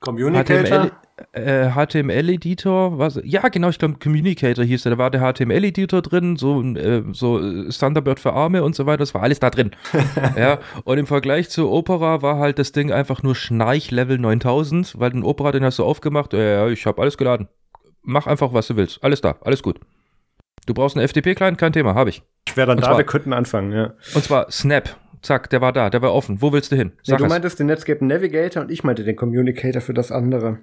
Communicator? 0.00 0.90
HTML, 0.90 0.92
äh, 1.32 1.70
HTML-Editor, 1.70 2.98
was? 2.98 3.18
Ja, 3.24 3.48
genau, 3.48 3.70
ich 3.70 3.78
glaube 3.78 3.96
Communicator 3.98 4.64
hieß 4.64 4.82
der. 4.82 4.92
Da 4.92 4.98
war 4.98 5.10
der 5.10 5.20
HTML-Editor 5.22 6.02
drin, 6.02 6.36
so, 6.36 6.62
äh, 6.62 7.02
so 7.12 7.38
Thunderbird 7.70 8.20
für 8.20 8.34
Arme 8.34 8.62
und 8.62 8.74
so 8.74 8.84
weiter. 8.84 8.98
Das 8.98 9.14
war 9.14 9.22
alles 9.22 9.40
da 9.40 9.48
drin. 9.48 9.70
ja, 10.36 10.58
und 10.84 10.98
im 10.98 11.06
Vergleich 11.06 11.48
zu 11.48 11.70
Opera 11.70 12.20
war 12.20 12.38
halt 12.38 12.58
das 12.58 12.72
Ding 12.72 12.92
einfach 12.92 13.22
nur 13.22 13.34
Schnarch-Level 13.34 14.18
9000, 14.18 14.98
weil 14.98 15.10
den 15.10 15.24
Opera, 15.24 15.52
den 15.52 15.64
hast 15.64 15.78
du 15.78 15.84
aufgemacht. 15.84 16.34
Ja, 16.34 16.40
ja, 16.40 16.68
ich 16.68 16.84
habe 16.84 17.00
alles 17.00 17.16
geladen. 17.16 17.48
Mach 18.02 18.26
einfach, 18.26 18.52
was 18.52 18.68
du 18.68 18.76
willst. 18.76 19.02
Alles 19.02 19.22
da, 19.22 19.36
alles 19.40 19.62
gut. 19.62 19.80
Du 20.66 20.74
brauchst 20.74 20.96
einen 20.96 21.06
FTP-Client, 21.06 21.58
kein 21.58 21.72
Thema, 21.72 21.94
habe 21.94 22.10
ich. 22.10 22.22
Ich 22.48 22.56
wäre 22.56 22.66
dann 22.66 22.78
und 22.78 22.82
da, 22.82 22.88
zwar, 22.88 22.98
wir 22.98 23.06
könnten 23.06 23.32
anfangen, 23.32 23.72
ja. 23.72 23.94
Und 24.14 24.24
zwar 24.24 24.50
Snap. 24.50 24.96
Zack, 25.22 25.50
der 25.50 25.60
war 25.60 25.72
da, 25.72 25.90
der 25.90 26.02
war 26.02 26.12
offen. 26.12 26.42
Wo 26.42 26.52
willst 26.52 26.70
du 26.70 26.76
hin? 26.76 26.92
Sag 27.02 27.14
nee, 27.14 27.18
du 27.18 27.24
es. 27.24 27.30
meintest 27.30 27.58
den 27.58 27.66
Netscape 27.66 28.04
Navigator 28.04 28.62
und 28.62 28.70
ich 28.70 28.84
meinte 28.84 29.02
den 29.02 29.16
Communicator 29.16 29.80
für 29.80 29.94
das 29.94 30.12
andere. 30.12 30.58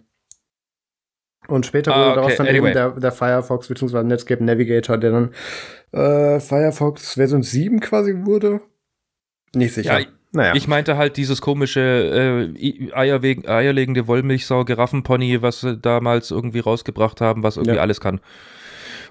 Und 1.48 1.66
später 1.66 1.94
ah, 1.94 2.06
wurde 2.06 2.16
daraus 2.16 2.36
dann 2.38 2.48
anyway. 2.48 2.70
eben 2.70 2.74
der, 2.74 2.92
der 2.92 3.12
Firefox 3.12 3.68
bzw. 3.68 4.04
Netscape 4.04 4.44
Navigator, 4.44 4.98
der 4.98 5.12
dann 5.12 5.32
äh, 5.92 6.40
Firefox 6.40 7.16
Version 7.16 7.44
7 7.44 7.80
quasi 7.82 8.14
wurde. 8.24 8.62
Nicht 9.54 9.74
sicher. 9.74 10.00
Ja, 10.00 10.06
naja. 10.32 10.56
Ich 10.56 10.68
meinte 10.68 10.98
halt 10.98 11.18
dieses 11.18 11.42
komische 11.42 12.54
äh, 12.56 12.94
eierlegende 12.94 14.08
Wollmilchsau-Giraffenpony, 14.08 15.42
was 15.42 15.62
sie 15.62 15.78
damals 15.78 16.32
irgendwie 16.32 16.60
rausgebracht 16.60 17.20
haben, 17.20 17.44
was 17.44 17.58
irgendwie 17.58 17.76
ja. 17.76 17.82
alles 17.82 18.00
kann 18.00 18.22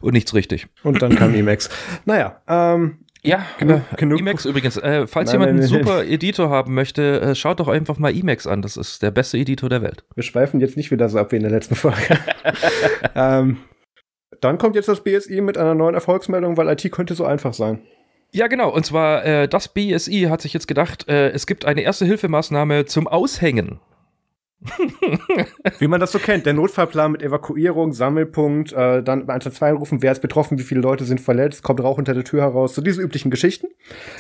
und 0.03 0.13
nichts 0.13 0.35
richtig. 0.35 0.67
Und 0.83 1.03
dann 1.03 1.15
kam 1.17 1.35
Emacs. 1.35 1.71
Naja, 2.05 2.43
ähm, 2.49 2.99
ja, 3.25 3.47
genug, 3.59 3.83
äh, 3.93 3.97
genug. 3.97 4.19
Emacs 4.21 4.45
übrigens. 4.45 4.77
Äh, 4.77 5.07
falls 5.07 5.33
nein, 5.33 5.41
jemand 5.41 5.61
einen 5.61 5.69
super 5.69 6.05
Editor 6.05 6.51
haben 6.51 6.75
möchte, 6.75 7.21
äh, 7.21 7.35
schaut 7.35 7.61
doch 7.61 7.69
einfach 7.69 7.99
mal 7.99 8.13
Emacs 8.15 8.47
an. 8.47 8.63
Das 8.63 8.77
ist 8.77 9.03
der 9.03 9.13
beste 9.13 9.39
Editor 9.39 9.69
der 9.69 9.81
Welt. 9.81 10.05
Wir 10.15 10.25
schweifen 10.25 10.61
jetzt 10.61 10.77
nicht 10.77 10.91
wieder 10.91 11.09
so 11.09 11.19
ab 11.19 11.31
wie 11.31 11.37
in 11.37 11.43
der 11.43 11.53
letzten 11.53 11.77
Folge. 11.77 12.19
ähm, 13.15 13.59
dann 14.41 14.59
kommt 14.59 14.75
jetzt 14.75 14.89
das 14.89 15.05
BSI 15.05 15.41
mit 15.41 15.57
einer 15.57 15.75
neuen 15.75 15.95
Erfolgsmeldung, 15.95 16.57
weil 16.57 16.69
IT 16.69 16.91
könnte 16.91 17.15
so 17.15 17.25
einfach 17.25 17.55
sein. 17.55 17.81
Ja, 18.33 18.49
genau. 18.49 18.71
Und 18.71 18.85
zwar, 18.85 19.25
äh, 19.25 19.47
das 19.47 19.69
BSI 19.69 20.27
hat 20.29 20.41
sich 20.41 20.53
jetzt 20.53 20.67
gedacht, 20.67 21.09
äh, 21.09 21.31
es 21.31 21.47
gibt 21.47 21.65
eine 21.65 21.83
erste 21.83 22.07
Hilfemaßnahme 22.07 22.87
zum 22.87 23.07
Aushängen. 23.07 23.79
wie 25.79 25.89
man 25.89 26.01
das 26.01 26.13
so 26.13 26.19
kennt, 26.19 26.47
der 26.47 26.53
Notfallplan 26.53 27.13
mit 27.13 27.23
Evakuierung, 27.23 27.93
Sammelpunkt, 27.93 28.73
äh, 28.73 29.03
dann 29.03 29.27
bei 29.27 29.35
112 29.35 29.79
rufen, 29.79 30.03
wer 30.03 30.13
ist 30.13 30.23
betroffen, 30.23 30.59
wie 30.59 30.63
viele 30.63 30.81
Leute 30.81 31.05
sind 31.05 31.21
verletzt, 31.21 31.63
kommt 31.63 31.83
Rauch 31.83 31.99
unter 31.99 32.15
der 32.15 32.25
Tür 32.25 32.43
heraus, 32.43 32.75
so 32.75 32.83
diese 32.83 33.03
üblichen 33.03 33.31
Geschichten. 33.31 33.69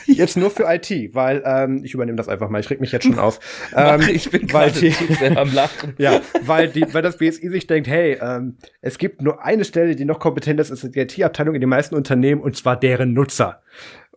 Jetzt 0.06 0.36
nur 0.36 0.50
für 0.50 0.64
IT, 0.64 1.14
weil 1.14 1.42
ähm, 1.44 1.82
ich 1.84 1.94
übernehme 1.94 2.16
das 2.16 2.28
einfach 2.28 2.48
mal, 2.48 2.60
ich 2.60 2.70
reg 2.70 2.80
mich 2.80 2.92
jetzt 2.92 3.04
schon 3.04 3.18
auf. 3.18 3.40
Ähm, 3.74 4.02
ich 4.12 4.30
bin 4.30 4.52
weil 4.52 4.70
die, 4.70 4.94
am 5.36 5.52
Lachen. 5.52 5.94
Ja, 5.98 6.20
weil, 6.42 6.68
die, 6.68 6.84
weil 6.92 7.02
das 7.02 7.16
BSI 7.16 7.48
sich 7.48 7.66
denkt, 7.66 7.88
hey, 7.88 8.18
ähm, 8.20 8.56
es 8.80 8.98
gibt 8.98 9.22
nur 9.22 9.44
eine 9.44 9.64
Stelle, 9.64 9.96
die 9.96 10.04
noch 10.04 10.18
kompetent 10.18 10.60
ist, 10.60 10.70
ist 10.70 10.94
die 10.94 11.00
IT-Abteilung 11.00 11.54
in 11.54 11.60
den 11.60 11.70
meisten 11.70 11.94
Unternehmen 11.94 12.40
und 12.40 12.56
zwar 12.56 12.78
deren 12.78 13.12
Nutzer 13.12 13.62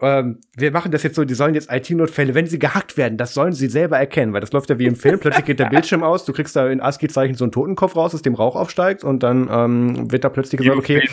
ähm, 0.01 0.39
wir 0.55 0.71
machen 0.71 0.91
das 0.91 1.03
jetzt 1.03 1.15
so, 1.15 1.23
die 1.23 1.33
sollen 1.33 1.53
jetzt 1.53 1.71
IT-Notfälle, 1.71 2.35
wenn 2.35 2.47
sie 2.47 2.59
gehackt 2.59 2.97
werden, 2.97 3.17
das 3.17 3.33
sollen 3.33 3.53
sie 3.53 3.67
selber 3.67 3.97
erkennen, 3.97 4.33
weil 4.33 4.41
das 4.41 4.51
läuft 4.51 4.69
ja 4.69 4.77
wie 4.77 4.85
im 4.85 4.95
Film, 4.95 5.19
plötzlich 5.19 5.45
geht 5.45 5.59
der 5.59 5.65
Bildschirm 5.69 6.03
aus, 6.03 6.25
du 6.25 6.33
kriegst 6.33 6.55
da 6.55 6.67
in 6.67 6.81
ASCII-Zeichen 6.81 7.35
so 7.35 7.45
einen 7.45 7.51
Totenkopf 7.51 7.95
raus, 7.95 8.13
aus 8.13 8.21
dem 8.21 8.35
Rauch 8.35 8.55
aufsteigt 8.55 9.03
und 9.03 9.23
dann 9.23 9.47
ähm, 9.49 10.11
wird 10.11 10.23
da 10.23 10.29
plötzlich 10.29 10.59
gesagt, 10.59 10.77
okay, 10.77 11.07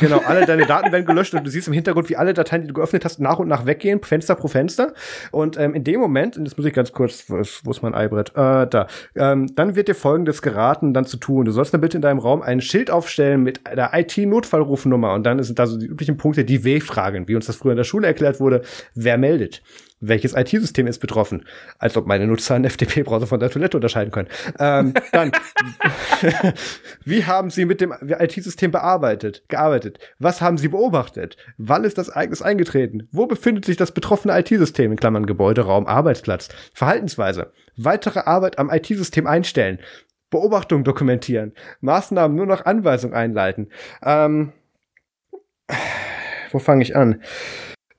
genau, 0.00 0.18
alle 0.26 0.46
deine 0.46 0.66
Daten 0.66 0.90
werden 0.90 1.06
gelöscht 1.06 1.34
und 1.34 1.44
du 1.44 1.50
siehst 1.50 1.68
im 1.68 1.74
Hintergrund, 1.74 2.08
wie 2.08 2.16
alle 2.16 2.34
Dateien, 2.34 2.62
die 2.62 2.68
du 2.68 2.74
geöffnet 2.74 3.04
hast, 3.04 3.20
nach 3.20 3.38
und 3.38 3.48
nach 3.48 3.66
weggehen, 3.66 4.02
Fenster 4.02 4.34
pro 4.34 4.48
Fenster. 4.48 4.92
Und 5.30 5.58
ähm, 5.58 5.74
in 5.74 5.84
dem 5.84 6.00
Moment, 6.00 6.36
und 6.36 6.44
das 6.44 6.56
muss 6.56 6.66
ich 6.66 6.72
ganz 6.72 6.92
kurz, 6.92 7.24
wo 7.28 7.36
ist, 7.36 7.64
wo 7.64 7.70
ist 7.70 7.82
mein 7.82 7.94
Eibrett, 7.94 8.30
äh, 8.30 8.66
da, 8.66 8.86
ähm, 9.14 9.54
dann 9.54 9.76
wird 9.76 9.88
dir 9.88 9.94
folgendes 9.94 10.42
geraten, 10.42 10.94
dann 10.94 11.04
zu 11.04 11.16
tun, 11.16 11.44
du 11.44 11.52
sollst 11.52 11.72
dann 11.72 11.80
bitte 11.80 11.98
in 11.98 12.02
deinem 12.02 12.18
Raum 12.18 12.42
ein 12.42 12.60
Schild 12.60 12.90
aufstellen 12.90 13.42
mit 13.42 13.60
der 13.66 13.90
IT-Notfallrufnummer 13.94 15.14
und 15.14 15.24
dann 15.24 15.42
sind 15.42 15.58
da 15.58 15.66
so 15.66 15.78
die 15.78 15.86
üblichen 15.86 16.16
Punkte, 16.16 16.44
die 16.44 16.64
W-Fragen, 16.64 17.28
wie 17.28 17.36
uns 17.36 17.46
das 17.46 17.56
früher 17.56 17.72
in 17.72 17.76
der 17.76 17.83
der 17.84 17.88
Schule 17.88 18.06
erklärt 18.06 18.40
wurde, 18.40 18.62
wer 18.94 19.18
meldet. 19.18 19.62
Welches 20.06 20.34
IT-System 20.34 20.86
ist 20.86 20.98
betroffen? 20.98 21.46
Als 21.78 21.96
ob 21.96 22.06
meine 22.06 22.26
Nutzer 22.26 22.54
einen 22.54 22.68
FTP-Browser 22.68 23.26
von 23.26 23.40
der 23.40 23.48
Toilette 23.48 23.76
unterscheiden 23.78 24.10
können. 24.10 24.28
Ähm, 24.58 24.92
dann, 25.12 25.32
wie 27.04 27.24
haben 27.24 27.48
Sie 27.48 27.64
mit 27.64 27.80
dem 27.80 27.94
IT-System 28.02 28.70
bearbeitet, 28.70 29.44
gearbeitet? 29.48 29.98
Was 30.18 30.42
haben 30.42 30.58
Sie 30.58 30.68
beobachtet? 30.68 31.38
Wann 31.56 31.84
ist 31.84 31.96
das 31.96 32.08
Ereignis 32.08 32.42
eingetreten? 32.42 33.08
Wo 33.12 33.26
befindet 33.26 33.64
sich 33.64 33.76
das 33.76 33.92
betroffene 33.92 34.38
IT-System? 34.38 34.92
In 34.92 34.98
Klammern 34.98 35.26
Gebäude, 35.26 35.62
Raum, 35.62 35.86
Arbeitsplatz. 35.86 36.48
Verhaltensweise. 36.74 37.52
Weitere 37.76 38.20
Arbeit 38.20 38.58
am 38.58 38.70
IT-System 38.70 39.26
einstellen. 39.26 39.78
Beobachtung 40.28 40.84
dokumentieren. 40.84 41.54
Maßnahmen 41.80 42.36
nur 42.36 42.46
nach 42.46 42.66
Anweisung 42.66 43.14
einleiten. 43.14 43.70
Ähm, 44.02 44.52
wo 46.50 46.58
fange 46.58 46.82
ich 46.82 46.94
an? 46.94 47.22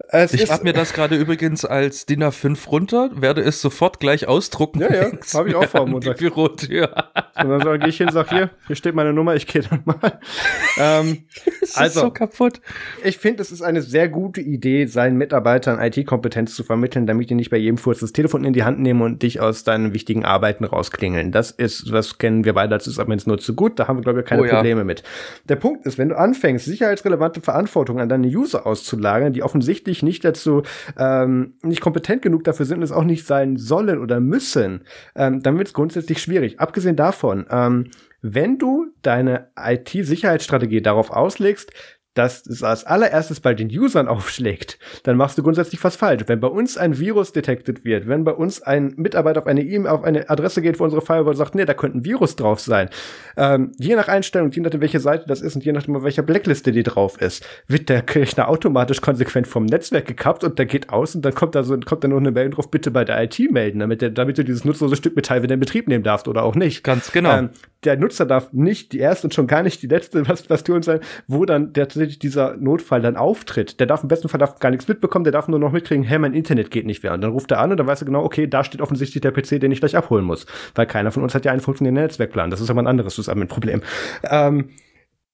Es 0.09 0.33
ich 0.33 0.41
schreibe 0.43 0.63
mir 0.63 0.73
das 0.73 0.93
gerade 0.93 1.15
übrigens 1.15 1.65
als 1.65 2.05
DIN 2.05 2.23
A5 2.23 2.67
runter, 2.67 3.09
werde 3.15 3.41
es 3.41 3.61
sofort 3.61 3.99
gleich 3.99 4.27
ausdrucken. 4.27 4.81
Ja, 4.81 4.93
ja, 4.93 5.11
habe 5.33 5.49
ich 5.49 5.55
auch 5.55 5.65
vor 5.65 5.85
dem 5.85 5.99
Die 5.99 6.11
Bürotür. 6.11 6.89
Und 7.35 7.49
dann 7.49 7.61
sage 7.61 7.87
ich 7.87 7.97
hin, 7.97 8.09
sag 8.11 8.29
hier, 8.29 8.51
hier 8.67 8.75
steht 8.75 8.95
meine 8.95 9.13
Nummer, 9.13 9.35
ich 9.35 9.47
gehe 9.47 9.63
dann 9.63 9.81
mal. 9.85 10.19
ähm, 10.79 11.25
das 11.59 11.75
also, 11.75 12.01
so 12.01 12.11
kaputt. 12.11 12.61
Ich 13.03 13.17
finde, 13.17 13.41
es 13.41 13.51
ist 13.51 13.61
eine 13.61 13.81
sehr 13.81 14.07
gute 14.07 14.41
Idee, 14.41 14.85
seinen 14.85 15.17
Mitarbeitern 15.17 15.79
IT-Kompetenz 15.81 16.55
zu 16.55 16.63
vermitteln, 16.63 17.07
damit 17.07 17.29
die 17.29 17.35
nicht 17.35 17.49
bei 17.49 17.57
jedem 17.57 17.77
Furz 17.77 17.99
das 17.99 18.13
Telefon 18.13 18.45
in 18.45 18.53
die 18.53 18.63
Hand 18.63 18.79
nehmen 18.79 19.01
und 19.01 19.23
dich 19.23 19.39
aus 19.39 19.63
deinen 19.63 19.93
wichtigen 19.93 20.23
Arbeiten 20.23 20.65
rausklingeln. 20.65 21.31
Das 21.31 21.51
ist, 21.51 21.91
was 21.91 22.17
kennen 22.17 22.45
wir 22.45 22.53
beide 22.53 22.75
als 22.75 22.85
Sysadmins 22.85 23.25
nur 23.25 23.39
zu 23.39 23.55
gut, 23.55 23.79
da 23.79 23.87
haben 23.87 23.97
wir, 23.97 24.03
glaube 24.03 24.19
ich, 24.21 24.25
keine 24.25 24.43
oh, 24.43 24.47
Probleme 24.47 24.81
ja. 24.81 24.85
mit. 24.85 25.03
Der 25.49 25.55
Punkt 25.55 25.85
ist, 25.85 25.97
wenn 25.97 26.09
du 26.09 26.17
anfängst, 26.17 26.65
sicherheitsrelevante 26.65 27.41
Verantwortung 27.41 27.99
an 27.99 28.09
deine 28.09 28.27
User 28.27 28.65
auszulagern, 28.67 29.33
die 29.33 29.43
offensichtlich 29.43 29.94
nicht 30.03 30.25
dazu, 30.25 30.63
ähm, 30.97 31.53
nicht 31.63 31.81
kompetent 31.81 32.21
genug 32.21 32.43
dafür 32.43 32.65
sind 32.65 32.77
und 32.77 32.83
es 32.83 32.91
auch 32.91 33.03
nicht 33.03 33.25
sein 33.25 33.57
sollen 33.57 33.99
oder 33.99 34.19
müssen, 34.19 34.85
ähm, 35.15 35.41
dann 35.41 35.57
wird 35.57 35.67
es 35.67 35.73
grundsätzlich 35.73 36.21
schwierig. 36.21 36.59
Abgesehen 36.59 36.95
davon, 36.95 37.45
ähm, 37.49 37.91
wenn 38.21 38.57
du 38.57 38.87
deine 39.03 39.49
IT-Sicherheitsstrategie 39.55 40.81
darauf 40.81 41.11
auslegst, 41.11 41.71
dass 42.15 42.45
es 42.47 42.63
als 42.63 42.85
allererstes 42.85 43.39
bei 43.39 43.53
den 43.53 43.69
Usern 43.69 44.07
aufschlägt, 44.15 44.79
dann 45.03 45.17
machst 45.17 45.37
du 45.37 45.43
grundsätzlich 45.43 45.83
was 45.83 45.95
falsch. 45.95 46.23
Wenn 46.25 46.39
bei 46.39 46.47
uns 46.47 46.77
ein 46.77 46.97
Virus 46.97 47.31
detektet 47.31 47.85
wird, 47.85 48.07
wenn 48.07 48.23
bei 48.23 48.31
uns 48.31 48.61
ein 48.61 48.93
Mitarbeiter 48.97 49.41
auf 49.41 49.47
eine 49.47 49.61
E-Mail, 49.61 49.91
auf 49.91 50.03
eine 50.03 50.29
Adresse 50.29 50.61
geht, 50.61 50.79
wo 50.79 50.83
unsere 50.83 51.01
Firewall 51.01 51.35
sagt, 51.35 51.53
nee, 51.53 51.65
da 51.65 51.73
könnte 51.73 51.99
ein 51.99 52.05
Virus 52.05 52.35
drauf 52.35 52.59
sein, 52.59 52.89
ähm, 53.37 53.71
je 53.77 53.95
nach 53.95 54.07
Einstellung, 54.07 54.51
je 54.51 54.61
nachdem, 54.61 54.81
welche 54.81 54.99
Seite 54.99 55.25
das 55.27 55.41
ist 55.41 55.55
und 55.55 55.63
je 55.65 55.73
nachdem, 55.73 55.95
auf 55.95 56.03
welcher 56.03 56.23
Blackliste 56.23 56.71
die 56.71 56.83
drauf 56.83 57.21
ist, 57.21 57.45
wird 57.67 57.89
der 57.89 58.03
Rechner 58.15 58.47
automatisch 58.47 59.01
konsequent 59.01 59.47
vom 59.47 59.65
Netzwerk 59.65 60.07
gekappt 60.07 60.43
und 60.43 60.57
der 60.57 60.65
geht 60.65 60.89
aus 60.89 61.15
und 61.15 61.23
dann 61.23 61.35
kommt 61.35 61.53
da 61.53 61.63
so, 61.63 61.77
kommt 61.79 62.03
da 62.03 62.07
noch 62.07 62.17
eine 62.17 62.31
Mail 62.31 62.49
drauf, 62.49 62.71
bitte 62.71 62.91
bei 62.91 63.03
der 63.03 63.21
IT 63.21 63.39
melden, 63.51 63.79
damit, 63.79 64.01
der, 64.01 64.09
damit 64.09 64.37
du 64.37 64.43
dieses 64.43 64.63
nutzlose 64.63 64.95
Stück 64.95 65.15
Metall 65.15 65.43
wieder 65.43 65.53
in 65.53 65.59
Betrieb 65.59 65.87
nehmen 65.87 66.03
darfst 66.03 66.27
oder 66.27 66.43
auch 66.43 66.55
nicht. 66.55 66.83
Ganz 66.83 67.11
genau. 67.11 67.37
Ähm, 67.37 67.49
der 67.83 67.97
Nutzer 67.97 68.25
darf 68.25 68.51
nicht 68.51 68.93
die 68.93 68.99
erste 68.99 69.27
und 69.27 69.33
schon 69.33 69.47
gar 69.47 69.63
nicht 69.63 69.81
die 69.81 69.87
letzte 69.87 70.27
was, 70.27 70.49
was 70.49 70.63
tun 70.63 70.81
sein, 70.81 70.99
wo 71.27 71.45
dann 71.45 71.73
der, 71.73 71.87
tatsächlich 72.05 72.19
dieser 72.19 72.55
Notfall 72.57 73.01
dann 73.01 73.17
auftritt. 73.17 73.79
Der 73.79 73.87
darf 73.87 74.03
im 74.03 74.09
besten 74.09 74.29
Fall 74.29 74.39
gar 74.59 74.69
nichts 74.69 74.87
mitbekommen, 74.87 75.23
der 75.23 75.33
darf 75.33 75.47
nur 75.47 75.59
noch 75.59 75.71
mitkriegen, 75.71 76.03
hey, 76.03 76.19
mein 76.19 76.33
Internet 76.33 76.71
geht 76.71 76.85
nicht 76.85 77.03
mehr. 77.03 77.13
Und 77.13 77.21
dann 77.21 77.31
ruft 77.31 77.51
er 77.51 77.59
an 77.59 77.71
und 77.71 77.77
dann 77.77 77.87
weiß 77.87 78.01
er 78.01 78.05
genau, 78.05 78.23
okay, 78.23 78.47
da 78.47 78.63
steht 78.63 78.81
offensichtlich 78.81 79.21
der 79.21 79.31
PC, 79.31 79.59
den 79.59 79.71
ich 79.71 79.79
gleich 79.79 79.95
abholen 79.95 80.25
muss. 80.25 80.45
Weil 80.75 80.85
keiner 80.85 81.11
von 81.11 81.23
uns 81.23 81.33
hat 81.35 81.45
ja 81.45 81.51
einen 81.51 81.61
funktionierenden 81.61 82.03
Netzwerkplan. 82.03 82.49
Das 82.49 82.61
ist 82.61 82.69
aber 82.69 82.81
ein 82.81 82.87
anderes 82.87 83.15
Zusammenproblem. 83.15 83.81
Ähm, 84.23 84.69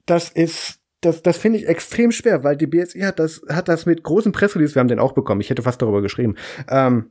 das 0.05 0.29
ist 0.29 0.79
das, 1.03 1.23
das 1.23 1.37
finde 1.37 1.57
ich 1.57 1.67
extrem 1.67 2.11
schwer, 2.11 2.43
weil 2.43 2.55
die 2.55 2.67
BSI 2.67 2.99
hat 2.99 3.17
das, 3.17 3.41
hat 3.49 3.67
das 3.67 3.87
mit 3.87 4.03
großen 4.03 4.31
Pressrelease, 4.31 4.75
wir 4.75 4.81
haben 4.81 4.87
den 4.87 4.99
auch 4.99 5.13
bekommen, 5.13 5.41
ich 5.41 5.49
hätte 5.49 5.63
fast 5.63 5.81
darüber 5.81 6.03
geschrieben, 6.03 6.35
ähm, 6.69 7.09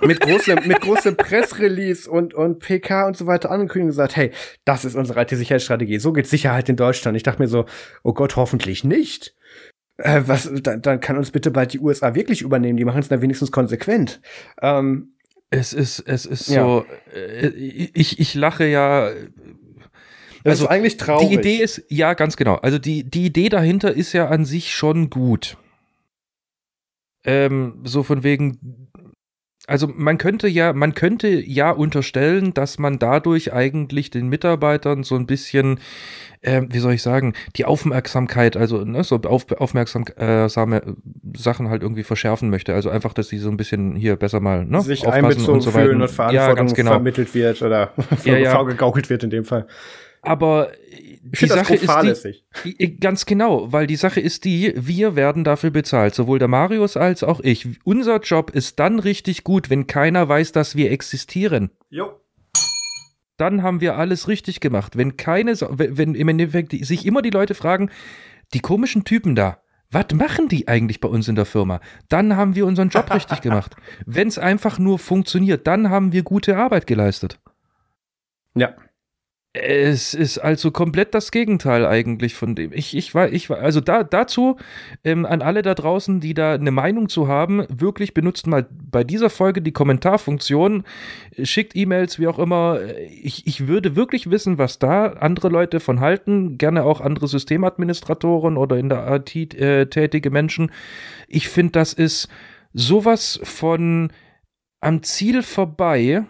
mit 0.00 0.20
großem, 0.20 0.60
mit 0.66 0.80
großem 0.80 1.16
Pressrelease 1.16 2.10
und, 2.10 2.34
und 2.34 2.60
PK 2.60 3.06
und 3.06 3.16
so 3.16 3.26
weiter 3.26 3.50
angekündigt 3.50 3.84
und 3.84 3.90
gesagt, 3.90 4.16
hey, 4.16 4.32
das 4.64 4.84
ist 4.84 4.94
unsere 4.94 5.22
IT-Sicherheitsstrategie. 5.22 5.98
So 5.98 6.12
geht 6.12 6.26
Sicherheit 6.26 6.68
in 6.68 6.76
Deutschland. 6.76 7.16
Ich 7.16 7.22
dachte 7.22 7.42
mir 7.42 7.48
so, 7.48 7.66
oh 8.02 8.12
Gott, 8.12 8.36
hoffentlich 8.36 8.84
nicht. 8.84 9.34
Äh, 9.98 10.22
was, 10.26 10.50
dann, 10.62 10.82
dann 10.82 11.00
kann 11.00 11.16
uns 11.16 11.30
bitte 11.30 11.50
bald 11.50 11.72
die 11.72 11.80
USA 11.80 12.14
wirklich 12.14 12.42
übernehmen. 12.42 12.76
Die 12.76 12.84
machen 12.84 13.00
es 13.00 13.08
dann 13.08 13.22
wenigstens 13.22 13.50
konsequent. 13.50 14.20
Ähm, 14.60 15.14
es 15.50 15.72
ist, 15.72 16.00
es 16.00 16.26
ist 16.26 16.48
ja. 16.48 16.62
so, 16.62 16.84
äh, 17.14 17.48
ich, 17.48 18.18
ich 18.18 18.34
lache 18.34 18.66
ja. 18.66 19.10
Also 20.44 20.64
ist 20.64 20.70
eigentlich 20.70 20.96
traurig. 20.96 21.28
Die 21.28 21.34
Idee 21.34 21.56
ist, 21.56 21.84
ja, 21.88 22.14
ganz 22.14 22.36
genau. 22.36 22.56
Also 22.56 22.78
die, 22.78 23.04
die 23.04 23.26
Idee 23.26 23.48
dahinter 23.48 23.92
ist 23.92 24.12
ja 24.12 24.28
an 24.28 24.44
sich 24.44 24.74
schon 24.74 25.10
gut. 25.10 25.56
Ähm, 27.24 27.80
so 27.84 28.04
von 28.04 28.22
wegen, 28.22 28.88
also 29.66 29.88
man 29.92 30.18
könnte 30.18 30.48
ja, 30.48 30.72
man 30.72 30.94
könnte 30.94 31.28
ja 31.28 31.70
unterstellen, 31.70 32.54
dass 32.54 32.78
man 32.78 32.98
dadurch 32.98 33.52
eigentlich 33.52 34.10
den 34.10 34.28
Mitarbeitern 34.28 35.02
so 35.02 35.16
ein 35.16 35.26
bisschen, 35.26 35.80
äh, 36.42 36.62
wie 36.68 36.78
soll 36.78 36.94
ich 36.94 37.02
sagen, 37.02 37.34
die 37.56 37.64
Aufmerksamkeit, 37.64 38.56
also 38.56 38.84
ne, 38.84 39.02
so 39.02 39.16
auf, 39.16 39.50
aufmerksame 39.52 40.12
äh, 40.16 40.48
Sachen 40.48 41.68
halt 41.68 41.82
irgendwie 41.82 42.04
verschärfen 42.04 42.48
möchte. 42.48 42.74
Also 42.74 42.90
einfach, 42.90 43.12
dass 43.12 43.28
sie 43.28 43.38
so 43.38 43.50
ein 43.50 43.56
bisschen 43.56 43.96
hier 43.96 44.16
besser 44.16 44.40
mal 44.40 44.64
ne, 44.64 44.80
sich 44.82 45.06
einbezogen 45.06 45.54
und 45.54 45.60
so 45.62 45.72
fühlen 45.72 46.00
und 46.00 46.10
Verantwortung 46.10 46.68
ja, 46.68 46.74
genau. 46.74 46.90
vermittelt 46.92 47.34
wird 47.34 47.60
oder 47.62 47.92
ja, 48.24 48.36
ja. 48.36 48.50
vorgegaukelt 48.54 49.10
wird 49.10 49.24
in 49.24 49.30
dem 49.30 49.44
Fall. 49.44 49.66
Aber 50.22 50.70
die 51.32 51.46
Sache 51.46 51.74
ist 51.74 52.24
die, 52.64 52.96
ganz 52.96 53.26
genau, 53.26 53.72
weil 53.72 53.86
die 53.86 53.96
Sache 53.96 54.20
ist 54.20 54.44
die, 54.44 54.72
wir 54.76 55.16
werden 55.16 55.44
dafür 55.44 55.70
bezahlt, 55.70 56.14
sowohl 56.14 56.38
der 56.38 56.48
Marius 56.48 56.96
als 56.96 57.22
auch 57.22 57.40
ich. 57.40 57.66
Unser 57.84 58.20
Job 58.20 58.50
ist 58.50 58.78
dann 58.78 58.98
richtig 58.98 59.44
gut, 59.44 59.70
wenn 59.70 59.86
keiner 59.86 60.28
weiß, 60.28 60.52
dass 60.52 60.76
wir 60.76 60.90
existieren. 60.90 61.70
Jo. 61.90 62.20
Dann 63.36 63.62
haben 63.62 63.80
wir 63.80 63.96
alles 63.96 64.28
richtig 64.28 64.60
gemacht. 64.60 64.96
Wenn 64.96 65.16
keine, 65.16 65.54
wenn 65.60 66.14
im 66.14 66.28
Endeffekt 66.28 66.72
sich 66.72 67.04
immer 67.04 67.22
die 67.22 67.30
Leute 67.30 67.54
fragen, 67.54 67.90
die 68.54 68.60
komischen 68.60 69.04
Typen 69.04 69.34
da, 69.34 69.60
was 69.90 70.06
machen 70.14 70.48
die 70.48 70.68
eigentlich 70.68 71.00
bei 71.00 71.08
uns 71.08 71.28
in 71.28 71.36
der 71.36 71.44
Firma? 71.44 71.80
Dann 72.08 72.36
haben 72.36 72.54
wir 72.54 72.66
unseren 72.66 72.88
Job 72.88 73.12
richtig 73.14 73.40
gemacht. 73.42 73.76
Wenn 74.04 74.28
es 74.28 74.38
einfach 74.38 74.78
nur 74.78 74.98
funktioniert, 74.98 75.66
dann 75.66 75.90
haben 75.90 76.12
wir 76.12 76.22
gute 76.22 76.56
Arbeit 76.56 76.86
geleistet. 76.86 77.40
Ja. 78.54 78.74
Es 79.62 80.12
ist 80.12 80.38
also 80.38 80.70
komplett 80.70 81.14
das 81.14 81.30
Gegenteil 81.30 81.86
eigentlich 81.86 82.34
von 82.34 82.54
dem. 82.54 82.72
Ich, 82.72 82.96
ich 82.96 83.14
war, 83.14 83.32
ich 83.32 83.48
war, 83.48 83.58
also 83.58 83.80
da, 83.80 84.04
dazu 84.04 84.56
ähm, 85.02 85.24
an 85.24 85.40
alle 85.40 85.62
da 85.62 85.74
draußen, 85.74 86.20
die 86.20 86.34
da 86.34 86.54
eine 86.54 86.70
Meinung 86.70 87.08
zu 87.08 87.26
haben, 87.26 87.64
wirklich 87.68 88.12
benutzt 88.12 88.46
mal 88.46 88.66
bei 88.70 89.02
dieser 89.02 89.30
Folge 89.30 89.62
die 89.62 89.72
Kommentarfunktion, 89.72 90.84
schickt 91.42 91.74
E-Mails, 91.74 92.18
wie 92.18 92.26
auch 92.26 92.38
immer. 92.38 92.80
Ich, 93.22 93.46
ich 93.46 93.66
würde 93.66 93.96
wirklich 93.96 94.30
wissen, 94.30 94.58
was 94.58 94.78
da 94.78 95.06
andere 95.06 95.48
Leute 95.48 95.80
von 95.80 96.00
halten, 96.00 96.58
gerne 96.58 96.84
auch 96.84 97.00
andere 97.00 97.26
Systemadministratoren 97.26 98.56
oder 98.56 98.76
in 98.76 98.88
der 98.88 99.08
IT 99.14 99.54
äh, 99.54 99.86
tätige 99.86 100.30
Menschen. 100.30 100.70
Ich 101.28 101.48
finde, 101.48 101.72
das 101.72 101.92
ist 101.94 102.28
sowas 102.74 103.40
von 103.42 104.12
am 104.80 105.02
Ziel 105.02 105.42
vorbei 105.42 106.24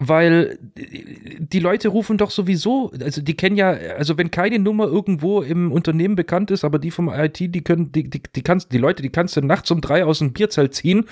weil 0.00 0.58
die 0.62 1.58
Leute 1.58 1.88
rufen 1.88 2.18
doch 2.18 2.30
sowieso, 2.30 2.92
also 3.02 3.20
die 3.20 3.34
kennen 3.34 3.56
ja, 3.56 3.70
also 3.70 4.16
wenn 4.16 4.30
keine 4.30 4.60
Nummer 4.60 4.86
irgendwo 4.86 5.42
im 5.42 5.72
Unternehmen 5.72 6.14
bekannt 6.14 6.52
ist, 6.52 6.64
aber 6.64 6.78
die 6.78 6.92
vom 6.92 7.08
IT, 7.08 7.40
die 7.40 7.62
können, 7.62 7.90
die, 7.90 8.08
die, 8.08 8.22
die 8.22 8.42
kannst, 8.42 8.72
die 8.72 8.78
Leute, 8.78 9.02
die 9.02 9.10
kannst 9.10 9.36
du 9.36 9.40
nachts 9.40 9.72
um 9.72 9.80
drei 9.80 10.04
aus 10.04 10.20
dem 10.20 10.32
Bierzelt 10.32 10.72
ziehen, 10.72 11.06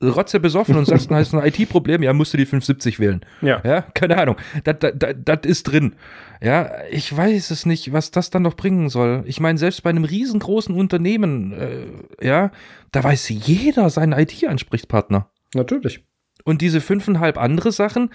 rotze 0.00 0.38
besoffen 0.38 0.76
und 0.76 0.84
sagst, 0.84 1.10
dann 1.10 1.16
heißt 1.16 1.34
ein 1.34 1.44
IT-Problem, 1.44 2.04
ja, 2.04 2.12
musst 2.12 2.32
du 2.32 2.38
die 2.38 2.46
570 2.46 3.00
wählen. 3.00 3.22
Ja. 3.42 3.60
Ja, 3.64 3.82
keine 3.82 4.16
Ahnung. 4.16 4.36
Das, 4.62 4.76
das, 4.78 5.14
das 5.24 5.40
ist 5.42 5.64
drin. 5.64 5.96
Ja, 6.40 6.70
ich 6.92 7.14
weiß 7.14 7.50
es 7.50 7.66
nicht, 7.66 7.92
was 7.92 8.12
das 8.12 8.30
dann 8.30 8.42
noch 8.42 8.54
bringen 8.54 8.88
soll. 8.88 9.24
Ich 9.26 9.40
meine, 9.40 9.58
selbst 9.58 9.82
bei 9.82 9.90
einem 9.90 10.04
riesengroßen 10.04 10.74
Unternehmen, 10.76 11.52
äh, 11.52 12.24
ja, 12.24 12.52
da 12.92 13.02
weiß 13.02 13.28
jeder 13.30 13.90
seinen 13.90 14.12
IT-Ansprechpartner. 14.12 15.28
Natürlich. 15.54 16.04
Und 16.48 16.62
diese 16.62 16.80
fünfeinhalb 16.80 17.36
andere 17.36 17.72
Sachen, 17.72 18.08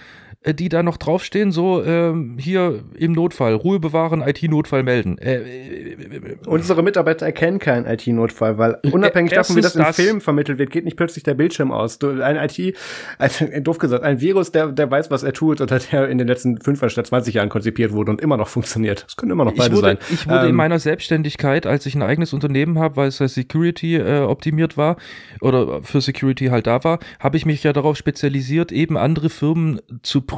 die 0.52 0.68
da 0.68 0.82
noch 0.82 0.98
draufstehen, 0.98 1.52
so 1.52 1.82
ähm, 1.82 2.36
hier 2.38 2.80
im 2.94 3.12
Notfall, 3.12 3.54
Ruhe 3.54 3.80
bewahren, 3.80 4.20
IT-Notfall 4.20 4.82
melden. 4.82 5.16
Äh, 5.16 5.36
äh, 5.36 5.92
äh, 5.92 6.36
Unsere 6.46 6.82
Mitarbeiter 6.82 7.24
erkennen 7.24 7.58
keinen 7.58 7.86
IT-Notfall, 7.86 8.58
weil 8.58 8.78
unabhängig 8.92 9.32
davon, 9.32 9.56
wie 9.56 9.62
das, 9.62 9.72
das 9.72 9.98
im 9.98 10.04
Film 10.04 10.20
vermittelt 10.20 10.58
wird, 10.58 10.70
geht 10.70 10.84
nicht 10.84 10.98
plötzlich 10.98 11.24
der 11.24 11.32
Bildschirm 11.32 11.72
aus. 11.72 11.98
Ein 12.02 12.36
IT, 12.36 12.76
also, 13.16 13.46
doof 13.62 13.78
gesagt, 13.78 14.04
ein 14.04 14.20
Virus, 14.20 14.52
der, 14.52 14.66
der 14.68 14.90
weiß, 14.90 15.10
was 15.10 15.22
er 15.22 15.32
tut 15.32 15.62
oder 15.62 15.78
der 15.78 16.08
in 16.08 16.18
den 16.18 16.28
letzten 16.28 16.60
fünf 16.60 16.84
statt 16.90 17.06
20 17.06 17.34
Jahren 17.34 17.48
konzipiert 17.48 17.92
wurde 17.92 18.10
und 18.10 18.20
immer 18.20 18.36
noch 18.36 18.48
funktioniert. 18.48 19.04
Das 19.04 19.16
können 19.16 19.32
immer 19.32 19.46
noch 19.46 19.54
beide 19.54 19.70
ich 19.70 19.76
wurde, 19.76 19.86
sein. 19.86 19.98
Ich 20.10 20.28
wurde 20.28 20.44
ähm, 20.44 20.50
in 20.50 20.56
meiner 20.56 20.78
Selbstständigkeit, 20.78 21.66
als 21.66 21.86
ich 21.86 21.94
ein 21.94 22.02
eigenes 22.02 22.34
Unternehmen 22.34 22.78
habe, 22.78 22.96
weil 22.96 23.08
es 23.08 23.18
ja 23.18 23.28
Security 23.28 23.96
äh, 23.96 24.20
optimiert 24.20 24.76
war 24.76 24.96
oder 25.40 25.82
für 25.82 26.02
Security 26.02 26.46
halt 26.46 26.66
da 26.66 26.84
war, 26.84 26.98
habe 27.18 27.38
ich 27.38 27.46
mich 27.46 27.62
ja 27.62 27.72
darauf 27.72 27.96
spezialisiert, 27.96 28.72
eben 28.72 28.98
andere 28.98 29.30
Firmen 29.30 29.80
zu 30.02 30.20
prüfen, 30.20 30.33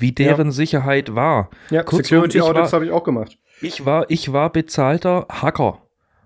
wie 0.00 0.12
deren 0.12 0.48
ja. 0.48 0.52
Sicherheit 0.52 1.14
war. 1.14 1.50
Ja, 1.70 1.82
Kurzum, 1.82 2.04
Security 2.04 2.40
Audits 2.40 2.72
habe 2.72 2.86
ich 2.86 2.90
auch 2.92 3.04
gemacht. 3.04 3.38
Ich 3.60 3.84
war, 3.84 4.06
ich 4.08 4.32
war 4.32 4.50
bezahlter 4.50 5.26
Hacker. 5.30 5.82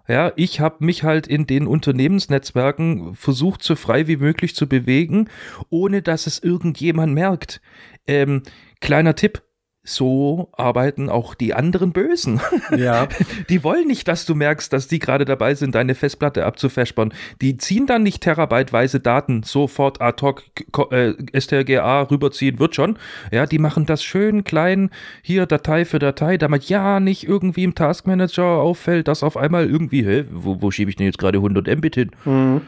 Ja, 0.09 0.33
ich 0.35 0.59
habe 0.59 0.85
mich 0.85 1.05
halt 1.05 1.29
in 1.29 1.47
den 1.47 1.69
Unternehmensnetzwerken 1.69 3.15
versucht, 3.15 3.63
so 3.63 3.77
frei 3.77 4.09
wie 4.09 4.17
möglich 4.17 4.57
zu 4.57 4.69
bewegen, 4.69 5.29
ohne 5.69 6.03
dass 6.03 6.27
es 6.27 6.41
irgendjemand 6.41 7.15
merkt. 7.15 7.61
Ähm, 8.09 8.43
kleiner 8.81 9.15
Tipp, 9.15 9.43
so 9.83 10.51
arbeiten 10.53 11.09
auch 11.09 11.35
die 11.35 11.55
anderen 11.55 11.93
Bösen. 11.93 12.41
Ja. 12.77 13.09
Die 13.49 13.65
wollen 13.65 13.87
nicht, 13.87 14.07
dass 14.09 14.27
du 14.27 14.35
merkst, 14.35 14.73
dass 14.73 14.89
die 14.89 14.99
gerade 14.99 15.25
dabei 15.25 15.55
sind, 15.55 15.75
deine 15.75 15.95
Festplatte 15.95 16.45
abzufespern. 16.45 17.13
Die 17.41 17.57
ziehen 17.57 17.87
dann 17.87 18.03
nicht 18.03 18.23
terabyteweise 18.23 19.01
Daten 19.01 19.43
sofort 19.43 20.01
ad 20.01 20.23
hoc 20.23 20.45
äh, 20.93 21.15
STRGA 21.39 22.03
rüberziehen, 22.03 22.59
wird 22.59 22.75
schon. 22.75 22.99
Ja, 23.33 23.47
die 23.47 23.59
machen 23.59 23.87
das 23.87 24.05
schön 24.05 24.45
klein, 24.45 24.91
hier 25.23 25.47
Datei 25.47 25.85
für 25.85 25.99
Datei, 25.99 26.37
damit 26.37 26.69
ja 26.69 27.01
nicht 27.01 27.27
irgendwie 27.27 27.65
im 27.65 27.75
Taskmanager 27.75 28.45
auffällt, 28.45 29.09
dass 29.09 29.23
auf 29.23 29.37
einmal 29.37 29.69
irgendwie, 29.69 30.05
hä, 30.05 30.25
wo, 30.31 30.61
wo 30.61 30.71
schiebe 30.71 30.91
ich 30.91 30.97
denn 30.97 31.07
jetzt 31.07 31.19
gerade 31.19 31.39
100 31.39 31.67
Mbit 31.79 31.95
hin? 31.95 32.11
Mhm. 32.25 32.61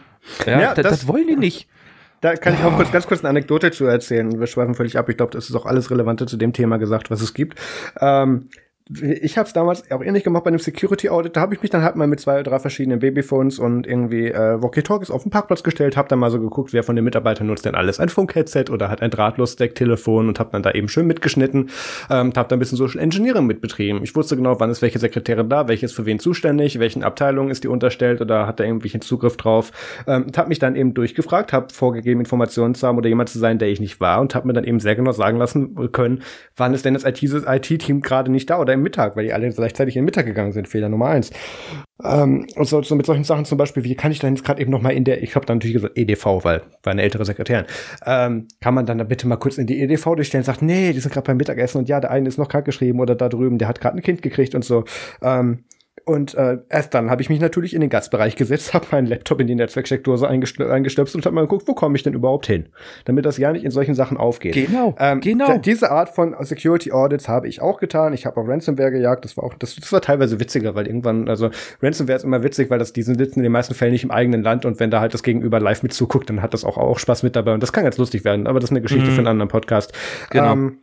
Ja, 0.46 0.60
ja 0.60 0.74
das, 0.74 0.86
das 0.88 1.08
wollen 1.08 1.26
die 1.26 1.36
nicht. 1.36 1.68
Da 2.22 2.36
kann 2.36 2.54
ich 2.54 2.62
auch 2.62 2.76
kurz, 2.76 2.92
ganz 2.92 3.08
kurz 3.08 3.20
eine 3.20 3.30
Anekdote 3.30 3.72
zu 3.72 3.84
erzählen. 3.84 4.38
Wir 4.38 4.46
schweifen 4.46 4.76
völlig 4.76 4.96
ab. 4.96 5.08
Ich 5.08 5.16
glaube, 5.16 5.32
das 5.32 5.50
ist 5.50 5.56
auch 5.56 5.66
alles 5.66 5.90
Relevante 5.90 6.24
zu 6.24 6.36
dem 6.36 6.52
Thema 6.52 6.76
gesagt, 6.76 7.10
was 7.10 7.20
es 7.20 7.34
gibt. 7.34 7.60
Ähm, 8.00 8.48
ich 8.90 9.38
habe 9.38 9.46
es 9.46 9.52
damals 9.52 9.90
auch 9.90 10.02
ähnlich 10.02 10.24
gemacht 10.24 10.44
bei 10.44 10.48
einem 10.48 10.58
Security 10.58 11.08
Audit. 11.08 11.36
Da 11.36 11.40
habe 11.40 11.54
ich 11.54 11.62
mich 11.62 11.70
dann 11.70 11.82
halt 11.82 11.94
mal 11.94 12.08
mit 12.08 12.20
zwei 12.20 12.34
oder 12.34 12.42
drei 12.42 12.58
verschiedenen 12.58 12.98
Babyphones 12.98 13.58
und 13.58 13.86
irgendwie 13.86 14.26
äh, 14.26 14.60
Walkie-Talkies 14.60 15.10
auf 15.10 15.22
den 15.22 15.30
Parkplatz 15.30 15.62
gestellt, 15.62 15.96
habe 15.96 16.08
dann 16.08 16.18
mal 16.18 16.30
so 16.30 16.40
geguckt, 16.40 16.72
wer 16.72 16.82
von 16.82 16.96
den 16.96 17.04
Mitarbeitern 17.04 17.46
nutzt 17.46 17.64
denn 17.64 17.76
alles 17.76 18.00
ein 18.00 18.08
Funk-Headset 18.08 18.64
oder 18.70 18.90
hat 18.90 19.00
ein 19.00 19.10
Drahtlos-Stack-Telefon 19.10 20.28
und 20.28 20.40
habe 20.40 20.50
dann 20.52 20.62
da 20.62 20.72
eben 20.72 20.88
schön 20.88 21.06
mitgeschnitten, 21.06 21.70
ähm, 22.10 22.32
habe 22.36 22.48
da 22.48 22.56
ein 22.56 22.58
bisschen 22.58 22.76
Social 22.76 23.00
Engineering 23.00 23.46
mitbetrieben. 23.46 24.02
Ich 24.02 24.16
wusste 24.16 24.36
genau, 24.36 24.58
wann 24.58 24.70
ist 24.70 24.82
welche 24.82 24.98
Sekretärin 24.98 25.48
da, 25.48 25.68
welches 25.68 25.92
für 25.92 26.04
wen 26.04 26.18
zuständig, 26.18 26.78
welchen 26.80 27.04
Abteilungen 27.04 27.50
ist 27.50 27.62
die 27.62 27.68
unterstellt 27.68 28.20
oder 28.20 28.46
hat 28.46 28.58
da 28.58 28.64
irgendwelchen 28.64 29.00
Zugriff 29.00 29.36
drauf. 29.36 29.70
Ähm, 30.08 30.26
habe 30.36 30.48
mich 30.48 30.58
dann 30.58 30.74
eben 30.74 30.92
durchgefragt, 30.92 31.52
habe 31.52 31.72
vorgegeben, 31.72 32.20
Informationen 32.20 32.74
zu 32.74 32.86
haben 32.86 32.98
oder 32.98 33.08
jemand 33.08 33.28
zu 33.28 33.38
sein, 33.38 33.58
der 33.58 33.68
ich 33.68 33.78
nicht 33.78 34.00
war 34.00 34.20
und 34.20 34.34
habe 34.34 34.48
mir 34.48 34.54
dann 34.54 34.64
eben 34.64 34.80
sehr 34.80 34.96
genau 34.96 35.12
sagen 35.12 35.38
lassen 35.38 35.92
können, 35.92 36.22
wann 36.56 36.74
ist 36.74 36.84
denn 36.84 36.94
das 36.94 37.04
IT-Team 37.04 38.00
gerade 38.00 38.30
nicht 38.30 38.50
da 38.50 38.58
oder 38.58 38.71
oder 38.72 38.74
im 38.74 38.82
Mittag, 38.82 39.16
weil 39.16 39.24
die 39.24 39.32
alle 39.32 39.50
gleichzeitig 39.50 39.96
in 39.96 40.00
den 40.00 40.06
Mittag 40.06 40.26
gegangen 40.26 40.52
sind. 40.52 40.68
Fehler 40.68 40.88
Nummer 40.88 41.06
eins. 41.06 41.30
Ähm, 42.02 42.46
und 42.56 42.66
so, 42.66 42.82
so 42.82 42.96
mit 42.96 43.06
solchen 43.06 43.24
Sachen 43.24 43.44
zum 43.44 43.58
Beispiel, 43.58 43.84
wie 43.84 43.94
kann 43.94 44.10
ich 44.10 44.18
dann 44.18 44.34
jetzt 44.34 44.44
gerade 44.44 44.60
eben 44.60 44.70
noch 44.70 44.82
mal 44.82 44.90
in 44.90 45.04
der, 45.04 45.22
ich 45.22 45.36
habe 45.36 45.46
dann 45.46 45.58
natürlich 45.58 45.74
gesagt 45.74 45.96
EDV, 45.96 46.44
weil 46.44 46.62
war 46.82 46.92
eine 46.92 47.02
ältere 47.02 47.24
Sekretärin, 47.24 47.66
ähm, 48.06 48.48
kann 48.60 48.74
man 48.74 48.86
dann 48.86 48.98
da 48.98 49.04
bitte 49.04 49.28
mal 49.28 49.36
kurz 49.36 49.58
in 49.58 49.66
die 49.66 49.80
EDV 49.80 50.16
durchstellen, 50.16 50.44
sagt, 50.44 50.62
nee, 50.62 50.92
die 50.92 51.00
sind 51.00 51.12
gerade 51.12 51.26
beim 51.26 51.36
Mittagessen 51.36 51.78
und 51.78 51.88
ja, 51.88 52.00
der 52.00 52.10
eine 52.10 52.28
ist 52.28 52.38
noch 52.38 52.48
krank 52.48 52.64
geschrieben 52.64 52.98
oder 52.98 53.14
da 53.14 53.28
drüben, 53.28 53.58
der 53.58 53.68
hat 53.68 53.80
gerade 53.80 53.96
ein 53.96 54.02
Kind 54.02 54.22
gekriegt 54.22 54.54
und 54.54 54.64
so. 54.64 54.84
Ähm, 55.22 55.64
und 56.04 56.34
äh, 56.34 56.58
erst 56.68 56.94
dann 56.94 57.10
habe 57.10 57.22
ich 57.22 57.28
mich 57.30 57.40
natürlich 57.40 57.74
in 57.74 57.80
den 57.80 57.90
Gastbereich 57.90 58.36
gesetzt, 58.36 58.74
habe 58.74 58.86
meinen 58.90 59.06
Laptop 59.06 59.40
in 59.40 59.46
die 59.46 59.54
Netzwerksteckdose 59.54 60.28
eingestöpselt 60.28 61.16
und 61.16 61.26
habe 61.26 61.34
mal 61.34 61.42
geguckt, 61.42 61.66
wo 61.68 61.74
komme 61.74 61.96
ich 61.96 62.02
denn 62.02 62.14
überhaupt 62.14 62.46
hin, 62.46 62.66
damit 63.04 63.24
das 63.24 63.38
ja 63.38 63.52
nicht 63.52 63.64
in 63.64 63.70
solchen 63.70 63.94
Sachen 63.94 64.16
aufgeht. 64.16 64.54
Genau, 64.54 64.94
Ähm, 64.98 65.20
genau. 65.20 65.58
Diese 65.58 65.90
Art 65.90 66.08
von 66.10 66.34
Security 66.40 66.92
Audits 66.92 67.28
habe 67.28 67.48
ich 67.48 67.60
auch 67.62 67.78
getan. 67.78 68.12
Ich 68.12 68.26
habe 68.26 68.40
auch 68.40 68.48
Ransomware 68.48 68.90
gejagt. 68.90 69.24
Das 69.24 69.36
war 69.36 69.44
auch, 69.44 69.54
das, 69.54 69.76
das 69.76 69.92
war 69.92 70.00
teilweise 70.00 70.40
witziger, 70.40 70.74
weil 70.74 70.86
irgendwann, 70.86 71.28
also 71.28 71.50
Ransomware 71.82 72.16
ist 72.16 72.24
immer 72.24 72.42
witzig, 72.42 72.70
weil 72.70 72.78
das, 72.78 72.92
die 72.92 73.02
sitzen 73.02 73.40
in 73.40 73.42
den 73.44 73.52
meisten 73.52 73.74
Fällen 73.74 73.92
nicht 73.92 74.04
im 74.04 74.10
eigenen 74.10 74.42
Land 74.42 74.64
und 74.64 74.80
wenn 74.80 74.90
da 74.90 75.00
halt 75.00 75.14
das 75.14 75.22
Gegenüber 75.22 75.60
live 75.60 75.82
mit 75.82 75.92
zuguckt, 75.92 76.28
dann 76.30 76.42
hat 76.42 76.54
das 76.54 76.64
auch, 76.64 76.76
auch 76.78 76.98
Spaß 76.98 77.22
mit 77.22 77.36
dabei 77.36 77.54
und 77.54 77.62
das 77.62 77.72
kann 77.72 77.84
ganz 77.84 77.98
lustig 77.98 78.24
werden, 78.24 78.46
aber 78.46 78.60
das 78.60 78.68
ist 78.68 78.72
eine 78.72 78.80
Geschichte 78.82 79.08
Mhm. 79.08 79.12
für 79.12 79.18
einen 79.18 79.26
anderen 79.28 79.48
Podcast. 79.48 79.92
Genau. 80.30 80.52
Ähm, 80.52 80.78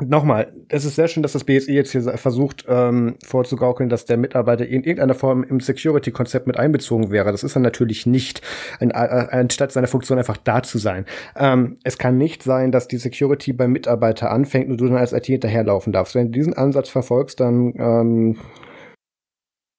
Nochmal, 0.00 0.54
es 0.70 0.86
ist 0.86 0.96
sehr 0.96 1.06
schön, 1.06 1.22
dass 1.22 1.32
das 1.32 1.44
BSI 1.44 1.74
jetzt 1.74 1.92
hier 1.92 2.02
versucht 2.16 2.64
ähm, 2.66 3.16
vorzugaukeln, 3.22 3.90
dass 3.90 4.06
der 4.06 4.16
Mitarbeiter 4.16 4.66
in 4.66 4.84
irgendeiner 4.84 5.12
Form 5.12 5.44
im 5.44 5.60
Security-Konzept 5.60 6.46
mit 6.46 6.58
einbezogen 6.58 7.10
wäre. 7.10 7.30
Das 7.30 7.44
ist 7.44 7.56
er 7.56 7.60
natürlich 7.60 8.06
nicht, 8.06 8.40
anstatt 8.80 9.70
seiner 9.70 9.88
Funktion 9.88 10.16
einfach 10.16 10.38
da 10.38 10.62
zu 10.62 10.78
sein. 10.78 11.04
Ähm, 11.36 11.76
es 11.84 11.98
kann 11.98 12.16
nicht 12.16 12.42
sein, 12.42 12.72
dass 12.72 12.88
die 12.88 12.96
Security 12.96 13.52
beim 13.52 13.72
Mitarbeiter 13.72 14.30
anfängt 14.30 14.70
und 14.70 14.80
du 14.80 14.86
dann 14.86 14.96
als 14.96 15.12
IT 15.12 15.26
hinterherlaufen 15.26 15.92
darfst. 15.92 16.14
Wenn 16.14 16.32
du 16.32 16.38
diesen 16.38 16.54
Ansatz 16.54 16.88
verfolgst, 16.88 17.38
dann 17.40 17.74
ähm, 17.76 18.38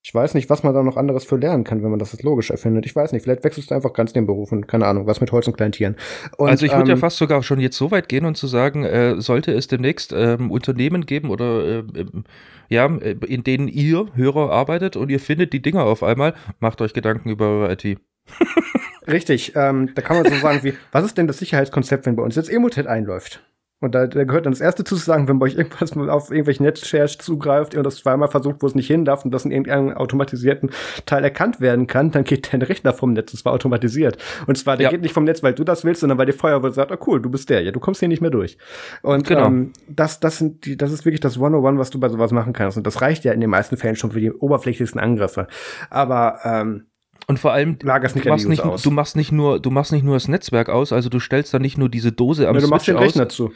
ich 0.04 0.14
weiß 0.14 0.34
nicht, 0.34 0.50
was 0.50 0.62
man 0.62 0.74
da 0.74 0.82
noch 0.82 0.98
anderes 0.98 1.24
für 1.24 1.36
lernen 1.36 1.64
kann, 1.64 1.82
wenn 1.82 1.88
man 1.88 1.98
das 1.98 2.12
jetzt 2.12 2.24
logisch 2.24 2.50
erfindet. 2.50 2.84
Ich 2.84 2.94
weiß 2.94 3.12
nicht, 3.12 3.22
vielleicht 3.22 3.42
wechselst 3.42 3.70
du 3.70 3.74
einfach 3.74 3.94
ganz 3.94 4.12
den 4.12 4.26
Beruf 4.26 4.52
und 4.52 4.68
keine 4.68 4.84
Ahnung, 4.84 5.06
was 5.06 5.22
mit 5.22 5.32
Holz 5.32 5.46
und 5.46 5.56
Kleintieren. 5.56 5.96
Und, 6.36 6.50
also 6.50 6.66
ich 6.66 6.72
würde 6.72 6.90
ja 6.90 6.94
ähm, 6.94 7.00
fast 7.00 7.16
sogar 7.16 7.42
schon 7.42 7.58
jetzt 7.58 7.78
so 7.78 7.90
weit 7.90 8.10
gehen 8.10 8.26
und 8.26 8.36
zu 8.36 8.46
sagen, 8.46 8.84
äh, 8.84 9.18
sollte 9.18 9.52
es 9.52 9.66
demnächst 9.66 10.12
ähm, 10.12 10.50
Unternehmen 10.50 11.06
geben 11.06 11.30
oder 11.30 11.78
äh, 11.78 11.84
ja, 12.68 12.84
äh, 12.84 13.16
in 13.26 13.44
denen 13.44 13.66
ihr 13.66 14.08
Hörer 14.14 14.50
arbeitet 14.50 14.96
und 14.96 15.08
ihr 15.08 15.20
findet 15.20 15.54
die 15.54 15.62
Dinger 15.62 15.84
auf 15.84 16.02
einmal, 16.02 16.34
macht 16.60 16.82
euch 16.82 16.92
Gedanken 16.92 17.30
über 17.30 17.48
eure 17.48 17.72
IT. 17.72 17.98
Richtig, 19.08 19.54
ähm, 19.56 19.90
da 19.94 20.02
kann 20.02 20.18
man 20.18 20.30
so 20.30 20.38
sagen 20.38 20.60
wie, 20.64 20.74
was 20.92 21.06
ist 21.06 21.16
denn 21.16 21.26
das 21.26 21.38
Sicherheitskonzept, 21.38 22.04
wenn 22.04 22.16
bei 22.16 22.22
uns 22.22 22.36
jetzt 22.36 22.50
Emotet 22.50 22.86
einläuft? 22.86 23.42
Und 23.84 23.94
da, 23.94 24.06
da 24.06 24.24
gehört 24.24 24.46
dann 24.46 24.52
das 24.52 24.60
erste 24.60 24.82
zu 24.84 24.96
sagen, 24.96 25.28
wenn 25.28 25.38
bei 25.38 25.46
euch 25.46 25.56
irgendwas 25.56 25.96
auf 25.96 26.30
irgendwelche 26.30 26.62
Netzshares 26.62 27.18
zugreift 27.18 27.74
und 27.74 27.84
das 27.84 27.96
zweimal 27.96 28.28
versucht, 28.28 28.56
wo 28.62 28.66
es 28.66 28.74
nicht 28.74 28.86
hin 28.86 29.04
darf 29.04 29.24
und 29.24 29.30
das 29.30 29.44
in 29.44 29.50
irgendeinem 29.50 29.90
automatisierten 29.92 30.70
Teil 31.06 31.22
erkannt 31.24 31.60
werden 31.60 31.86
kann, 31.86 32.10
dann 32.10 32.24
geht 32.24 32.52
dein 32.52 32.62
Rechner 32.62 32.92
vom 32.92 33.12
Netz, 33.12 33.32
und 33.32 33.38
zwar 33.38 33.52
automatisiert. 33.52 34.16
Und 34.46 34.56
zwar, 34.56 34.76
der 34.76 34.84
Ja. 34.84 34.90
geht 34.90 35.02
nicht 35.02 35.14
vom 35.14 35.24
Netz, 35.24 35.42
weil 35.42 35.54
du 35.54 35.64
das 35.64 35.84
willst, 35.84 36.00
sondern 36.00 36.18
weil 36.18 36.26
die 36.26 36.32
Feuerwehr 36.32 36.72
sagt, 36.72 36.90
ah 36.92 36.98
cool, 37.06 37.20
du 37.20 37.30
bist 37.30 37.50
der, 37.50 37.62
ja, 37.62 37.70
du 37.70 37.80
kommst 37.80 38.00
hier 38.00 38.08
nicht 38.08 38.20
mehr 38.22 38.30
durch. 38.30 38.56
Und 39.02 39.26
Genau. 39.28 39.46
ähm, 39.46 39.72
das, 39.88 40.20
das 40.20 40.38
sind 40.38 40.64
die, 40.64 40.76
das 40.76 40.90
ist 40.92 41.04
wirklich 41.04 41.20
das 41.20 41.36
101, 41.36 41.78
was 41.78 41.90
du 41.90 42.00
bei 42.00 42.08
sowas 42.08 42.32
machen 42.32 42.52
kannst. 42.52 42.76
Und 42.76 42.86
das 42.86 43.00
reicht 43.02 43.24
ja 43.24 43.32
in 43.32 43.40
den 43.40 43.50
meisten 43.50 43.76
Fällen 43.76 43.96
schon 43.96 44.12
für 44.12 44.20
die 44.20 44.32
oberflächlichsten 44.32 45.00
Angriffe. 45.00 45.46
Aber 45.90 46.38
ähm, 46.44 46.86
Und 47.26 47.38
vor 47.38 47.52
allem, 47.52 47.78
du 47.78 47.86
machst 47.86 48.16
nicht, 48.48 48.62
du 48.84 48.90
machst 48.90 49.16
nicht 49.16 49.32
nur, 49.32 49.58
du 49.60 49.70
machst 49.70 49.92
nicht 49.92 50.04
nur 50.04 50.14
das 50.14 50.28
Netzwerk 50.28 50.68
aus, 50.68 50.92
also 50.92 51.08
du 51.08 51.20
stellst 51.20 51.54
dann 51.54 51.62
nicht 51.62 51.78
nur 51.78 51.88
diese 51.88 52.12
Dose 52.12 52.48
am 52.48 52.54
ja, 52.54 52.60
du 52.60 52.68
machst 52.68 52.84
Switch 52.86 52.96
den 52.96 53.02
Rechner 53.02 53.26
aus, 53.26 53.34
zu. 53.34 53.52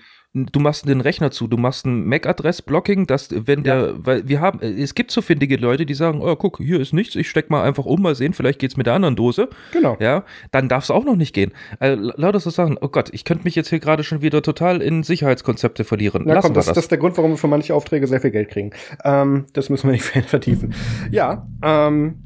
Du 0.46 0.60
machst 0.60 0.88
den 0.88 1.00
Rechner 1.00 1.30
zu, 1.30 1.46
du 1.46 1.56
machst 1.56 1.86
ein 1.86 2.06
MAC-Adress-Blocking, 2.06 3.06
dass 3.06 3.28
wenn 3.30 3.62
der, 3.62 3.94
weil 3.98 4.28
wir 4.28 4.40
haben, 4.40 4.60
es 4.60 4.94
gibt 4.94 5.10
so 5.10 5.22
findige 5.22 5.56
Leute, 5.56 5.86
die 5.86 5.94
sagen, 5.94 6.20
oh 6.22 6.36
guck, 6.36 6.58
hier 6.58 6.80
ist 6.80 6.92
nichts, 6.92 7.14
ich 7.16 7.28
steck 7.28 7.50
mal 7.50 7.62
einfach 7.62 7.84
um, 7.84 8.02
mal 8.02 8.14
sehen, 8.14 8.32
vielleicht 8.32 8.58
geht's 8.58 8.76
mit 8.76 8.86
der 8.86 8.94
anderen 8.94 9.16
Dose. 9.16 9.48
Genau. 9.72 9.96
Ja, 10.00 10.24
dann 10.50 10.68
darf 10.68 10.84
es 10.84 10.90
auch 10.90 11.04
noch 11.04 11.16
nicht 11.16 11.34
gehen. 11.34 11.52
Also, 11.78 12.12
lauter 12.16 12.40
so 12.40 12.50
Sachen, 12.50 12.78
oh 12.80 12.88
Gott, 12.88 13.10
ich 13.12 13.24
könnte 13.24 13.44
mich 13.44 13.54
jetzt 13.54 13.68
hier 13.68 13.80
gerade 13.80 14.04
schon 14.04 14.22
wieder 14.22 14.42
total 14.42 14.82
in 14.82 15.02
Sicherheitskonzepte 15.02 15.84
verlieren. 15.84 16.26
Ja, 16.26 16.34
Lassen 16.34 16.48
komm, 16.48 16.54
das, 16.54 16.66
das. 16.66 16.74
das 16.74 16.84
ist 16.84 16.90
der 16.90 16.98
Grund, 16.98 17.16
warum 17.16 17.32
wir 17.32 17.38
für 17.38 17.48
manche 17.48 17.74
Aufträge 17.74 18.06
sehr 18.06 18.20
viel 18.20 18.30
Geld 18.30 18.50
kriegen. 18.50 18.70
Ähm, 19.04 19.46
das 19.52 19.68
müssen 19.70 19.88
wir 19.88 19.92
nicht 19.92 20.04
vertiefen. 20.28 20.74
Ja, 21.10 21.46
ähm, 21.62 22.22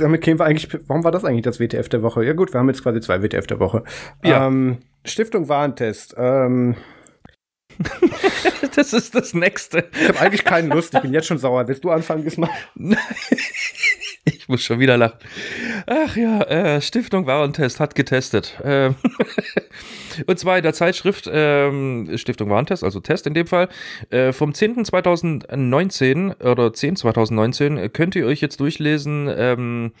damit 0.00 0.20
kämen 0.20 0.38
wir 0.38 0.44
eigentlich, 0.44 0.68
warum 0.86 1.04
war 1.04 1.10
das 1.10 1.24
eigentlich 1.24 1.42
das 1.42 1.58
WTF 1.58 1.88
der 1.88 2.02
Woche? 2.02 2.24
Ja 2.24 2.32
gut, 2.32 2.52
wir 2.52 2.60
haben 2.60 2.68
jetzt 2.68 2.82
quasi 2.82 3.00
zwei 3.00 3.22
WTF 3.22 3.46
der 3.46 3.60
Woche. 3.60 3.82
Ja. 4.22 4.46
Ähm, 4.46 4.78
Stiftung 5.04 5.48
Warentest. 5.48 6.14
Ähm, 6.18 6.76
das 8.76 8.92
ist 8.92 9.14
das 9.14 9.34
Nächste. 9.34 9.88
ich 9.92 10.08
habe 10.08 10.20
eigentlich 10.20 10.44
keine 10.44 10.74
Lust, 10.74 10.94
ich 10.94 11.00
bin 11.00 11.12
jetzt 11.12 11.26
schon 11.26 11.38
sauer. 11.38 11.66
Willst 11.68 11.84
du 11.84 11.90
anfangen 11.90 12.24
diesmal? 12.24 12.50
Ich 14.28 14.48
muss 14.48 14.64
schon 14.64 14.80
wieder 14.80 14.96
lachen. 14.96 15.18
Ach 15.86 16.16
ja, 16.16 16.40
äh, 16.42 16.80
Stiftung 16.80 17.26
Warentest 17.26 17.78
hat 17.78 17.94
getestet. 17.94 18.60
Ähm, 18.64 18.96
und 20.26 20.38
zwar 20.38 20.56
in 20.56 20.64
der 20.64 20.74
Zeitschrift 20.74 21.30
ähm, 21.32 22.10
Stiftung 22.16 22.50
Warentest, 22.50 22.82
also 22.82 22.98
Test 22.98 23.28
in 23.28 23.34
dem 23.34 23.46
Fall, 23.46 23.68
äh, 24.10 24.32
vom 24.32 24.50
10.2019 24.50 26.40
oder 26.44 26.66
10.2019 26.66 27.78
äh, 27.78 27.88
könnt 27.88 28.16
ihr 28.16 28.26
euch 28.26 28.40
jetzt 28.40 28.58
durchlesen, 28.58 29.32
ähm, 29.36 29.92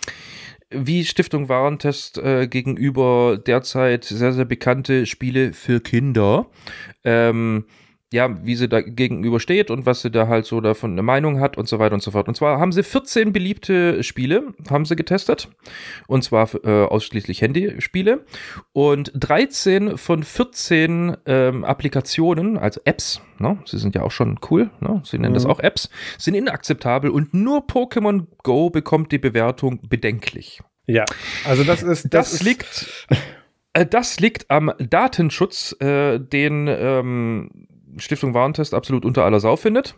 wie 0.70 1.04
Stiftung 1.04 1.48
Warentest 1.48 2.18
äh, 2.18 2.48
gegenüber 2.48 3.38
derzeit 3.38 4.04
sehr, 4.04 4.32
sehr 4.32 4.44
bekannte 4.44 5.06
Spiele 5.06 5.52
für 5.52 5.80
Kinder. 5.80 6.46
Ähm, 7.04 7.66
ja, 8.12 8.44
wie 8.46 8.54
sie 8.54 8.68
da 8.68 8.80
gegenüber 8.82 9.40
steht 9.40 9.70
und 9.70 9.84
was 9.84 10.00
sie 10.02 10.10
da 10.12 10.28
halt 10.28 10.46
so 10.46 10.60
davon 10.60 10.92
eine 10.92 11.02
Meinung 11.02 11.40
hat 11.40 11.58
und 11.58 11.68
so 11.68 11.78
weiter 11.80 11.94
und 11.94 12.02
so 12.02 12.12
fort. 12.12 12.28
Und 12.28 12.36
zwar 12.36 12.60
haben 12.60 12.70
sie 12.70 12.84
14 12.84 13.32
beliebte 13.32 14.02
Spiele, 14.04 14.54
haben 14.70 14.84
sie 14.84 14.94
getestet. 14.94 15.48
Und 16.06 16.22
zwar 16.22 16.48
äh, 16.64 16.84
ausschließlich 16.84 17.42
Handyspiele. 17.42 18.24
Und 18.72 19.10
13 19.14 19.98
von 19.98 20.22
14 20.22 21.16
ähm, 21.26 21.64
Applikationen, 21.64 22.56
also 22.58 22.80
Apps, 22.84 23.20
ne, 23.40 23.58
sie 23.64 23.78
sind 23.78 23.94
ja 23.96 24.02
auch 24.02 24.12
schon 24.12 24.38
cool, 24.50 24.70
ne, 24.80 25.02
sie 25.04 25.18
nennen 25.18 25.34
das 25.34 25.44
Mhm. 25.44 25.50
auch 25.50 25.60
Apps, 25.60 25.90
sind 26.16 26.34
inakzeptabel 26.34 27.10
und 27.10 27.34
nur 27.34 27.66
Pokémon 27.66 28.26
Go 28.44 28.70
bekommt 28.70 29.10
die 29.10 29.18
Bewertung 29.18 29.80
bedenklich. 29.88 30.60
Ja. 30.86 31.04
Also 31.44 31.64
das 31.64 31.82
ist, 31.82 32.14
Das, 32.14 32.32
ist, 32.34 32.44
liegt, 32.44 33.08
äh, 33.72 33.84
das 33.84 34.20
liegt 34.20 34.48
am 34.48 34.72
Datenschutz, 34.78 35.74
äh, 35.80 36.20
den 36.20 36.68
ähm, 36.68 37.50
Stiftung 37.98 38.34
Warentest 38.34 38.74
absolut 38.74 39.04
unter 39.04 39.24
aller 39.24 39.40
Sau 39.40 39.56
findet. 39.56 39.94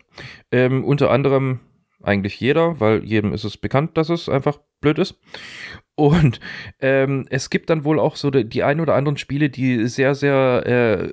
Ähm, 0.51 0.83
unter 0.83 1.11
anderem 1.11 1.59
eigentlich 2.01 2.39
jeder, 2.39 2.79
weil 2.79 3.03
jedem 3.03 3.33
ist 3.33 3.43
es 3.43 3.57
bekannt, 3.57 3.97
dass 3.97 4.09
es 4.09 4.29
einfach 4.29 4.59
blöd 4.81 4.99
ist. 4.99 5.19
Und 5.95 6.39
ähm, 6.79 7.25
es 7.29 7.49
gibt 7.49 7.69
dann 7.69 7.83
wohl 7.83 7.99
auch 7.99 8.15
so 8.15 8.31
die, 8.31 8.47
die 8.47 8.63
ein 8.63 8.79
oder 8.79 8.95
anderen 8.95 9.17
Spiele, 9.17 9.49
die 9.49 9.87
sehr, 9.87 10.15
sehr 10.15 10.63
äh, 10.65 11.09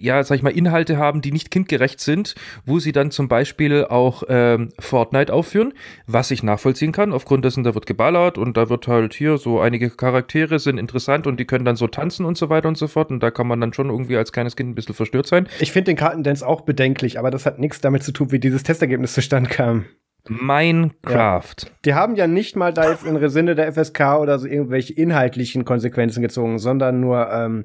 ja, 0.00 0.22
sag 0.24 0.36
ich 0.36 0.42
mal, 0.42 0.50
Inhalte 0.50 0.96
haben, 0.96 1.20
die 1.20 1.32
nicht 1.32 1.50
kindgerecht 1.50 2.00
sind, 2.00 2.34
wo 2.64 2.78
sie 2.78 2.92
dann 2.92 3.10
zum 3.10 3.28
Beispiel 3.28 3.84
auch 3.84 4.22
ähm, 4.28 4.72
Fortnite 4.78 5.32
aufführen, 5.32 5.74
was 6.06 6.30
ich 6.30 6.42
nachvollziehen 6.42 6.92
kann, 6.92 7.12
aufgrund 7.12 7.44
dessen, 7.44 7.64
da 7.64 7.74
wird 7.74 7.86
geballert 7.86 8.38
und 8.38 8.56
da 8.56 8.68
wird 8.68 8.88
halt 8.88 9.14
hier 9.14 9.38
so 9.38 9.60
einige 9.60 9.90
Charaktere 9.90 10.58
sind 10.58 10.78
interessant 10.78 11.26
und 11.26 11.38
die 11.38 11.44
können 11.44 11.64
dann 11.64 11.76
so 11.76 11.86
tanzen 11.86 12.24
und 12.24 12.36
so 12.36 12.48
weiter 12.48 12.68
und 12.68 12.78
so 12.78 12.88
fort 12.88 13.10
und 13.10 13.22
da 13.22 13.30
kann 13.30 13.46
man 13.46 13.60
dann 13.60 13.72
schon 13.72 13.90
irgendwie 13.90 14.16
als 14.16 14.32
kleines 14.32 14.56
Kind 14.56 14.70
ein 14.70 14.74
bisschen 14.74 14.94
verstört 14.94 15.26
sein. 15.26 15.48
ich 15.60 15.72
finde 15.72 15.92
den 15.92 15.96
Kartendance 15.96 16.46
auch 16.46 16.62
bedenklich, 16.62 17.18
aber 17.18 17.30
das 17.30 17.46
hat 17.46 17.58
nichts 17.58 17.80
damit 17.80 18.02
zu 18.02 18.12
tun, 18.12 18.32
wie 18.32 18.38
dieses 18.38 18.62
Testergebnis 18.62 19.12
zustande 19.12 19.50
kam. 19.50 19.84
Minecraft. 20.28 21.54
Die 21.84 21.94
haben 21.94 22.14
ja 22.14 22.26
nicht 22.26 22.56
mal 22.56 22.72
da 22.72 22.90
jetzt 22.90 23.04
im 23.04 23.28
Sinne 23.28 23.54
der 23.54 23.72
FSK 23.72 24.18
oder 24.20 24.38
so 24.38 24.46
irgendwelche 24.46 24.92
inhaltlichen 24.92 25.64
Konsequenzen 25.64 26.22
gezogen, 26.22 26.58
sondern 26.58 27.00
nur 27.00 27.30
ähm, 27.32 27.64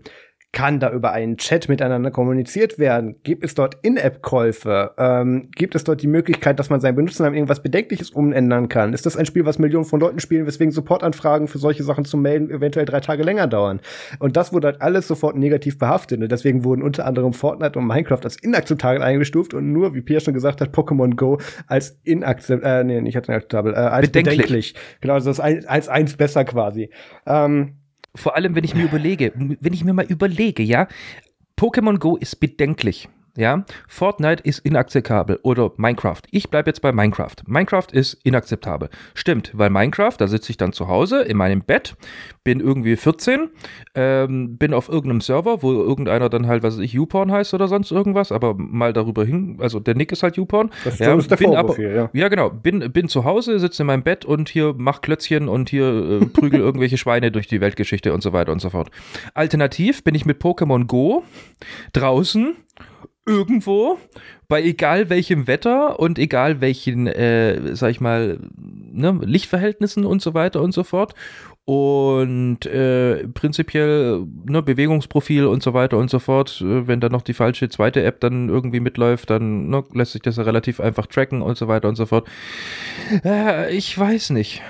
kann 0.56 0.80
da 0.80 0.90
über 0.90 1.12
einen 1.12 1.36
Chat 1.36 1.68
miteinander 1.68 2.12
kommuniziert 2.12 2.80
werden? 2.80 3.18
Gibt 3.24 3.44
es 3.44 3.56
dort 3.56 3.76
In-App-Käufe? 3.82 4.92
Ähm, 4.98 5.50
gibt 5.54 5.76
es 5.76 5.84
dort 5.84 6.02
die 6.02 6.08
Möglichkeit, 6.08 6.60
dass 6.60 6.70
man 6.70 6.80
seinen 6.80 6.96
Benutzernamen 6.96 7.36
irgendwas 7.36 7.62
Bedenkliches 7.62 8.12
umändern 8.12 8.70
kann? 8.70 8.94
Ist 8.94 9.06
das 9.06 9.18
ein 9.18 9.26
Spiel, 9.26 9.46
was 9.46 9.60
Millionen 9.60 9.84
von 9.84 10.00
Leuten 10.00 10.22
spielen, 10.22 10.48
weswegen 10.48 10.72
Supportanfragen 10.72 11.50
für 11.50 11.58
solche 11.58 11.84
Sachen 11.84 12.06
zu 12.06 12.16
melden 12.16 12.50
eventuell 12.50 12.86
drei 12.86 13.02
Tage 13.02 13.24
länger 13.24 13.48
dauern? 13.48 13.82
Und 14.20 14.38
das 14.38 14.54
wurde 14.54 14.68
halt 14.68 14.82
alles 14.82 15.10
sofort 15.10 15.36
negativ 15.36 15.78
behaftet. 15.78 16.22
Und 16.22 16.32
deswegen 16.32 16.64
wurden 16.64 16.84
unter 16.84 17.06
anderem 17.06 17.34
Fortnite 17.34 17.78
und 17.78 17.86
Minecraft 17.86 18.22
als 18.24 18.38
inakzeptabel 18.42 19.02
eingestuft 19.02 19.54
und 19.54 19.74
nur, 19.74 19.94
wie 19.94 20.02
Pierre 20.02 20.22
schon 20.22 20.34
gesagt 20.34 20.62
hat, 20.62 20.74
Pokémon 20.74 21.18
Go 21.18 21.38
als 21.68 22.00
inakzeptabel, 22.04 22.80
äh, 22.80 22.84
nee, 22.86 23.02
nicht 23.02 23.18
als 23.18 23.28
inakzeptabel, 23.28 23.74
äh, 23.74 23.76
als 23.76 24.08
Bedenklich. 24.08 24.38
bedenklich. 24.38 24.76
Genau, 25.02 25.16
also 25.16 25.30
ist 25.30 25.42
als 25.42 25.90
eins 25.90 26.16
besser 26.16 26.46
quasi. 26.46 26.92
Ähm, 27.26 27.74
Vor 28.16 28.36
allem, 28.36 28.56
wenn 28.56 28.64
ich 28.64 28.76
mir 28.76 28.86
überlege, 28.86 29.34
wenn 29.36 29.74
ich 29.74 29.84
mir 29.84 29.94
mal 29.94 30.06
überlege, 30.06 30.64
ja, 30.64 30.88
Pokémon 31.58 31.98
Go 32.00 32.18
ist 32.18 32.40
bedenklich. 32.40 33.08
Ja, 33.38 33.66
Fortnite 33.88 34.44
ist 34.44 34.60
inakzeptabel 34.60 35.40
oder 35.44 35.72
Minecraft. 35.78 36.22
Ich 36.32 36.50
bleibe 36.50 36.70
jetzt 36.70 36.82
bei 36.82 36.92
Minecraft. 36.92 37.36
Minecraft 37.46 37.88
ist 37.92 38.14
inakzeptabel. 38.24 38.90
Stimmt, 39.14 39.52
weil 39.54 39.70
Minecraft, 39.70 40.14
da 40.18 40.28
sitze 40.28 40.52
ich 40.52 40.58
dann 40.58 40.74
zu 40.74 40.88
Hause 40.88 41.22
in 41.22 41.38
meinem 41.38 41.62
Bett, 41.62 41.96
bin 42.44 42.60
irgendwie 42.60 42.96
14, 42.96 43.50
ähm, 43.96 44.58
bin 44.58 44.74
auf 44.74 44.88
irgendeinem 44.88 45.22
Server, 45.22 45.64
wo 45.64 45.72
irgendeiner 45.74 46.30
dann 46.30 46.48
halt, 46.48 46.64
was 46.64 46.78
weiß 46.78 46.84
ich, 46.84 46.94
YouPorn 46.94 47.32
heißt 47.32 47.54
oder 47.54 47.68
sonst 47.68 47.92
irgendwas, 47.92 48.32
aber 48.32 48.54
mal 48.56 48.94
darüber 48.94 49.26
hin, 49.26 49.58
also 49.60 49.80
der 49.80 49.96
Nick 49.96 50.12
ist 50.12 50.24
halt 50.24 50.38
YouPorn. 50.38 50.72
Das 50.84 51.00
ja, 51.00 51.14
ist 51.16 51.30
der 51.30 51.38
bin 51.38 51.56
aber, 51.56 51.76
hier, 51.76 51.92
ja. 51.92 52.10
ja, 52.14 52.30
genau. 52.30 52.50
Bin, 52.50 52.92
bin 52.92 53.10
zu 53.10 53.26
Hause, 53.26 53.60
sitze 53.60 53.84
in 53.84 53.88
meinem 53.88 54.04
Bett 54.04 54.26
und 54.26 54.48
hier 54.48 54.74
mach 54.78 55.02
Klötzchen 55.02 55.50
und 55.50 55.70
hier 55.70 56.22
äh, 56.22 56.26
prügel 56.26 56.60
irgendwelche 56.62 56.98
Schweine 56.98 57.32
durch 57.32 57.48
die 57.48 57.62
Weltgeschichte 57.62 58.14
und 58.14 58.22
so 58.22 58.32
weiter 58.32 58.52
und 58.52 58.60
so 58.60 58.70
fort. 58.70 58.90
Alternativ 59.34 60.04
bin 60.04 60.16
ich 60.16 60.26
mit 60.26 60.42
Pokémon 60.42 60.86
Go 60.86 61.24
draußen 61.94 62.56
irgendwo 63.26 63.98
bei 64.48 64.62
egal 64.64 65.10
welchem 65.10 65.48
Wetter 65.48 66.00
und 66.00 66.20
egal 66.20 66.62
welchen, 66.62 67.08
äh, 67.08 67.76
sag 67.76 67.90
ich 67.90 68.00
mal, 68.00 68.40
ne, 68.56 69.20
Lichtverhältnissen 69.24 70.06
und 70.06 70.22
so 70.22 70.34
weiter 70.34 70.62
und 70.62 70.74
so 70.74 70.84
fort. 70.84 71.16
Und 71.66 72.68
äh, 72.68 73.28
prinzipiell 73.28 74.24
ne, 74.46 74.62
Bewegungsprofil 74.62 75.48
und 75.48 75.64
so 75.64 75.74
weiter 75.74 75.98
und 75.98 76.12
so 76.12 76.20
fort. 76.20 76.62
Äh, 76.62 76.88
wenn 76.88 77.00
da 77.00 77.10
noch 77.10 77.24
die 77.24 77.34
falsche 77.34 77.70
zweite 77.70 78.04
App 78.04 78.20
dann 78.20 78.50
irgendwie 78.50 78.80
mitläuft, 78.80 79.32
dann 79.32 79.70
ne, 79.70 79.84
lässt 79.94 80.12
sich 80.12 80.22
das 80.22 80.38
ja 80.38 80.44
relativ 80.44 80.80
einfach 80.80 81.08
tracken 81.08 81.42
und 81.42 81.58
so 81.58 81.68
weiter 81.68 81.90
und 81.90 81.96
so 81.96 82.06
fort. 82.06 82.28
Äh, 83.24 83.76
ich 83.76 83.98
weiß 83.98 84.30
nicht. 84.30 84.62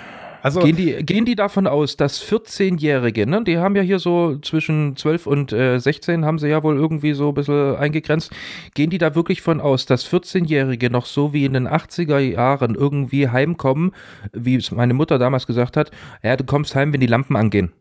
Also, 0.46 0.60
Gehen 0.60 0.76
die, 0.76 1.04
gehen 1.04 1.26
die 1.26 1.34
davon 1.34 1.66
aus, 1.66 1.98
dass 1.98 2.24
14-Jährige, 2.24 3.26
ne, 3.26 3.44
die 3.44 3.58
haben 3.58 3.76
ja 3.76 3.82
hier 3.82 3.98
so 3.98 4.38
zwischen 4.44 4.96
12 4.96 5.26
und 5.26 5.52
äh, 5.52 5.80
16 5.80 6.24
haben 6.24 6.38
sie 6.38 6.50
ja 6.50 6.62
wohl 6.62 6.76
irgendwie 6.76 7.14
so 7.14 7.30
ein 7.30 7.34
bisschen 7.34 7.76
eingegrenzt, 7.78 8.32
gehen 8.76 8.92
die 8.92 9.00
da 9.00 9.16
wirklich 9.16 9.42
von 9.42 9.60
aus, 9.60 9.88
dass 9.88 10.08
14-Jährige 10.08 10.92
noch 10.92 11.08
so 11.08 11.34
wie 11.34 11.46
in 11.46 11.54
den 11.54 11.68
80er 11.68 12.20
Jahren 12.20 12.76
irgendwie 12.76 13.28
heimkommen, 13.28 13.94
wie 14.34 14.58
es 14.58 14.70
meine 14.70 14.94
Mutter 14.94 15.18
damals 15.18 15.48
gesagt 15.48 15.78
hat, 15.78 15.90
ja, 16.22 16.38
du 16.38 16.44
kommst 16.44 16.76
heim, 16.76 16.94
wenn 16.94 17.02
die 17.02 17.08
Lampen 17.08 17.36
angehen. 17.36 17.72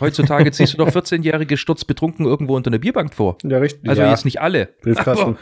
Heutzutage 0.00 0.50
ziehst 0.50 0.74
du 0.74 0.76
doch 0.76 0.88
14-jährige 0.94 1.56
sturzbetrunken 1.56 2.26
irgendwo 2.26 2.54
unter 2.54 2.68
eine 2.68 2.80
Bierbank 2.80 3.14
vor. 3.14 3.38
ja, 3.44 3.56
richtig. 3.56 3.88
Also 3.88 4.02
ja. 4.02 4.10
jetzt 4.10 4.26
nicht 4.26 4.42
alle. 4.42 4.74
Briefkasten. 4.82 5.38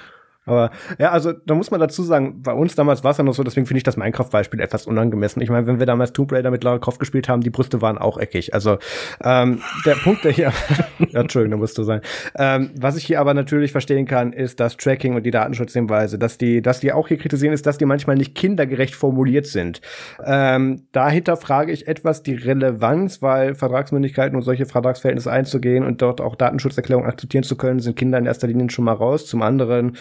Aber 0.47 0.71
ja, 0.99 1.11
also 1.11 1.33
da 1.33 1.55
muss 1.55 1.73
man 1.73 1.81
dazu 1.81 2.05
sagen, 2.05 2.41
bei 2.43 2.53
uns 2.53 2.77
damals 2.77 3.03
war 3.03 3.11
es 3.11 3.19
ja 3.19 3.25
noch 3.25 3.35
so, 3.35 3.43
deswegen 3.43 3.67
finde 3.67 3.79
ich 3.79 3.85
das 3.85 3.97
Minecraft-Beispiel 3.97 4.61
etwas 4.61 4.87
unangemessen. 4.87 5.43
Ich 5.43 5.51
meine, 5.51 5.67
wenn 5.67 5.81
wir 5.81 5.87
damals 5.87 6.13
Tomb 6.13 6.31
Raider 6.33 6.53
mit 6.53 6.63
Lara 6.63 6.79
Croft 6.79 7.01
gespielt 7.01 7.29
haben, 7.29 7.43
die 7.43 7.51
Brüste 7.51 7.83
waren 7.83 7.99
auch 7.99 8.17
eckig. 8.17 8.55
Also 8.55 8.79
ähm, 9.25 9.61
der 9.85 9.95
Punkt, 10.05 10.25
der 10.25 10.31
hier, 10.31 10.53
ja, 11.11 11.21
Entschuldigung, 11.21 11.51
da 11.51 11.57
musst 11.57 11.77
du 11.79 11.83
sein. 11.83 12.01
Ähm, 12.39 12.71
was 12.77 12.97
ich 12.97 13.05
hier 13.05 13.21
aber 13.21 13.35
natürlich 13.35 13.73
verstehen 13.73 14.07
kann, 14.07 14.33
ist 14.33 14.61
das 14.61 14.77
Tracking 14.77 15.17
und 15.17 15.25
die 15.27 15.33
Datenschutzhinweise, 15.33 16.17
dass 16.17 16.39
die, 16.39 16.63
dass 16.63 16.79
die 16.79 16.93
auch 16.93 17.09
hier 17.09 17.19
kritisieren, 17.19 17.53
ist, 17.53 17.67
dass 17.67 17.79
die 17.79 17.85
manchmal 17.85 18.15
nicht 18.15 18.37
kindergerecht 18.37 18.95
formuliert 18.95 19.47
sind. 19.47 19.81
Ähm, 20.25 20.83
dahinter 20.93 21.37
frage 21.37 21.73
ich 21.73 21.89
etwas 21.89 22.23
die 22.23 22.35
Relevanz, 22.35 23.21
weil 23.21 23.57
Vertragsmündigkeiten 23.57 24.37
und 24.37 24.43
solche 24.43 24.67
Vertragsverhältnisse 24.67 25.31
einzugehen 25.31 25.85
und 25.85 26.03
dort 26.03 26.21
auch 26.21 26.37
Datenschutzerklärungen 26.37 27.11
akzeptieren 27.11 27.43
zu 27.43 27.57
können, 27.57 27.81
sind 27.81 27.97
Kinder 27.97 28.19
in 28.19 28.27
erster 28.27 28.47
Linie 28.47 28.71
schon 28.71 28.85
mal 28.85 28.93
raus. 28.93 29.27
Zum 29.27 29.43
anderen 29.43 29.97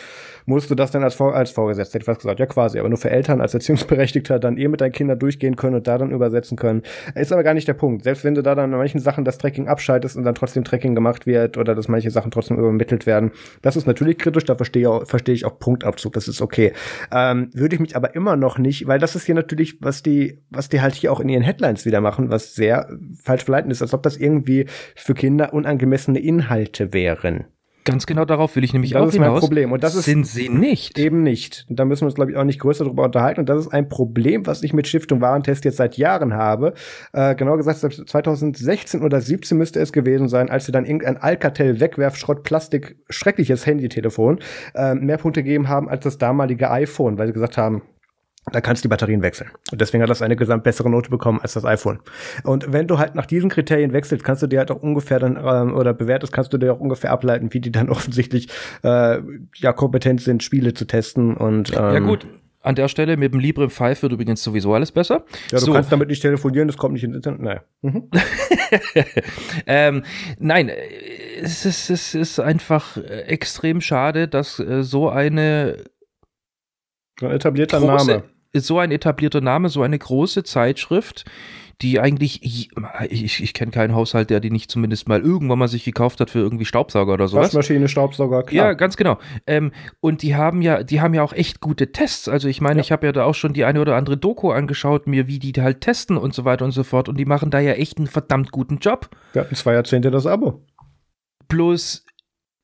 musst 0.45 0.69
du 0.69 0.75
das 0.75 0.91
dann 0.91 1.03
als, 1.03 1.19
als 1.19 1.51
Vorgesetzter, 1.51 1.99
hätte 1.99 2.13
gesagt, 2.13 2.39
ja 2.39 2.45
quasi, 2.45 2.79
aber 2.79 2.89
nur 2.89 2.97
für 2.97 3.09
Eltern 3.09 3.41
als 3.41 3.53
Erziehungsberechtigter 3.53 4.39
dann 4.39 4.57
eh 4.57 4.67
mit 4.67 4.81
deinen 4.81 4.91
Kindern 4.91 5.19
durchgehen 5.19 5.55
können 5.55 5.75
und 5.75 5.87
da 5.87 5.97
dann 5.97 6.11
übersetzen 6.11 6.57
können. 6.57 6.83
Ist 7.15 7.31
aber 7.31 7.43
gar 7.43 7.53
nicht 7.53 7.67
der 7.67 7.73
Punkt. 7.73 8.03
Selbst 8.03 8.23
wenn 8.23 8.35
du 8.35 8.41
da 8.41 8.55
dann 8.55 8.73
an 8.73 8.79
manchen 8.79 8.99
Sachen 8.99 9.25
das 9.25 9.37
Tracking 9.37 9.67
abschaltest 9.67 10.15
und 10.15 10.23
dann 10.23 10.35
trotzdem 10.35 10.63
Tracking 10.63 10.95
gemacht 10.95 11.25
wird 11.25 11.57
oder 11.57 11.75
dass 11.75 11.87
manche 11.87 12.11
Sachen 12.11 12.31
trotzdem 12.31 12.57
übermittelt 12.57 13.05
werden, 13.05 13.31
das 13.61 13.75
ist 13.75 13.87
natürlich 13.87 14.17
kritisch, 14.17 14.45
da 14.45 14.55
verstehe, 14.55 15.05
verstehe 15.05 15.35
ich 15.35 15.45
auch 15.45 15.59
Punktabzug, 15.59 16.13
das 16.13 16.27
ist 16.27 16.41
okay. 16.41 16.73
Ähm, 17.11 17.49
würde 17.53 17.75
ich 17.75 17.81
mich 17.81 17.95
aber 17.95 18.15
immer 18.15 18.35
noch 18.35 18.57
nicht, 18.57 18.87
weil 18.87 18.99
das 18.99 19.15
ist 19.15 19.25
hier 19.25 19.35
natürlich, 19.35 19.81
was 19.81 20.03
die, 20.03 20.41
was 20.49 20.69
die 20.69 20.81
halt 20.81 20.93
hier 20.93 21.11
auch 21.11 21.19
in 21.19 21.29
ihren 21.29 21.43
Headlines 21.43 21.85
wieder 21.85 22.01
machen, 22.01 22.29
was 22.29 22.53
sehr 22.53 22.89
falsch 23.21 23.45
verleitend 23.45 23.71
ist, 23.71 23.81
als 23.81 23.93
ob 23.93 24.03
das 24.03 24.17
irgendwie 24.17 24.65
für 24.95 25.13
Kinder 25.13 25.53
unangemessene 25.53 26.19
Inhalte 26.19 26.93
wären. 26.93 27.45
Ganz 27.85 28.05
genau 28.07 28.25
darauf 28.25 28.55
will 28.55 28.63
ich 28.63 28.73
nämlich 28.73 28.91
Das 28.91 29.01
auch 29.01 29.07
ist 29.07 29.17
mein 29.19 29.29
hinaus. 29.29 29.39
Problem. 29.41 29.71
Und 29.71 29.83
das 29.83 29.95
ist- 29.95 30.05
sind 30.05 30.25
sie 30.27 30.49
nicht. 30.49 30.97
Eben 30.97 31.21
nicht. 31.23 31.65
Und 31.69 31.79
da 31.79 31.85
müssen 31.85 32.01
wir 32.01 32.05
uns, 32.07 32.15
glaube 32.15 32.31
ich, 32.31 32.37
auch 32.37 32.43
nicht 32.43 32.59
größer 32.59 32.83
darüber 32.83 33.03
unterhalten. 33.03 33.39
Und 33.41 33.47
das 33.47 33.59
ist 33.61 33.67
ein 33.73 33.87
Problem, 33.87 34.45
was 34.47 34.63
ich 34.63 34.73
mit 34.73 34.87
Stiftung 34.87 35.21
Warentest 35.21 35.63
jetzt 35.65 35.77
seit 35.77 35.95
Jahren 35.95 36.33
habe. 36.33 36.73
Äh, 37.13 37.35
genau 37.35 37.55
gesagt, 37.57 37.77
seit 37.79 37.93
2016 37.93 39.01
oder 39.03 39.21
17 39.21 39.57
müsste 39.57 39.79
es 39.79 39.93
gewesen 39.93 40.27
sein, 40.27 40.49
als 40.49 40.65
sie 40.65 40.71
dann 40.71 40.83
irgendein 40.85 41.17
Alcatel 41.17 41.79
Wegwerfschrott 41.79 42.43
Plastik 42.43 42.97
schreckliches 43.09 43.65
Handytelefon 43.65 44.39
äh, 44.73 44.95
mehr 44.95 45.17
Punkte 45.17 45.43
gegeben 45.43 45.69
haben 45.69 45.87
als 45.87 46.03
das 46.03 46.17
damalige 46.17 46.71
iPhone, 46.71 47.17
weil 47.17 47.27
sie 47.27 47.33
gesagt 47.33 47.57
haben, 47.57 47.83
da 48.51 48.61
kannst 48.61 48.83
du 48.83 48.87
die 48.87 48.89
Batterien 48.89 49.21
wechseln. 49.21 49.49
Und 49.71 49.81
deswegen 49.81 50.03
hat 50.03 50.09
das 50.09 50.21
eine 50.21 50.35
gesamt 50.35 50.63
bessere 50.63 50.89
Note 50.89 51.09
bekommen 51.09 51.39
als 51.41 51.53
das 51.53 51.65
iPhone. 51.65 51.99
Und 52.43 52.71
wenn 52.71 52.87
du 52.87 52.99
halt 52.99 53.15
nach 53.15 53.25
diesen 53.25 53.49
Kriterien 53.49 53.91
wechselst, 53.91 54.23
kannst 54.23 54.43
du 54.43 54.47
dir 54.47 54.59
halt 54.59 54.71
auch 54.71 54.81
ungefähr 54.81 55.19
dann, 55.19 55.37
ähm, 55.37 55.75
oder 55.75 55.93
bewertest, 55.93 56.31
kannst 56.31 56.53
du 56.53 56.57
dir 56.57 56.73
auch 56.73 56.79
ungefähr 56.79 57.11
ableiten, 57.11 57.53
wie 57.53 57.59
die 57.59 57.71
dann 57.71 57.89
offensichtlich 57.89 58.49
äh, 58.83 59.19
ja 59.55 59.73
kompetent 59.73 60.21
sind, 60.21 60.43
Spiele 60.43 60.73
zu 60.73 60.85
testen. 60.85 61.35
Und 61.35 61.71
ähm, 61.71 61.93
Ja 61.93 61.99
gut, 61.99 62.27
an 62.65 62.75
der 62.75 62.87
Stelle 62.87 63.15
mit 63.15 63.33
dem 63.33 63.39
Libre 63.39 63.69
5 63.69 64.01
wird 64.01 64.11
übrigens 64.11 64.43
sowieso 64.43 64.73
alles 64.73 64.91
besser. 64.91 65.23
Ja, 65.51 65.59
du 65.59 65.65
so, 65.65 65.73
kannst 65.73 65.91
damit 65.91 66.09
nicht 66.09 66.21
telefonieren, 66.21 66.67
das 66.67 66.77
kommt 66.77 66.93
nicht 66.93 67.03
ins 67.03 67.15
Internet. 67.15 67.41
Naja. 67.41 67.63
Mhm. 67.81 68.09
ähm, 69.67 70.03
nein, 70.39 70.71
es 71.41 71.65
ist, 71.65 71.89
es 71.89 72.15
ist 72.15 72.39
einfach 72.39 72.97
äh, 72.97 73.21
extrem 73.27 73.81
schade, 73.81 74.27
dass 74.27 74.59
äh, 74.59 74.83
so 74.83 75.09
eine 75.09 75.83
So 77.19 77.27
ein 77.27 77.33
etablierter 77.33 77.79
große, 77.79 78.11
Name. 78.11 78.23
So 78.61 78.79
ein 78.79 78.91
etablierter 78.91 79.41
Name, 79.41 79.69
so 79.69 79.81
eine 79.81 79.97
große 79.97 80.43
Zeitschrift, 80.43 81.25
die 81.81 81.99
eigentlich, 81.99 82.41
ich, 82.41 82.69
ich, 83.43 83.53
kenne 83.53 83.71
keinen 83.71 83.93
Haushalt, 83.95 84.29
der 84.29 84.39
die 84.39 84.49
nicht 84.49 84.71
zumindest 84.71 85.09
mal 85.09 85.19
irgendwann 85.19 85.59
mal 85.59 85.67
sich 85.67 85.83
gekauft 85.83 86.21
hat 86.21 86.29
für 86.29 86.39
irgendwie 86.39 86.63
Staubsauger 86.63 87.13
oder 87.13 87.27
sowas. 87.27 87.47
Waschmaschine, 87.47 87.89
Staubsauger, 87.89 88.37
Ja, 88.37 88.43
klar. 88.43 88.75
ganz 88.75 88.95
genau. 88.95 89.17
Ähm, 89.45 89.73
und 89.99 90.21
die 90.21 90.35
haben 90.37 90.61
ja, 90.61 90.83
die 90.83 91.01
haben 91.01 91.13
ja 91.13 91.21
auch 91.21 91.33
echt 91.33 91.59
gute 91.59 91.91
Tests. 91.91 92.29
Also 92.29 92.47
ich 92.47 92.61
meine, 92.61 92.79
Ja. 92.79 92.81
ich 92.85 92.91
habe 92.93 93.05
ja 93.07 93.11
da 93.11 93.25
auch 93.25 93.35
schon 93.35 93.51
die 93.51 93.65
eine 93.65 93.81
oder 93.81 93.97
andere 93.97 94.15
Doku 94.15 94.51
angeschaut, 94.51 95.05
mir, 95.05 95.27
wie 95.27 95.39
die 95.39 95.51
halt 95.61 95.81
testen 95.81 96.15
und 96.15 96.33
so 96.33 96.45
weiter 96.45 96.63
und 96.63 96.71
so 96.71 96.83
fort. 96.83 97.09
Und 97.09 97.17
die 97.17 97.25
machen 97.25 97.51
da 97.51 97.59
ja 97.59 97.73
echt 97.73 97.97
einen 97.97 98.07
verdammt 98.07 98.51
guten 98.53 98.77
Job. 98.77 99.09
Wir 99.33 99.41
hatten 99.41 99.55
zwei 99.55 99.73
Jahrzehnte 99.73 100.11
das 100.11 100.25
Abo. 100.25 100.63
Bloß 101.49 102.05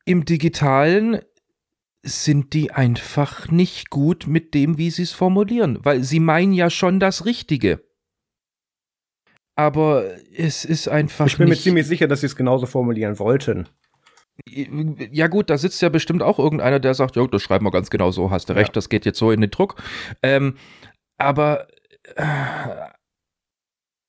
im 0.05 0.23
Digitalen 0.23 1.19
sind 2.03 2.53
die 2.53 2.71
einfach 2.71 3.49
nicht 3.49 3.89
gut 3.89 4.27
mit 4.27 4.53
dem, 4.53 4.77
wie 4.77 4.89
sie 4.89 5.03
es 5.03 5.11
formulieren, 5.11 5.79
weil 5.83 6.03
sie 6.03 6.19
meinen 6.19 6.53
ja 6.53 6.69
schon 6.69 6.99
das 6.99 7.25
Richtige. 7.25 7.83
Aber 9.55 10.05
es 10.35 10.65
ist 10.65 10.87
einfach 10.87 11.27
Ich 11.27 11.37
bin 11.37 11.49
mir 11.49 11.55
ziemlich 11.57 11.85
sicher, 11.85 12.07
dass 12.07 12.21
sie 12.21 12.25
es 12.27 12.35
genauso 12.35 12.65
formulieren 12.65 13.19
wollten. 13.19 13.67
Ja 14.47 15.27
gut, 15.27 15.49
da 15.49 15.57
sitzt 15.57 15.81
ja 15.81 15.89
bestimmt 15.89 16.23
auch 16.23 16.39
irgendeiner, 16.39 16.79
der 16.79 16.93
sagt, 16.95 17.15
ja, 17.15 17.27
das 17.27 17.43
schreiben 17.43 17.65
wir 17.65 17.71
ganz 17.71 17.89
genau 17.89 18.11
so, 18.11 18.31
hast 18.31 18.49
du 18.49 18.53
recht, 18.53 18.69
Ja. 18.69 18.73
das 18.73 18.89
geht 18.89 19.05
jetzt 19.05 19.19
so 19.19 19.29
in 19.31 19.41
den 19.41 19.51
Druck. 19.51 19.75
Ähm, 20.23 20.55
aber 21.17 21.67
äh, 22.15 22.23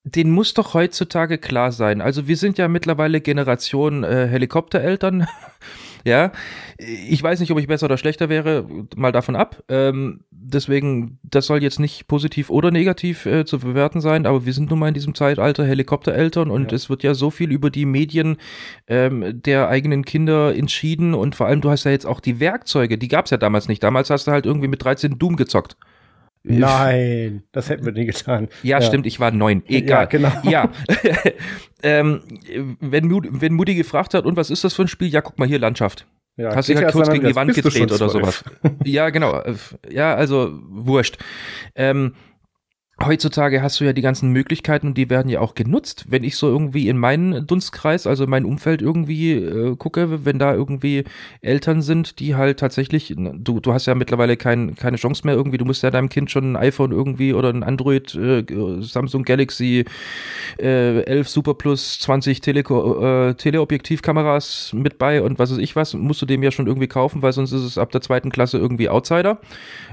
den 0.05 0.31
muss 0.31 0.53
doch 0.53 0.73
heutzutage 0.73 1.37
klar 1.37 1.71
sein. 1.71 2.01
Also 2.01 2.27
wir 2.27 2.35
sind 2.35 2.57
ja 2.57 2.67
mittlerweile 2.67 3.21
Generation 3.21 4.03
äh, 4.03 4.27
Helikoptereltern. 4.27 5.27
ja, 6.03 6.33
ich 6.77 7.23
weiß 7.23 7.39
nicht, 7.39 7.51
ob 7.51 7.59
ich 7.59 7.67
besser 7.67 7.85
oder 7.85 7.97
schlechter 7.97 8.27
wäre, 8.27 8.67
mal 8.97 9.13
davon 9.13 9.37
ab. 9.37 9.63
Ähm, 9.69 10.25
deswegen, 10.29 11.19
das 11.23 11.45
soll 11.45 11.63
jetzt 11.63 11.79
nicht 11.79 12.07
positiv 12.07 12.49
oder 12.49 12.69
negativ 12.69 13.25
äh, 13.25 13.45
zu 13.45 13.59
bewerten 13.59 14.01
sein, 14.01 14.25
aber 14.25 14.45
wir 14.45 14.51
sind 14.51 14.69
nun 14.69 14.79
mal 14.79 14.89
in 14.89 14.93
diesem 14.93 15.15
Zeitalter 15.15 15.65
Helikoptereltern 15.65 16.51
und 16.51 16.71
Ja. 16.71 16.75
es 16.75 16.89
wird 16.89 17.01
ja 17.03 17.13
so 17.13 17.29
viel 17.29 17.51
über 17.51 17.69
die 17.69 17.85
Medien 17.85 18.35
ähm, 18.87 19.41
der 19.41 19.69
eigenen 19.69 20.03
Kinder 20.03 20.53
entschieden 20.53 21.13
und 21.13 21.35
vor 21.35 21.47
allem, 21.47 21.61
du 21.61 21.69
hast 21.69 21.85
ja 21.85 21.91
jetzt 21.91 22.05
auch 22.05 22.19
die 22.19 22.41
Werkzeuge, 22.41 22.97
die 22.97 23.07
gab 23.07 23.25
es 23.25 23.31
ja 23.31 23.37
damals 23.37 23.69
nicht. 23.69 23.81
Damals 23.81 24.09
hast 24.09 24.27
du 24.27 24.31
halt 24.31 24.45
irgendwie 24.45 24.67
mit 24.67 24.83
13 24.83 25.17
Doom 25.17 25.37
gezockt. 25.37 25.77
Nein, 26.43 27.43
das 27.53 27.69
hätten 27.69 27.85
wir 27.85 27.93
nie 27.93 28.05
getan. 28.05 28.49
Ja, 28.63 28.81
stimmt, 28.81 29.05
ich 29.05 29.19
war 29.19 29.31
neun. 29.31 29.63
Ja, 29.67 29.77
Egal. 29.77 30.07
genau. 30.07 30.31
Ja. 30.43 30.69
ähm, 31.83 32.21
wenn, 32.79 33.07
Mut- 33.07 33.27
wenn 33.31 33.53
Mutti 33.53 33.75
gefragt 33.75 34.13
hat, 34.13 34.25
und 34.25 34.35
was 34.35 34.49
ist 34.49 34.63
das 34.63 34.73
für 34.73 34.81
ein 34.83 34.87
Spiel? 34.89 35.07
Ja, 35.07 35.21
guck 35.21 35.39
mal 35.39 35.47
hier, 35.47 35.59
Landschaft. 35.59 36.05
Ja, 36.35 36.55
Hast 36.55 36.67
du 36.67 36.75
halt 36.75 36.91
kurz 36.91 37.09
gegen 37.09 37.27
die 37.27 37.35
Wand 37.35 37.53
gedreht 37.53 37.91
oder 37.91 38.09
sowas. 38.09 38.43
ja, 38.83 39.09
genau. 39.11 39.41
Ja, 39.89 40.15
also 40.15 40.51
wurscht. 40.67 41.17
Ähm, 41.75 42.15
heutzutage 43.05 43.61
hast 43.61 43.79
du 43.79 43.85
ja 43.85 43.93
die 43.93 44.01
ganzen 44.01 44.31
Möglichkeiten 44.31 44.87
und 44.87 44.97
die 44.97 45.09
werden 45.09 45.29
ja 45.29 45.39
auch 45.39 45.55
genutzt. 45.55 46.05
Wenn 46.09 46.23
ich 46.23 46.35
so 46.35 46.47
irgendwie 46.47 46.89
in 46.89 46.97
meinen 46.97 47.47
Dunstkreis, 47.47 48.07
also 48.07 48.27
mein 48.27 48.45
Umfeld 48.45 48.81
irgendwie 48.81 49.33
äh, 49.33 49.75
gucke, 49.75 50.25
wenn 50.25 50.39
da 50.39 50.53
irgendwie 50.53 51.03
Eltern 51.41 51.81
sind, 51.81 52.19
die 52.19 52.35
halt 52.35 52.59
tatsächlich, 52.59 53.13
du, 53.17 53.59
du 53.59 53.73
hast 53.73 53.85
ja 53.85 53.95
mittlerweile 53.95 54.37
kein, 54.37 54.75
keine 54.75 54.97
Chance 54.97 55.21
mehr 55.25 55.35
irgendwie, 55.35 55.57
du 55.57 55.65
musst 55.65 55.83
ja 55.83 55.91
deinem 55.91 56.09
Kind 56.09 56.31
schon 56.31 56.53
ein 56.53 56.55
iPhone 56.55 56.91
irgendwie 56.91 57.33
oder 57.33 57.49
ein 57.49 57.63
Android, 57.63 58.13
äh, 58.15 58.43
Samsung 58.81 59.23
Galaxy 59.23 59.85
äh, 60.59 61.01
11 61.03 61.29
Super 61.29 61.53
Plus 61.53 61.99
20 61.99 62.41
Tele 62.41 62.61
äh, 62.61 63.33
Teleobjektivkameras 63.35 64.73
mit 64.73 64.97
bei 64.97 65.21
und 65.21 65.39
was 65.39 65.51
weiß 65.51 65.57
ich 65.57 65.75
was, 65.75 65.93
musst 65.93 66.21
du 66.21 66.25
dem 66.25 66.43
ja 66.43 66.51
schon 66.51 66.67
irgendwie 66.67 66.87
kaufen, 66.87 67.21
weil 67.21 67.33
sonst 67.33 67.51
ist 67.51 67.63
es 67.63 67.77
ab 67.77 67.91
der 67.91 68.01
zweiten 68.01 68.29
Klasse 68.29 68.57
irgendwie 68.57 68.89
Outsider. 68.89 69.39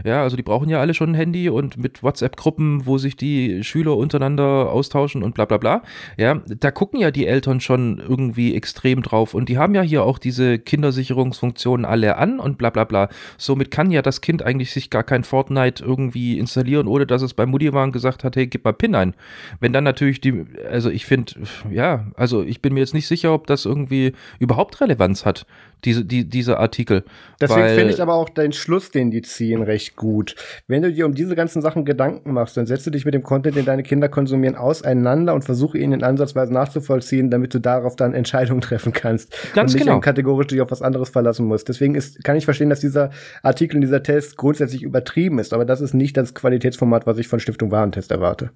Ja, 0.04 0.22
also 0.22 0.36
die 0.36 0.42
brauchen 0.42 0.68
ja 0.68 0.80
alle 0.80 0.94
schon 0.94 1.10
ein 1.10 1.14
Handy 1.14 1.48
und 1.48 1.76
mit 1.76 2.02
WhatsApp-Gruppen, 2.02 2.86
wo 2.86 2.98
sich 3.00 3.16
die 3.16 3.64
Schüler 3.64 3.96
untereinander 3.96 4.70
austauschen 4.70 5.24
und 5.24 5.34
bla 5.34 5.44
bla 5.44 5.56
bla. 5.56 5.82
Ja, 6.16 6.40
da 6.46 6.70
gucken 6.70 7.00
ja 7.00 7.10
die 7.10 7.26
Eltern 7.26 7.60
schon 7.60 7.98
irgendwie 7.98 8.54
extrem 8.54 9.02
drauf 9.02 9.34
und 9.34 9.48
die 9.48 9.58
haben 9.58 9.74
ja 9.74 9.82
hier 9.82 10.04
auch 10.04 10.18
diese 10.18 10.58
Kindersicherungsfunktionen 10.58 11.84
alle 11.84 12.16
an 12.16 12.38
und 12.38 12.58
bla 12.58 12.70
bla 12.70 12.84
bla. 12.84 13.08
Somit 13.38 13.70
kann 13.70 13.90
ja 13.90 14.02
das 14.02 14.20
Kind 14.20 14.42
eigentlich 14.42 14.70
sich 14.72 14.90
gar 14.90 15.02
kein 15.02 15.24
Fortnite 15.24 15.84
irgendwie 15.84 16.38
installieren, 16.38 16.86
ohne 16.86 17.06
dass 17.06 17.22
es 17.22 17.34
bei 17.34 17.46
Mutti 17.46 17.72
war 17.72 17.84
und 17.84 17.92
gesagt 17.92 18.22
hat, 18.22 18.36
hey, 18.36 18.46
gib 18.46 18.64
mal 18.64 18.72
PIN 18.72 18.94
ein. 18.94 19.14
Wenn 19.58 19.72
dann 19.72 19.84
natürlich 19.84 20.20
die, 20.20 20.44
also 20.70 20.90
ich 20.90 21.06
finde, 21.06 21.32
ja, 21.70 22.06
also 22.14 22.42
ich 22.42 22.62
bin 22.62 22.74
mir 22.74 22.80
jetzt 22.80 22.94
nicht 22.94 23.06
sicher, 23.06 23.32
ob 23.32 23.46
das 23.46 23.64
irgendwie 23.64 24.12
überhaupt 24.38 24.80
Relevanz 24.80 25.24
hat, 25.24 25.46
diese, 25.84 26.04
die, 26.04 26.28
diese 26.28 26.58
Artikel. 26.58 27.04
Deswegen 27.40 27.68
finde 27.68 27.92
ich 27.92 28.02
aber 28.02 28.14
auch 28.14 28.28
den 28.28 28.52
Schluss, 28.52 28.90
den 28.90 29.10
die 29.10 29.22
ziehen, 29.22 29.62
recht 29.62 29.96
gut. 29.96 30.34
Wenn 30.66 30.82
du 30.82 30.92
dir 30.92 31.06
um 31.06 31.14
diese 31.14 31.34
ganzen 31.34 31.62
Sachen 31.62 31.84
Gedanken 31.84 32.32
machst, 32.32 32.56
dann 32.56 32.66
setzt 32.66 32.86
du 32.86 32.90
dich 32.90 33.04
mit 33.04 33.14
dem 33.14 33.22
Content, 33.22 33.56
den 33.56 33.64
deine 33.64 33.82
Kinder 33.82 34.08
konsumieren, 34.08 34.56
auseinander 34.56 35.34
und 35.34 35.44
versuche 35.44 35.78
ihn 35.78 35.92
in 35.92 36.02
Ansatzweise 36.02 36.52
nachzuvollziehen, 36.52 37.30
damit 37.30 37.54
du 37.54 37.58
darauf 37.60 37.96
dann 37.96 38.14
Entscheidungen 38.14 38.60
treffen 38.60 38.92
kannst. 38.92 39.32
Ganz 39.54 39.72
und 39.72 39.78
nicht 39.78 39.86
genau. 39.86 40.00
kategorisch 40.00 40.48
dich 40.48 40.60
auf 40.60 40.70
was 40.70 40.82
anderes 40.82 41.10
verlassen 41.10 41.46
musst. 41.46 41.68
Deswegen 41.68 41.94
ist, 41.94 42.22
kann 42.24 42.36
ich 42.36 42.44
verstehen, 42.44 42.70
dass 42.70 42.80
dieser 42.80 43.10
Artikel 43.42 43.76
und 43.76 43.82
dieser 43.82 44.02
Test 44.02 44.36
grundsätzlich 44.36 44.82
übertrieben 44.82 45.38
ist, 45.38 45.52
aber 45.52 45.64
das 45.64 45.80
ist 45.80 45.94
nicht 45.94 46.16
das 46.16 46.34
Qualitätsformat, 46.34 47.06
was 47.06 47.18
ich 47.18 47.28
von 47.28 47.40
Stiftung 47.40 47.70
Warentest 47.70 48.10
erwarte. 48.10 48.50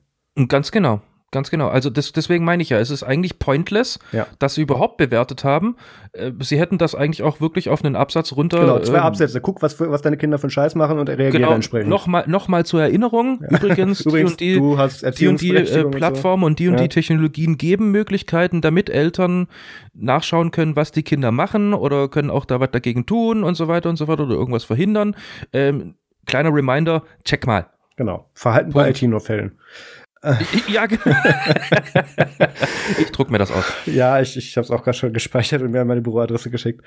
Ganz 0.49 0.73
genau. 0.73 1.01
Ganz 1.35 1.51
genau. 1.51 1.67
Also 1.67 1.91
das, 1.91 2.13
deswegen 2.13 2.45
meine 2.45 2.63
ich 2.63 2.69
ja, 2.71 2.79
es 2.79 2.91
ist 2.91 3.03
eigentlich 3.03 3.41
pointless, 3.41 3.99
Ja. 4.13 4.29
dass 4.39 4.55
sie 4.55 4.63
überhaupt 4.63 4.99
bewertet 4.99 5.43
haben. 5.43 5.75
Äh, 6.13 6.31
Sie 6.39 6.61
hätten 6.61 6.79
das 6.79 6.95
eigentlich 6.95 7.25
auch 7.25 7.41
wirklich 7.41 7.69
auf 7.71 7.85
einen 7.85 7.97
Absatz 7.97 8.31
runter. 8.37 8.61
Genau, 8.61 8.79
zwei 8.79 8.99
ähm, 8.99 9.03
Absätze. 9.03 9.41
Guck, 9.41 9.61
was, 9.61 9.81
was 9.81 10.01
deine 10.01 10.17
Kinder 10.17 10.39
für 10.39 10.45
einen 10.45 10.53
Scheiß 10.53 10.77
machen 10.77 11.01
und 11.01 11.09
reagiere 11.09 11.33
Genau, 11.33 11.51
entsprechend. 11.53 11.91
nochmal 11.91 12.23
noch 12.29 12.47
mal 12.47 12.65
zur 12.65 12.83
Erinnerung. 12.83 13.41
Übrigens, 13.51 14.01
Übrigens, 14.07 14.37
die 14.37 14.55
und 14.55 14.55
die, 14.55 14.55
du 14.61 14.79
hast 14.79 15.03
die 15.03 15.27
und 15.27 15.41
die 15.41 15.49
äh, 15.51 15.59
Erziehungsberechtigung 15.59 15.87
und 15.87 15.93
so. 15.93 15.99
Plattformen 15.99 16.45
und 16.45 16.59
die 16.61 16.69
und 16.69 16.75
Ja. 16.75 16.83
die 16.83 16.89
Technologien 16.89 17.59
geben 17.59 17.91
Möglichkeiten, 17.91 18.61
damit 18.61 18.89
Eltern 18.89 19.49
nachschauen 19.93 20.53
können, 20.53 20.77
was 20.77 20.93
die 20.93 21.03
Kinder 21.03 21.33
machen 21.33 21.75
oder 21.75 22.07
können 22.09 22.31
auch 22.31 22.45
da 22.45 22.61
was 22.61 22.71
dagegen 22.71 23.07
tun 23.07 23.43
und 23.43 23.57
so 23.57 23.67
weiter 23.67 23.89
und 23.91 23.97
so 23.97 24.07
fort 24.07 24.21
oder 24.21 24.37
irgendwas 24.37 24.63
verhindern. 24.63 25.17
Ähm, 25.53 25.97
kleiner 26.27 26.55
Reminder, 26.55 27.03
check 27.25 27.45
mal. 27.45 27.67
Genau. 27.97 28.31
Verhalten 28.35 28.73
bei 28.73 28.85
Punkt. 28.85 29.03
IT-Notfällen. 29.03 29.59
Ja, 30.69 30.87
genau. 30.87 31.17
ich 32.99 33.11
druck 33.13 33.31
mir 33.31 33.39
das 33.39 33.51
aus. 33.51 33.65
Ja, 33.87 34.21
ich, 34.21 34.37
ich 34.37 34.57
habe 34.57 34.65
es 34.65 34.71
auch 34.71 34.83
gerade 34.83 34.97
schon 34.97 35.13
gespeichert 35.13 35.63
und 35.63 35.71
mir 35.71 35.81
an 35.81 35.87
meine 35.87 36.01
Büroadresse 36.01 36.51
geschickt. 36.51 36.83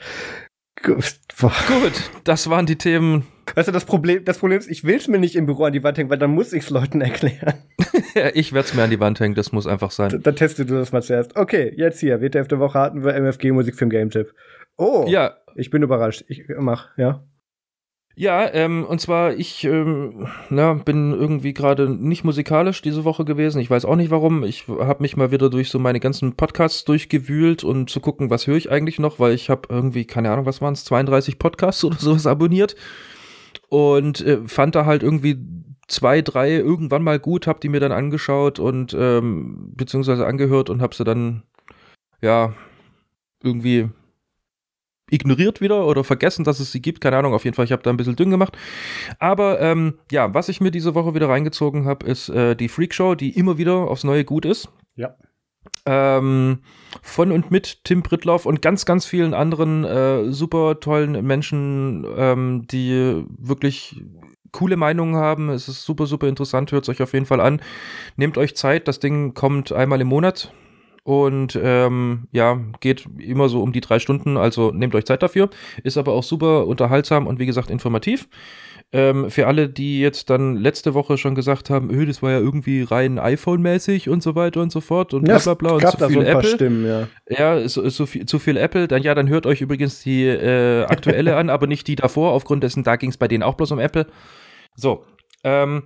Gut. 0.83 1.19
Gut, 1.67 2.11
das 2.23 2.49
waren 2.49 2.65
die 2.65 2.77
Themen. 2.77 3.25
Weißt 3.55 3.67
du, 3.67 3.71
das 3.71 3.85
Problem, 3.85 4.25
das 4.25 4.37
Problem 4.39 4.59
ist, 4.59 4.69
ich 4.69 4.83
will 4.83 4.95
es 4.95 5.07
mir 5.07 5.17
nicht 5.19 5.35
im 5.35 5.45
Büro 5.45 5.65
an 5.65 5.73
die 5.73 5.83
Wand 5.83 5.97
hängen, 5.97 6.09
weil 6.09 6.17
dann 6.17 6.31
muss 6.31 6.53
ich 6.53 6.63
es 6.63 6.69
Leuten 6.69 7.01
erklären. 7.01 7.53
ich 8.33 8.53
werde 8.53 8.67
es 8.67 8.73
mir 8.73 8.83
an 8.83 8.89
die 8.89 8.99
Wand 8.99 9.19
hängen, 9.19 9.35
das 9.35 9.51
muss 9.51 9.67
einfach 9.67 9.91
sein. 9.91 10.21
Dann 10.21 10.35
testest 10.35 10.69
du 10.69 10.75
das 10.75 10.91
mal 10.91 11.01
zuerst. 11.01 11.35
Okay, 11.35 11.73
jetzt 11.75 11.99
hier, 11.99 12.21
WTF 12.21 12.47
der 12.47 12.59
Woche 12.59 12.79
hatten 12.79 13.03
wir 13.03 13.13
MFG 13.15 13.51
Musikfilm 13.51 13.89
Game 13.89 14.09
Tipp. 14.09 14.33
Oh, 14.77 15.05
Ja, 15.07 15.37
ich 15.55 15.69
bin 15.69 15.81
überrascht. 15.81 16.23
Ich 16.27 16.43
mach, 16.57 16.95
ja. 16.97 17.23
Ja, 18.19 18.51
ähm, 18.51 18.83
und 18.83 18.99
zwar, 18.99 19.35
ich 19.35 19.63
ähm, 19.63 20.27
na, 20.49 20.73
bin 20.73 21.13
irgendwie 21.13 21.53
gerade 21.53 21.87
nicht 21.87 22.23
musikalisch 22.23 22.81
diese 22.81 23.03
Woche 23.05 23.25
gewesen. 23.25 23.61
Ich 23.61 23.69
weiß 23.69 23.85
auch 23.85 23.95
nicht 23.95 24.09
warum. 24.09 24.43
Ich 24.43 24.67
habe 24.67 25.03
mich 25.03 25.15
mal 25.15 25.29
wieder 25.29 25.51
durch 25.51 25.69
so 25.69 25.77
meine 25.77 25.99
ganzen 25.99 26.35
Podcasts 26.35 26.83
durchgewühlt 26.83 27.63
und 27.63 27.91
zu 27.91 27.99
gucken, 27.99 28.31
was 28.31 28.47
höre 28.47 28.57
ich 28.57 28.71
eigentlich 28.71 28.97
noch, 28.97 29.19
weil 29.19 29.35
ich 29.35 29.51
habe 29.51 29.67
irgendwie, 29.69 30.05
keine 30.05 30.31
Ahnung, 30.31 30.47
was 30.47 30.61
waren 30.61 30.73
es, 30.73 30.83
32 30.85 31.37
Podcasts 31.37 31.83
oder 31.83 31.97
sowas 31.99 32.25
abonniert. 32.25 32.75
Und 33.69 34.21
äh, 34.21 34.39
fand 34.47 34.73
da 34.73 34.87
halt 34.87 35.03
irgendwie 35.03 35.37
zwei, 35.87 36.23
drei 36.23 36.53
irgendwann 36.53 37.03
mal 37.03 37.19
gut, 37.19 37.45
hab 37.45 37.61
die 37.61 37.69
mir 37.69 37.79
dann 37.79 37.91
angeschaut 37.91 38.57
und 38.57 38.95
ähm, 38.97 39.73
beziehungsweise 39.75 40.25
angehört 40.25 40.71
und 40.71 40.81
hab 40.81 40.95
sie 40.95 41.03
dann, 41.03 41.43
ja, 42.21 42.55
irgendwie 43.43 43.89
ignoriert 45.09 45.61
wieder 45.61 45.85
oder 45.85 46.03
vergessen, 46.03 46.43
dass 46.43 46.59
es 46.59 46.71
sie 46.71 46.81
gibt. 46.81 47.01
Keine 47.01 47.17
Ahnung, 47.17 47.33
auf 47.33 47.45
jeden 47.45 47.55
Fall, 47.55 47.65
ich 47.65 47.71
habe 47.71 47.83
da 47.83 47.89
ein 47.89 47.97
bisschen 47.97 48.15
dünn 48.15 48.31
gemacht. 48.31 48.57
Aber 49.19 49.59
ähm, 49.61 49.95
ja, 50.11 50.33
was 50.33 50.49
ich 50.49 50.61
mir 50.61 50.71
diese 50.71 50.95
Woche 50.95 51.15
wieder 51.15 51.29
reingezogen 51.29 51.85
habe, 51.85 52.05
ist 52.05 52.29
äh, 52.29 52.55
die 52.55 52.69
Freak 52.69 52.93
Show, 52.93 53.15
die 53.15 53.37
immer 53.37 53.57
wieder 53.57 53.75
aufs 53.75 54.03
Neue 54.03 54.25
gut 54.25 54.45
ist. 54.45 54.69
Ja. 54.95 55.15
Ähm, 55.85 56.59
von 57.01 57.31
und 57.31 57.51
mit 57.51 57.83
Tim 57.83 58.03
Prittloff 58.03 58.45
und 58.45 58.61
ganz, 58.61 58.85
ganz 58.85 59.05
vielen 59.05 59.33
anderen 59.33 59.83
äh, 59.83 60.31
super 60.31 60.79
tollen 60.79 61.25
Menschen, 61.25 62.05
ähm, 62.17 62.67
die 62.67 63.23
wirklich 63.37 64.01
coole 64.51 64.77
Meinungen 64.77 65.15
haben. 65.15 65.49
Es 65.49 65.67
ist 65.67 65.83
super, 65.83 66.05
super 66.05 66.27
interessant. 66.27 66.71
Hört 66.71 66.83
es 66.83 66.89
euch 66.89 67.01
auf 67.01 67.13
jeden 67.13 67.25
Fall 67.25 67.41
an. 67.41 67.61
Nehmt 68.15 68.37
euch 68.37 68.55
Zeit. 68.55 68.87
Das 68.87 68.99
Ding 68.99 69.33
kommt 69.33 69.71
einmal 69.71 70.01
im 70.01 70.07
Monat. 70.07 70.51
Und 71.07 71.57
ähm, 71.63 72.27
ja, 72.33 72.59
geht 72.81 73.07
immer 73.17 73.47
so 73.47 73.61
um 73.61 73.71
die 73.71 73.79
drei 73.79 73.97
Stunden, 73.97 74.35
also 74.35 74.71
nehmt 74.71 74.93
euch 74.93 75.05
Zeit 75.05 75.23
dafür. 75.23 75.49
Ist 75.81 75.97
aber 75.97 76.11
auch 76.11 76.21
super 76.23 76.67
unterhaltsam 76.67 77.27
und 77.27 77.39
wie 77.39 77.45
gesagt 77.45 77.69
informativ. 77.69 78.27
Ähm, 78.91 79.31
für 79.31 79.47
alle, 79.47 79.69
die 79.69 80.01
jetzt 80.01 80.29
dann 80.29 80.57
letzte 80.57 80.93
Woche 80.93 81.17
schon 81.17 81.33
gesagt 81.33 81.69
haben, 81.69 81.89
öh, 81.91 82.05
das 82.05 82.21
war 82.21 82.31
ja 82.31 82.39
irgendwie 82.39 82.81
rein 82.81 83.19
iPhone-mäßig 83.19 84.09
und 84.09 84.21
so 84.21 84.35
weiter 84.35 84.59
und 84.59 84.69
so 84.69 84.81
fort 84.81 85.13
und 85.13 85.23
bla 85.23 85.37
bla 85.37 85.53
bla 85.53 85.71
und 85.75 85.87
zu 85.87 85.97
so 85.97 86.09
viel 86.09 86.25
Apple. 86.25 86.49
Stimmen, 86.49 86.85
ja. 86.85 87.07
Ja, 87.29 87.55
ist 87.55 87.75
so 87.75 88.05
viel, 88.05 88.25
zu 88.25 88.37
viel 88.37 88.57
Apple. 88.57 88.89
Dann 88.89 89.01
ja, 89.01 89.15
dann 89.15 89.29
hört 89.29 89.45
euch 89.45 89.61
übrigens 89.61 90.03
die 90.03 90.25
äh, 90.25 90.83
aktuelle 90.83 91.37
an, 91.37 91.49
aber 91.49 91.67
nicht 91.67 91.87
die 91.87 91.95
davor. 91.95 92.33
Aufgrund 92.33 92.65
dessen, 92.65 92.83
da 92.83 92.97
ging 92.97 93.11
es 93.11 93.17
bei 93.17 93.29
denen 93.29 93.43
auch 93.43 93.53
bloß 93.53 93.71
um 93.71 93.79
Apple. 93.79 94.07
So, 94.75 95.05
ähm, 95.45 95.83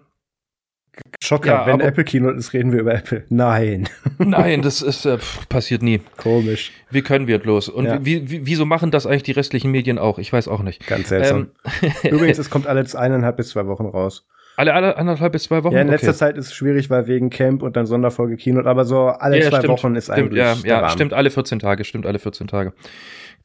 Schocker, 1.23 1.47
Ja, 1.51 1.65
wenn 1.67 1.79
Apple 1.81 2.03
Keynote 2.03 2.37
ist, 2.37 2.53
reden 2.53 2.71
wir 2.71 2.79
über 2.79 2.93
Apple. 2.95 3.23
Nein. 3.29 3.87
nein, 4.17 4.61
das 4.61 4.81
ist 4.81 5.05
äh, 5.05 5.17
pff, 5.17 5.47
passiert 5.49 5.81
nie. 5.83 5.99
Komisch. 6.17 6.71
Wie 6.89 7.01
können 7.03 7.27
wir 7.27 7.37
bloß? 7.39 7.69
Und 7.69 7.85
Ja. 7.85 8.03
wie, 8.03 8.29
wie, 8.29 8.45
wieso 8.45 8.65
machen 8.65 8.91
das 8.91 9.05
eigentlich 9.05 9.23
die 9.23 9.31
restlichen 9.33 9.69
Medien 9.71 9.97
auch? 9.99 10.17
Ich 10.19 10.33
weiß 10.33 10.47
auch 10.47 10.63
nicht. 10.63 10.85
Ganz 10.87 11.09
seltsam. 11.09 11.47
Ähm, 11.81 11.91
Übrigens, 12.11 12.37
es 12.39 12.49
kommt 12.49 12.65
alle 12.67 12.83
eineinhalb 12.95 13.37
bis 13.37 13.49
zwei 13.49 13.67
Wochen 13.67 13.85
raus. 13.85 14.25
alle, 14.57 14.73
alle 14.73 14.97
anderthalb 14.97 15.33
bis 15.33 15.43
zwei 15.43 15.63
Wochen. 15.63 15.75
Ja, 15.75 15.81
in 15.81 15.89
letzter 15.89 16.09
Okay. 16.09 16.17
Zeit 16.17 16.37
ist 16.37 16.47
es 16.47 16.53
schwierig, 16.53 16.89
weil 16.89 17.07
wegen 17.07 17.29
Camp 17.29 17.61
und 17.61 17.75
dann 17.75 17.85
Sonderfolge 17.85 18.35
Keynote, 18.37 18.67
aber 18.67 18.83
so 18.85 19.07
alle 19.07 19.39
Ja, 19.41 19.49
zwei 19.49 19.57
stimmt, 19.59 19.73
Wochen 19.73 19.95
ist 19.95 20.05
stimmt, 20.05 20.17
eigentlich 20.17 20.37
ja, 20.39 20.55
ja, 20.63 20.79
Rahmen. 20.79 20.89
stimmt 20.91 21.13
alle 21.13 21.29
14 21.29 21.59
Tage, 21.59 21.83
stimmt 21.83 22.05
alle 22.07 22.19
14 22.19 22.47
Tage. 22.47 22.73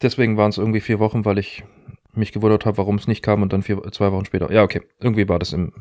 Deswegen 0.03 0.37
waren 0.37 0.51
es 0.51 0.59
irgendwie 0.59 0.81
vier 0.81 0.99
Wochen, 0.99 1.25
weil 1.25 1.39
ich 1.39 1.63
mich 2.15 2.33
gewundert 2.33 2.65
habe, 2.65 2.79
warum 2.79 2.97
es 2.97 3.07
nicht 3.07 3.23
kam 3.23 3.43
und 3.43 3.53
dann 3.53 3.63
vier, 3.63 3.83
zwei 3.93 4.11
Wochen 4.13 4.25
später. 4.25 4.51
Ja, 4.51 4.63
okay, 4.63 4.81
irgendwie 5.01 5.29
war 5.29 5.39
das 5.39 5.53
im, 5.53 5.73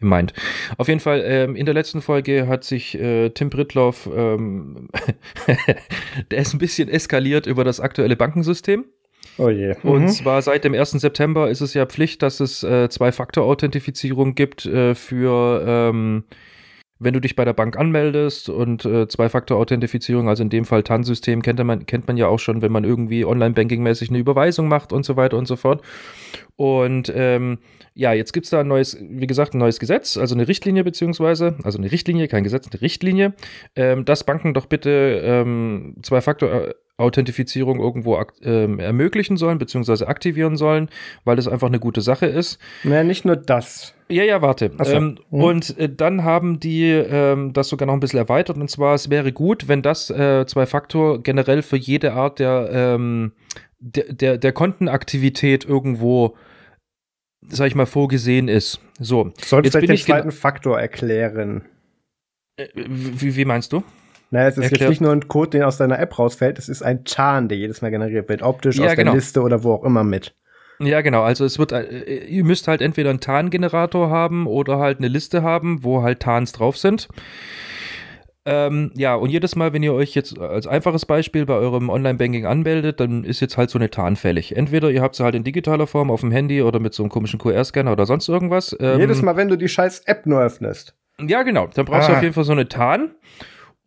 im 0.00 0.08
Mind. 0.08 0.32
Auf 0.76 0.88
jeden 0.88 1.00
Fall, 1.00 1.22
ähm, 1.26 1.56
in 1.56 1.64
der 1.66 1.74
letzten 1.74 2.02
Folge 2.02 2.46
hat 2.46 2.64
sich 2.64 2.98
äh, 2.98 3.30
Tim 3.30 3.50
Brittloff, 3.50 4.08
ähm, 4.14 4.88
der 6.30 6.38
ist 6.38 6.54
ein 6.54 6.58
bisschen 6.58 6.88
eskaliert 6.88 7.46
über 7.46 7.64
das 7.64 7.80
aktuelle 7.80 8.16
Bankensystem. 8.16 8.84
Oh 9.38 9.48
je. 9.48 9.74
Und 9.82 10.02
Mhm. 10.04 10.08
zwar 10.08 10.42
seit 10.42 10.64
dem 10.64 10.74
1. 10.74 10.92
September 10.92 11.48
ist 11.50 11.60
es 11.60 11.74
ja 11.74 11.86
Pflicht, 11.86 12.22
dass 12.22 12.40
es 12.40 12.62
äh, 12.62 12.88
Zwei-Faktor-Authentifizierung 12.88 14.34
gibt 14.34 14.66
äh, 14.66 14.94
für, 14.94 15.64
ähm, 15.66 16.24
wenn 17.00 17.14
du 17.14 17.20
dich 17.20 17.36
bei 17.36 17.44
der 17.44 17.52
Bank 17.52 17.76
anmeldest 17.78 18.48
und 18.48 18.84
äh, 18.84 19.06
Zwei-Faktor-Authentifizierung, 19.06 20.28
also 20.28 20.42
in 20.42 20.50
dem 20.50 20.64
Fall 20.64 20.82
TAN-System, 20.82 21.42
kennt 21.42 21.62
man, 21.64 21.86
kennt 21.86 22.08
man 22.08 22.16
ja 22.16 22.26
auch 22.26 22.38
schon, 22.38 22.60
wenn 22.60 22.72
man 22.72 22.84
irgendwie 22.84 23.24
Online-Banking-mäßig 23.24 24.08
eine 24.10 24.18
Überweisung 24.18 24.68
macht 24.68 24.92
und 24.92 25.04
so 25.04 25.16
weiter 25.16 25.36
und 25.36 25.46
so 25.46 25.56
fort. 25.56 25.82
Und 26.56 27.12
ähm, 27.14 27.58
ja, 27.94 28.12
jetzt 28.12 28.32
gibt 28.32 28.46
es 28.46 28.50
da 28.50 28.60
ein 28.60 28.68
neues, 28.68 28.96
wie 29.00 29.28
gesagt, 29.28 29.54
ein 29.54 29.58
neues 29.58 29.78
Gesetz, 29.78 30.16
also 30.16 30.34
eine 30.34 30.48
Richtlinie 30.48 30.82
beziehungsweise, 30.82 31.56
also 31.62 31.78
eine 31.78 31.90
Richtlinie, 31.92 32.26
kein 32.26 32.42
Gesetz, 32.42 32.68
eine 32.70 32.80
Richtlinie, 32.80 33.34
ähm, 33.76 34.04
dass 34.04 34.24
Banken 34.24 34.54
doch 34.54 34.66
bitte 34.66 35.20
ähm, 35.22 35.94
Zwei-Faktor-Authentifizierung 36.02 37.78
irgendwo 37.78 38.16
ak- 38.16 38.34
ähm, 38.42 38.80
ermöglichen 38.80 39.36
sollen, 39.36 39.58
beziehungsweise 39.58 40.08
aktivieren 40.08 40.56
sollen, 40.56 40.88
weil 41.24 41.36
das 41.36 41.46
einfach 41.46 41.68
eine 41.68 41.78
gute 41.78 42.00
Sache 42.00 42.26
ist. 42.26 42.58
Naja, 42.82 43.04
nicht 43.04 43.24
nur 43.24 43.36
das. 43.36 43.94
Ja, 44.10 44.24
ja, 44.24 44.40
warte. 44.42 44.70
So. 44.82 44.92
Ähm, 44.92 45.18
Mhm. 45.30 45.42
Und 45.42 45.78
äh, 45.78 45.88
dann 45.94 46.24
haben 46.24 46.60
die 46.60 46.84
ähm, 46.90 47.52
das 47.52 47.68
sogar 47.68 47.86
noch 47.86 47.92
ein 47.94 48.00
bisschen 48.00 48.18
erweitert. 48.18 48.56
Und 48.56 48.70
zwar, 48.70 48.94
es 48.94 49.10
wäre 49.10 49.32
gut, 49.32 49.68
wenn 49.68 49.82
das 49.82 50.08
äh, 50.10 50.46
Zwei-Faktor 50.46 51.22
generell 51.22 51.62
für 51.62 51.76
jede 51.76 52.14
Art 52.14 52.38
der, 52.38 52.68
ähm, 52.72 53.32
der, 53.78 54.12
der, 54.12 54.38
der 54.38 54.52
Kontenaktivität 54.52 55.64
irgendwo, 55.66 56.36
sag 57.46 57.66
ich 57.68 57.74
mal, 57.74 57.86
vorgesehen 57.86 58.48
ist. 58.48 58.80
So, 58.98 59.32
Solltest 59.44 59.78
bin 59.78 59.86
den 59.88 59.96
zweiten 59.98 60.32
Faktor 60.32 60.80
erklären. 60.80 61.62
Äh, 62.56 62.68
Wie, 62.74 63.36
wie 63.36 63.44
meinst 63.44 63.72
du? 63.72 63.82
Naja, 64.30 64.48
es 64.48 64.56
ist 64.58 64.64
Erklär. 64.64 64.80
jetzt 64.80 64.88
nicht 64.90 65.00
nur 65.00 65.12
ein 65.12 65.28
Code, 65.28 65.50
der 65.50 65.68
aus 65.68 65.78
deiner 65.78 65.98
App 65.98 66.18
rausfällt, 66.18 66.58
es 66.58 66.68
ist 66.68 66.82
ein 66.82 67.04
Chan, 67.04 67.48
der 67.48 67.56
jedes 67.56 67.80
Mal 67.80 67.90
generiert 67.90 68.28
wird, 68.28 68.42
optisch 68.42 68.76
Ja, 68.76 68.86
aus 68.86 68.96
genau. 68.96 69.12
der 69.12 69.14
Liste 69.20 69.40
oder 69.42 69.64
wo 69.64 69.72
auch 69.72 69.84
immer 69.84 70.04
mit. 70.04 70.34
Ja, 70.80 71.00
genau. 71.00 71.22
Also 71.22 71.44
es 71.44 71.58
wird, 71.58 71.72
äh, 71.72 72.24
ihr 72.26 72.44
müsst 72.44 72.68
halt 72.68 72.80
entweder 72.82 73.10
einen 73.10 73.20
Tarngenerator 73.20 74.10
haben 74.10 74.46
oder 74.46 74.78
halt 74.78 74.98
eine 74.98 75.08
Liste 75.08 75.42
haben, 75.42 75.82
wo 75.82 76.02
halt 76.02 76.20
Tarns 76.20 76.52
drauf 76.52 76.76
sind. 76.76 77.08
Ähm, 78.44 78.92
ja, 78.94 79.14
und 79.14 79.28
jedes 79.28 79.56
Mal, 79.56 79.74
wenn 79.74 79.82
ihr 79.82 79.92
euch 79.92 80.14
jetzt 80.14 80.38
als 80.38 80.66
einfaches 80.66 81.04
Beispiel 81.04 81.44
bei 81.44 81.54
eurem 81.54 81.90
Online-Banking 81.90 82.46
anmeldet, 82.46 82.98
dann 82.98 83.24
ist 83.24 83.40
jetzt 83.40 83.58
halt 83.58 83.68
so 83.68 83.78
eine 83.78 83.90
Tarn 83.90 84.16
fällig. 84.16 84.56
Entweder 84.56 84.90
ihr 84.90 85.02
habt 85.02 85.16
sie 85.16 85.24
halt 85.24 85.34
in 85.34 85.44
digitaler 85.44 85.86
Form 85.86 86.10
auf 86.10 86.20
dem 86.20 86.30
Handy 86.30 86.62
oder 86.62 86.78
mit 86.78 86.94
so 86.94 87.02
einem 87.02 87.10
komischen 87.10 87.38
QR-Scanner 87.38 87.92
oder 87.92 88.06
sonst 88.06 88.26
irgendwas. 88.28 88.74
Ähm, 88.80 89.00
Jedes 89.00 89.20
Mal, 89.20 89.36
wenn 89.36 89.48
du 89.48 89.56
die 89.56 89.68
scheiß 89.68 90.00
App 90.06 90.24
nur 90.24 90.40
öffnest. 90.40 90.94
Ja, 91.20 91.42
genau. 91.42 91.66
Dann 91.74 91.84
brauchst 91.84 92.08
du 92.08 92.12
Ah. 92.12 92.16
auf 92.16 92.22
jeden 92.22 92.32
Fall 92.34 92.44
so 92.44 92.52
eine 92.52 92.68
Tarn. 92.68 93.10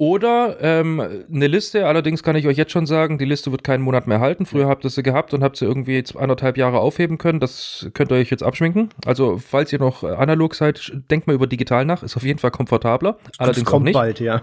Oder 0.02 0.58
ähm, 0.62 1.00
eine 1.00 1.46
Liste, 1.46 1.86
allerdings 1.86 2.24
kann 2.24 2.36
ich 2.36 2.48
euch 2.48 2.58
jetzt 2.58 2.72
schon 2.72 2.88
sagen, 2.88 3.20
die 3.20 3.26
Liste 3.26 3.52
wird 3.52 3.64
keinen 3.64 3.84
Monat 3.84 4.08
mehr 4.08 4.20
halten. 4.20 4.48
Früher 4.48 4.68
habt 4.68 4.84
ihr 4.84 4.90
sie 4.90 5.04
gehabt 5.04 5.32
und 5.36 5.44
habt 5.44 5.58
sie 5.58 5.66
irgendwie 5.66 6.04
anderthalb 6.18 6.58
Jahre 6.58 6.80
aufheben 6.80 7.20
können. 7.20 7.40
Das 7.40 7.88
könnt 7.94 8.12
ihr 8.12 8.16
euch 8.16 8.32
jetzt 8.32 8.42
abschminken. 8.42 8.90
Also, 9.06 9.38
falls 9.38 9.72
ihr 9.72 9.78
noch 9.78 10.04
analog 10.04 10.56
seid, 10.56 10.92
denkt 11.12 11.28
mal 11.28 11.34
über 11.36 11.46
digital 11.46 11.86
nach. 11.86 12.02
Ist 12.02 12.18
auf 12.18 12.24
jeden 12.24 12.40
Fall 12.40 12.50
komfortabler. 12.50 13.20
Allerdings 13.38 13.60
das 13.60 13.68
auch 13.68 13.72
kommt 13.74 13.86
nicht. 13.86 13.94
bald, 13.94 14.20
ja. 14.20 14.42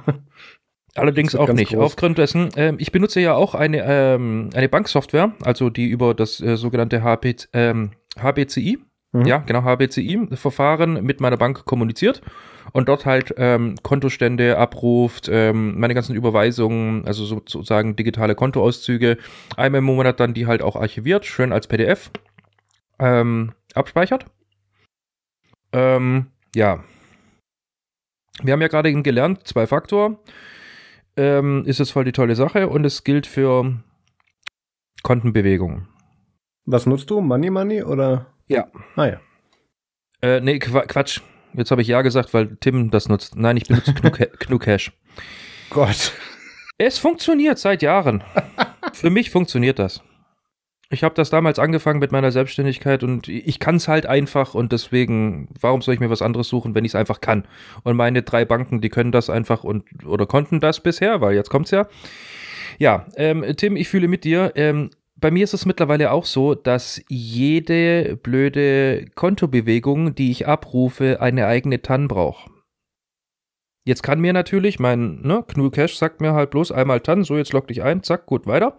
Allerdings 0.94 1.34
auch 1.34 1.52
nicht. 1.52 1.72
groß. 1.72 1.82
Aufgrund 1.86 2.18
dessen, 2.18 2.50
ähm, 2.54 2.76
ich 2.78 2.92
benutze 2.92 3.18
ja 3.18 3.34
auch 3.34 3.56
eine, 3.56 3.82
ähm, 3.84 4.50
eine 4.54 4.68
Banksoftware, 4.68 5.32
also 5.42 5.70
die 5.70 5.88
über 5.88 6.14
das 6.14 6.40
äh, 6.40 6.56
sogenannte 6.56 7.02
HP, 7.02 7.34
ähm, 7.52 7.90
HBCI, 8.16 8.78
Mhm. 9.10 9.24
ja, 9.24 9.38
genau, 9.38 9.62
HBCI-Verfahren 9.62 11.02
mit 11.02 11.20
meiner 11.22 11.38
Bank 11.38 11.64
kommuniziert 11.64 12.20
und 12.72 12.88
dort 12.88 13.06
halt 13.06 13.34
ähm, 13.36 13.76
Kontostände 13.82 14.58
abruft, 14.58 15.28
ähm, 15.30 15.78
meine 15.78 15.94
ganzen 15.94 16.14
Überweisungen, 16.14 17.06
also 17.06 17.24
sozusagen 17.24 17.96
digitale 17.96 18.34
Kontoauszüge, 18.34 19.18
einmal 19.56 19.80
im 19.80 19.84
Monat 19.84 20.20
dann 20.20 20.34
die 20.34 20.46
halt 20.46 20.62
auch 20.62 20.76
archiviert, 20.76 21.24
schön 21.24 21.52
als 21.52 21.66
PDF 21.66 22.10
ähm, 22.98 23.52
abspeichert. 23.74 24.26
Ähm, 25.72 26.26
ja. 26.54 26.84
Wir 28.42 28.52
haben 28.52 28.62
ja 28.62 28.68
gerade 28.68 28.90
eben 28.90 29.02
gelernt, 29.02 29.46
zwei 29.46 29.66
Faktor 29.66 30.18
ähm, 31.18 31.64
ist 31.66 31.80
es 31.80 31.90
voll 31.90 32.04
die 32.04 32.12
tolle 32.12 32.36
Sache 32.36 32.68
und 32.68 32.84
es 32.84 33.02
gilt 33.02 33.26
für 33.26 33.74
Kontenbewegungen. 35.02 35.88
Was 36.64 36.86
nutzt 36.86 37.10
du? 37.10 37.20
Money 37.20 37.50
Money 37.50 37.82
oder? 37.82 38.26
Ja. 38.46 38.68
Ah 38.94 39.06
ja. 39.06 39.20
Äh, 40.22 40.40
nee, 40.40 40.58
Qua 40.58 40.82
Quatsch. 40.86 41.20
Jetzt 41.54 41.70
habe 41.70 41.82
ich 41.82 41.88
ja 41.88 42.02
gesagt, 42.02 42.34
weil 42.34 42.56
Tim 42.60 42.90
das 42.90 43.08
nutzt. 43.08 43.36
Nein, 43.36 43.56
ich 43.56 43.64
benutze 43.64 43.94
Gnu 43.94 44.10
Gnu 44.10 44.58
Cash. 44.58 44.92
Gott. 45.70 46.12
Es 46.78 46.98
funktioniert 46.98 47.58
seit 47.58 47.82
Jahren. 47.82 48.22
Für 48.92 49.10
mich 49.10 49.30
funktioniert 49.30 49.78
das. 49.78 50.02
Ich 50.90 51.04
habe 51.04 51.14
das 51.14 51.28
damals 51.28 51.58
angefangen 51.58 51.98
mit 52.00 52.12
meiner 52.12 52.32
Selbstständigkeit 52.32 53.02
und 53.02 53.28
ich 53.28 53.58
kann 53.58 53.76
es 53.76 53.88
halt 53.88 54.06
einfach 54.06 54.54
und 54.54 54.72
deswegen, 54.72 55.48
warum 55.60 55.82
soll 55.82 55.92
ich 55.92 56.00
mir 56.00 56.08
was 56.08 56.22
anderes 56.22 56.48
suchen, 56.48 56.74
wenn 56.74 56.84
ich 56.86 56.92
es 56.92 56.94
einfach 56.94 57.20
kann? 57.20 57.46
Und 57.82 57.96
meine 57.96 58.22
drei 58.22 58.46
Banken, 58.46 58.80
die 58.80 58.88
können 58.88 59.12
das 59.12 59.28
einfach 59.28 59.64
und 59.64 59.84
oder 60.06 60.24
konnten 60.24 60.60
das 60.60 60.80
bisher, 60.80 61.20
weil 61.20 61.34
jetzt 61.34 61.50
kommt's 61.50 61.72
ja. 61.72 61.88
Ja, 62.78 63.06
ähm, 63.16 63.44
Tim, 63.56 63.76
ich 63.76 63.88
fühle 63.88 64.08
mit 64.08 64.24
dir. 64.24 64.52
Ähm, 64.54 64.90
bei 65.20 65.30
mir 65.30 65.44
ist 65.44 65.54
es 65.54 65.66
mittlerweile 65.66 66.12
auch 66.12 66.24
so, 66.24 66.54
dass 66.54 67.02
jede 67.08 68.16
blöde 68.16 69.06
Kontobewegung, 69.14 70.14
die 70.14 70.30
ich 70.30 70.46
abrufe, 70.46 71.20
eine 71.20 71.46
eigene 71.46 71.82
TAN 71.82 72.08
braucht. 72.08 72.50
Jetzt 73.84 74.02
kann 74.02 74.20
mir 74.20 74.32
natürlich 74.32 74.78
mein 74.78 75.22
ne, 75.22 75.44
Knul 75.48 75.70
Cash 75.70 75.96
sagt 75.96 76.20
mir 76.20 76.34
halt 76.34 76.50
bloß 76.50 76.72
einmal 76.72 77.00
TAN, 77.00 77.24
so 77.24 77.36
jetzt 77.36 77.52
log 77.52 77.66
dich 77.68 77.82
ein, 77.82 78.02
zack, 78.02 78.26
gut, 78.26 78.46
weiter. 78.46 78.76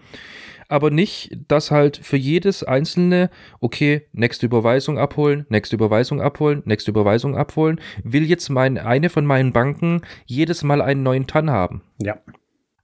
Aber 0.68 0.92
nicht, 0.92 1.36
dass 1.48 1.72
halt 1.72 1.98
für 1.98 2.16
jedes 2.16 2.64
einzelne, 2.64 3.32
okay, 3.60 4.04
nächste 4.14 4.46
Überweisung 4.46 5.00
abholen, 5.00 5.48
nächste 5.50 5.76
Überweisung 5.76 6.22
abholen, 6.22 6.62
nächste 6.66 6.92
Überweisung 6.92 7.36
abholen, 7.36 7.82
will 8.04 8.24
jetzt 8.24 8.50
mein, 8.50 8.78
eine 8.78 9.10
von 9.10 9.26
meinen 9.26 9.52
Banken 9.52 10.02
jedes 10.28 10.64
Mal 10.64 10.82
einen 10.84 11.02
neuen 11.02 11.26
TAN 11.26 11.50
haben. 11.50 11.82
Ja. 12.00 12.20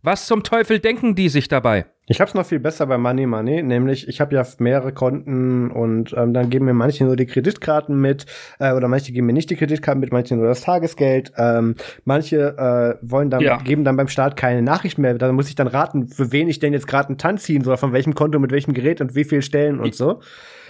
Was 0.06 0.28
zum 0.28 0.44
Teufel 0.44 0.78
denken 0.78 1.16
die 1.16 1.30
sich 1.30 1.48
dabei? 1.48 1.88
Ich 2.06 2.22
habe 2.22 2.30
es 2.30 2.36
noch 2.36 2.46
viel 2.46 2.60
besser 2.60 2.86
bei 2.86 2.96
Money 2.96 3.26
Money, 3.26 3.64
nämlich 3.64 4.08
ich 4.08 4.22
habe 4.22 4.36
ja 4.36 4.46
mehrere 4.60 4.94
Konten 4.94 5.72
und 5.72 6.14
ähm, 6.16 6.32
dann 6.32 6.52
geben 6.52 6.66
mir 6.66 6.76
manche 6.76 7.04
nur 7.06 7.16
die 7.16 7.26
Kreditkarten 7.26 8.00
mit 8.00 8.28
äh, 8.60 8.74
oder 8.74 8.88
manche 8.88 9.12
geben 9.14 9.26
mir 9.26 9.34
nicht 9.34 9.50
die 9.50 9.56
Kreditkarten 9.56 10.00
mit, 10.00 10.12
manche 10.14 10.36
nur 10.36 10.46
das 10.46 10.62
Tagesgeld. 10.62 11.32
Ähm, 11.38 11.74
manche 12.04 12.56
äh, 12.56 12.98
wollen 13.02 13.32
dann 13.32 13.42
Ja. 13.42 13.58
geben 13.58 13.84
dann 13.84 13.98
beim 13.98 14.08
Start 14.08 14.38
keine 14.38 14.62
Nachricht 14.62 15.00
mehr. 15.00 15.16
Da 15.16 15.32
muss 15.32 15.50
ich 15.50 15.56
dann 15.56 15.66
raten, 15.66 16.08
für 16.08 16.32
wen 16.32 16.48
ich 16.50 16.60
denn 16.60 16.74
jetzt 16.74 16.86
gerade 16.86 17.10
einen 17.10 17.18
Tanz 17.18 17.42
ziehen 17.42 17.64
soll, 17.64 17.78
von 17.78 17.92
welchem 17.92 18.14
Konto 18.14 18.38
mit 18.38 18.52
welchem 18.52 18.76
Gerät 18.76 19.02
und 19.02 19.16
wie 19.16 19.24
viel 19.24 19.42
Stellen 19.42 19.80
und 19.80 19.96
so, 19.96 20.22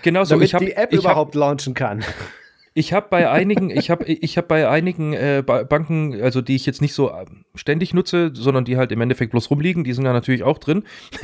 Genau 0.01 0.23
so, 0.23 0.35
damit 0.35 0.47
ich 0.47 0.53
habe 0.53 0.63
die 0.63 0.77
App 0.77 0.93
ich 0.93 0.99
hab, 0.99 1.11
überhaupt 1.11 1.35
launchen 1.35 1.73
kann. 1.73 2.05
Ich 2.77 2.91
hab 2.91 3.09
bei 3.09 3.29
einigen, 3.29 3.69
ich 3.69 3.89
habe 3.89 4.03
ich 4.03 4.37
hab 4.37 4.49
bei 4.49 4.67
einigen 4.67 5.13
äh, 5.13 5.41
Ba- 5.45 5.63
Banken, 5.63 6.21
also 6.21 6.41
die 6.41 6.57
ich 6.57 6.65
jetzt 6.65 6.81
nicht 6.81 6.93
so 6.93 7.09
ähm, 7.09 7.45
ständig 7.55 7.93
nutze, 7.93 8.31
sondern 8.33 8.65
die 8.65 8.75
halt 8.75 8.91
im 8.91 8.99
Endeffekt 8.99 9.31
bloß 9.31 9.49
rumliegen, 9.49 9.85
die 9.85 9.93
sind 9.93 10.03
da 10.03 10.11
natürlich 10.11 10.43
auch 10.43 10.57
drin, 10.57 10.83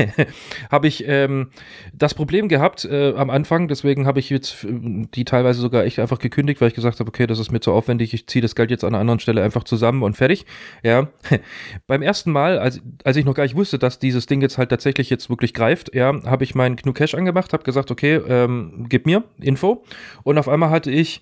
habe 0.71 0.87
ich 0.87 1.03
ähm, 1.05 1.49
das 1.93 2.13
Problem 2.13 2.47
gehabt 2.47 2.85
äh, 2.85 3.13
am 3.17 3.29
Anfang, 3.29 3.67
deswegen 3.67 4.07
habe 4.07 4.21
ich 4.21 4.29
jetzt 4.29 4.63
äh, 4.63 4.69
die 5.13 5.25
teilweise 5.25 5.59
sogar 5.59 5.83
echt 5.83 5.99
einfach 5.99 6.19
gekündigt, 6.19 6.61
weil 6.61 6.69
ich 6.69 6.73
gesagt 6.73 7.01
habe, 7.01 7.09
okay, 7.09 7.27
das 7.27 7.37
ist 7.37 7.51
mir 7.51 7.59
zu 7.59 7.73
aufwendig, 7.73 8.13
ich 8.13 8.27
ziehe 8.27 8.41
das 8.41 8.55
Geld 8.55 8.71
jetzt 8.71 8.85
an 8.85 8.93
einer 8.93 9.01
anderen 9.01 9.19
Stelle 9.19 9.43
einfach 9.43 9.65
zusammen 9.65 10.03
und 10.03 10.15
fertig. 10.15 10.45
Ja, 10.83 11.09
beim 11.85 12.01
ersten 12.01 12.31
Mal, 12.31 12.59
als, 12.59 12.81
als 13.03 13.17
ich 13.17 13.25
noch 13.25 13.35
gar 13.35 13.43
nicht 13.43 13.57
wusste, 13.57 13.77
dass 13.77 13.99
dieses 13.99 14.25
Ding 14.25 14.39
jetzt 14.39 14.57
halt 14.57 14.69
tatsächlich 14.69 15.09
jetzt 15.09 15.29
wirklich 15.29 15.53
greift, 15.53 15.93
ja, 15.93 16.13
habe 16.23 16.45
ich 16.45 16.55
meinen 16.55 16.77
Gnu 16.77 16.93
Cash 16.93 17.13
angemacht, 17.13 17.51
habe 17.51 17.63
gesagt, 17.63 17.91
okay, 17.91 18.21
ähm, 18.25 18.85
gib 18.87 19.05
mir 19.05 19.25
Info. 19.41 19.83
Und 20.23 20.37
auf 20.37 20.47
einmal 20.47 20.69
hatte 20.69 20.91
ich 20.91 21.21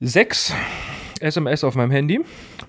sechs 0.00 0.52
SMS 1.20 1.64
auf 1.64 1.74
meinem 1.74 1.90
Handy 1.90 2.20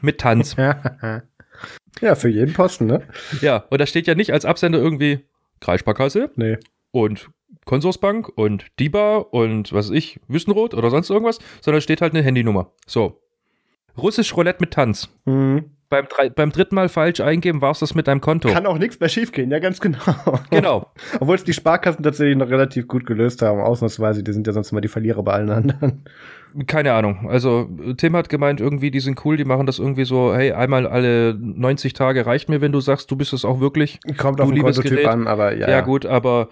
mit 0.02 0.20
Tanz. 0.20 0.56
ja, 2.02 2.16
für 2.16 2.30
jeden 2.30 2.54
Posten, 2.54 2.86
ne? 2.88 3.02
ja, 3.42 3.66
und 3.70 3.80
da 3.80 3.86
steht 3.86 4.08
ja 4.08 4.16
nicht 4.16 4.32
als 4.34 4.46
Absender 4.46 4.80
irgendwie 4.80 5.26
Kreissparkasse 5.60 6.32
Nee. 6.36 6.58
und 6.92 7.30
Konsorsbank 7.66 8.30
und 8.30 8.68
DIBA 8.80 9.18
und 9.18 9.74
was 9.74 9.90
weiß 9.90 9.96
ich, 9.96 10.20
Wüstenrot 10.28 10.74
oder 10.74 10.90
sonst 10.90 11.10
irgendwas, 11.10 11.40
sondern 11.62 11.82
steht 11.82 12.02
halt 12.02 12.14
eine 12.14 12.24
Handynummer. 12.24 12.72
So. 12.86 13.22
Russisch 13.98 14.36
Roulette 14.36 14.60
mit 14.62 14.72
Tanz. 14.72 15.10
Mhm. 15.26 15.72
Beim, 15.90 16.06
beim 16.36 16.52
dritten 16.52 16.76
Mal 16.76 16.90
falsch 16.90 17.22
eingeben, 17.22 17.62
war 17.62 17.72
es 17.72 17.80
das 17.80 17.96
mit 17.96 18.08
deinem 18.08 18.20
Konto. 18.20 18.50
Kann 18.50 18.66
auch 18.66 18.78
nichts 18.78 19.00
mehr 19.00 19.08
schiefgehen, 19.08 19.50
ja, 19.52 19.60
ganz 19.60 19.80
genau. 19.80 19.98
genau. 20.50 20.92
Obwohl 21.22 21.36
es 21.36 21.46
die 21.46 21.54
Sparkassen 21.54 22.04
tatsächlich 22.04 22.36
noch 22.36 22.50
relativ 22.50 22.88
gut 22.90 23.06
gelöst 23.06 23.42
haben, 23.42 23.62
ausnahmsweise. 23.62 24.22
Die 24.22 24.34
sind 24.34 24.46
ja 24.48 24.52
sonst 24.52 24.72
immer 24.74 24.82
die 24.82 24.90
Verlierer 24.90 25.24
bei 25.24 25.32
allen 25.32 25.50
anderen. 25.50 26.04
Keine 26.66 26.94
Ahnung. 26.94 27.30
Also 27.30 27.70
Tim 27.98 28.16
hat 28.18 28.28
gemeint, 28.28 28.60
irgendwie, 28.60 28.92
die 28.92 29.00
sind 29.00 29.24
cool, 29.24 29.38
die 29.38 29.46
machen 29.46 29.66
das 29.66 29.80
irgendwie 29.80 30.06
so, 30.06 30.34
hey, 30.34 30.52
einmal 30.52 30.88
alle 30.88 31.36
90 31.40 31.94
Tage 31.94 32.26
reicht 32.26 32.50
mir, 32.50 32.60
wenn 32.60 32.72
du 32.72 32.82
sagst, 32.82 33.10
du 33.10 33.16
bist 33.16 33.32
es 33.32 33.46
auch 33.46 33.60
wirklich. 33.60 34.00
Kommt 34.18 34.40
Du 34.40 34.44
auf 34.44 34.52
den 34.52 34.62
Kontotyp 34.62 34.92
Gerät. 34.92 35.08
an, 35.08 35.28
aber 35.28 35.56
ja. 35.56 35.70
Ja, 35.70 35.82
gut, 35.82 36.06
aber 36.06 36.50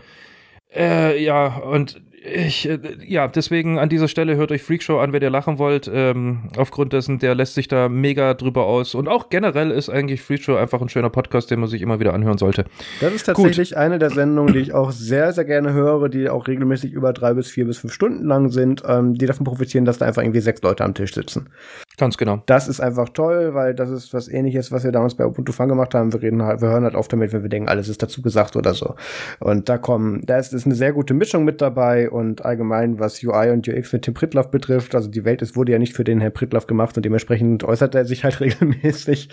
äh, 0.74 1.22
ja, 1.22 1.58
und 1.58 2.02
ich, 2.26 2.68
äh, 2.68 2.80
ja, 3.06 3.28
deswegen 3.28 3.78
an 3.78 3.90
dieser 3.90 4.08
Stelle 4.08 4.36
hört 4.36 4.52
euch 4.52 4.64
Freakshow 4.64 5.00
an, 5.00 5.14
wenn 5.14 5.22
ihr 5.22 5.30
lachen 5.30 5.60
wollt. 5.60 5.90
Ähm, 5.94 6.50
aufgrund 6.58 6.94
dessen, 6.94 7.20
der 7.20 7.36
lässt 7.36 7.54
sich 7.54 7.68
da 7.68 7.90
mega 7.90 8.34
drüber 8.34 8.66
aus. 8.66 8.96
Und 8.96 9.08
auch 9.08 9.30
generell 9.30 9.72
ist 9.72 9.90
eigentlich 9.90 10.22
Freakshow 10.22 10.56
einfach 10.56 10.82
ein 10.82 10.90
schöner 10.90 11.10
Podcast, 11.10 11.52
den 11.52 11.60
man 11.60 11.70
sich 11.70 11.82
immer 11.82 12.00
wieder 12.00 12.14
anhören 12.14 12.38
sollte. 12.38 12.66
Das 13.00 13.14
ist 13.14 13.26
tatsächlich 13.26 13.78
eine 13.78 14.00
der 14.00 14.10
Sendungen, 14.10 14.54
die 14.54 14.60
ich 14.60 14.74
auch 14.74 14.92
sehr, 14.92 15.34
sehr 15.34 15.46
gerne 15.46 15.74
höre, 15.74 16.10
die 16.10 16.30
auch 16.30 16.48
regelmäßig 16.48 16.94
über 16.94 17.14
drei 17.14 17.34
bis 17.34 17.50
vier 17.50 17.66
bis 17.66 17.78
fünf 17.78 17.94
Stunden 17.94 18.26
lang 18.26 18.50
sind, 18.50 18.84
ähm, 18.88 19.14
die 19.14 19.26
davon 19.26 19.46
profitieren, 19.46 19.86
dass 19.86 20.00
da 20.00 20.06
einfach 20.06 20.24
irgendwie 20.24 20.42
sechs 20.42 20.62
Leute 20.62 20.84
am 20.84 20.94
Tisch 20.94 21.14
sitzen. 21.14 21.50
Ganz 21.98 22.18
genau. 22.18 22.42
Das 22.46 22.68
ist 22.68 22.80
einfach 22.82 23.10
toll, 23.10 23.54
weil 23.54 23.74
das 23.74 23.90
ist 23.90 24.14
was 24.14 24.28
ähnliches, 24.28 24.72
was 24.72 24.84
wir 24.84 24.92
damals 24.92 25.16
bei 25.16 25.26
Ubuntu 25.26 25.52
Fun 25.52 25.70
gemacht 25.70 25.94
haben. 25.94 26.12
Wir 26.12 26.22
reden 26.22 26.44
halt, 26.44 26.62
wir 26.62 26.70
hören 26.70 26.84
halt 26.84 26.96
oft 26.96 27.12
damit, 27.14 27.32
wenn 27.32 27.44
wir 27.44 27.50
denken, 27.50 27.70
alles 27.70 27.88
ist 27.88 28.04
dazu 28.04 28.22
gesagt 28.22 28.56
oder 28.56 28.74
so. 28.74 28.96
Und 29.40 29.70
da 29.70 29.78
kommen, 29.78 30.22
da 30.26 30.38
ist, 30.38 30.54
ist 30.54 30.66
eine 30.66 30.76
sehr 30.76 30.92
gute 30.92 31.14
Mischung 31.14 31.46
mit 31.46 31.62
dabei 31.62 32.10
und 32.16 32.44
allgemein, 32.46 33.00
was 33.00 33.24
UI 33.24 33.52
und 33.52 33.68
UX 33.68 33.94
mit 33.94 34.02
Tim 34.04 34.14
Pritloff 34.16 34.50
betrifft, 34.50 34.96
also 34.96 35.10
die 35.10 35.24
Welt 35.26 35.42
ist, 35.42 35.56
wurde 35.56 35.72
ja 35.74 35.80
nicht 35.80 35.94
für 35.94 36.04
den 36.04 36.20
Herrn 36.22 36.34
Pritloff 36.34 36.66
gemacht 36.66 36.98
und 36.98 37.06
dementsprechend 37.06 37.64
äußert 37.64 37.94
er 37.94 38.06
sich 38.06 38.24
halt 38.24 38.40
regelmäßig. 38.40 39.30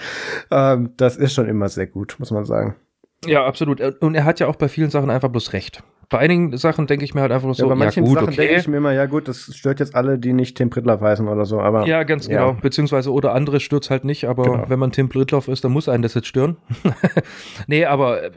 Ähm, 0.51 0.91
das 0.97 1.17
ist 1.17 1.33
schon 1.35 1.49
immer 1.49 1.69
sehr 1.69 1.87
gut, 1.87 2.17
muss 2.19 2.31
man 2.31 2.45
sagen. 2.45 2.77
Ja, 3.25 3.47
absolut. 3.47 3.81
Und 4.03 4.15
er 4.17 4.25
hat 4.25 4.41
ja 4.41 4.49
auch 4.49 4.57
bei 4.57 4.69
vielen 4.69 4.91
Sachen 4.91 5.09
einfach 5.09 5.29
bloß 5.29 5.53
recht. 5.53 5.83
Bei 6.09 6.19
einigen 6.19 6.55
Sachen 6.59 6.87
denke 6.87 7.05
ich 7.07 7.15
mir 7.15 7.23
halt 7.23 7.33
einfach 7.33 7.47
bloß 7.47 7.57
Ja, 7.59 7.63
so, 7.63 7.69
bei 7.69 7.75
ja 7.75 7.79
manchen 7.79 8.05
gut, 8.05 8.15
Sachen 8.19 8.27
denke 8.35 8.43
okay. 8.53 8.57
ich 8.61 8.69
mir 8.69 8.77
immer, 8.79 8.93
ja 8.93 9.07
gut, 9.07 9.29
das 9.29 9.51
stört 9.57 9.81
jetzt 9.81 9.95
alle, 9.95 10.19
die 10.19 10.35
nicht 10.35 10.57
Tim 10.59 10.69
Pritloff 10.69 11.01
heißen 11.01 11.27
oder 11.27 11.47
so, 11.47 11.59
aber 11.61 11.87
Ja, 11.87 12.03
ganz 12.03 12.27
Ja. 12.27 12.49
genau. 12.49 12.61
Beziehungsweise 12.61 13.11
oder 13.13 13.33
andere 13.33 13.61
stürzt 13.61 13.89
halt 13.89 14.05
nicht, 14.05 14.25
aber 14.27 14.43
Genau. 14.43 14.65
wenn 14.69 14.79
man 14.79 14.93
Tim 14.93 15.09
Britloff 15.09 15.49
ist, 15.49 15.65
dann 15.65 15.73
muss 15.73 15.89
einen 15.89 16.03
das 16.03 16.13
jetzt 16.15 16.27
stören. 16.27 16.57
nee, 17.67 17.85
aber 17.87 18.25
äh, 18.25 18.31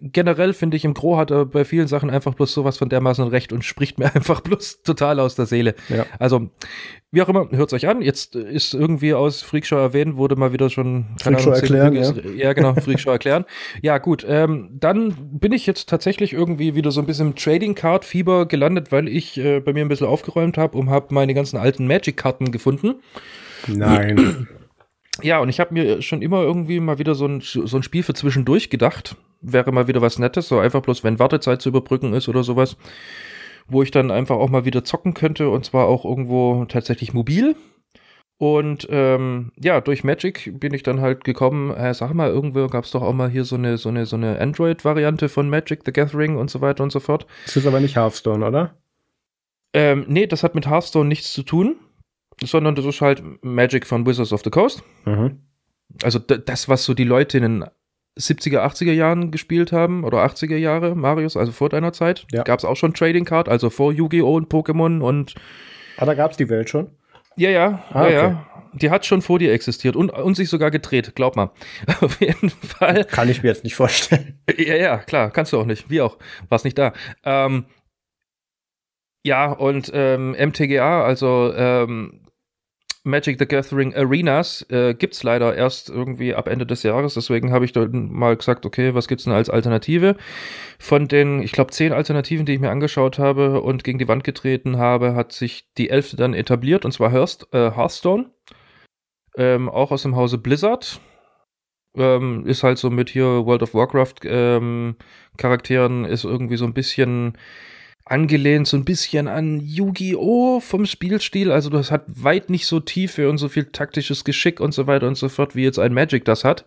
generell 0.00 0.52
finde 0.52 0.76
ich, 0.76 0.84
im 0.84 0.94
Gro 0.94 1.16
hat 1.16 1.30
er 1.30 1.44
bei 1.44 1.64
vielen 1.64 1.86
Sachen 1.86 2.10
einfach 2.10 2.34
bloß 2.34 2.52
sowas 2.52 2.78
von 2.78 2.88
dermaßen 2.88 3.26
recht 3.28 3.52
und 3.52 3.64
spricht 3.64 3.98
mir 3.98 4.06
einfach 4.14 4.40
bloß 4.40 4.82
total 4.82 5.20
aus 5.20 5.34
der 5.34 5.46
Seele. 5.46 5.74
Ja. 5.88 6.06
Also, 6.18 6.50
wie 7.10 7.22
auch 7.22 7.28
immer, 7.28 7.48
hört's 7.50 7.72
euch 7.72 7.88
an. 7.88 8.02
Jetzt 8.02 8.36
ist 8.36 8.74
irgendwie 8.74 9.14
aus 9.14 9.42
Freakshow 9.42 9.76
erwähnt, 9.76 10.16
wurde 10.16 10.36
mal 10.36 10.52
wieder 10.52 10.70
schon 10.70 11.06
Freakshow 11.20 11.50
erklären, 11.50 11.94
ja. 11.94 12.12
ja, 12.36 12.52
genau, 12.52 12.74
Freakshow 12.80 13.10
erklären. 13.10 13.44
Ja, 13.82 13.98
gut, 13.98 14.24
ähm, 14.28 14.70
dann 14.72 15.14
bin 15.32 15.52
ich 15.52 15.66
jetzt 15.66 15.88
tatsächlich 15.88 16.32
irgendwie 16.32 16.74
wieder 16.74 16.90
so 16.90 17.00
ein 17.00 17.06
bisschen 17.06 17.28
im 17.28 17.36
Trading 17.36 17.74
Card 17.74 18.04
Fieber 18.04 18.46
gelandet, 18.46 18.92
weil 18.92 19.08
ich 19.08 19.38
äh, 19.38 19.60
bei 19.60 19.72
mir 19.72 19.84
ein 19.84 19.88
bisschen 19.88 20.06
aufgeräumt 20.06 20.58
habe 20.58 20.78
und 20.78 20.90
habe 20.90 21.14
meine 21.14 21.34
ganzen 21.34 21.56
alten 21.56 21.86
Magic 21.86 22.16
Karten 22.16 22.52
gefunden. 22.52 22.96
Nein. 23.66 24.48
Ja, 25.22 25.40
und 25.40 25.48
ich 25.48 25.60
habe 25.60 25.74
mir 25.74 26.02
schon 26.02 26.22
immer 26.22 26.42
irgendwie 26.42 26.80
mal 26.80 26.98
wieder 26.98 27.14
so 27.14 27.26
ein, 27.26 27.40
so 27.40 27.76
ein 27.76 27.82
Spiel 27.82 28.02
für 28.02 28.14
zwischendurch 28.14 28.70
gedacht. 28.70 29.16
Wäre 29.40 29.72
mal 29.72 29.88
wieder 29.88 30.02
was 30.02 30.18
Nettes, 30.18 30.48
so 30.48 30.58
einfach 30.58 30.82
bloß, 30.82 31.04
wenn 31.04 31.18
Wartezeit 31.18 31.62
zu 31.62 31.70
überbrücken 31.70 32.12
ist 32.12 32.28
oder 32.28 32.42
sowas, 32.42 32.76
wo 33.68 33.82
ich 33.82 33.90
dann 33.90 34.10
einfach 34.10 34.36
auch 34.36 34.50
mal 34.50 34.64
wieder 34.64 34.84
zocken 34.84 35.14
könnte 35.14 35.48
und 35.48 35.64
zwar 35.64 35.86
auch 35.86 36.04
irgendwo 36.04 36.64
tatsächlich 36.66 37.14
mobil. 37.14 37.56
Und 38.36 38.86
ähm, 38.90 39.52
ja, 39.62 39.82
durch 39.82 40.02
Magic 40.02 40.58
bin 40.58 40.72
ich 40.72 40.82
dann 40.82 41.00
halt 41.00 41.24
gekommen, 41.24 41.70
äh, 41.72 41.92
sag 41.92 42.14
mal, 42.14 42.30
irgendwo 42.30 42.66
gab 42.68 42.84
es 42.84 42.90
doch 42.90 43.02
auch 43.02 43.12
mal 43.12 43.28
hier 43.28 43.44
so 43.44 43.56
eine, 43.56 43.76
so 43.76 43.90
eine, 43.90 44.06
so 44.06 44.16
eine 44.16 44.40
Android-Variante 44.40 45.28
von 45.28 45.50
Magic 45.50 45.82
the 45.84 45.92
Gathering 45.92 46.36
und 46.36 46.50
so 46.50 46.62
weiter 46.62 46.82
und 46.82 46.90
so 46.90 47.00
fort. 47.00 47.26
Das 47.44 47.56
ist 47.56 47.66
aber 47.66 47.80
nicht 47.80 47.96
Hearthstone, 47.96 48.46
oder? 48.46 48.74
Ähm, 49.74 50.06
nee, 50.08 50.26
das 50.26 50.42
hat 50.42 50.54
mit 50.54 50.66
Hearthstone 50.66 51.08
nichts 51.08 51.32
zu 51.32 51.42
tun 51.42 51.76
sondern 52.46 52.74
das 52.74 52.84
ist 52.84 53.00
halt 53.00 53.22
Magic 53.42 53.86
von 53.86 54.06
Wizards 54.06 54.32
of 54.32 54.42
the 54.44 54.50
Coast. 54.50 54.82
Mhm. 55.04 55.40
Also 56.02 56.18
das, 56.18 56.68
was 56.68 56.84
so 56.84 56.94
die 56.94 57.04
Leute 57.04 57.38
in 57.38 57.42
den 57.42 57.64
70er, 58.18 58.60
80er 58.64 58.92
Jahren 58.92 59.30
gespielt 59.30 59.72
haben 59.72 60.04
oder 60.04 60.18
80er 60.24 60.56
Jahre, 60.56 60.94
Marius, 60.94 61.36
also 61.36 61.52
vor 61.52 61.68
deiner 61.68 61.92
Zeit, 61.92 62.26
Ja. 62.32 62.42
gab 62.42 62.58
es 62.58 62.64
auch 62.64 62.76
schon 62.76 62.92
Trading 62.94 63.24
Card, 63.24 63.48
also 63.48 63.70
vor 63.70 63.92
Yu-Gi-Oh! 63.92 64.34
und 64.34 64.52
Pokémon 64.52 65.00
und 65.00 65.34
Ah, 65.96 66.06
da 66.06 66.14
gab's 66.14 66.36
die 66.36 66.48
Welt 66.48 66.68
schon. 66.70 66.90
ja, 67.36 67.50
ja, 67.50 67.84
Ah, 67.92 68.08
ja, 68.08 68.24
okay. 68.24 68.32
ja. 68.34 68.46
Die 68.72 68.90
hat 68.90 69.04
schon 69.04 69.20
vor 69.20 69.38
dir 69.40 69.52
existiert 69.52 69.96
und, 69.96 70.10
und 70.10 70.34
sich 70.36 70.48
sogar 70.48 70.70
gedreht, 70.70 71.14
glaub 71.16 71.34
mal. 71.34 71.50
Auf 72.00 72.20
jeden 72.20 72.50
Fall. 72.50 73.04
Kann 73.04 73.28
ich 73.28 73.42
mir 73.42 73.48
jetzt 73.48 73.64
nicht 73.64 73.74
vorstellen. 73.74 74.38
Ja, 74.56 74.76
ja, 74.76 74.98
klar, 74.98 75.30
kannst 75.30 75.52
du 75.52 75.58
auch 75.58 75.64
nicht. 75.66 75.90
Wie 75.90 76.00
auch. 76.00 76.18
Warst 76.48 76.64
nicht 76.64 76.78
da. 76.78 76.92
Ähm, 77.24 77.64
ja, 79.24 79.52
und 79.52 79.90
ähm, 79.94 80.32
MTGA, 80.38 81.02
also 81.04 81.52
ähm, 81.54 82.20
Magic 83.02 83.38
the 83.38 83.46
Gathering 83.46 83.94
Arenas, 83.94 84.66
äh, 84.70 84.94
gibt's 84.94 85.22
leider 85.22 85.54
erst 85.54 85.88
irgendwie 85.88 86.34
ab 86.34 86.48
Ende 86.48 86.66
des 86.66 86.82
Jahres. 86.82 87.14
Deswegen 87.14 87.50
habe 87.50 87.64
ich 87.64 87.72
dann 87.72 88.10
mal 88.12 88.36
gesagt, 88.36 88.66
okay, 88.66 88.94
was 88.94 89.08
gibt's 89.08 89.24
denn 89.24 89.32
als 89.32 89.48
Alternative? 89.48 90.16
Von 90.78 91.08
den, 91.08 91.42
ich 91.42 91.52
glaube, 91.52 91.70
zehn 91.70 91.92
Alternativen, 91.94 92.44
die 92.44 92.54
ich 92.54 92.60
mir 92.60 92.70
angeschaut 92.70 93.18
habe 93.18 93.62
und 93.62 93.84
gegen 93.84 93.98
die 93.98 94.08
Wand 94.08 94.24
getreten 94.24 94.76
habe, 94.76 95.14
hat 95.14 95.32
sich 95.32 95.72
die 95.78 95.88
elfte 95.88 96.16
dann 96.16 96.34
etabliert, 96.34 96.84
und 96.84 96.92
zwar 96.92 97.10
Hearst, 97.10 97.48
äh, 97.52 97.70
Hearthstone. 97.70 98.30
Ähm, 99.36 99.68
auch 99.68 99.92
aus 99.92 100.02
dem 100.02 100.16
Hause 100.16 100.38
Blizzard. 100.38 101.00
Ähm, 101.96 102.46
ist 102.46 102.62
halt 102.62 102.78
so 102.78 102.90
mit 102.90 103.10
hier 103.10 103.46
World 103.46 103.62
of 103.62 103.74
Warcraft 103.74 104.20
ähm, 104.24 104.96
Charakteren, 105.38 106.04
ist 106.04 106.24
irgendwie 106.24 106.56
so 106.56 106.64
ein 106.64 106.74
bisschen 106.74 107.36
angelehnt, 108.10 108.66
so 108.66 108.76
ein 108.76 108.84
bisschen 108.84 109.28
an 109.28 109.60
Yu-Gi-Oh! 109.60 110.60
vom 110.60 110.84
Spielstil. 110.84 111.50
Also 111.52 111.70
das 111.70 111.90
hat 111.90 112.04
weit 112.06 112.50
nicht 112.50 112.66
so 112.66 112.80
Tiefe 112.80 113.30
und 113.30 113.38
so 113.38 113.48
viel 113.48 113.64
taktisches 113.66 114.24
Geschick 114.24 114.60
und 114.60 114.74
so 114.74 114.86
weiter 114.86 115.06
und 115.06 115.16
so 115.16 115.28
fort, 115.28 115.54
wie 115.54 115.62
jetzt 115.62 115.78
ein 115.78 115.94
Magic 115.94 116.24
das 116.24 116.42
hat. 116.44 116.64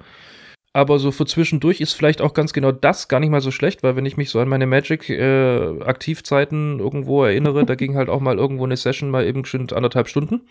Aber 0.72 1.00
so 1.00 1.12
für 1.12 1.26
zwischendurch 1.26 1.82
ist 1.82 1.94
vielleicht 1.94 2.22
auch 2.22 2.34
ganz 2.34 2.54
genau 2.54 2.72
das 2.72 3.10
gar 3.10 3.20
nicht 3.20 3.30
mal 3.30 3.42
so 3.42 3.52
schlecht, 3.52 3.84
weil 3.84 3.96
wenn 3.96 4.08
ich 4.08 4.18
mich 4.18 4.32
so 4.32 4.40
an 4.40 4.48
meine 4.48 4.66
Magic-Aktivzeiten 4.66 6.80
irgendwo 6.80 7.24
erinnere, 7.24 7.64
da 7.66 7.76
ging 7.76 7.96
halt 7.96 8.10
auch 8.10 8.22
mal 8.22 8.40
irgendwo 8.40 8.64
eine 8.64 8.78
Session 8.78 9.12
mal 9.12 9.28
eben 9.28 9.46
schon 9.46 9.70
anderthalb 9.72 10.08
Stunden, 10.08 10.42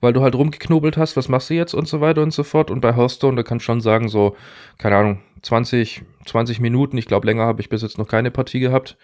weil 0.00 0.12
du 0.12 0.22
halt 0.22 0.36
rumgeknobelt 0.36 0.96
hast, 0.96 1.16
was 1.16 1.28
machst 1.28 1.50
du 1.50 1.54
jetzt 1.54 1.74
und 1.74 1.88
so 1.88 2.00
weiter 2.00 2.22
und 2.22 2.32
so 2.32 2.44
fort. 2.44 2.70
Und 2.70 2.80
bei 2.80 2.94
Hearthstone, 2.94 3.36
da 3.36 3.42
kannst 3.42 3.64
du 3.64 3.66
schon 3.66 3.80
sagen, 3.80 4.08
so, 4.08 4.36
keine 4.78 4.94
Ahnung, 4.96 5.18
20, 5.42 6.02
20 6.26 6.60
Minuten. 6.60 6.96
Ich 6.98 7.06
glaube, 7.06 7.26
länger 7.26 7.46
habe 7.46 7.60
ich 7.60 7.68
bis 7.68 7.82
jetzt 7.82 7.98
noch 7.98 8.06
keine 8.06 8.30
Partie 8.30 8.60
gehabt. 8.60 8.96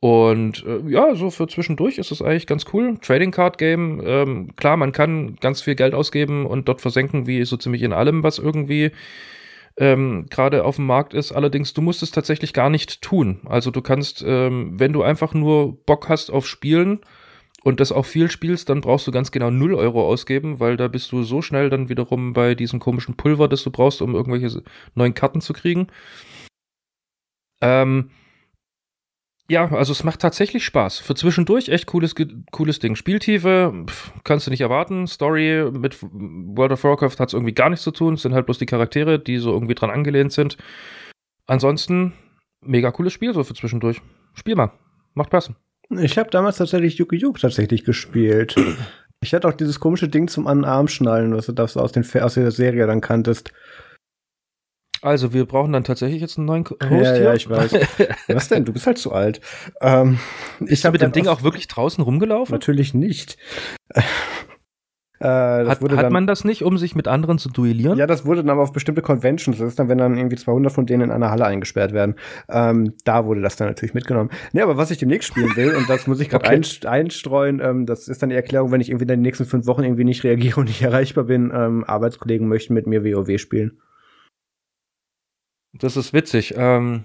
Und 0.00 0.64
äh, 0.64 0.88
ja, 0.88 1.14
so 1.16 1.30
für 1.30 1.48
zwischendurch 1.48 1.98
ist 1.98 2.12
es 2.12 2.22
eigentlich 2.22 2.46
ganz 2.46 2.66
cool. 2.72 2.98
Trading 3.00 3.32
Card 3.32 3.58
Game, 3.58 4.00
ähm, 4.04 4.54
klar, 4.54 4.76
man 4.76 4.92
kann 4.92 5.36
ganz 5.36 5.60
viel 5.60 5.74
Geld 5.74 5.92
ausgeben 5.92 6.46
und 6.46 6.68
dort 6.68 6.80
versenken, 6.80 7.26
wie 7.26 7.44
so 7.44 7.56
ziemlich 7.56 7.82
in 7.82 7.92
allem, 7.92 8.22
was 8.22 8.38
irgendwie 8.38 8.92
ähm, 9.76 10.26
gerade 10.30 10.64
auf 10.64 10.76
dem 10.76 10.86
Markt 10.86 11.14
ist. 11.14 11.32
Allerdings, 11.32 11.72
du 11.74 11.82
musst 11.82 12.02
es 12.02 12.12
tatsächlich 12.12 12.52
gar 12.52 12.70
nicht 12.70 13.02
tun. 13.02 13.40
Also 13.46 13.72
du 13.72 13.82
kannst, 13.82 14.24
ähm, 14.26 14.78
wenn 14.78 14.92
du 14.92 15.02
einfach 15.02 15.34
nur 15.34 15.84
Bock 15.84 16.08
hast 16.08 16.30
auf 16.30 16.46
Spielen 16.46 17.00
und 17.64 17.80
das 17.80 17.90
auch 17.90 18.06
viel 18.06 18.30
spielst, 18.30 18.68
dann 18.68 18.80
brauchst 18.80 19.06
du 19.08 19.10
ganz 19.12 19.32
genau 19.32 19.50
0 19.50 19.74
Euro 19.74 20.06
ausgeben, 20.06 20.60
weil 20.60 20.76
da 20.76 20.86
bist 20.86 21.10
du 21.10 21.24
so 21.24 21.42
schnell 21.42 21.70
dann 21.70 21.88
wiederum 21.88 22.34
bei 22.34 22.54
diesem 22.54 22.78
komischen 22.78 23.16
Pulver, 23.16 23.48
das 23.48 23.64
du 23.64 23.70
brauchst, 23.72 24.00
um 24.00 24.14
irgendwelche 24.14 24.62
neuen 24.94 25.14
Karten 25.14 25.40
zu 25.40 25.52
kriegen. 25.52 25.88
Ähm, 27.60 28.10
ja, 29.50 29.70
also 29.70 29.92
es 29.92 30.04
macht 30.04 30.20
tatsächlich 30.20 30.64
Spaß. 30.64 30.98
Für 30.98 31.14
zwischendurch 31.14 31.68
echt 31.68 31.86
cooles, 31.86 32.14
cooles 32.50 32.78
Ding. 32.78 32.96
Spieltiefe 32.96 33.72
pff, 33.86 34.12
kannst 34.24 34.46
du 34.46 34.50
nicht 34.50 34.60
erwarten. 34.60 35.06
Story 35.06 35.70
mit 35.72 35.96
World 36.02 36.72
of 36.72 36.84
Warcraft 36.84 37.18
hat 37.18 37.28
es 37.28 37.34
irgendwie 37.34 37.54
gar 37.54 37.70
nichts 37.70 37.84
zu 37.84 37.90
tun. 37.90 38.14
Es 38.14 38.22
sind 38.22 38.34
halt 38.34 38.46
bloß 38.46 38.58
die 38.58 38.66
Charaktere, 38.66 39.18
die 39.18 39.38
so 39.38 39.52
irgendwie 39.52 39.74
dran 39.74 39.90
angelehnt 39.90 40.32
sind. 40.32 40.58
Ansonsten 41.46 42.12
mega 42.60 42.90
cooles 42.90 43.12
Spiel 43.12 43.32
so 43.32 43.42
für 43.42 43.54
zwischendurch. 43.54 44.02
Spiel 44.34 44.54
mal. 44.54 44.72
Macht 45.14 45.28
Spaß. 45.28 45.52
Ich 46.00 46.18
habe 46.18 46.30
damals 46.30 46.58
tatsächlich 46.58 46.98
Yu-Gi-Oh! 46.98 47.32
tatsächlich 47.32 47.84
gespielt. 47.84 48.54
Ich 49.20 49.34
hatte 49.34 49.48
auch 49.48 49.54
dieses 49.54 49.80
komische 49.80 50.08
Ding 50.08 50.28
zum 50.28 50.46
an 50.46 50.64
Arm 50.64 50.86
schnallen, 50.86 51.34
was 51.34 51.46
du 51.46 51.52
das 51.52 51.76
aus, 51.76 51.92
den, 51.92 52.04
aus 52.20 52.34
der 52.34 52.50
Serie 52.50 52.86
dann 52.86 53.00
kanntest. 53.00 53.52
Also, 55.02 55.32
wir 55.32 55.44
brauchen 55.46 55.72
dann 55.72 55.84
tatsächlich 55.84 56.20
jetzt 56.20 56.38
einen 56.38 56.46
neuen 56.46 56.64
Host 56.64 56.80
Ja, 56.90 57.12
hier. 57.14 57.22
ja, 57.22 57.34
ich 57.34 57.48
weiß. 57.48 57.72
Was 58.28 58.48
denn? 58.48 58.64
Du 58.64 58.72
bist 58.72 58.86
halt 58.86 58.98
zu 58.98 59.12
alt. 59.12 59.40
Ähm, 59.80 60.18
Ist 60.66 60.84
hab 60.84 60.92
mit 60.92 61.02
dem 61.02 61.12
Ding 61.12 61.28
auch 61.28 61.42
wirklich 61.42 61.68
draußen 61.68 62.02
rumgelaufen? 62.02 62.52
Natürlich 62.52 62.94
nicht. 62.94 63.36
äh, 63.94 64.00
das 65.20 65.68
Hat, 65.68 65.82
wurde 65.82 65.96
hat 65.96 66.04
dann, 66.04 66.12
man 66.12 66.26
das 66.26 66.44
nicht, 66.44 66.62
um 66.64 66.78
sich 66.78 66.94
mit 66.94 67.08
anderen 67.08 67.38
zu 67.38 67.48
duellieren? 67.48 67.98
Ja, 67.98 68.06
das 68.06 68.24
wurde 68.24 68.42
dann 68.42 68.50
aber 68.50 68.62
auf 68.62 68.72
bestimmte 68.72 69.02
Conventions. 69.02 69.58
Das 69.58 69.68
ist 69.68 69.78
dann, 69.78 69.88
wenn 69.88 69.98
dann 69.98 70.16
irgendwie 70.16 70.36
200 70.36 70.72
von 70.72 70.86
denen 70.86 71.02
in 71.04 71.10
einer 71.10 71.30
Halle 71.30 71.44
eingesperrt 71.46 71.92
werden. 71.92 72.14
Ähm, 72.48 72.94
da 73.04 73.24
wurde 73.24 73.40
das 73.40 73.56
dann 73.56 73.68
natürlich 73.68 73.94
mitgenommen. 73.94 74.30
Nee, 74.52 74.62
aber 74.62 74.76
was 74.76 74.90
ich 74.90 74.98
demnächst 74.98 75.28
spielen 75.28 75.54
will, 75.56 75.74
und 75.74 75.88
das 75.88 76.06
muss 76.06 76.20
ich 76.20 76.28
gerade 76.28 76.44
Okay. 76.46 76.56
einst- 76.56 76.86
einstreuen, 76.86 77.60
ähm, 77.62 77.86
das 77.86 78.08
ist 78.08 78.22
dann 78.22 78.30
die 78.30 78.36
Erklärung, 78.36 78.70
wenn 78.72 78.80
ich 78.80 78.88
irgendwie 78.90 79.04
in 79.04 79.08
den 79.08 79.22
nächsten 79.22 79.44
fünf 79.44 79.66
Wochen 79.66 79.82
irgendwie 79.84 80.04
nicht 80.04 80.24
reagiere 80.24 80.60
und 80.60 80.66
nicht 80.66 80.82
erreichbar 80.82 81.24
bin, 81.24 81.52
ähm, 81.54 81.84
Arbeitskollegen 81.84 82.48
möchten 82.48 82.74
mit 82.74 82.86
mir 82.86 83.04
WoW 83.04 83.38
spielen. 83.40 83.78
Das 85.72 85.96
ist 85.96 86.12
witzig. 86.12 86.54
Ähm, 86.56 87.04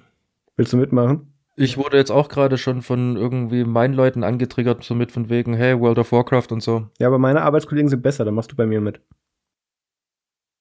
Willst 0.55 0.73
du 0.73 0.77
mitmachen? 0.77 1.29
ich 1.55 1.77
wurde 1.77 1.97
jetzt 1.97 2.09
auch 2.11 2.29
gerade 2.29 2.57
schon 2.57 2.81
von 2.81 3.15
irgendwie 3.15 3.63
meinen 3.63 3.93
Leuten 3.93 4.23
angetriggert, 4.23 4.83
so 4.83 4.95
mit 4.95 5.11
von 5.11 5.29
wegen, 5.29 5.53
hey, 5.53 5.79
World 5.79 5.99
of 5.99 6.11
Warcraft 6.11 6.47
und 6.51 6.63
so. 6.63 6.87
Ja, 6.99 7.07
aber 7.07 7.19
meine 7.19 7.41
Arbeitskollegen 7.43 7.89
sind 7.89 8.01
besser, 8.01 8.25
dann 8.25 8.33
machst 8.33 8.51
du 8.51 8.55
bei 8.55 8.65
mir 8.65 8.81
mit. 8.81 9.01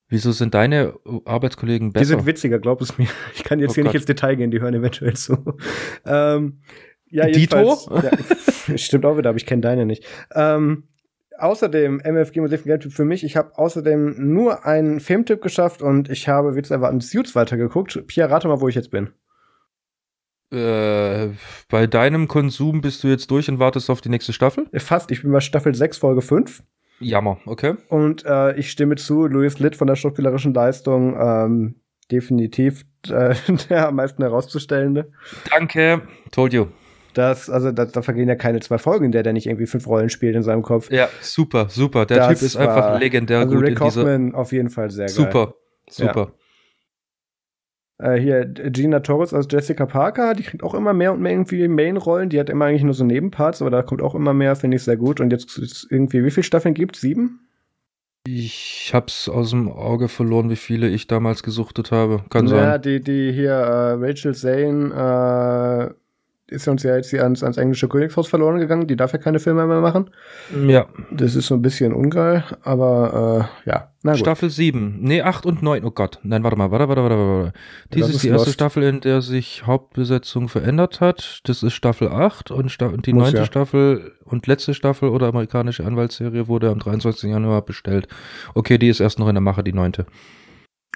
Wieso 0.08 0.32
sind 0.32 0.52
deine 0.52 0.94
Arbeitskollegen 1.24 1.92
besser? 1.92 2.04
Die 2.04 2.08
sind 2.08 2.26
witziger, 2.26 2.58
glaub 2.58 2.82
es 2.82 2.98
mir. 2.98 3.08
Ich 3.34 3.44
kann 3.44 3.60
jetzt 3.60 3.70
Oh 3.70 3.74
hier 3.76 3.84
Gott. 3.84 3.94
nicht 3.94 4.02
ins 4.02 4.06
Detail 4.06 4.34
gehen, 4.36 4.50
die 4.50 4.60
hören 4.60 4.74
eventuell 4.74 5.14
zu. 5.14 5.56
ähm, 6.04 6.60
ja, 7.08 7.26
Dito? 7.26 7.78
Ja, 7.90 8.10
stimmt 8.76 9.06
auch 9.06 9.16
wieder, 9.16 9.30
aber 9.30 9.38
ich 9.38 9.46
kenne 9.46 9.62
deine 9.62 9.86
nicht. 9.86 10.04
Ähm, 10.34 10.84
außerdem, 11.38 12.00
MFG 12.04 12.40
Musik 12.40 12.64
Geldtyp 12.64 12.92
für 12.92 13.04
mich. 13.04 13.24
Ich 13.24 13.36
habe 13.36 13.56
außerdem 13.56 14.32
nur 14.32 14.64
einen 14.64 15.00
Filmtipp 15.00 15.42
geschafft 15.42 15.82
und 15.82 16.08
ich 16.10 16.28
habe, 16.28 16.56
wie 16.56 16.62
zu 16.62 16.74
erwarten, 16.74 17.00
Suits 17.00 17.34
weitergeguckt. 17.34 18.06
Pia, 18.06 18.26
rate 18.26 18.48
mal, 18.48 18.60
wo 18.60 18.68
ich 18.68 18.74
jetzt 18.74 18.90
bin. 18.90 19.10
Äh, 20.52 21.30
bei 21.70 21.86
deinem 21.86 22.28
Konsum 22.28 22.82
bist 22.82 23.02
du 23.02 23.08
jetzt 23.08 23.30
durch 23.30 23.48
und 23.48 23.58
wartest 23.58 23.88
auf 23.88 24.00
die 24.00 24.10
nächste 24.10 24.32
Staffel? 24.32 24.66
Fast, 24.74 25.10
ich 25.10 25.22
bin 25.22 25.32
bei 25.32 25.40
Staffel 25.40 25.74
6, 25.74 25.98
Folge 25.98 26.20
5. 26.20 26.62
Jammer, 27.00 27.38
okay. 27.46 27.74
Und 27.88 28.24
äh, 28.26 28.54
ich 28.56 28.70
stimme 28.70 28.96
zu, 28.96 29.26
Louis 29.26 29.58
Litt 29.58 29.76
von 29.76 29.86
der 29.86 29.96
schauspielerischen 29.96 30.54
Leistung 30.54 31.16
ähm, 31.18 31.74
definitiv 32.10 32.84
äh, 33.08 33.34
der 33.68 33.88
am 33.88 33.96
meisten 33.96 34.22
herauszustellende. 34.22 35.10
Danke, 35.50 36.02
told 36.30 36.52
you. 36.52 36.66
Das, 37.14 37.50
also 37.50 37.72
da, 37.72 37.84
da 37.84 38.02
vergehen 38.02 38.28
ja 38.28 38.34
keine 38.36 38.60
zwei 38.60 38.78
Folgen, 38.78 39.06
in 39.06 39.12
der 39.12 39.22
der 39.22 39.32
nicht 39.32 39.46
irgendwie 39.46 39.66
fünf 39.66 39.86
Rollen 39.86 40.08
spielt 40.08 40.34
in 40.34 40.42
seinem 40.42 40.62
Kopf. 40.62 40.90
Ja, 40.90 41.08
super, 41.20 41.68
super. 41.68 42.06
Der 42.06 42.16
Das 42.18 42.28
Typ 42.38 42.42
ist 42.46 42.56
einfach 42.56 42.98
legendär 42.98 43.40
also 43.40 43.54
gut 43.54 43.64
Rick 43.64 43.78
in 43.80 43.84
dieser. 43.86 44.00
Hoffman 44.02 44.34
auf 44.34 44.52
jeden 44.52 44.70
Fall 44.70 44.90
sehr 44.90 45.06
geil. 45.06 45.14
Super, 45.14 45.54
super. 45.88 46.32
Äh, 47.98 48.18
hier 48.18 48.46
Gina 48.46 49.00
Torres 49.00 49.32
als 49.32 49.46
Jessica 49.50 49.86
Parker, 49.86 50.34
die 50.34 50.42
kriegt 50.42 50.62
auch 50.64 50.74
immer 50.74 50.92
mehr 50.92 51.12
und 51.12 51.20
mehr 51.20 51.32
irgendwie 51.32 51.68
Main-Rollen. 51.68 52.30
Die 52.30 52.40
hat 52.40 52.50
immer 52.50 52.64
eigentlich 52.64 52.82
nur 52.82 52.94
so 52.94 53.04
Nebenparts, 53.04 53.60
aber 53.62 53.70
da 53.70 53.82
kommt 53.82 54.02
auch 54.02 54.14
immer 54.14 54.32
mehr, 54.34 54.56
finde 54.56 54.76
ich 54.76 54.82
sehr 54.82 54.96
gut. 54.96 55.20
Und 55.20 55.30
jetzt 55.30 55.56
ist 55.58 55.86
irgendwie, 55.90 56.24
wie 56.24 56.30
viele 56.30 56.44
Staffeln 56.44 56.74
gibt's? 56.74 57.00
Sieben? 57.00 57.40
Ich 58.26 58.90
hab's 58.94 59.28
aus 59.28 59.50
dem 59.50 59.68
Auge 59.70 60.08
verloren, 60.08 60.48
wie 60.48 60.56
viele 60.56 60.88
ich 60.88 61.06
damals 61.08 61.42
gesuchtet 61.42 61.90
habe. 61.90 62.24
Kann 62.30 62.46
Ja, 62.46 62.72
sein. 62.72 62.82
die, 62.82 63.00
die 63.00 63.32
hier, 63.32 63.52
äh, 63.52 63.92
Rachel 63.94 64.34
Zane, 64.34 65.90
äh, 65.90 65.94
ist 66.52 66.68
uns 66.68 66.82
ja 66.82 66.94
jetzt 66.96 67.10
hier 67.10 67.22
ans, 67.22 67.42
ans 67.42 67.56
englische 67.56 67.88
Königshaus 67.88 68.28
verloren 68.28 68.58
gegangen. 68.58 68.86
Die 68.86 68.96
darf 68.96 69.12
ja 69.12 69.18
keine 69.18 69.40
Filme 69.40 69.66
mehr 69.66 69.80
machen. 69.80 70.10
Ja. 70.66 70.86
Das 71.10 71.34
ist 71.34 71.46
so 71.46 71.54
ein 71.54 71.62
bisschen 71.62 71.92
ungeil, 71.92 72.44
aber 72.62 73.48
äh, 73.66 73.70
ja. 73.70 73.88
Na 74.04 74.12
gut. 74.12 74.20
Staffel 74.20 74.50
7. 74.50 74.98
Nee, 75.00 75.22
8 75.22 75.46
und 75.46 75.62
9. 75.62 75.84
Oh 75.84 75.90
Gott. 75.90 76.18
Nein, 76.22 76.42
warte 76.42 76.56
mal. 76.56 76.70
Warte, 76.70 76.88
warte, 76.88 77.02
warte, 77.02 77.16
warte. 77.16 77.52
Dies 77.92 78.00
das 78.00 78.08
ist 78.10 78.16
ist 78.16 78.22
die 78.24 78.28
erste 78.28 78.46
Lost. 78.46 78.54
Staffel, 78.54 78.82
in 78.82 79.00
der 79.00 79.22
sich 79.22 79.66
Hauptbesetzung 79.66 80.48
verändert 80.48 81.00
hat. 81.00 81.40
Das 81.44 81.62
ist 81.62 81.72
Staffel 81.72 82.08
8 82.08 82.50
und, 82.50 82.70
Sta 82.70 82.86
und 82.86 83.06
die 83.06 83.12
Muss 83.12 83.24
neunte 83.24 83.38
ja. 83.38 83.44
Staffel 83.44 84.12
und 84.24 84.46
letzte 84.46 84.74
Staffel 84.74 85.08
oder 85.08 85.28
amerikanische 85.28 85.84
Anwaltsserie 85.84 86.48
wurde 86.48 86.70
am 86.70 86.80
23. 86.80 87.30
Januar 87.30 87.62
bestellt. 87.62 88.08
Okay, 88.54 88.78
die 88.78 88.88
ist 88.88 89.00
erst 89.00 89.18
noch 89.18 89.28
in 89.28 89.34
der 89.34 89.42
Mache, 89.42 89.62
die 89.62 89.72
neunte. 89.72 90.06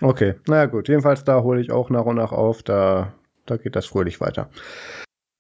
Okay, 0.03 0.35
naja 0.47 0.67
gut. 0.67 0.89
Jedenfalls 0.89 1.25
da 1.25 1.43
hole 1.43 1.61
ich 1.61 1.71
auch 1.71 1.91
nach 1.91 2.05
und 2.05 2.17
nach 2.17 2.33
auf. 2.33 2.63
Da, 2.63 3.15
da 3.47 3.57
geht 3.57 3.77
das 3.77 3.87
fröhlich 3.87 4.21
weiter. 4.21 4.51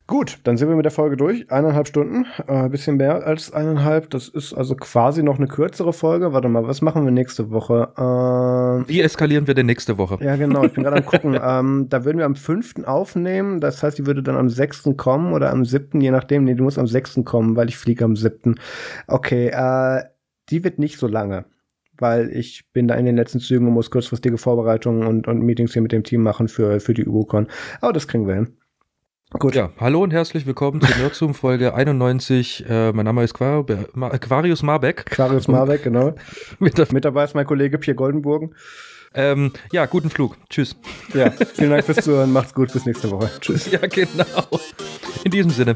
Gut, 0.08 0.38
dann 0.44 0.56
sind 0.56 0.68
wir 0.68 0.76
mit 0.76 0.84
der 0.84 0.92
Folge 0.92 1.16
durch. 1.16 1.50
Eineinhalb 1.50 1.88
Stunden. 1.88 2.26
Äh, 2.46 2.52
Ein 2.52 2.70
bisschen 2.70 2.96
mehr 2.96 3.26
als 3.26 3.52
eineinhalb. 3.52 4.08
Das 4.10 4.28
ist 4.28 4.52
also 4.54 4.76
quasi 4.76 5.24
noch 5.24 5.38
eine 5.38 5.48
kürzere 5.48 5.92
Folge. 5.92 6.32
Warte 6.32 6.48
mal, 6.48 6.64
was 6.68 6.80
machen 6.80 7.04
wir 7.04 7.10
nächste 7.10 7.50
Woche? 7.50 7.88
Ähm, 7.98 8.84
Wie 8.88 9.00
eskalieren 9.00 9.48
wir 9.48 9.54
denn 9.54 9.66
nächste 9.66 9.98
Woche? 9.98 10.18
ja, 10.22 10.36
genau. 10.36 10.62
Ich 10.64 10.74
bin 10.74 10.84
gerade 10.84 10.98
am 10.98 11.04
gucken. 11.06 11.36
ähm, 11.42 11.86
da 11.88 12.04
würden 12.04 12.18
wir 12.18 12.24
am 12.26 12.36
5. 12.36 12.84
aufnehmen. 12.84 13.60
Das 13.60 13.82
heißt, 13.82 13.98
die 13.98 14.06
würde 14.06 14.22
dann 14.22 14.36
am 14.36 14.48
6. 14.48 14.90
kommen 14.96 15.32
oder 15.32 15.50
am 15.50 15.64
7., 15.64 16.00
je 16.00 16.12
nachdem. 16.12 16.44
Nee, 16.44 16.54
die 16.54 16.62
muss 16.62 16.78
am 16.78 16.86
6. 16.86 17.22
kommen, 17.24 17.56
weil 17.56 17.68
ich 17.68 17.76
fliege 17.76 18.04
am 18.04 18.14
7. 18.14 18.60
Okay, 19.08 19.48
äh, 19.48 20.04
die 20.50 20.62
wird 20.62 20.78
nicht 20.78 20.98
so 20.98 21.08
lange. 21.08 21.46
Weil 21.98 22.30
ich 22.30 22.70
bin 22.72 22.86
da 22.86 22.94
in 22.94 23.06
den 23.06 23.16
letzten 23.16 23.40
Zügen 23.40 23.66
und 23.66 23.72
muss 23.72 23.90
kurzfristige 23.90 24.38
Vorbereitungen 24.38 25.04
und, 25.04 25.26
und 25.26 25.40
Meetings 25.40 25.72
hier 25.72 25.82
mit 25.82 25.90
dem 25.90 26.04
Team 26.04 26.22
machen 26.22 26.46
für, 26.46 26.78
für 26.78 26.94
die 26.94 27.06
UgoCon. 27.06 27.48
Aber 27.80 27.92
das 27.92 28.06
kriegen 28.06 28.28
wir 28.28 28.34
hin. 28.36 28.56
Gut. 29.32 29.56
Ja, 29.56 29.70
hallo 29.80 30.04
und 30.04 30.12
herzlich 30.12 30.46
willkommen 30.46 30.80
zu 30.80 30.86
Nerdzoom 31.00 31.34
Folge 31.34 31.74
91. 31.74 32.64
Äh, 32.68 32.92
mein 32.92 33.04
Name 33.04 33.24
ist 33.24 33.34
Quar 33.34 33.66
Ma 33.92 34.06
Aquarius 34.06 34.62
Marbeck. 34.62 35.04
Clarius 35.06 35.48
Marbeck, 35.48 35.82
genau. 35.82 36.14
Mit 36.60 36.92
Mit 36.92 37.04
dabei 37.04 37.24
ist 37.24 37.34
mein 37.34 37.44
Kollege 37.44 37.76
Pierre 37.78 37.96
Goldenburgen. 37.96 38.54
ähm, 39.14 39.52
ja, 39.72 39.86
guten 39.86 40.10
Flug. 40.10 40.36
Tschüss. 40.48 40.76
Ja, 41.12 41.32
vielen 41.32 41.70
Dank 41.70 41.84
fürs 41.84 42.04
Zuhören. 42.04 42.32
Macht's 42.32 42.54
gut. 42.54 42.72
Bis 42.72 42.86
nächste 42.86 43.10
Woche. 43.10 43.28
Tschüss. 43.40 43.68
Ja, 43.72 43.80
genau. 43.80 44.60
In 45.24 45.32
diesem 45.32 45.50
Sinne. 45.50 45.74